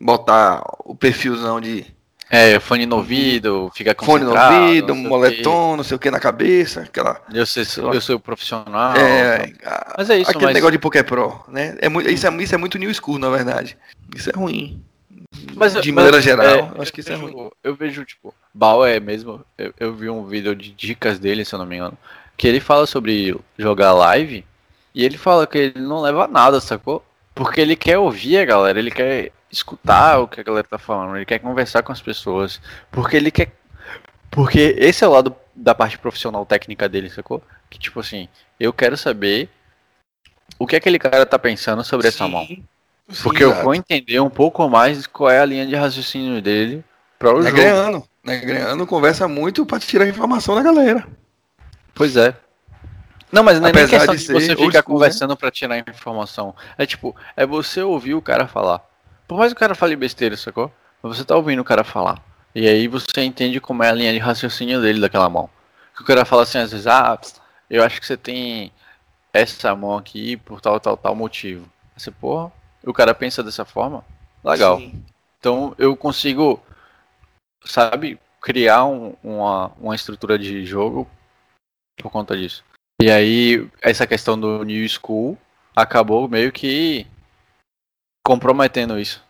botar 0.00 0.62
o 0.84 0.94
perfilzão 0.94 1.60
de 1.60 1.86
é, 2.34 2.58
fone 2.58 2.86
no 2.86 2.96
ouvido, 2.96 3.70
fica 3.74 3.94
Fone 4.02 4.24
no 4.24 4.34
ouvido, 4.34 4.94
moletom, 4.94 5.76
não 5.76 5.84
sei 5.84 5.96
o 5.98 6.00
que 6.00 6.10
na 6.10 6.18
cabeça, 6.18 6.80
aquela. 6.80 7.20
Eu, 7.30 7.44
sei, 7.44 7.62
eu 7.76 8.00
sou 8.00 8.18
profissional. 8.18 8.96
É, 8.96 9.52
mas 9.98 10.08
é 10.08 10.16
isso, 10.18 10.30
Aquele 10.30 10.46
mas... 10.46 10.54
negócio 10.54 10.72
de 10.72 10.78
Poké 10.78 11.02
Pro, 11.02 11.44
né? 11.46 11.76
É 11.78 11.90
muito, 11.90 12.08
isso, 12.08 12.26
é, 12.26 12.34
isso 12.42 12.54
é 12.54 12.58
muito 12.58 12.78
new 12.78 12.92
school, 12.94 13.18
na 13.18 13.28
verdade. 13.28 13.76
Isso 14.16 14.30
é 14.30 14.32
ruim. 14.32 14.82
Mas, 15.54 15.74
de 15.74 15.92
maneira 15.92 16.16
mas, 16.16 16.24
geral, 16.24 16.72
é, 16.76 16.80
acho 16.80 16.90
que 16.90 17.00
isso 17.00 17.12
é 17.12 17.16
vejo, 17.16 17.28
é 17.28 17.32
ruim. 17.32 17.50
Eu 17.62 17.74
vejo, 17.74 18.02
tipo, 18.02 18.34
Bal 18.54 18.86
é 18.86 18.98
mesmo. 18.98 19.44
Eu, 19.58 19.74
eu 19.78 19.94
vi 19.94 20.08
um 20.08 20.24
vídeo 20.24 20.56
de 20.56 20.72
dicas 20.72 21.18
dele, 21.18 21.44
se 21.44 21.54
eu 21.54 21.58
não 21.58 21.66
me 21.66 21.76
engano. 21.76 21.98
Que 22.36 22.48
ele 22.48 22.60
fala 22.60 22.86
sobre 22.86 23.36
jogar 23.58 23.92
live. 23.92 24.44
E 24.94 25.04
ele 25.04 25.16
fala 25.16 25.46
que 25.46 25.58
ele 25.58 25.80
não 25.80 26.00
leva 26.00 26.26
nada, 26.26 26.60
sacou? 26.60 27.04
Porque 27.34 27.60
ele 27.60 27.76
quer 27.76 27.98
ouvir 27.98 28.38
a 28.38 28.44
galera, 28.44 28.78
ele 28.78 28.90
quer 28.90 29.32
escutar 29.50 30.18
o 30.18 30.28
que 30.28 30.40
a 30.40 30.44
galera 30.44 30.66
tá 30.66 30.78
falando, 30.78 31.16
ele 31.16 31.26
quer 31.26 31.38
conversar 31.38 31.82
com 31.82 31.92
as 31.92 32.00
pessoas, 32.00 32.60
porque 32.90 33.16
ele 33.16 33.30
quer. 33.30 33.52
Porque 34.30 34.74
esse 34.78 35.04
é 35.04 35.06
o 35.06 35.12
lado 35.12 35.36
da 35.54 35.74
parte 35.74 35.98
profissional 35.98 36.44
técnica 36.46 36.88
dele, 36.88 37.10
sacou? 37.10 37.42
Que 37.70 37.78
tipo 37.78 38.00
assim, 38.00 38.28
eu 38.58 38.72
quero 38.72 38.96
saber 38.96 39.48
o 40.58 40.66
que 40.66 40.76
aquele 40.76 40.98
cara 40.98 41.26
tá 41.26 41.38
pensando 41.38 41.84
sobre 41.84 42.10
sim, 42.10 42.16
essa 42.16 42.28
mão. 42.28 42.46
Porque 43.22 43.44
sim, 43.44 43.50
eu 43.50 43.62
vou 43.62 43.74
entender 43.74 44.20
um 44.20 44.30
pouco 44.30 44.68
mais 44.68 45.06
qual 45.06 45.30
é 45.30 45.40
a 45.40 45.44
linha 45.44 45.66
de 45.66 45.74
raciocínio 45.74 46.40
dele 46.40 46.82
para 47.18 47.34
o 47.34 47.42
Negreano. 47.42 47.92
jogo. 47.92 48.08
Negreano 48.24 48.86
conversa 48.86 49.28
muito 49.28 49.66
para 49.66 49.80
tirar 49.80 50.08
informação 50.08 50.54
da 50.54 50.62
galera. 50.62 51.06
Pois 51.94 52.16
é. 52.16 52.34
Não, 53.30 53.42
mas 53.42 53.58
não 53.58 53.68
é 53.68 53.72
nem 53.72 53.88
questão 53.88 54.14
de, 54.14 54.26
de 54.26 54.32
você 54.32 54.54
ficar 54.54 54.78
né? 54.78 54.82
conversando 54.82 55.30
né? 55.30 55.36
para 55.36 55.50
tirar 55.50 55.78
informação. 55.78 56.54
É 56.76 56.84
tipo, 56.84 57.16
é 57.34 57.46
você 57.46 57.82
ouvir 57.82 58.14
o 58.14 58.20
cara 58.20 58.46
falar. 58.46 58.82
Por 59.26 59.38
mais 59.38 59.52
que 59.52 59.56
o 59.56 59.60
cara 59.60 59.74
fale 59.74 59.96
besteira, 59.96 60.36
sacou? 60.36 60.70
Mas 61.02 61.16
você 61.16 61.24
tá 61.24 61.34
ouvindo 61.34 61.60
o 61.60 61.64
cara 61.64 61.82
falar. 61.82 62.22
E 62.54 62.68
aí 62.68 62.86
você 62.86 63.22
entende 63.22 63.58
como 63.58 63.82
é 63.82 63.88
a 63.88 63.94
linha 63.94 64.12
de 64.12 64.18
raciocínio 64.18 64.82
dele 64.82 65.00
daquela 65.00 65.30
mão. 65.30 65.48
Que 65.96 66.02
o 66.02 66.04
cara 66.04 66.26
fala 66.26 66.42
assim, 66.42 66.58
às 66.58 66.72
vezes, 66.72 66.86
ah, 66.86 67.18
eu 67.70 67.82
acho 67.82 67.98
que 67.98 68.06
você 68.06 68.16
tem 68.16 68.70
essa 69.32 69.74
mão 69.74 69.96
aqui 69.96 70.36
por 70.36 70.60
tal, 70.60 70.78
tal, 70.78 70.96
tal 70.96 71.14
motivo. 71.14 71.66
Você, 71.96 72.10
porra, 72.10 72.52
o 72.84 72.92
cara 72.92 73.14
pensa 73.14 73.42
dessa 73.42 73.64
forma? 73.64 74.04
Legal. 74.44 74.78
Sim. 74.78 75.02
Então 75.38 75.74
eu 75.78 75.96
consigo, 75.96 76.62
sabe, 77.64 78.20
criar 78.40 78.84
um, 78.84 79.14
uma, 79.24 79.72
uma 79.80 79.94
estrutura 79.94 80.38
de 80.38 80.66
jogo 80.66 81.08
por 81.96 82.10
conta 82.10 82.36
disso. 82.36 82.64
E 83.00 83.10
aí, 83.10 83.68
essa 83.80 84.06
questão 84.06 84.38
do 84.38 84.62
New 84.64 84.88
School 84.88 85.36
acabou 85.74 86.28
meio 86.28 86.52
que 86.52 87.06
comprometendo 88.24 88.98
isso. 88.98 89.22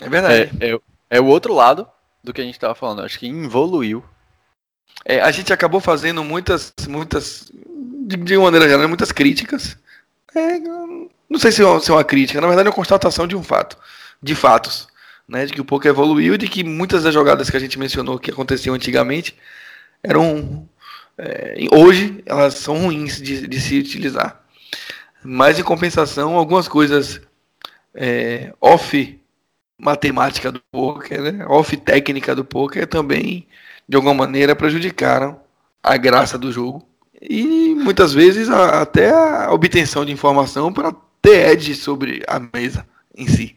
É 0.00 0.08
verdade. 0.08 0.50
É, 0.60 0.72
é, 0.74 0.80
é 1.10 1.20
o 1.20 1.26
outro 1.26 1.54
lado 1.54 1.86
do 2.22 2.32
que 2.32 2.40
a 2.40 2.44
gente 2.44 2.54
estava 2.54 2.74
falando. 2.74 3.02
Acho 3.02 3.18
que 3.18 3.28
evoluiu. 3.28 4.04
É, 5.04 5.20
a 5.20 5.30
gente 5.30 5.52
acabou 5.52 5.80
fazendo 5.80 6.22
muitas, 6.24 6.72
muitas, 6.88 7.50
de, 8.06 8.16
de 8.16 8.38
maneira 8.38 8.68
geral, 8.68 8.88
muitas 8.88 9.12
críticas. 9.12 9.78
É, 10.34 10.58
não 10.58 11.38
sei 11.38 11.52
se 11.52 11.62
é, 11.62 11.80
se 11.80 11.90
é 11.90 11.94
uma 11.94 12.04
crítica, 12.04 12.40
na 12.40 12.46
verdade 12.46 12.66
é 12.66 12.70
uma 12.70 12.76
constatação 12.76 13.26
de 13.26 13.36
um 13.36 13.42
fato, 13.42 13.76
de 14.22 14.34
fatos, 14.34 14.88
né, 15.28 15.46
de 15.46 15.52
que 15.52 15.60
o 15.60 15.64
poker 15.64 15.90
evoluiu 15.90 16.34
e 16.34 16.38
de 16.38 16.48
que 16.48 16.62
muitas 16.62 17.02
das 17.04 17.14
jogadas 17.14 17.48
que 17.48 17.56
a 17.56 17.60
gente 17.60 17.78
mencionou 17.78 18.18
que 18.18 18.30
aconteciam 18.30 18.74
antigamente 18.74 19.36
eram 20.02 20.68
é, 21.22 21.66
hoje 21.70 22.22
elas 22.24 22.54
são 22.54 22.78
ruins 22.78 23.20
de, 23.20 23.46
de 23.46 23.60
se 23.60 23.78
utilizar. 23.78 24.40
Mas 25.22 25.58
em 25.58 25.62
compensação, 25.62 26.34
algumas 26.34 26.66
coisas 26.66 27.20
é, 27.94 28.54
off 28.58 29.20
matemática 29.78 30.50
do 30.50 30.60
poker, 30.72 31.20
né? 31.20 31.46
off 31.46 31.76
técnica 31.76 32.34
do 32.34 32.44
poker 32.44 32.86
também 32.86 33.46
de 33.88 33.96
alguma 33.96 34.14
maneira 34.14 34.56
prejudicaram 34.56 35.40
a 35.82 35.96
graça 35.96 36.38
do 36.38 36.52
jogo 36.52 36.86
e 37.20 37.74
muitas 37.74 38.14
vezes 38.14 38.48
a, 38.48 38.80
até 38.80 39.10
a 39.10 39.52
obtenção 39.52 40.04
de 40.04 40.12
informação 40.12 40.72
para 40.72 40.94
ter 41.20 41.50
edge 41.50 41.74
sobre 41.74 42.22
a 42.26 42.40
mesa 42.40 42.86
em 43.14 43.26
si. 43.26 43.56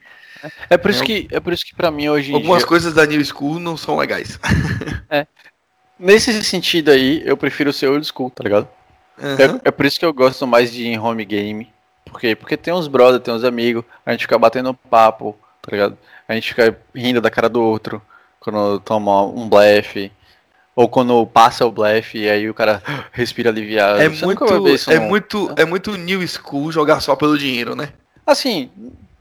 É 0.70 0.78
por 0.78 0.92
isso 0.92 1.04
é, 1.04 1.06
que 1.06 1.28
é 1.32 1.40
por 1.40 1.54
isso 1.54 1.66
que 1.66 1.74
para 1.74 1.90
mim 1.90 2.10
hoje 2.10 2.34
algumas 2.34 2.60
dia... 2.60 2.68
coisas 2.68 2.94
da 2.94 3.06
New 3.06 3.24
School 3.24 3.60
não 3.60 3.78
são 3.78 3.96
legais. 3.96 4.38
é. 5.10 5.26
Nesse 6.00 6.44
sentido 6.44 6.92
aí, 6.92 7.22
eu 7.26 7.38
prefiro 7.38 7.72
ser 7.72 7.88
old 7.88 8.06
school, 8.06 8.30
tá 8.30 8.44
ligado? 8.44 8.68
Uhum. 9.22 9.36
É, 9.36 9.70
é, 9.70 9.72
por 9.72 9.86
isso 9.86 10.00
que 10.00 10.06
eu 10.06 10.14
gosto 10.14 10.46
mais 10.48 10.72
de 10.72 10.98
home 10.98 11.24
game 11.24 11.74
por 12.14 12.20
quê? 12.20 12.36
Porque 12.36 12.56
tem 12.56 12.72
uns 12.72 12.88
brothers, 12.88 13.24
tem 13.24 13.34
uns 13.34 13.44
amigos, 13.44 13.84
a 14.06 14.12
gente 14.12 14.22
fica 14.22 14.38
batendo 14.38 14.74
papo, 14.74 15.36
tá 15.62 15.72
ligado? 15.72 15.98
A 16.28 16.34
gente 16.36 16.50
fica 16.50 16.78
rindo 16.94 17.20
da 17.20 17.32
cara 17.32 17.50
do 17.50 17.62
outro 17.62 18.02
quando 18.40 18.80
toma 18.82 19.24
um 19.24 19.50
blefe. 19.50 20.12
Ou 20.76 20.90
quando 20.90 21.26
passa 21.28 21.66
o 21.66 21.72
blefe 21.72 22.20
e 22.20 22.30
aí 22.30 22.50
o 22.50 22.54
cara 22.54 22.82
respira 23.12 23.50
aliviado. 23.50 24.02
É 24.02 24.10
muito, 24.10 24.46
é 24.92 25.00
muito, 25.00 25.54
é 25.58 25.66
muito 25.66 25.98
new 25.98 26.26
school 26.28 26.72
jogar 26.72 27.00
só 27.00 27.16
pelo 27.16 27.38
dinheiro, 27.38 27.76
né? 27.76 27.90
Assim, 28.26 28.72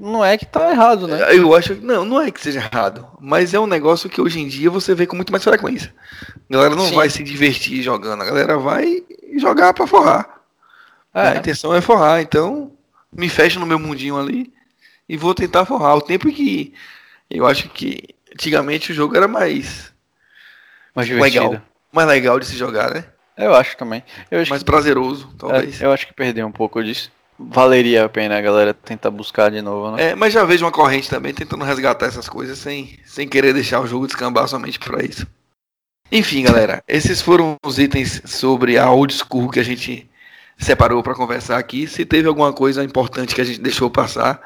não 0.02 0.24
é 0.24 0.36
que 0.36 0.44
tá 0.44 0.68
errado, 0.68 1.06
né? 1.06 1.32
Eu 1.32 1.54
acho 1.54 1.76
que 1.76 1.84
não, 1.84 2.04
não 2.04 2.20
é 2.20 2.28
que 2.32 2.40
seja 2.40 2.58
errado, 2.58 3.06
mas 3.20 3.54
é 3.54 3.60
um 3.60 3.68
negócio 3.68 4.10
que 4.10 4.20
hoje 4.20 4.40
em 4.40 4.48
dia 4.48 4.68
você 4.68 4.96
vê 4.96 5.06
com 5.06 5.14
muito 5.14 5.30
mais 5.30 5.44
frequência. 5.44 5.94
A 6.50 6.52
galera 6.52 6.74
não 6.74 6.88
Sim. 6.88 6.96
vai 6.96 7.08
se 7.08 7.22
divertir 7.22 7.82
jogando, 7.82 8.20
a 8.20 8.26
galera 8.26 8.58
vai 8.58 9.00
jogar 9.38 9.72
para 9.72 9.86
forrar. 9.86 10.42
É. 11.14 11.28
A 11.28 11.36
intenção 11.36 11.72
é 11.72 11.80
forrar, 11.80 12.20
então 12.20 12.72
me 13.12 13.28
fecho 13.28 13.60
no 13.60 13.66
meu 13.66 13.78
mundinho 13.78 14.18
ali 14.18 14.52
e 15.08 15.16
vou 15.16 15.36
tentar 15.36 15.64
forrar. 15.64 15.94
O 15.94 16.02
tempo 16.02 16.28
que 16.32 16.74
eu 17.30 17.46
acho 17.46 17.68
que 17.68 18.08
antigamente 18.34 18.90
o 18.90 18.94
jogo 18.94 19.16
era 19.16 19.28
mais 19.28 19.92
mais 20.96 21.08
legal, 21.08 21.62
mais 21.92 22.08
legal 22.08 22.40
de 22.40 22.46
se 22.46 22.56
jogar, 22.56 22.92
né? 22.92 23.04
Eu 23.36 23.54
acho 23.54 23.76
também. 23.76 24.02
Eu 24.32 24.40
acho 24.40 24.50
mais 24.50 24.62
que... 24.62 24.66
prazeroso, 24.66 25.32
talvez. 25.38 25.80
É, 25.80 25.84
eu 25.84 25.92
acho 25.92 26.08
que 26.08 26.12
perdeu 26.12 26.44
um 26.44 26.52
pouco 26.52 26.82
disso. 26.82 27.12
Valeria 27.50 28.04
a 28.04 28.08
pena 28.08 28.38
a 28.38 28.40
galera 28.40 28.74
tentar 28.74 29.10
buscar 29.10 29.50
de 29.50 29.60
novo, 29.62 29.96
né? 29.96 30.10
É, 30.10 30.14
mas 30.14 30.32
já 30.32 30.44
vejo 30.44 30.64
uma 30.64 30.72
corrente 30.72 31.08
também 31.08 31.32
tentando 31.32 31.64
resgatar 31.64 32.06
essas 32.06 32.28
coisas 32.28 32.58
sem, 32.58 32.98
sem 33.04 33.28
querer 33.28 33.52
deixar 33.52 33.80
o 33.80 33.86
jogo 33.86 34.06
descambar 34.06 34.48
somente 34.48 34.78
para 34.78 35.04
isso. 35.04 35.26
Enfim, 36.10 36.42
galera, 36.42 36.82
esses 36.86 37.22
foram 37.22 37.56
os 37.64 37.78
itens 37.78 38.20
sobre 38.26 38.76
a 38.76 38.90
old 38.90 39.14
school 39.14 39.50
que 39.50 39.60
a 39.60 39.64
gente 39.64 40.10
separou 40.58 41.02
para 41.02 41.14
conversar 41.14 41.58
aqui. 41.58 41.86
Se 41.86 42.04
teve 42.04 42.28
alguma 42.28 42.52
coisa 42.52 42.84
importante 42.84 43.34
que 43.34 43.40
a 43.40 43.44
gente 43.44 43.60
deixou 43.60 43.90
passar, 43.90 44.40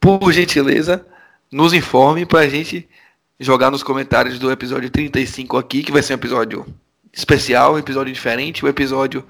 por 0.00 0.32
gentileza, 0.32 1.06
nos 1.52 1.72
informe 1.72 2.24
para 2.24 2.40
a 2.40 2.48
gente 2.48 2.88
jogar 3.38 3.70
nos 3.70 3.82
comentários 3.82 4.38
do 4.38 4.50
episódio 4.50 4.90
35 4.90 5.58
aqui, 5.58 5.82
que 5.82 5.92
vai 5.92 6.02
ser 6.02 6.14
um 6.14 6.16
episódio 6.16 6.66
especial, 7.14 7.74
um 7.74 7.78
episódio 7.78 8.12
diferente, 8.12 8.64
um 8.64 8.68
episódio 8.68 9.24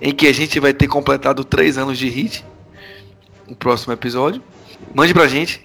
em 0.00 0.14
que 0.14 0.26
a 0.26 0.32
gente 0.32 0.58
vai 0.58 0.72
ter 0.72 0.88
completado 0.88 1.44
três 1.44 1.78
anos 1.78 1.98
de 1.98 2.08
hit. 2.08 2.44
O 3.48 3.54
próximo 3.54 3.92
episódio. 3.92 4.42
Mande 4.94 5.12
pra 5.12 5.28
gente, 5.28 5.64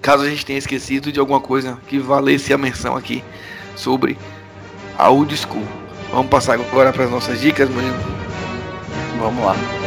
caso 0.00 0.24
a 0.24 0.28
gente 0.28 0.44
tenha 0.44 0.58
esquecido 0.58 1.12
de 1.12 1.20
alguma 1.20 1.40
coisa 1.40 1.78
que 1.86 1.98
valesse 1.98 2.52
a 2.52 2.58
menção 2.58 2.96
aqui 2.96 3.22
sobre 3.76 4.18
a 4.98 5.08
old 5.08 5.34
school. 5.36 5.66
Vamos 6.10 6.28
passar 6.28 6.54
agora 6.54 6.92
para 6.92 7.04
as 7.04 7.10
nossas 7.10 7.40
dicas, 7.40 7.68
Murilo. 7.68 7.96
Vamos 9.18 9.44
lá. 9.44 9.79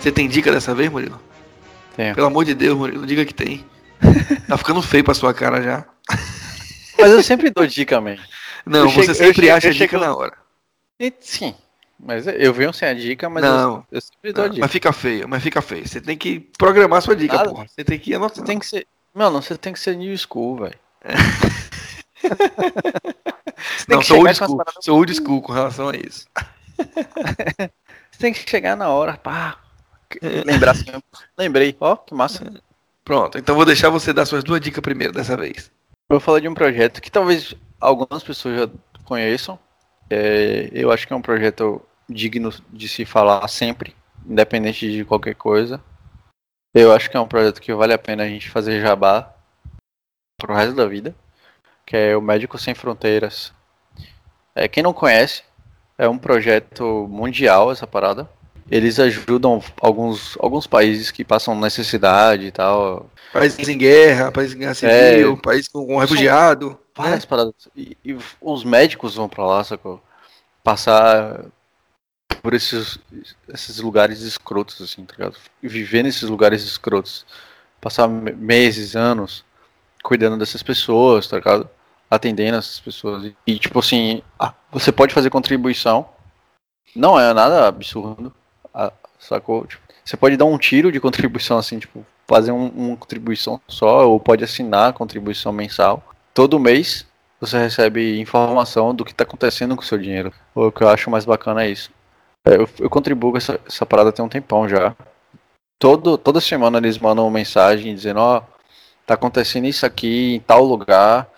Você 0.00 0.10
tem 0.10 0.26
dica 0.26 0.50
dessa 0.50 0.74
vez, 0.74 0.90
Murilo? 0.90 1.20
Tenho. 1.94 2.14
Pelo 2.14 2.26
amor 2.28 2.46
de 2.46 2.54
Deus, 2.54 2.76
Murilo, 2.76 3.06
diga 3.06 3.22
que 3.24 3.34
tem. 3.34 3.62
tá 4.48 4.56
ficando 4.56 4.80
feio 4.80 5.04
pra 5.04 5.12
sua 5.12 5.34
cara 5.34 5.62
já. 5.62 5.84
Mas 6.98 7.10
eu 7.12 7.22
sempre 7.22 7.50
dou 7.50 7.66
dica, 7.66 8.00
man. 8.00 8.16
Não, 8.64 8.80
eu 8.80 8.88
você 8.88 9.14
chego, 9.14 9.26
sempre 9.26 9.50
acha 9.50 9.68
eu 9.68 9.72
dica 9.72 9.98
chego... 9.98 10.02
na 10.02 10.16
hora. 10.16 10.32
sim, 11.20 11.54
mas 11.98 12.26
eu 12.26 12.52
venho 12.54 12.72
sem 12.72 12.88
a 12.88 12.94
dica, 12.94 13.28
mas 13.28 13.42
não, 13.42 13.76
eu, 13.76 13.84
eu 13.92 14.00
sempre 14.00 14.32
dou 14.32 14.44
não, 14.44 14.50
dica. 14.50 14.62
Mas 14.62 14.72
fica 14.72 14.92
feio, 14.92 15.28
mas 15.28 15.42
fica 15.42 15.60
feio. 15.60 15.86
Você 15.86 16.00
tem 16.00 16.16
que 16.16 16.40
programar 16.56 16.98
a 16.98 17.02
sua 17.02 17.14
dica, 17.14 17.36
Nada. 17.36 17.50
porra. 17.50 17.66
Você 17.68 17.84
tem 17.84 17.98
que 17.98 18.14
anotar. 18.14 18.36
Você 18.36 18.44
tem 18.44 18.58
que 18.58 18.66
ser. 18.66 18.86
Mano, 19.12 19.42
você 19.42 19.58
tem 19.58 19.72
que 19.74 19.80
ser 19.80 19.96
new 19.96 20.16
school, 20.16 20.56
velho. 20.56 20.78
É. 21.04 21.12
não, 23.86 24.00
sou 24.00 24.18
old 24.18 24.34
school. 24.34 24.62
Sou 24.80 24.96
old 24.96 25.14
school 25.14 25.42
com 25.42 25.52
relação 25.52 25.90
a 25.90 25.96
isso. 25.96 26.26
você 28.10 28.18
tem 28.18 28.32
que 28.32 28.48
chegar 28.48 28.76
na 28.76 28.88
hora, 28.88 29.18
pá. 29.18 29.58
Lembrar 30.44 30.72
assim. 30.72 30.84
Lembrei, 31.36 31.76
ó, 31.80 31.96
que 31.96 32.14
massa. 32.14 32.52
Pronto, 33.04 33.38
então 33.38 33.54
vou 33.54 33.64
deixar 33.64 33.90
você 33.90 34.12
dar 34.12 34.26
suas 34.26 34.44
duas 34.44 34.60
dicas 34.60 34.80
primeiro 34.80 35.12
dessa 35.12 35.36
vez. 35.36 35.70
Eu 36.08 36.18
vou 36.18 36.20
falar 36.20 36.40
de 36.40 36.48
um 36.48 36.54
projeto 36.54 37.00
que 37.00 37.10
talvez 37.10 37.54
algumas 37.80 38.22
pessoas 38.22 38.60
já 38.60 38.68
conheçam. 39.04 39.58
É, 40.08 40.68
eu 40.72 40.90
acho 40.90 41.06
que 41.06 41.12
é 41.12 41.16
um 41.16 41.22
projeto 41.22 41.80
digno 42.08 42.52
de 42.72 42.88
se 42.88 43.04
falar 43.04 43.46
sempre, 43.48 43.94
independente 44.26 44.90
de 44.90 45.04
qualquer 45.04 45.34
coisa. 45.34 45.80
Eu 46.74 46.92
acho 46.92 47.10
que 47.10 47.16
é 47.16 47.20
um 47.20 47.28
projeto 47.28 47.60
que 47.60 47.72
vale 47.72 47.92
a 47.92 47.98
pena 47.98 48.24
a 48.24 48.28
gente 48.28 48.50
fazer 48.50 48.80
jabá 48.80 49.32
pro 50.36 50.54
resto 50.54 50.74
da 50.74 50.86
vida, 50.86 51.14
que 51.84 51.96
é 51.96 52.16
o 52.16 52.22
Médicos 52.22 52.62
Sem 52.62 52.74
Fronteiras. 52.74 53.52
É, 54.54 54.68
quem 54.68 54.82
não 54.82 54.92
conhece, 54.92 55.42
é 55.96 56.08
um 56.08 56.18
projeto 56.18 57.06
mundial 57.08 57.70
essa 57.70 57.86
parada. 57.86 58.28
Eles 58.70 59.00
ajudam 59.00 59.62
alguns, 59.80 60.36
alguns 60.38 60.66
países 60.66 61.10
que 61.10 61.24
passam 61.24 61.58
necessidade 61.58 62.46
e 62.46 62.52
tal. 62.52 63.10
Países 63.32 63.68
em 63.68 63.76
guerra, 63.76 64.30
países 64.30 64.54
em 64.54 64.60
guerra 64.60 64.74
civil, 64.74 65.32
é, 65.32 65.36
país 65.42 65.66
com, 65.66 65.84
com 65.86 65.98
refugiado. 65.98 66.78
Várias 66.94 67.24
né? 67.24 67.28
paradas. 67.28 67.68
E, 67.76 67.96
e, 68.04 68.16
os 68.40 68.62
médicos 68.62 69.16
vão 69.16 69.28
pra 69.28 69.44
lá, 69.44 69.64
sacou? 69.64 70.00
Passar 70.62 71.46
por 72.42 72.54
esses, 72.54 72.98
esses 73.48 73.80
lugares 73.80 74.20
escrotos, 74.20 74.80
assim, 74.80 75.04
tá 75.04 75.14
ligado? 75.18 75.36
Viver 75.60 76.04
nesses 76.04 76.28
lugares 76.28 76.62
escrotos. 76.62 77.26
Passar 77.80 78.06
meses, 78.08 78.94
anos 78.94 79.44
cuidando 80.02 80.36
dessas 80.36 80.62
pessoas, 80.62 81.26
tá 81.26 81.36
ligado? 81.36 81.68
Atendendo 82.10 82.58
essas 82.58 82.80
pessoas. 82.80 83.32
E, 83.46 83.58
tipo 83.58 83.78
assim, 83.78 84.22
você 84.70 84.90
pode 84.90 85.14
fazer 85.14 85.30
contribuição. 85.30 86.08
Não 86.94 87.18
é 87.18 87.32
nada 87.32 87.68
absurdo, 87.68 88.34
sacou? 89.18 89.66
Tipo, 89.66 89.82
você 90.04 90.16
pode 90.16 90.36
dar 90.36 90.44
um 90.44 90.58
tiro 90.58 90.90
de 90.90 91.00
contribuição, 91.00 91.58
assim, 91.58 91.78
tipo, 91.78 92.04
fazer 92.26 92.52
um, 92.52 92.68
uma 92.68 92.96
contribuição 92.96 93.60
só, 93.68 94.08
ou 94.08 94.18
pode 94.18 94.44
assinar 94.44 94.92
contribuição 94.92 95.52
mensal. 95.52 96.02
Todo 96.34 96.60
mês 96.60 97.06
você 97.40 97.58
recebe 97.58 98.20
informação 98.20 98.94
do 98.94 99.04
que 99.04 99.12
está 99.12 99.24
acontecendo 99.24 99.74
com 99.74 99.82
o 99.82 99.86
seu 99.86 99.98
dinheiro. 99.98 100.32
O 100.54 100.70
que 100.70 100.82
eu 100.82 100.88
acho 100.88 101.10
mais 101.10 101.24
bacana 101.24 101.64
é 101.64 101.70
isso. 101.70 101.90
É, 102.46 102.56
eu, 102.56 102.68
eu 102.78 102.90
contribuo 102.90 103.32
com 103.32 103.38
essa, 103.38 103.58
essa 103.66 103.86
parada 103.86 104.12
tem 104.12 104.24
um 104.24 104.28
tempão 104.28 104.68
já. 104.68 104.94
Todo, 105.78 106.18
toda 106.18 106.40
semana 106.40 106.78
eles 106.78 106.98
mandam 106.98 107.24
uma 107.24 107.30
mensagem 107.30 107.94
dizendo, 107.94 108.20
ó, 108.20 108.38
oh, 108.38 108.42
tá 109.06 109.14
acontecendo 109.14 109.66
isso 109.66 109.86
aqui 109.86 110.34
em 110.34 110.40
tal 110.40 110.62
lugar, 110.62 111.28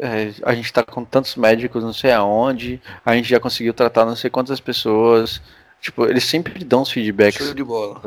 é, 0.00 0.32
a 0.44 0.54
gente 0.54 0.72
tá 0.72 0.82
com 0.82 1.04
tantos 1.04 1.34
médicos 1.34 1.82
não 1.82 1.92
sei 1.92 2.12
aonde, 2.12 2.80
a 3.04 3.14
gente 3.14 3.28
já 3.28 3.40
conseguiu 3.40 3.74
tratar 3.74 4.04
não 4.04 4.16
sei 4.16 4.30
quantas 4.30 4.60
pessoas. 4.60 5.42
Tipo, 5.80 6.06
eles 6.06 6.24
sempre 6.24 6.64
dão 6.64 6.82
os 6.82 6.90
feedbacks. 6.90 7.44
Show 7.44 7.54
de 7.54 7.64
bola. 7.64 8.00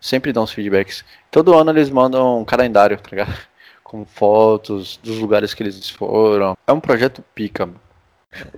Sempre 0.00 0.32
dão 0.32 0.44
os 0.44 0.52
feedbacks. 0.52 1.04
Todo 1.30 1.56
ano 1.56 1.70
eles 1.70 1.90
mandam 1.90 2.40
um 2.40 2.44
calendário, 2.44 2.98
tá 2.98 3.08
ligado? 3.10 3.34
Com 3.82 4.04
fotos 4.04 4.98
dos 5.02 5.18
lugares 5.18 5.54
que 5.54 5.62
eles 5.62 5.88
foram. 5.88 6.56
É 6.66 6.72
um 6.72 6.80
projeto 6.80 7.24
pica, 7.34 7.66
mano. 7.66 7.80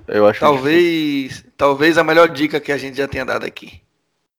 Eu 0.09 0.27
acho 0.27 0.41
talvez, 0.41 1.41
que... 1.41 1.51
talvez 1.57 1.97
a 1.97 2.05
melhor 2.05 2.29
dica 2.29 2.59
que 2.59 2.73
a 2.73 2.79
gente 2.79 2.97
já 2.97 3.07
tenha 3.07 3.25
dado 3.25 3.47
aqui. 3.47 3.81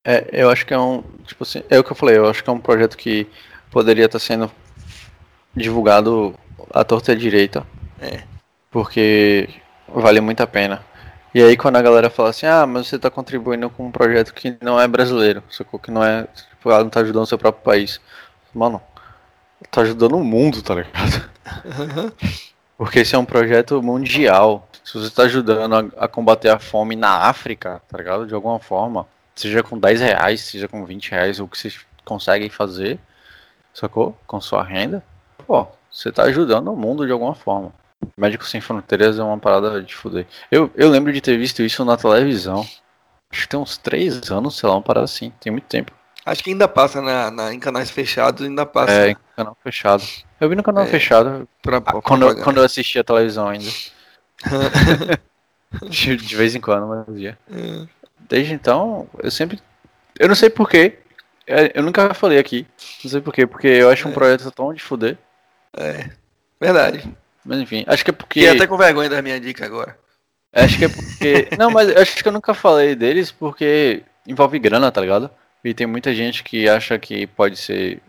É, 0.04 0.28
eu 0.34 0.50
acho 0.50 0.66
que 0.66 0.74
é 0.74 0.80
um, 0.80 1.04
tipo 1.26 1.44
assim, 1.44 1.64
é 1.70 1.80
o 1.80 1.84
que 1.84 1.92
eu 1.92 1.96
falei, 1.96 2.18
eu 2.18 2.28
acho 2.28 2.44
que 2.44 2.50
é 2.50 2.54
um 2.54 2.60
projeto 2.60 2.98
que 2.98 3.28
poderia 3.70 4.06
estar 4.06 4.20
sendo 4.20 4.52
divulgado 5.56 6.36
à 6.74 6.84
torta 6.84 7.12
e 7.12 7.16
à 7.16 7.18
direita. 7.18 7.66
É. 8.02 8.24
Porque 8.70 9.48
vale 9.88 10.20
muito 10.20 10.42
a 10.42 10.48
pena. 10.48 10.84
E 11.34 11.42
aí 11.42 11.56
quando 11.56 11.78
a 11.78 11.82
galera 11.82 12.10
fala 12.10 12.30
assim, 12.30 12.46
ah, 12.46 12.66
mas 12.68 12.88
você 12.88 12.98
está 12.98 13.10
contribuindo 13.10 13.70
com 13.70 13.88
um 13.88 13.92
projeto 13.92 14.34
que 14.34 14.58
não 14.62 14.80
é 14.80 14.88
brasileiro, 14.88 15.42
sacou? 15.50 15.80
Que 15.80 15.90
não 15.90 16.04
é. 16.04 16.24
Tipo, 16.26 16.72
ela 16.72 16.84
não 16.84 16.90
tá 16.90 17.00
ajudando 17.00 17.24
o 17.24 17.28
seu 17.28 17.38
próprio 17.38 17.64
país. 17.64 18.02
Mano, 18.54 18.82
tá 19.70 19.82
ajudando 19.82 20.18
o 20.18 20.24
mundo, 20.24 20.62
tá 20.62 20.76
ligado? 20.76 21.30
Porque 22.78 23.00
esse 23.00 23.16
é 23.16 23.18
um 23.18 23.26
projeto 23.26 23.82
mundial. 23.82 24.68
Se 24.84 24.94
você 24.98 25.08
está 25.08 25.24
ajudando 25.24 25.94
a, 25.98 26.06
a, 26.06 26.08
combater 26.08 26.50
a 26.50 26.60
fome 26.60 26.96
na 26.96 27.28
África, 27.28 27.82
tá 27.88 27.98
ligado? 27.98 28.26
De 28.28 28.34
alguma 28.34 28.60
forma, 28.60 29.08
seja 29.36 29.64
com 29.64 29.78
10 29.78 30.02
reais, 30.02 30.42
seja 30.42 30.68
com 30.68 30.84
20 30.84 31.12
reais, 31.12 31.40
o 31.40 31.48
que 31.48 31.58
vocês 31.58 31.80
conseguem 32.04 32.50
fazer, 32.50 33.00
sacou? 33.74 34.18
Com 34.28 34.42
sua 34.42 34.64
renda, 34.64 35.04
pô, 35.46 35.68
você 35.92 36.10
está 36.10 36.24
ajudando 36.24 36.70
o 36.74 36.76
mundo 36.76 37.06
de 37.06 37.12
alguma 37.12 37.36
forma. 37.36 37.72
Médicos 38.18 38.50
Sem 38.50 38.62
Fronteiras 38.62 39.20
é 39.20 39.24
uma 39.24 39.38
parada 39.38 39.82
de 39.82 39.96
fuder. 39.96 40.26
Eu, 40.52 40.72
eu 40.76 40.90
lembro 40.90 41.12
de 41.12 41.22
ter 41.22 41.38
visto 41.38 41.62
isso 41.62 41.84
na 41.86 41.98
televisão. 41.98 42.68
Acho 43.32 43.42
que 43.44 43.48
tem 43.48 43.60
uns 43.60 43.78
3 43.78 44.32
anos, 44.32 44.58
sei 44.58 44.68
lá, 44.68 44.76
uma 44.76 44.82
parada 44.82 45.06
assim. 45.06 45.32
Tem 45.40 45.52
muito 45.52 45.66
tempo. 45.66 45.92
Acho 46.26 46.44
que 46.44 46.52
ainda 46.52 46.68
passa 46.68 47.02
na, 47.02 47.32
na, 47.32 47.54
em 47.54 47.60
canais 47.60 47.90
fechados, 47.90 48.46
ainda 48.46 48.66
passa. 48.66 48.92
É, 48.92 49.10
em 49.12 49.18
canal 49.36 49.58
fechado. 49.64 50.04
Eu 50.40 50.50
vi 50.50 50.56
no 50.56 50.64
canal 50.64 50.84
é, 50.84 50.88
fechado 50.88 51.48
pra, 51.62 51.82
pra 51.82 52.02
quando, 52.02 52.28
eu, 52.28 52.44
quando 52.44 52.58
eu 52.58 52.64
assistia 52.64 53.02
a 53.02 53.04
televisão 53.04 53.48
ainda. 53.48 53.70
de, 55.90 56.16
de, 56.16 56.36
vez 56.36 56.54
em 56.54 56.62
quando, 56.62 56.88
mas 56.88 57.16
via. 57.16 57.38
É. 57.52 57.88
Desde 58.20 58.54
então, 58.54 59.08
eu 59.22 59.32
sempre. 59.32 59.60
Eu 60.20 60.28
não 60.28 60.36
sei 60.36 60.50
porquê. 60.50 61.00
É, 61.48 61.72
eu 61.74 61.82
nunca 61.82 62.14
falei 62.14 62.38
aqui. 62.38 62.68
Não 63.04 63.10
sei 63.10 63.20
porquê, 63.20 63.48
porque 63.48 63.68
eu 63.68 63.90
acho 63.90 64.08
um 64.08 64.12
é. 64.12 64.14
projeto 64.14 64.52
tão 64.52 64.74
de 64.74 64.82
fuder. 64.82 65.18
É. 65.76 66.10
Verdade. 66.60 67.12
Mas 67.46 67.60
enfim, 67.60 67.84
acho 67.88 68.04
que 68.04 68.12
é 68.12 68.14
porque. 68.14 68.40
E 68.42 68.48
até 68.50 68.68
com 68.68 68.78
vergonha 68.78 69.10
da 69.10 69.22
minha 69.22 69.40
dica 69.40 69.66
agora. 69.66 69.98
Acho 70.54 70.78
que 70.78 70.86
é 70.86 70.90
porque. 70.90 71.50
não, 71.58 71.72
mas 71.72 71.96
acho 71.96 72.22
que 72.22 72.28
eu 72.28 72.32
nunca 72.32 72.54
falei 72.54 72.96
deles 72.96 73.32
porque 73.32 74.04
envolve 74.28 74.60
grana, 74.60 74.92
tá 74.92 75.02
ligado? 75.02 75.30
E 75.64 75.74
tem 75.74 75.88
muita 75.88 76.14
gente 76.14 76.44
que 76.44 76.68
acha 76.68 76.98
que 76.98 77.28
pode 77.28 77.56
ser 77.58 78.02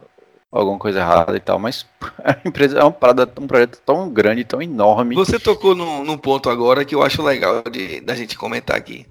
alguma 0.51 0.79
coisa 0.79 1.01
errada 1.01 1.35
e 1.35 1.41
tal, 1.41 1.59
mas 1.59 1.87
a 2.23 2.37
empresa 2.45 2.79
é 2.79 2.83
uma 2.83 2.93
parada, 2.93 3.31
um 3.41 3.47
projeto 3.47 3.81
tão 3.85 4.11
grande, 4.11 4.45
tão 4.45 4.61
enorme. 4.61 5.15
Você 5.15 5.39
tocou 5.39 5.75
num, 5.75 6.05
num 6.05 6.19
ponto 6.19 6.51
agora 6.51 6.85
que 6.85 6.95
eu 6.95 7.03
acho 7.03 7.23
legal 7.23 7.63
de, 7.63 8.01
da 8.03 8.15
gente 8.15 8.37
comentar 8.37 8.77
aqui, 8.77 9.07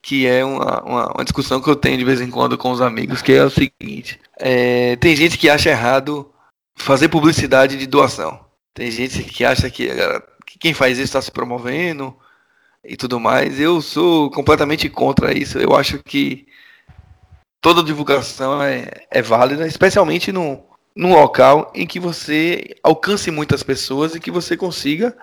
que 0.00 0.26
é 0.26 0.42
uma, 0.42 0.82
uma, 0.82 1.12
uma, 1.12 1.24
discussão 1.24 1.60
que 1.60 1.68
eu 1.68 1.76
tenho 1.76 1.98
de 1.98 2.04
vez 2.04 2.20
em 2.20 2.30
quando 2.30 2.56
com 2.56 2.70
os 2.70 2.80
amigos, 2.80 3.20
que 3.20 3.32
é 3.32 3.44
o 3.44 3.50
seguinte: 3.50 4.18
é, 4.38 4.96
tem 4.96 5.14
gente 5.14 5.36
que 5.36 5.50
acha 5.50 5.68
errado 5.68 6.30
fazer 6.74 7.08
publicidade 7.08 7.76
de 7.76 7.86
doação. 7.86 8.40
Tem 8.80 8.90
gente 8.90 9.22
que 9.24 9.44
acha 9.44 9.68
que, 9.68 9.90
que 10.46 10.58
quem 10.58 10.72
faz 10.72 10.96
isso 10.96 11.04
está 11.04 11.20
se 11.20 11.30
promovendo 11.30 12.16
e 12.82 12.96
tudo 12.96 13.20
mais. 13.20 13.60
Eu 13.60 13.82
sou 13.82 14.30
completamente 14.30 14.88
contra 14.88 15.36
isso. 15.36 15.58
Eu 15.58 15.76
acho 15.76 15.98
que 15.98 16.46
toda 17.60 17.82
divulgação 17.82 18.62
é, 18.62 18.86
é 19.10 19.20
válida, 19.20 19.66
especialmente 19.66 20.32
num 20.32 20.64
local 20.96 21.70
em 21.74 21.86
que 21.86 22.00
você 22.00 22.74
alcance 22.82 23.30
muitas 23.30 23.62
pessoas 23.62 24.14
e 24.14 24.20
que 24.20 24.30
você 24.30 24.56
consiga 24.56 25.14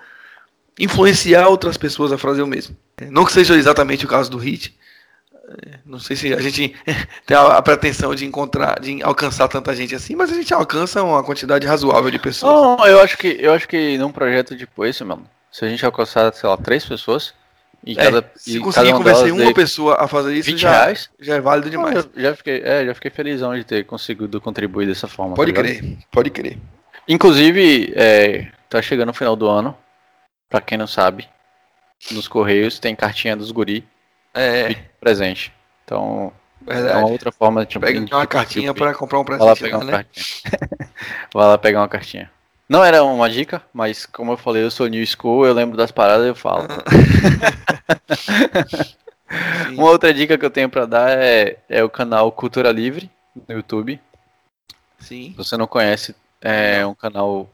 influenciar 0.79 1.47
outras 1.47 1.77
pessoas 1.77 2.11
a 2.11 2.17
fazer 2.19 2.43
o 2.43 2.47
mesmo. 2.47 2.77
Não 3.09 3.25
que 3.25 3.33
seja 3.33 3.55
exatamente 3.55 4.05
o 4.05 4.07
caso 4.07 4.29
do 4.29 4.37
Hit. 4.37 4.77
Não 5.85 5.99
sei 5.99 6.15
se 6.15 6.33
a 6.33 6.41
gente 6.41 6.75
tem 7.25 7.37
a, 7.37 7.61
pretensão 7.61 8.13
de 8.13 8.25
encontrar, 8.25 8.79
de 8.79 9.01
alcançar 9.01 9.47
tanta 9.47 9.73
gente 9.73 9.95
assim, 9.95 10.15
mas 10.15 10.31
a 10.31 10.35
gente 10.35 10.53
alcança 10.53 11.01
uma 11.01 11.23
quantidade 11.23 11.65
razoável 11.65 12.11
de 12.11 12.19
pessoas. 12.19 12.53
Não, 12.53 12.85
eu 12.85 13.01
acho 13.01 13.17
que 13.17 13.37
eu 13.39 13.53
acho 13.53 13.67
que 13.67 13.97
num 13.97 14.11
projeto 14.11 14.57
tipo 14.57 14.85
esse, 14.85 15.03
mano, 15.03 15.27
se 15.51 15.63
a 15.63 15.69
gente 15.69 15.85
alcançar, 15.85 16.33
sei 16.33 16.49
lá, 16.49 16.57
três 16.57 16.85
pessoas, 16.85 17.33
e 17.85 17.93
é, 17.93 17.95
cada, 17.95 18.31
se 18.35 18.59
conseguir 18.59 18.91
convencer 18.91 19.31
uma 19.31 19.53
pessoa 19.53 19.95
a 19.95 20.07
fazer 20.07 20.33
isso, 20.33 20.57
já, 20.57 20.71
reais, 20.71 21.09
já 21.19 21.35
é 21.35 21.41
válido 21.41 21.69
demais. 21.69 21.95
Não, 21.95 22.11
já, 22.21 22.35
fiquei, 22.35 22.61
é, 22.63 22.85
já 22.85 22.93
fiquei 22.93 23.11
felizão 23.11 23.55
de 23.55 23.63
ter 23.63 23.85
conseguido 23.85 24.41
contribuir 24.41 24.85
dessa 24.85 25.07
forma. 25.07 25.33
Pode 25.33 25.53
tá 25.53 25.61
crer, 25.61 25.97
pode 26.11 26.29
crer. 26.29 26.57
Inclusive, 27.07 27.93
é, 27.95 28.51
tá 28.67 28.81
chegando 28.81 29.09
o 29.09 29.13
final 29.13 29.35
do 29.35 29.47
ano. 29.47 29.77
Pra 30.49 30.61
quem 30.61 30.77
não 30.77 30.87
sabe, 30.87 31.27
nos 32.11 32.27
Correios 32.27 32.79
tem 32.79 32.95
cartinha 32.95 33.35
dos 33.35 33.51
guri 33.51 33.85
é. 34.39 34.75
presente. 34.99 35.51
Então, 35.83 36.31
Verdade. 36.61 36.93
é 36.93 36.97
uma 36.97 37.07
outra 37.07 37.31
forma 37.31 37.65
de... 37.65 37.79
Pega 37.79 38.15
uma 38.15 38.27
cartinha 38.27 38.73
para 38.73 38.93
comprar 38.93 39.19
um 39.19 39.25
presente. 39.25 39.45
Vai 39.45 39.49
lá 39.49 39.55
pegar 39.55 39.77
né? 39.77 39.83
uma 39.83 39.91
cartinha. 39.91 40.59
Vai 41.33 41.47
lá 41.47 41.57
pegar 41.57 41.81
uma 41.81 41.88
cartinha. 41.88 42.31
Não 42.69 42.83
era 42.83 43.03
uma 43.03 43.29
dica, 43.29 43.61
mas 43.73 44.05
como 44.05 44.33
eu 44.33 44.38
falei, 44.38 44.63
eu 44.63 44.71
sou 44.71 44.88
new 44.88 45.05
school, 45.05 45.45
eu 45.45 45.53
lembro 45.53 45.77
das 45.77 45.89
paradas 45.89 46.25
e 46.25 46.29
eu 46.29 46.35
falo. 46.35 46.67
uma 49.71 49.89
outra 49.89 50.13
dica 50.13 50.38
que 50.38 50.45
eu 50.45 50.49
tenho 50.49 50.69
para 50.69 50.85
dar 50.85 51.09
é, 51.09 51.57
é 51.69 51.81
o 51.81 51.89
canal 51.89 52.29
Cultura 52.31 52.71
Livre 52.71 53.09
no 53.47 53.55
YouTube. 53.55 53.99
Sim. 54.99 55.31
Se 55.31 55.38
você 55.38 55.55
não 55.55 55.65
conhece, 55.65 56.13
é 56.41 56.85
um 56.85 56.93
canal 56.93 57.49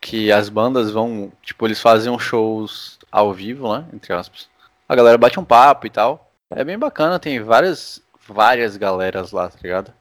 que 0.00 0.30
as 0.30 0.48
bandas 0.48 0.92
vão, 0.92 1.32
tipo, 1.42 1.66
eles 1.66 1.80
fazem 1.80 2.16
shows 2.16 3.00
ao 3.10 3.32
vivo, 3.32 3.76
né, 3.76 3.84
entre 3.92 4.12
aspas. 4.12 4.48
A 4.88 4.94
galera 4.94 5.18
bate 5.18 5.38
um 5.38 5.44
papo 5.44 5.86
e 5.86 5.90
tal. 5.90 6.30
É 6.50 6.62
bem 6.62 6.78
bacana, 6.78 7.18
tem 7.18 7.40
várias 7.40 8.02
várias 8.28 8.76
galeras 8.76 9.32
lá, 9.32 9.48
tá 9.48 9.58
ligado? 9.62 9.92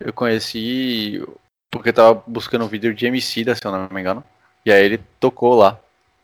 Eu 0.00 0.12
conheci 0.12 1.22
porque 1.70 1.92
tava 1.92 2.22
buscando 2.26 2.64
um 2.64 2.68
vídeo 2.68 2.94
de 2.94 3.06
MC 3.06 3.44
da, 3.44 3.54
se 3.54 3.64
eu 3.64 3.72
não 3.72 3.88
me 3.90 4.00
engano. 4.00 4.24
E 4.64 4.72
aí 4.72 4.84
ele 4.84 4.98
tocou 5.20 5.54
lá. 5.54 5.78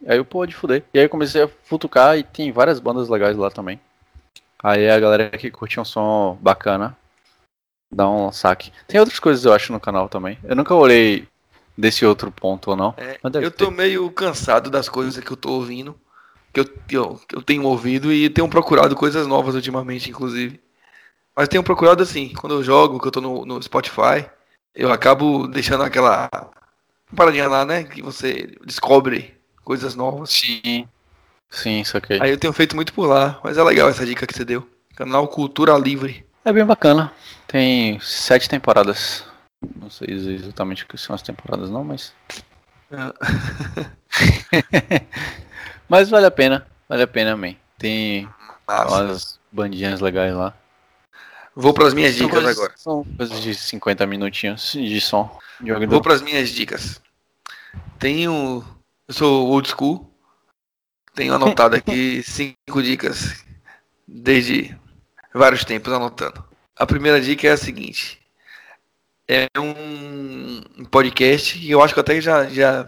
Aí 0.06 0.16
eu, 0.16 0.24
pô, 0.24 0.44
de 0.46 0.54
fuder. 0.54 0.84
E 0.92 0.98
aí 0.98 1.04
eu 1.04 1.08
comecei 1.10 1.42
a 1.42 1.48
futucar 1.48 2.18
e 2.18 2.22
tem 2.22 2.52
várias 2.52 2.78
bandas 2.78 3.08
legais 3.08 3.36
lá 3.36 3.50
também. 3.50 3.80
Aí 4.62 4.88
a 4.88 4.98
galera 4.98 5.30
que 5.30 5.50
curte 5.50 5.78
um 5.78 5.84
som 5.84 6.38
bacana 6.40 6.96
dá 7.92 8.08
um 8.08 8.32
saque. 8.32 8.72
Tem 8.86 8.98
outras 8.98 9.20
coisas 9.20 9.44
eu 9.44 9.52
acho 9.52 9.72
no 9.72 9.80
canal 9.80 10.08
também. 10.08 10.38
Eu 10.42 10.56
nunca 10.56 10.74
olhei 10.74 11.28
desse 11.76 12.04
outro 12.04 12.30
ponto 12.30 12.70
ou 12.70 12.76
não. 12.76 12.94
É, 12.96 13.18
eu 13.42 13.50
tô 13.50 13.66
ter. 13.66 13.70
meio 13.70 14.10
cansado 14.10 14.70
das 14.70 14.88
coisas 14.88 15.22
que 15.22 15.30
eu 15.30 15.36
tô 15.36 15.52
ouvindo, 15.52 15.98
que 16.54 16.60
eu, 16.60 16.64
que 16.64 16.96
eu, 16.96 17.20
que 17.28 17.36
eu 17.36 17.42
tenho 17.42 17.64
ouvido 17.64 18.12
e 18.12 18.30
tenho 18.30 18.48
procurado 18.48 18.94
coisas 18.94 19.26
novas 19.26 19.56
ultimamente, 19.56 20.08
inclusive. 20.08 20.60
Mas 21.36 21.48
tenho 21.48 21.64
procurado 21.64 22.02
assim, 22.02 22.32
quando 22.32 22.54
eu 22.54 22.62
jogo, 22.62 23.00
que 23.00 23.08
eu 23.08 23.10
tô 23.10 23.20
no, 23.20 23.44
no 23.44 23.60
Spotify, 23.60 24.24
eu 24.72 24.92
acabo 24.92 25.48
deixando 25.48 25.82
aquela 25.82 26.30
paradinha 27.14 27.48
lá, 27.48 27.64
né? 27.64 27.82
Que 27.82 28.00
você 28.00 28.56
descobre 28.64 29.34
coisas 29.64 29.96
novas. 29.96 30.30
Sim. 30.30 30.88
Sim, 31.50 31.80
isso 31.80 31.96
aqui. 31.96 32.22
Aí 32.22 32.30
eu 32.30 32.38
tenho 32.38 32.52
feito 32.52 32.76
muito 32.76 32.92
por 32.92 33.06
lá, 33.06 33.40
mas 33.42 33.58
é 33.58 33.64
legal 33.64 33.88
essa 33.88 34.06
dica 34.06 34.26
que 34.26 34.34
você 34.34 34.44
deu. 34.44 34.68
Canal 34.94 35.26
Cultura 35.26 35.76
Livre. 35.76 36.24
É 36.44 36.52
bem 36.52 36.64
bacana. 36.64 37.12
Tem 37.48 37.98
sete 38.00 38.48
temporadas. 38.48 39.24
Não 39.76 39.90
sei 39.90 40.08
exatamente 40.10 40.84
o 40.84 40.86
que 40.86 40.98
são 40.98 41.14
as 41.14 41.22
temporadas 41.22 41.68
não, 41.68 41.82
mas. 41.82 42.12
mas 45.88 46.08
vale 46.08 46.26
a 46.26 46.30
pena. 46.30 46.66
Vale 46.88 47.02
a 47.02 47.06
pena, 47.06 47.36
man. 47.36 47.54
Tem 47.78 48.28
Nossa. 48.68 49.02
umas 49.02 49.40
bandinhas 49.50 50.00
legais 50.00 50.34
lá. 50.34 50.54
Vou 51.56 51.72
para 51.72 51.86
as 51.86 51.94
minhas 51.94 52.14
dicas 52.14 52.30
coisas, 52.32 52.56
agora. 52.56 52.72
São 52.76 53.04
coisas 53.16 53.40
de 53.40 53.54
50 53.54 54.06
minutinhos 54.06 54.72
de 54.72 55.00
som. 55.00 55.38
De 55.60 55.72
Vou 55.86 56.02
para 56.02 56.14
as 56.14 56.22
minhas 56.22 56.50
dicas. 56.50 57.00
Tenho. 57.98 58.64
Eu 59.06 59.14
sou 59.14 59.48
old 59.48 59.68
school. 59.68 60.10
Tenho 61.14 61.34
anotado 61.34 61.76
aqui 61.76 62.22
cinco 62.26 62.82
dicas. 62.82 63.44
Desde 64.06 64.76
vários 65.32 65.64
tempos 65.64 65.92
anotando. 65.92 66.44
A 66.76 66.86
primeira 66.86 67.20
dica 67.20 67.46
é 67.46 67.52
a 67.52 67.56
seguinte. 67.56 68.20
É 69.28 69.46
um 69.58 70.84
podcast 70.90 71.58
e 71.58 71.70
eu 71.70 71.82
acho 71.82 71.94
que 71.94 72.00
até 72.00 72.20
já, 72.20 72.46
já 72.46 72.86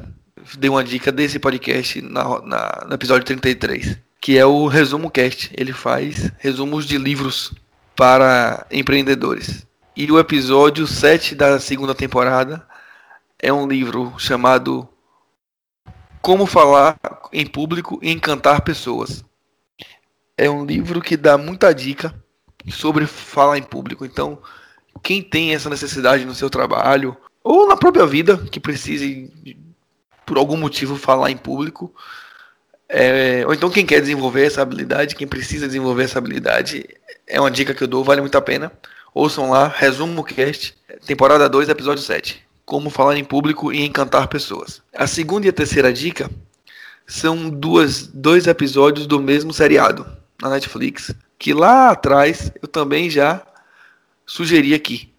dei 0.55 0.70
uma 0.70 0.84
dica 0.84 1.11
desse 1.11 1.38
podcast 1.38 2.01
na, 2.03 2.40
na, 2.42 2.84
no 2.86 2.94
episódio 2.94 3.24
33, 3.24 3.99
que 4.20 4.38
é 4.38 4.47
o 4.47 4.66
Resumo 4.66 5.11
Cast. 5.11 5.51
Ele 5.57 5.72
faz 5.72 6.30
resumos 6.38 6.86
de 6.86 6.99
livros 6.99 7.53
para 7.97 8.66
empreendedores. 8.70 9.66
E 9.97 10.11
o 10.12 10.18
episódio 10.18 10.86
7 10.86 11.34
da 11.34 11.59
segunda 11.59 11.94
temporada 11.94 12.66
é 13.38 13.53
um 13.53 13.66
livro 13.66 14.14
chamado 14.18 14.88
Como 16.20 16.47
Falar 16.47 16.99
em 17.32 17.47
Público 17.47 17.99
e 18.03 18.11
Encantar 18.11 18.61
Pessoas. 18.62 19.24
É 20.36 20.51
um 20.51 20.66
livro 20.66 21.01
que 21.01 21.16
dá 21.16 21.38
muita 21.38 21.74
dica 21.74 22.14
sobre 22.70 23.07
falar 23.07 23.59
em 23.59 23.62
público. 23.62 24.05
Então, 24.05 24.38
quem 25.03 25.22
tem 25.22 25.55
essa 25.55 25.70
necessidade 25.70 26.24
no 26.24 26.34
seu 26.34 26.51
trabalho 26.51 27.16
ou 27.42 27.66
na 27.66 27.76
própria 27.76 28.07
vida 28.07 28.36
que 28.51 28.61
precise 28.61 29.32
por 30.27 30.37
algum 30.37 30.57
motivo 30.57 30.97
falar 30.97 31.31
em 31.31 31.37
público, 31.37 31.95
é, 32.89 33.45
ou 33.47 33.55
então 33.55 33.70
quem 33.70 33.87
quer 33.87 34.01
desenvolver 34.01 34.47
essa 34.47 34.62
habilidade, 34.62 35.14
quem 35.14 35.27
precisa 35.27 35.66
desenvolver 35.66 36.05
essa 36.05 36.18
habilidade, 36.18 36.85
é 37.27 37.41
uma 37.41 37.51
dica 37.51 37.74
que 37.74 37.83
eu 37.83 37.89
dou, 37.89 38.05
vale 38.05 38.20
muito 38.20 38.37
a 38.37 38.43
pena. 38.43 38.70
Ouçam 39.14 39.51
lá, 39.51 39.66
resumo 39.66 40.22
cast, 40.22 40.77
temporada 41.07 41.49
2, 41.49 41.68
episódio 41.68 42.03
7. 42.03 42.45
Como 42.64 42.91
falar 42.91 43.16
em 43.16 43.24
público 43.24 43.72
e 43.72 43.85
encantar 43.85 44.29
pessoas. 44.29 44.83
A 44.93 45.07
segunda 45.07 45.47
e 45.47 45.49
a 45.49 45.53
terceira 45.53 45.93
dica 45.93 46.31
são 47.07 47.49
duas, 47.49 48.07
dois 48.09 48.47
episódios 48.47 49.07
do 49.07 49.20
mesmo 49.20 49.53
seriado 49.53 50.07
na 50.43 50.51
Netflix, 50.51 51.14
que 51.39 51.55
lá 51.55 51.91
atrás 51.91 52.53
eu 52.61 52.68
também 52.68 53.09
já 53.09 53.43
sugeri 54.27 54.74
aqui, 54.74 55.12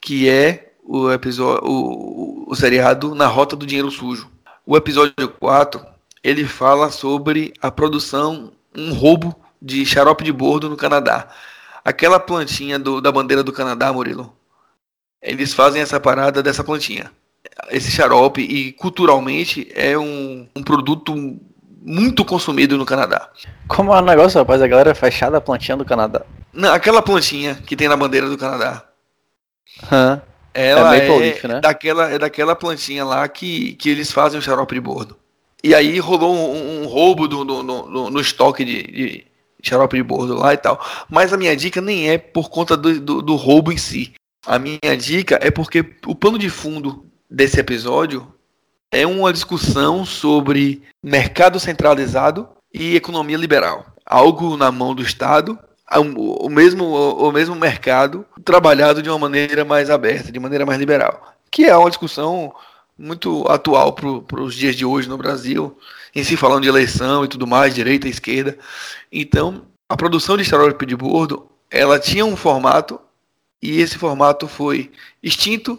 que 0.00 0.28
é 0.28 0.74
o 0.86 1.10
episódio 1.10 1.68
o, 1.68 2.50
o 2.50 2.54
seriado 2.54 3.14
Na 3.14 3.26
Rota 3.26 3.56
do 3.56 3.66
Dinheiro 3.66 3.90
Sujo. 3.90 4.30
O 4.64 4.76
episódio 4.76 5.28
4, 5.40 5.84
ele 6.22 6.44
fala 6.44 6.90
sobre 6.90 7.52
a 7.60 7.70
produção, 7.70 8.52
um 8.76 8.92
roubo 8.92 9.34
de 9.60 9.84
xarope 9.84 10.24
de 10.24 10.32
bordo 10.32 10.68
no 10.68 10.76
Canadá. 10.76 11.28
Aquela 11.84 12.18
plantinha 12.18 12.78
do, 12.78 13.00
da 13.00 13.12
bandeira 13.12 13.42
do 13.42 13.52
Canadá, 13.52 13.92
Murilo. 13.92 14.32
Eles 15.22 15.52
fazem 15.54 15.82
essa 15.82 16.00
parada 16.00 16.42
dessa 16.42 16.64
plantinha. 16.64 17.10
Esse 17.70 17.90
xarope, 17.90 18.40
e 18.40 18.72
culturalmente, 18.72 19.70
é 19.74 19.96
um, 19.96 20.48
um 20.54 20.62
produto 20.62 21.14
muito 21.82 22.24
consumido 22.24 22.76
no 22.76 22.84
Canadá. 22.84 23.30
Como 23.68 23.94
é 23.94 23.98
o 23.98 24.04
negócio, 24.04 24.38
rapaz? 24.38 24.60
A 24.60 24.66
galera 24.66 24.90
é 24.90 24.94
fechada 24.94 25.38
a 25.38 25.40
plantinha 25.40 25.76
do 25.76 25.84
Canadá. 25.84 26.22
Não, 26.52 26.72
aquela 26.72 27.00
plantinha 27.00 27.54
que 27.54 27.76
tem 27.76 27.88
na 27.88 27.96
bandeira 27.96 28.28
do 28.28 28.36
Canadá. 28.36 28.84
Hã? 29.90 30.20
Ela 30.56 30.96
é, 30.96 31.06
é 31.06 31.18
leaf, 31.18 31.44
né? 31.44 31.60
daquela, 31.60 32.10
é 32.10 32.18
daquela 32.18 32.56
plantinha 32.56 33.04
lá 33.04 33.28
que, 33.28 33.74
que 33.74 33.90
eles 33.90 34.10
fazem 34.10 34.38
o 34.38 34.42
xarope 34.42 34.74
de 34.74 34.80
bordo. 34.80 35.14
E 35.62 35.74
aí 35.74 35.98
rolou 35.98 36.34
um, 36.34 36.82
um 36.82 36.86
roubo 36.86 37.28
do, 37.28 37.44
no, 37.44 37.62
no, 37.62 38.10
no, 38.10 38.20
estoque 38.20 38.64
de, 38.64 38.82
de, 38.84 39.26
xarope 39.62 39.96
de 39.96 40.02
bordo 40.02 40.34
lá 40.34 40.54
e 40.54 40.56
tal. 40.56 40.82
Mas 41.10 41.30
a 41.32 41.36
minha 41.36 41.54
dica 41.54 41.82
nem 41.82 42.08
é 42.08 42.16
por 42.16 42.48
conta 42.48 42.74
do, 42.74 42.98
do, 42.98 43.20
do 43.20 43.36
roubo 43.36 43.70
em 43.70 43.76
si. 43.76 44.14
A 44.46 44.58
minha 44.58 44.96
dica 44.98 45.38
é 45.42 45.50
porque 45.50 45.84
o 46.06 46.14
pano 46.14 46.38
de 46.38 46.48
fundo 46.48 47.04
desse 47.30 47.60
episódio 47.60 48.32
é 48.90 49.06
uma 49.06 49.32
discussão 49.32 50.06
sobre 50.06 50.82
mercado 51.02 51.60
centralizado 51.60 52.48
e 52.72 52.96
economia 52.96 53.36
liberal. 53.36 53.84
Algo 54.06 54.56
na 54.56 54.72
mão 54.72 54.94
do 54.94 55.02
Estado, 55.02 55.58
o 55.90 56.48
mesmo, 56.48 56.84
o 56.84 57.30
mesmo 57.32 57.54
mercado 57.54 58.26
trabalhado 58.44 59.02
de 59.02 59.08
uma 59.08 59.18
maneira 59.18 59.64
mais 59.64 59.88
aberta, 59.90 60.32
de 60.32 60.40
maneira 60.40 60.66
mais 60.66 60.78
liberal. 60.78 61.34
Que 61.50 61.64
é 61.64 61.76
uma 61.76 61.88
discussão 61.88 62.52
muito 62.98 63.46
atual 63.48 63.92
para 63.92 64.40
os 64.40 64.54
dias 64.54 64.74
de 64.74 64.84
hoje 64.84 65.08
no 65.08 65.18
Brasil, 65.18 65.78
em 66.14 66.24
si 66.24 66.36
falando 66.36 66.62
de 66.62 66.68
eleição 66.68 67.24
e 67.24 67.28
tudo 67.28 67.46
mais, 67.46 67.74
direita 67.74 68.08
e 68.08 68.10
esquerda. 68.10 68.58
Então, 69.12 69.66
a 69.88 69.96
produção 69.96 70.36
de 70.36 70.42
estereótipo 70.42 70.86
de 70.86 70.96
bordo, 70.96 71.46
ela 71.70 71.98
tinha 71.98 72.24
um 72.24 72.36
formato 72.36 73.00
e 73.62 73.80
esse 73.80 73.98
formato 73.98 74.48
foi 74.48 74.90
extinto 75.22 75.78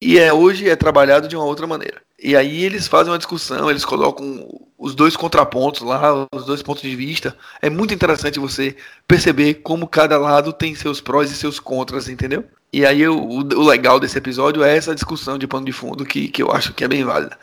e 0.00 0.18
é 0.18 0.32
hoje 0.32 0.68
é 0.68 0.76
trabalhado 0.76 1.28
de 1.28 1.36
uma 1.36 1.44
outra 1.44 1.66
maneira. 1.66 2.00
E 2.20 2.34
aí 2.34 2.64
eles 2.64 2.88
fazem 2.88 3.12
uma 3.12 3.18
discussão, 3.18 3.70
eles 3.70 3.84
colocam 3.84 4.44
os 4.76 4.94
dois 4.94 5.16
contrapontos 5.16 5.82
lá, 5.82 6.26
os 6.32 6.44
dois 6.44 6.62
pontos 6.62 6.82
de 6.82 6.94
vista. 6.96 7.36
É 7.62 7.70
muito 7.70 7.94
interessante 7.94 8.40
você 8.40 8.76
perceber 9.06 9.54
como 9.54 9.86
cada 9.86 10.18
lado 10.18 10.52
tem 10.52 10.74
seus 10.74 11.00
prós 11.00 11.30
e 11.30 11.36
seus 11.36 11.60
contras, 11.60 12.08
entendeu? 12.08 12.44
E 12.72 12.84
aí 12.84 13.06
o, 13.08 13.16
o 13.16 13.64
legal 13.64 13.98
desse 13.98 14.18
episódio 14.18 14.62
é 14.62 14.76
essa 14.76 14.94
discussão 14.94 15.38
de 15.38 15.46
pano 15.46 15.64
de 15.64 15.72
fundo 15.72 16.04
que, 16.04 16.28
que 16.28 16.42
eu 16.42 16.50
acho 16.52 16.74
que 16.74 16.84
é 16.84 16.88
bem 16.88 17.04
válida. 17.04 17.38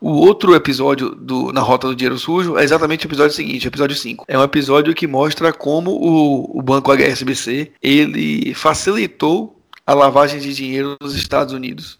O 0.00 0.10
outro 0.10 0.54
episódio 0.54 1.10
do 1.14 1.52
Na 1.52 1.60
Rota 1.60 1.88
do 1.88 1.94
Dinheiro 1.94 2.18
Sujo 2.18 2.56
é 2.56 2.64
exatamente 2.64 3.06
o 3.06 3.08
episódio 3.08 3.34
seguinte, 3.34 3.68
episódio 3.68 3.96
5. 3.96 4.24
É 4.26 4.38
um 4.38 4.42
episódio 4.42 4.94
que 4.94 5.06
mostra 5.06 5.52
como 5.52 5.90
o, 5.90 6.58
o 6.58 6.62
banco 6.62 6.90
HSBC 6.92 7.72
ele 7.82 8.54
facilitou 8.54 9.60
a 9.86 9.92
lavagem 9.92 10.40
de 10.40 10.54
dinheiro 10.54 10.96
nos 11.00 11.14
Estados 11.14 11.52
Unidos 11.52 11.98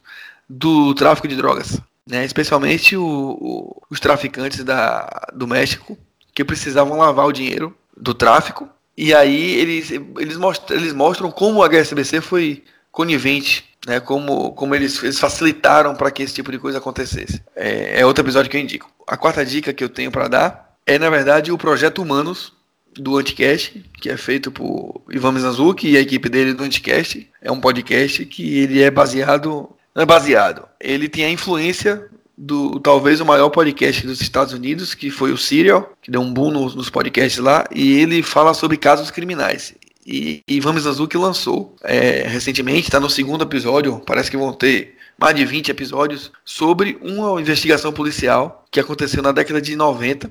do 0.48 0.94
tráfico 0.94 1.28
de 1.28 1.36
drogas 1.36 1.80
né? 2.10 2.24
especialmente 2.24 2.96
o, 2.96 3.04
o, 3.04 3.82
os 3.88 4.00
traficantes 4.00 4.64
da, 4.64 5.28
do 5.32 5.46
México, 5.46 5.96
que 6.34 6.44
precisavam 6.44 6.98
lavar 6.98 7.26
o 7.26 7.32
dinheiro 7.32 7.74
do 7.96 8.12
tráfico. 8.12 8.68
E 8.96 9.14
aí 9.14 9.54
eles, 9.54 9.90
eles, 9.90 10.36
mostram, 10.36 10.76
eles 10.76 10.92
mostram 10.92 11.30
como 11.30 11.60
o 11.60 11.64
HSBC 11.68 12.20
foi 12.20 12.64
conivente, 12.92 13.64
né? 13.86 14.00
como, 14.00 14.52
como 14.52 14.74
eles, 14.74 15.02
eles 15.02 15.18
facilitaram 15.18 15.94
para 15.94 16.10
que 16.10 16.22
esse 16.22 16.34
tipo 16.34 16.52
de 16.52 16.58
coisa 16.58 16.78
acontecesse. 16.78 17.42
É, 17.56 18.00
é 18.00 18.06
outro 18.06 18.24
episódio 18.24 18.50
que 18.50 18.56
eu 18.56 18.60
indico. 18.60 18.90
A 19.06 19.16
quarta 19.16 19.44
dica 19.44 19.72
que 19.72 19.82
eu 19.82 19.88
tenho 19.88 20.10
para 20.10 20.28
dar 20.28 20.70
é, 20.86 20.98
na 20.98 21.08
verdade, 21.08 21.52
o 21.52 21.56
Projeto 21.56 22.02
Humanos, 22.02 22.52
do 22.96 23.16
Anticast, 23.16 23.84
que 24.00 24.10
é 24.10 24.16
feito 24.16 24.50
por 24.50 25.02
Ivan 25.08 25.30
Mizanzuki 25.30 25.90
e 25.90 25.96
a 25.96 26.00
equipe 26.00 26.28
dele 26.28 26.52
do 26.52 26.64
Anticast. 26.64 27.30
É 27.40 27.52
um 27.52 27.60
podcast 27.60 28.24
que 28.26 28.58
ele 28.58 28.82
é 28.82 28.90
baseado 28.90 29.70
baseado. 30.06 30.66
Ele 30.80 31.08
tem 31.08 31.24
a 31.24 31.30
influência 31.30 32.08
do 32.36 32.80
talvez 32.80 33.20
o 33.20 33.26
maior 33.26 33.50
podcast 33.50 34.06
dos 34.06 34.20
Estados 34.20 34.54
Unidos, 34.54 34.94
que 34.94 35.10
foi 35.10 35.30
o 35.30 35.36
Serial, 35.36 35.92
que 36.00 36.10
deu 36.10 36.22
um 36.22 36.32
boom 36.32 36.50
nos, 36.50 36.74
nos 36.74 36.88
podcasts 36.88 37.38
lá, 37.38 37.66
e 37.70 38.00
ele 38.00 38.22
fala 38.22 38.54
sobre 38.54 38.78
casos 38.78 39.10
criminais. 39.10 39.74
E, 40.06 40.42
e 40.48 40.58
Vamos 40.58 40.86
Azul 40.86 41.06
que 41.06 41.18
lançou 41.18 41.76
é, 41.84 42.26
recentemente, 42.26 42.88
está 42.88 42.98
no 42.98 43.10
segundo 43.10 43.44
episódio, 43.44 44.00
parece 44.06 44.30
que 44.30 44.36
vão 44.36 44.52
ter 44.52 44.96
mais 45.18 45.36
de 45.36 45.44
20 45.44 45.70
episódios, 45.70 46.32
sobre 46.42 46.96
uma 47.02 47.38
investigação 47.38 47.92
policial 47.92 48.64
que 48.70 48.80
aconteceu 48.80 49.22
na 49.22 49.32
década 49.32 49.60
de 49.60 49.76
90 49.76 50.30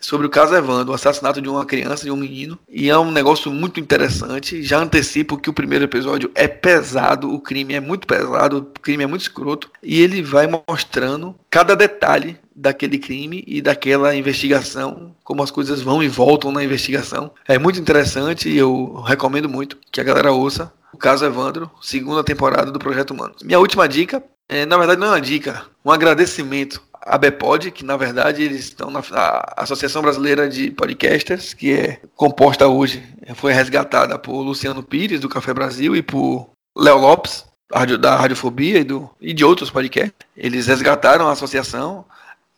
sobre 0.00 0.26
o 0.26 0.30
caso 0.30 0.54
Evandro, 0.54 0.92
o 0.92 0.94
assassinato 0.94 1.40
de 1.40 1.48
uma 1.48 1.64
criança, 1.64 2.04
de 2.04 2.10
um 2.10 2.16
menino. 2.16 2.58
E 2.68 2.88
é 2.88 2.98
um 2.98 3.10
negócio 3.10 3.50
muito 3.50 3.80
interessante. 3.80 4.62
Já 4.62 4.78
antecipo 4.78 5.38
que 5.38 5.50
o 5.50 5.52
primeiro 5.52 5.84
episódio 5.84 6.30
é 6.34 6.46
pesado, 6.46 7.32
o 7.32 7.40
crime 7.40 7.74
é 7.74 7.80
muito 7.80 8.06
pesado, 8.06 8.58
o 8.58 8.80
crime 8.80 9.04
é 9.04 9.06
muito 9.06 9.22
escroto. 9.22 9.70
E 9.82 10.00
ele 10.00 10.22
vai 10.22 10.46
mostrando 10.46 11.34
cada 11.50 11.74
detalhe 11.74 12.38
daquele 12.54 12.98
crime 12.98 13.44
e 13.46 13.60
daquela 13.60 14.14
investigação, 14.14 15.14
como 15.22 15.42
as 15.42 15.50
coisas 15.50 15.80
vão 15.80 16.02
e 16.02 16.08
voltam 16.08 16.50
na 16.50 16.64
investigação. 16.64 17.30
É 17.46 17.58
muito 17.58 17.78
interessante 17.78 18.48
e 18.48 18.58
eu 18.58 19.00
recomendo 19.06 19.48
muito 19.48 19.78
que 19.92 20.00
a 20.00 20.04
galera 20.04 20.32
ouça 20.32 20.72
o 20.92 20.96
caso 20.96 21.24
Evandro, 21.24 21.70
segunda 21.80 22.24
temporada 22.24 22.72
do 22.72 22.78
Projeto 22.78 23.12
Humano. 23.12 23.34
Minha 23.44 23.60
última 23.60 23.88
dica, 23.88 24.22
é, 24.48 24.64
na 24.64 24.76
verdade 24.76 25.00
não 25.00 25.08
é 25.08 25.10
uma 25.10 25.20
dica, 25.20 25.66
um 25.84 25.90
agradecimento 25.90 26.82
à 27.08 27.16
BEPOD, 27.16 27.70
que 27.70 27.84
na 27.84 27.96
verdade 27.96 28.42
eles 28.42 28.60
estão 28.60 28.90
na 28.90 29.02
Associação 29.56 30.02
Brasileira 30.02 30.48
de 30.48 30.70
Podcasters, 30.70 31.54
que 31.54 31.72
é 31.72 32.00
composta 32.14 32.68
hoje, 32.68 33.02
foi 33.34 33.52
resgatada 33.52 34.18
por 34.18 34.42
Luciano 34.42 34.82
Pires, 34.82 35.20
do 35.20 35.28
Café 35.28 35.54
Brasil, 35.54 35.96
e 35.96 36.02
por 36.02 36.50
Léo 36.76 36.98
Lopes, 36.98 37.46
da 37.98 38.16
Radiofobia 38.16 38.78
e, 38.78 38.84
do, 38.84 39.10
e 39.20 39.32
de 39.32 39.44
outros 39.44 39.70
podcasts. 39.70 40.14
Eles 40.36 40.66
resgataram 40.66 41.28
a 41.28 41.32
associação 41.32 42.04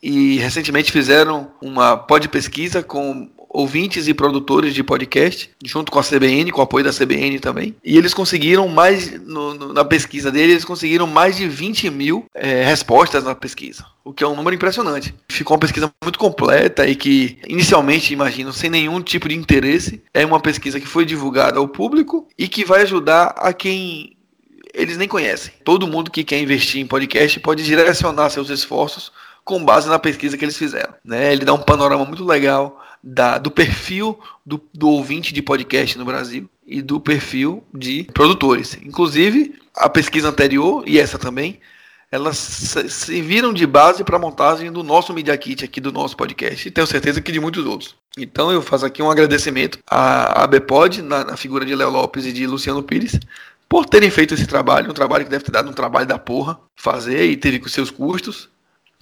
e 0.03 0.37
recentemente 0.37 0.91
fizeram 0.91 1.51
uma 1.61 1.95
pod 1.95 2.27
pesquisa 2.27 2.83
com 2.83 3.29
ouvintes 3.53 4.07
e 4.07 4.13
produtores 4.13 4.73
de 4.73 4.83
podcast, 4.83 5.51
junto 5.63 5.91
com 5.91 5.99
a 5.99 6.03
CBN, 6.03 6.51
com 6.51 6.61
o 6.61 6.63
apoio 6.63 6.85
da 6.85 6.93
CBN 6.93 7.39
também. 7.39 7.75
E 7.83 7.97
eles 7.97 8.13
conseguiram 8.13 8.67
mais, 8.67 9.11
no, 9.21 9.53
no, 9.53 9.73
na 9.73 9.83
pesquisa 9.83 10.31
deles, 10.31 10.51
eles 10.51 10.65
conseguiram 10.65 11.05
mais 11.05 11.35
de 11.35 11.47
20 11.47 11.89
mil 11.89 12.25
é, 12.33 12.63
respostas 12.63 13.23
na 13.23 13.35
pesquisa, 13.35 13.85
o 14.03 14.13
que 14.13 14.23
é 14.23 14.27
um 14.27 14.35
número 14.35 14.55
impressionante. 14.55 15.13
Ficou 15.29 15.55
uma 15.55 15.61
pesquisa 15.61 15.91
muito 16.03 16.17
completa 16.17 16.87
e 16.87 16.95
que, 16.95 17.37
inicialmente, 17.47 18.13
imagino, 18.13 18.53
sem 18.53 18.69
nenhum 18.69 19.01
tipo 19.01 19.27
de 19.27 19.35
interesse, 19.35 20.01
é 20.13 20.25
uma 20.25 20.39
pesquisa 20.39 20.79
que 20.79 20.87
foi 20.87 21.05
divulgada 21.05 21.59
ao 21.59 21.67
público 21.67 22.27
e 22.37 22.47
que 22.47 22.63
vai 22.63 22.83
ajudar 22.83 23.35
a 23.37 23.51
quem 23.51 24.15
eles 24.73 24.97
nem 24.97 25.07
conhecem. 25.07 25.53
Todo 25.65 25.87
mundo 25.87 26.09
que 26.09 26.23
quer 26.23 26.39
investir 26.39 26.81
em 26.81 26.87
podcast 26.87 27.37
pode 27.41 27.63
direcionar 27.63 28.29
seus 28.29 28.49
esforços 28.49 29.11
com 29.43 29.63
base 29.63 29.89
na 29.89 29.99
pesquisa 29.99 30.37
que 30.37 30.45
eles 30.45 30.57
fizeram. 30.57 30.93
Né? 31.03 31.33
Ele 31.33 31.43
dá 31.43 31.53
um 31.53 31.61
panorama 31.61 32.05
muito 32.05 32.23
legal 32.23 32.79
da, 33.03 33.37
do 33.37 33.49
perfil 33.49 34.19
do, 34.45 34.61
do 34.73 34.89
ouvinte 34.89 35.33
de 35.33 35.41
podcast 35.41 35.97
no 35.97 36.05
Brasil 36.05 36.49
e 36.65 36.81
do 36.81 36.99
perfil 36.99 37.63
de 37.73 38.03
produtores. 38.13 38.77
Inclusive, 38.83 39.55
a 39.75 39.89
pesquisa 39.89 40.29
anterior 40.29 40.83
e 40.85 40.99
essa 40.99 41.17
também, 41.17 41.59
elas 42.11 42.37
serviram 42.37 43.53
de 43.53 43.65
base 43.65 44.03
para 44.03 44.17
a 44.17 44.19
montagem 44.19 44.71
do 44.71 44.83
nosso 44.83 45.13
Media 45.13 45.37
Kit 45.37 45.63
aqui 45.63 45.79
do 45.79 45.91
nosso 45.91 46.15
podcast 46.15 46.67
e 46.67 46.71
tenho 46.71 46.85
certeza 46.85 47.21
que 47.21 47.31
de 47.31 47.39
muitos 47.39 47.65
outros. 47.65 47.95
Então 48.17 48.51
eu 48.51 48.61
faço 48.61 48.85
aqui 48.85 49.01
um 49.01 49.09
agradecimento 49.09 49.79
à, 49.89 50.43
à 50.43 50.47
BPOD, 50.47 51.01
na, 51.01 51.23
na 51.23 51.37
figura 51.37 51.65
de 51.65 51.73
Léo 51.73 51.89
Lopes 51.89 52.25
e 52.25 52.33
de 52.33 52.45
Luciano 52.45 52.83
Pires, 52.83 53.17
por 53.69 53.85
terem 53.85 54.09
feito 54.09 54.33
esse 54.33 54.45
trabalho, 54.45 54.91
um 54.91 54.93
trabalho 54.93 55.23
que 55.23 55.31
deve 55.31 55.45
ter 55.45 55.51
dado 55.51 55.69
um 55.69 55.73
trabalho 55.73 56.05
da 56.05 56.19
porra 56.19 56.59
fazer 56.75 57.23
e 57.25 57.37
teve 57.37 57.57
com 57.57 57.69
seus 57.69 57.89
custos, 57.89 58.49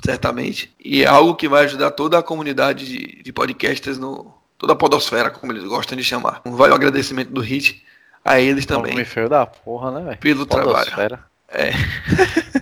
certamente. 0.04 0.74
E 0.84 1.04
é 1.04 1.08
algo 1.08 1.36
que 1.36 1.48
vai 1.48 1.66
ajudar 1.66 1.92
toda 1.92 2.18
a 2.18 2.24
comunidade 2.24 2.86
de, 2.86 3.24
de 3.24 3.34
podcasters, 3.34 3.98
no, 3.98 4.34
toda 4.58 4.74
a 4.74 4.76
podosfera, 4.76 5.30
como 5.30 5.52
eles 5.52 5.64
gostam 5.64 5.98
de 5.98 6.04
chamar. 6.04 6.42
Um 6.46 6.56
vale 6.56 6.72
o 6.72 6.76
agradecimento 6.76 7.32
do 7.32 7.42
Hit 7.42 7.84
a 8.24 8.40
eles 8.40 8.66
também. 8.66 9.04
Feio 9.06 9.30
da 9.30 9.46
porra, 9.46 9.92
né, 9.92 10.02
velho? 10.02 10.18
Pelo 10.18 10.46
podosfera. 10.46 11.08
trabalho. 11.08 11.24
É. 11.48 11.72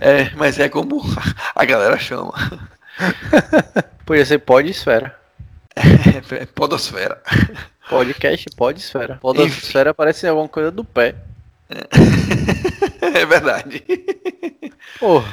é, 0.00 0.30
mas 0.34 0.58
é 0.58 0.68
como 0.68 1.02
a 1.54 1.64
galera 1.64 1.98
chama. 1.98 2.32
Podia 4.06 4.24
ser 4.24 4.38
podesfera. 4.38 5.16
É, 5.78 6.42
é 6.42 6.46
podosfera. 6.46 7.22
Podcast, 7.88 8.46
podesfera. 8.56 9.16
Podosfera 9.20 9.90
Enfim. 9.90 9.96
parece 9.96 10.26
alguma 10.26 10.48
coisa 10.48 10.72
do 10.72 10.82
pé. 10.82 11.14
É, 11.70 13.20
é 13.20 13.24
verdade. 13.24 13.84
Porra. 14.98 15.32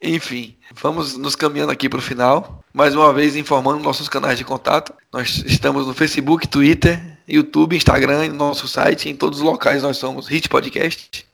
Enfim, 0.00 0.56
vamos 0.80 1.16
nos 1.16 1.34
caminhando 1.34 1.72
aqui 1.72 1.88
para 1.88 1.98
o 1.98 2.02
final. 2.02 2.62
Mais 2.72 2.94
uma 2.94 3.12
vez 3.12 3.34
informando 3.34 3.82
nossos 3.82 4.08
canais 4.08 4.38
de 4.38 4.44
contato. 4.44 4.94
Nós 5.12 5.42
estamos 5.44 5.86
no 5.86 5.94
Facebook, 5.94 6.46
Twitter, 6.46 7.18
YouTube, 7.26 7.76
Instagram, 7.76 8.28
no 8.28 8.34
nosso 8.34 8.68
site. 8.68 9.08
Em 9.08 9.16
todos 9.16 9.38
os 9.38 9.44
locais 9.44 9.82
nós 9.82 9.96
somos 9.96 10.28
Hit 10.28 10.48
Podcast. 10.48 11.26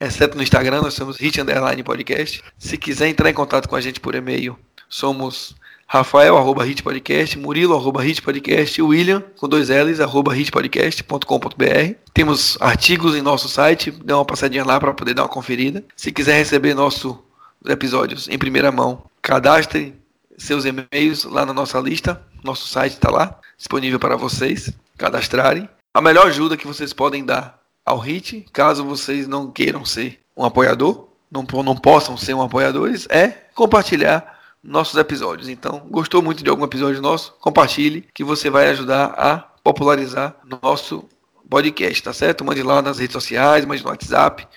Exceto 0.00 0.36
no 0.36 0.42
Instagram, 0.42 0.82
nós 0.82 0.94
somos 0.94 1.16
Hit 1.16 1.40
Underline 1.40 1.82
Podcast. 1.82 2.42
Se 2.58 2.76
quiser 2.76 3.08
entrar 3.08 3.30
em 3.30 3.34
contato 3.34 3.68
com 3.68 3.76
a 3.76 3.80
gente 3.80 4.00
por 4.00 4.14
e-mail, 4.14 4.56
somos 4.88 5.56
Rafael, 5.86 6.36
arroba 6.36 6.66
hitpodcast, 6.66 7.38
Murilo, 7.38 7.74
arroba 7.74 8.04
hitpodcast, 8.04 8.80
William, 8.80 9.22
com 9.36 9.48
dois 9.48 9.68
L's, 9.68 10.00
arroba 10.00 10.36
hitpodcast.com.br. 10.36 11.94
Temos 12.12 12.56
artigos 12.60 13.14
em 13.14 13.22
nosso 13.22 13.48
site, 13.48 13.90
dê 13.90 14.12
uma 14.12 14.24
passadinha 14.24 14.64
lá 14.64 14.80
para 14.80 14.94
poder 14.94 15.14
dar 15.14 15.22
uma 15.22 15.28
conferida. 15.28 15.84
Se 15.94 16.10
quiser 16.10 16.36
receber 16.38 16.74
nosso 16.74 17.22
episódios 17.64 18.28
em 18.28 18.38
primeira 18.38 18.70
mão. 18.70 19.04
Cadastre 19.22 19.94
seus 20.36 20.64
e-mails 20.64 21.24
lá 21.24 21.46
na 21.46 21.54
nossa 21.54 21.78
lista. 21.78 22.20
Nosso 22.42 22.68
site 22.68 22.94
está 22.94 23.10
lá, 23.10 23.38
disponível 23.56 23.98
para 23.98 24.16
vocês 24.16 24.70
cadastrarem. 24.98 25.68
A 25.94 26.00
melhor 26.00 26.26
ajuda 26.26 26.56
que 26.56 26.66
vocês 26.66 26.92
podem 26.92 27.24
dar 27.24 27.58
ao 27.84 27.98
HIT, 27.98 28.46
caso 28.52 28.84
vocês 28.84 29.26
não 29.26 29.50
queiram 29.50 29.84
ser 29.84 30.20
um 30.36 30.44
apoiador, 30.44 31.08
não, 31.30 31.46
não 31.62 31.76
possam 31.76 32.16
ser 32.16 32.34
um 32.34 32.42
apoiadores, 32.42 33.06
é 33.10 33.28
compartilhar 33.54 34.38
nossos 34.62 34.98
episódios. 34.98 35.48
Então, 35.48 35.86
gostou 35.90 36.22
muito 36.22 36.42
de 36.42 36.50
algum 36.50 36.64
episódio 36.64 37.00
nosso? 37.02 37.34
Compartilhe, 37.40 38.06
que 38.14 38.24
você 38.24 38.48
vai 38.50 38.68
ajudar 38.68 39.14
a 39.16 39.38
popularizar 39.38 40.36
nosso 40.62 41.04
podcast, 41.48 42.02
tá 42.02 42.12
certo? 42.12 42.44
Mande 42.44 42.62
lá 42.62 42.80
nas 42.80 42.98
redes 42.98 43.12
sociais, 43.12 43.64
mande 43.64 43.82
no 43.82 43.90
WhatsApp, 43.90 44.48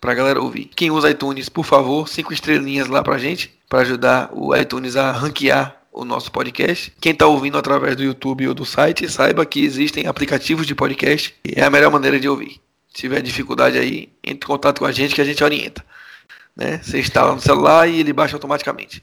pra 0.00 0.14
galera 0.14 0.40
ouvir. 0.40 0.70
Quem 0.74 0.90
usa 0.90 1.10
iTunes, 1.10 1.48
por 1.48 1.64
favor, 1.64 2.08
cinco 2.08 2.32
estrelinhas 2.32 2.88
lá 2.88 3.02
pra 3.02 3.18
gente, 3.18 3.52
para 3.68 3.80
ajudar 3.80 4.30
o 4.32 4.56
iTunes 4.56 4.96
a 4.96 5.12
ranquear 5.12 5.76
o 5.92 6.04
nosso 6.04 6.32
podcast. 6.32 6.92
Quem 7.00 7.12
está 7.12 7.26
ouvindo 7.26 7.58
através 7.58 7.96
do 7.96 8.02
YouTube 8.02 8.48
ou 8.48 8.54
do 8.54 8.64
site, 8.64 9.08
saiba 9.08 9.44
que 9.44 9.62
existem 9.62 10.06
aplicativos 10.06 10.66
de 10.66 10.74
podcast 10.74 11.34
e 11.44 11.60
é 11.60 11.64
a 11.64 11.70
melhor 11.70 11.90
maneira 11.90 12.18
de 12.18 12.28
ouvir. 12.28 12.60
Se 12.88 13.02
tiver 13.02 13.20
dificuldade 13.20 13.78
aí, 13.78 14.08
entre 14.24 14.46
em 14.46 14.48
contato 14.48 14.80
com 14.80 14.86
a 14.86 14.92
gente 14.92 15.14
que 15.14 15.20
a 15.20 15.24
gente 15.24 15.44
orienta. 15.44 15.84
Né? 16.56 16.80
Você 16.82 16.98
instala 16.98 17.34
no 17.34 17.40
celular 17.40 17.88
e 17.88 18.00
ele 18.00 18.12
baixa 18.12 18.36
automaticamente. 18.36 19.02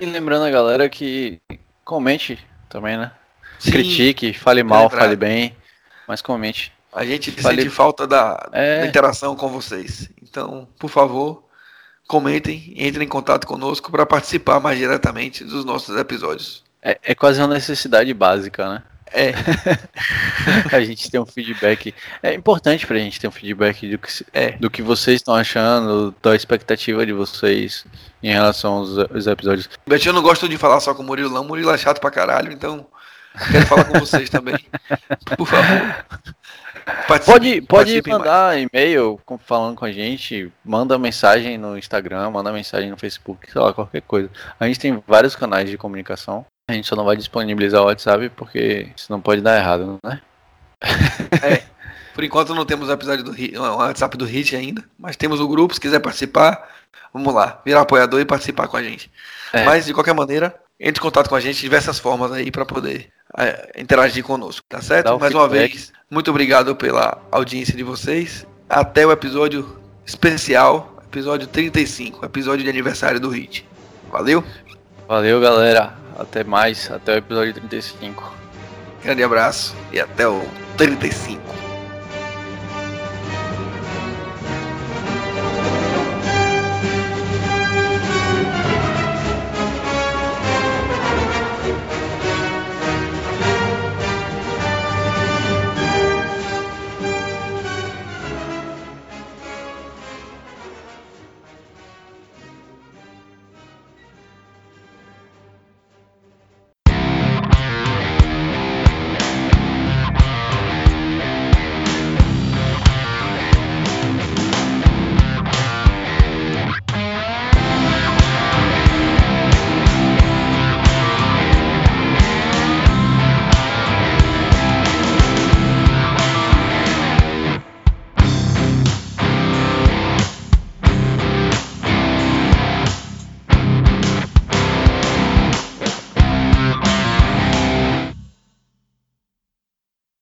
E 0.00 0.06
lembrando 0.06 0.44
a 0.44 0.50
galera 0.50 0.88
que 0.88 1.40
comente 1.84 2.38
também, 2.68 2.96
né? 2.96 3.12
Sim, 3.58 3.72
Critique, 3.72 4.32
fale 4.32 4.62
mal, 4.62 4.88
fale 4.88 5.16
bem, 5.16 5.56
mas 6.06 6.22
comente. 6.22 6.72
A 6.92 7.04
gente 7.04 7.30
fale... 7.32 7.62
sente 7.62 7.74
falta 7.74 8.06
da, 8.06 8.48
é... 8.52 8.82
da 8.82 8.86
interação 8.86 9.34
com 9.34 9.48
vocês. 9.48 10.08
Então, 10.38 10.68
por 10.78 10.88
favor, 10.88 11.42
comentem, 12.06 12.72
entrem 12.76 13.06
em 13.06 13.08
contato 13.08 13.44
conosco 13.44 13.90
para 13.90 14.06
participar 14.06 14.60
mais 14.60 14.78
diretamente 14.78 15.42
dos 15.42 15.64
nossos 15.64 15.96
episódios. 15.96 16.62
É, 16.80 16.96
é 17.02 17.14
quase 17.14 17.40
uma 17.40 17.48
necessidade 17.48 18.14
básica, 18.14 18.68
né? 18.68 18.82
É. 19.12 19.32
a 20.70 20.80
gente 20.80 21.10
tem 21.10 21.18
um 21.18 21.26
feedback. 21.26 21.92
É 22.22 22.34
importante 22.34 22.86
pra 22.86 22.98
gente 22.98 23.18
ter 23.18 23.26
um 23.26 23.32
feedback 23.32 23.90
do 23.90 23.98
que, 23.98 24.26
é. 24.32 24.52
do 24.52 24.70
que 24.70 24.80
vocês 24.80 25.16
estão 25.16 25.34
achando, 25.34 26.14
da 26.22 26.36
expectativa 26.36 27.04
de 27.04 27.12
vocês 27.12 27.84
em 28.22 28.30
relação 28.30 28.74
aos, 28.74 28.96
aos 28.96 29.26
episódios. 29.26 29.68
Eu 30.06 30.12
não 30.12 30.22
gosto 30.22 30.48
de 30.48 30.56
falar 30.56 30.78
só 30.78 30.94
com 30.94 31.02
o 31.02 31.06
Murilo, 31.06 31.30
não. 31.30 31.42
O 31.42 31.48
Murilo 31.48 31.72
é 31.72 31.78
chato 31.78 32.00
pra 32.00 32.12
caralho, 32.12 32.52
então 32.52 32.86
quero 33.50 33.66
falar 33.66 33.84
com 33.84 33.98
vocês 33.98 34.28
também. 34.28 34.58
Por 35.36 35.46
favor. 35.46 36.04
Participe, 37.06 37.60
pode 37.62 38.00
pode 38.00 38.02
mandar 38.06 38.58
e-mail 38.58 39.20
falando 39.44 39.76
com 39.76 39.84
a 39.84 39.92
gente, 39.92 40.50
manda 40.64 40.98
mensagem 40.98 41.58
no 41.58 41.76
Instagram, 41.76 42.30
manda 42.30 42.50
mensagem 42.52 42.90
no 42.90 42.96
Facebook, 42.96 43.50
sei 43.50 43.60
lá, 43.60 43.74
qualquer 43.74 44.02
coisa. 44.02 44.30
A 44.58 44.66
gente 44.66 44.80
tem 44.80 45.02
vários 45.06 45.36
canais 45.36 45.68
de 45.68 45.76
comunicação. 45.76 46.46
A 46.68 46.72
gente 46.72 46.86
só 46.86 46.96
não 46.96 47.04
vai 47.04 47.16
disponibilizar 47.16 47.82
o 47.82 47.86
WhatsApp 47.86 48.30
porque 48.30 48.90
senão 48.96 49.20
pode 49.20 49.40
dar 49.40 49.58
errado, 49.58 49.98
né? 50.04 50.20
É. 51.42 51.62
Por 52.14 52.24
enquanto 52.24 52.54
não 52.54 52.66
temos 52.66 52.88
o 52.88 52.92
episódio 52.92 53.24
do 53.24 53.32
o 53.32 53.76
WhatsApp 53.76 54.16
do 54.16 54.24
Hit 54.24 54.56
ainda, 54.56 54.84
mas 54.98 55.16
temos 55.16 55.40
o 55.40 55.48
grupo, 55.48 55.74
se 55.74 55.80
quiser 55.80 56.00
participar, 56.00 56.68
vamos 57.12 57.32
lá, 57.32 57.62
virar 57.64 57.82
apoiador 57.82 58.20
e 58.20 58.24
participar 58.24 58.66
com 58.66 58.76
a 58.76 58.82
gente. 58.82 59.10
É. 59.52 59.64
Mas 59.64 59.86
de 59.86 59.94
qualquer 59.94 60.14
maneira, 60.14 60.54
entre 60.80 61.00
em 61.00 61.02
contato 61.02 61.28
com 61.28 61.36
a 61.36 61.40
gente 61.40 61.56
de 61.56 61.62
diversas 61.62 61.98
formas 61.98 62.32
aí 62.32 62.50
para 62.50 62.66
poder 62.66 63.08
é, 63.36 63.80
interagir 63.80 64.24
conosco, 64.24 64.64
tá 64.68 64.80
certo? 64.80 65.18
Mais 65.18 65.34
uma 65.34 65.48
vez, 65.48 65.92
muito 66.10 66.30
obrigado 66.30 66.74
pela 66.76 67.20
audiência 67.30 67.76
de 67.76 67.82
vocês. 67.82 68.46
Até 68.68 69.06
o 69.06 69.12
episódio 69.12 69.78
especial, 70.06 70.96
episódio 71.06 71.46
35, 71.46 72.24
episódio 72.24 72.64
de 72.64 72.70
aniversário 72.70 73.20
do 73.20 73.28
Hit. 73.28 73.66
Valeu? 74.10 74.42
Valeu, 75.06 75.40
galera. 75.40 75.94
Até 76.18 76.42
mais, 76.42 76.90
até 76.90 77.14
o 77.14 77.16
episódio 77.18 77.54
35. 77.54 78.34
Grande 79.02 79.22
abraço 79.22 79.76
e 79.92 80.00
até 80.00 80.26
o 80.26 80.42
35. 80.76 81.67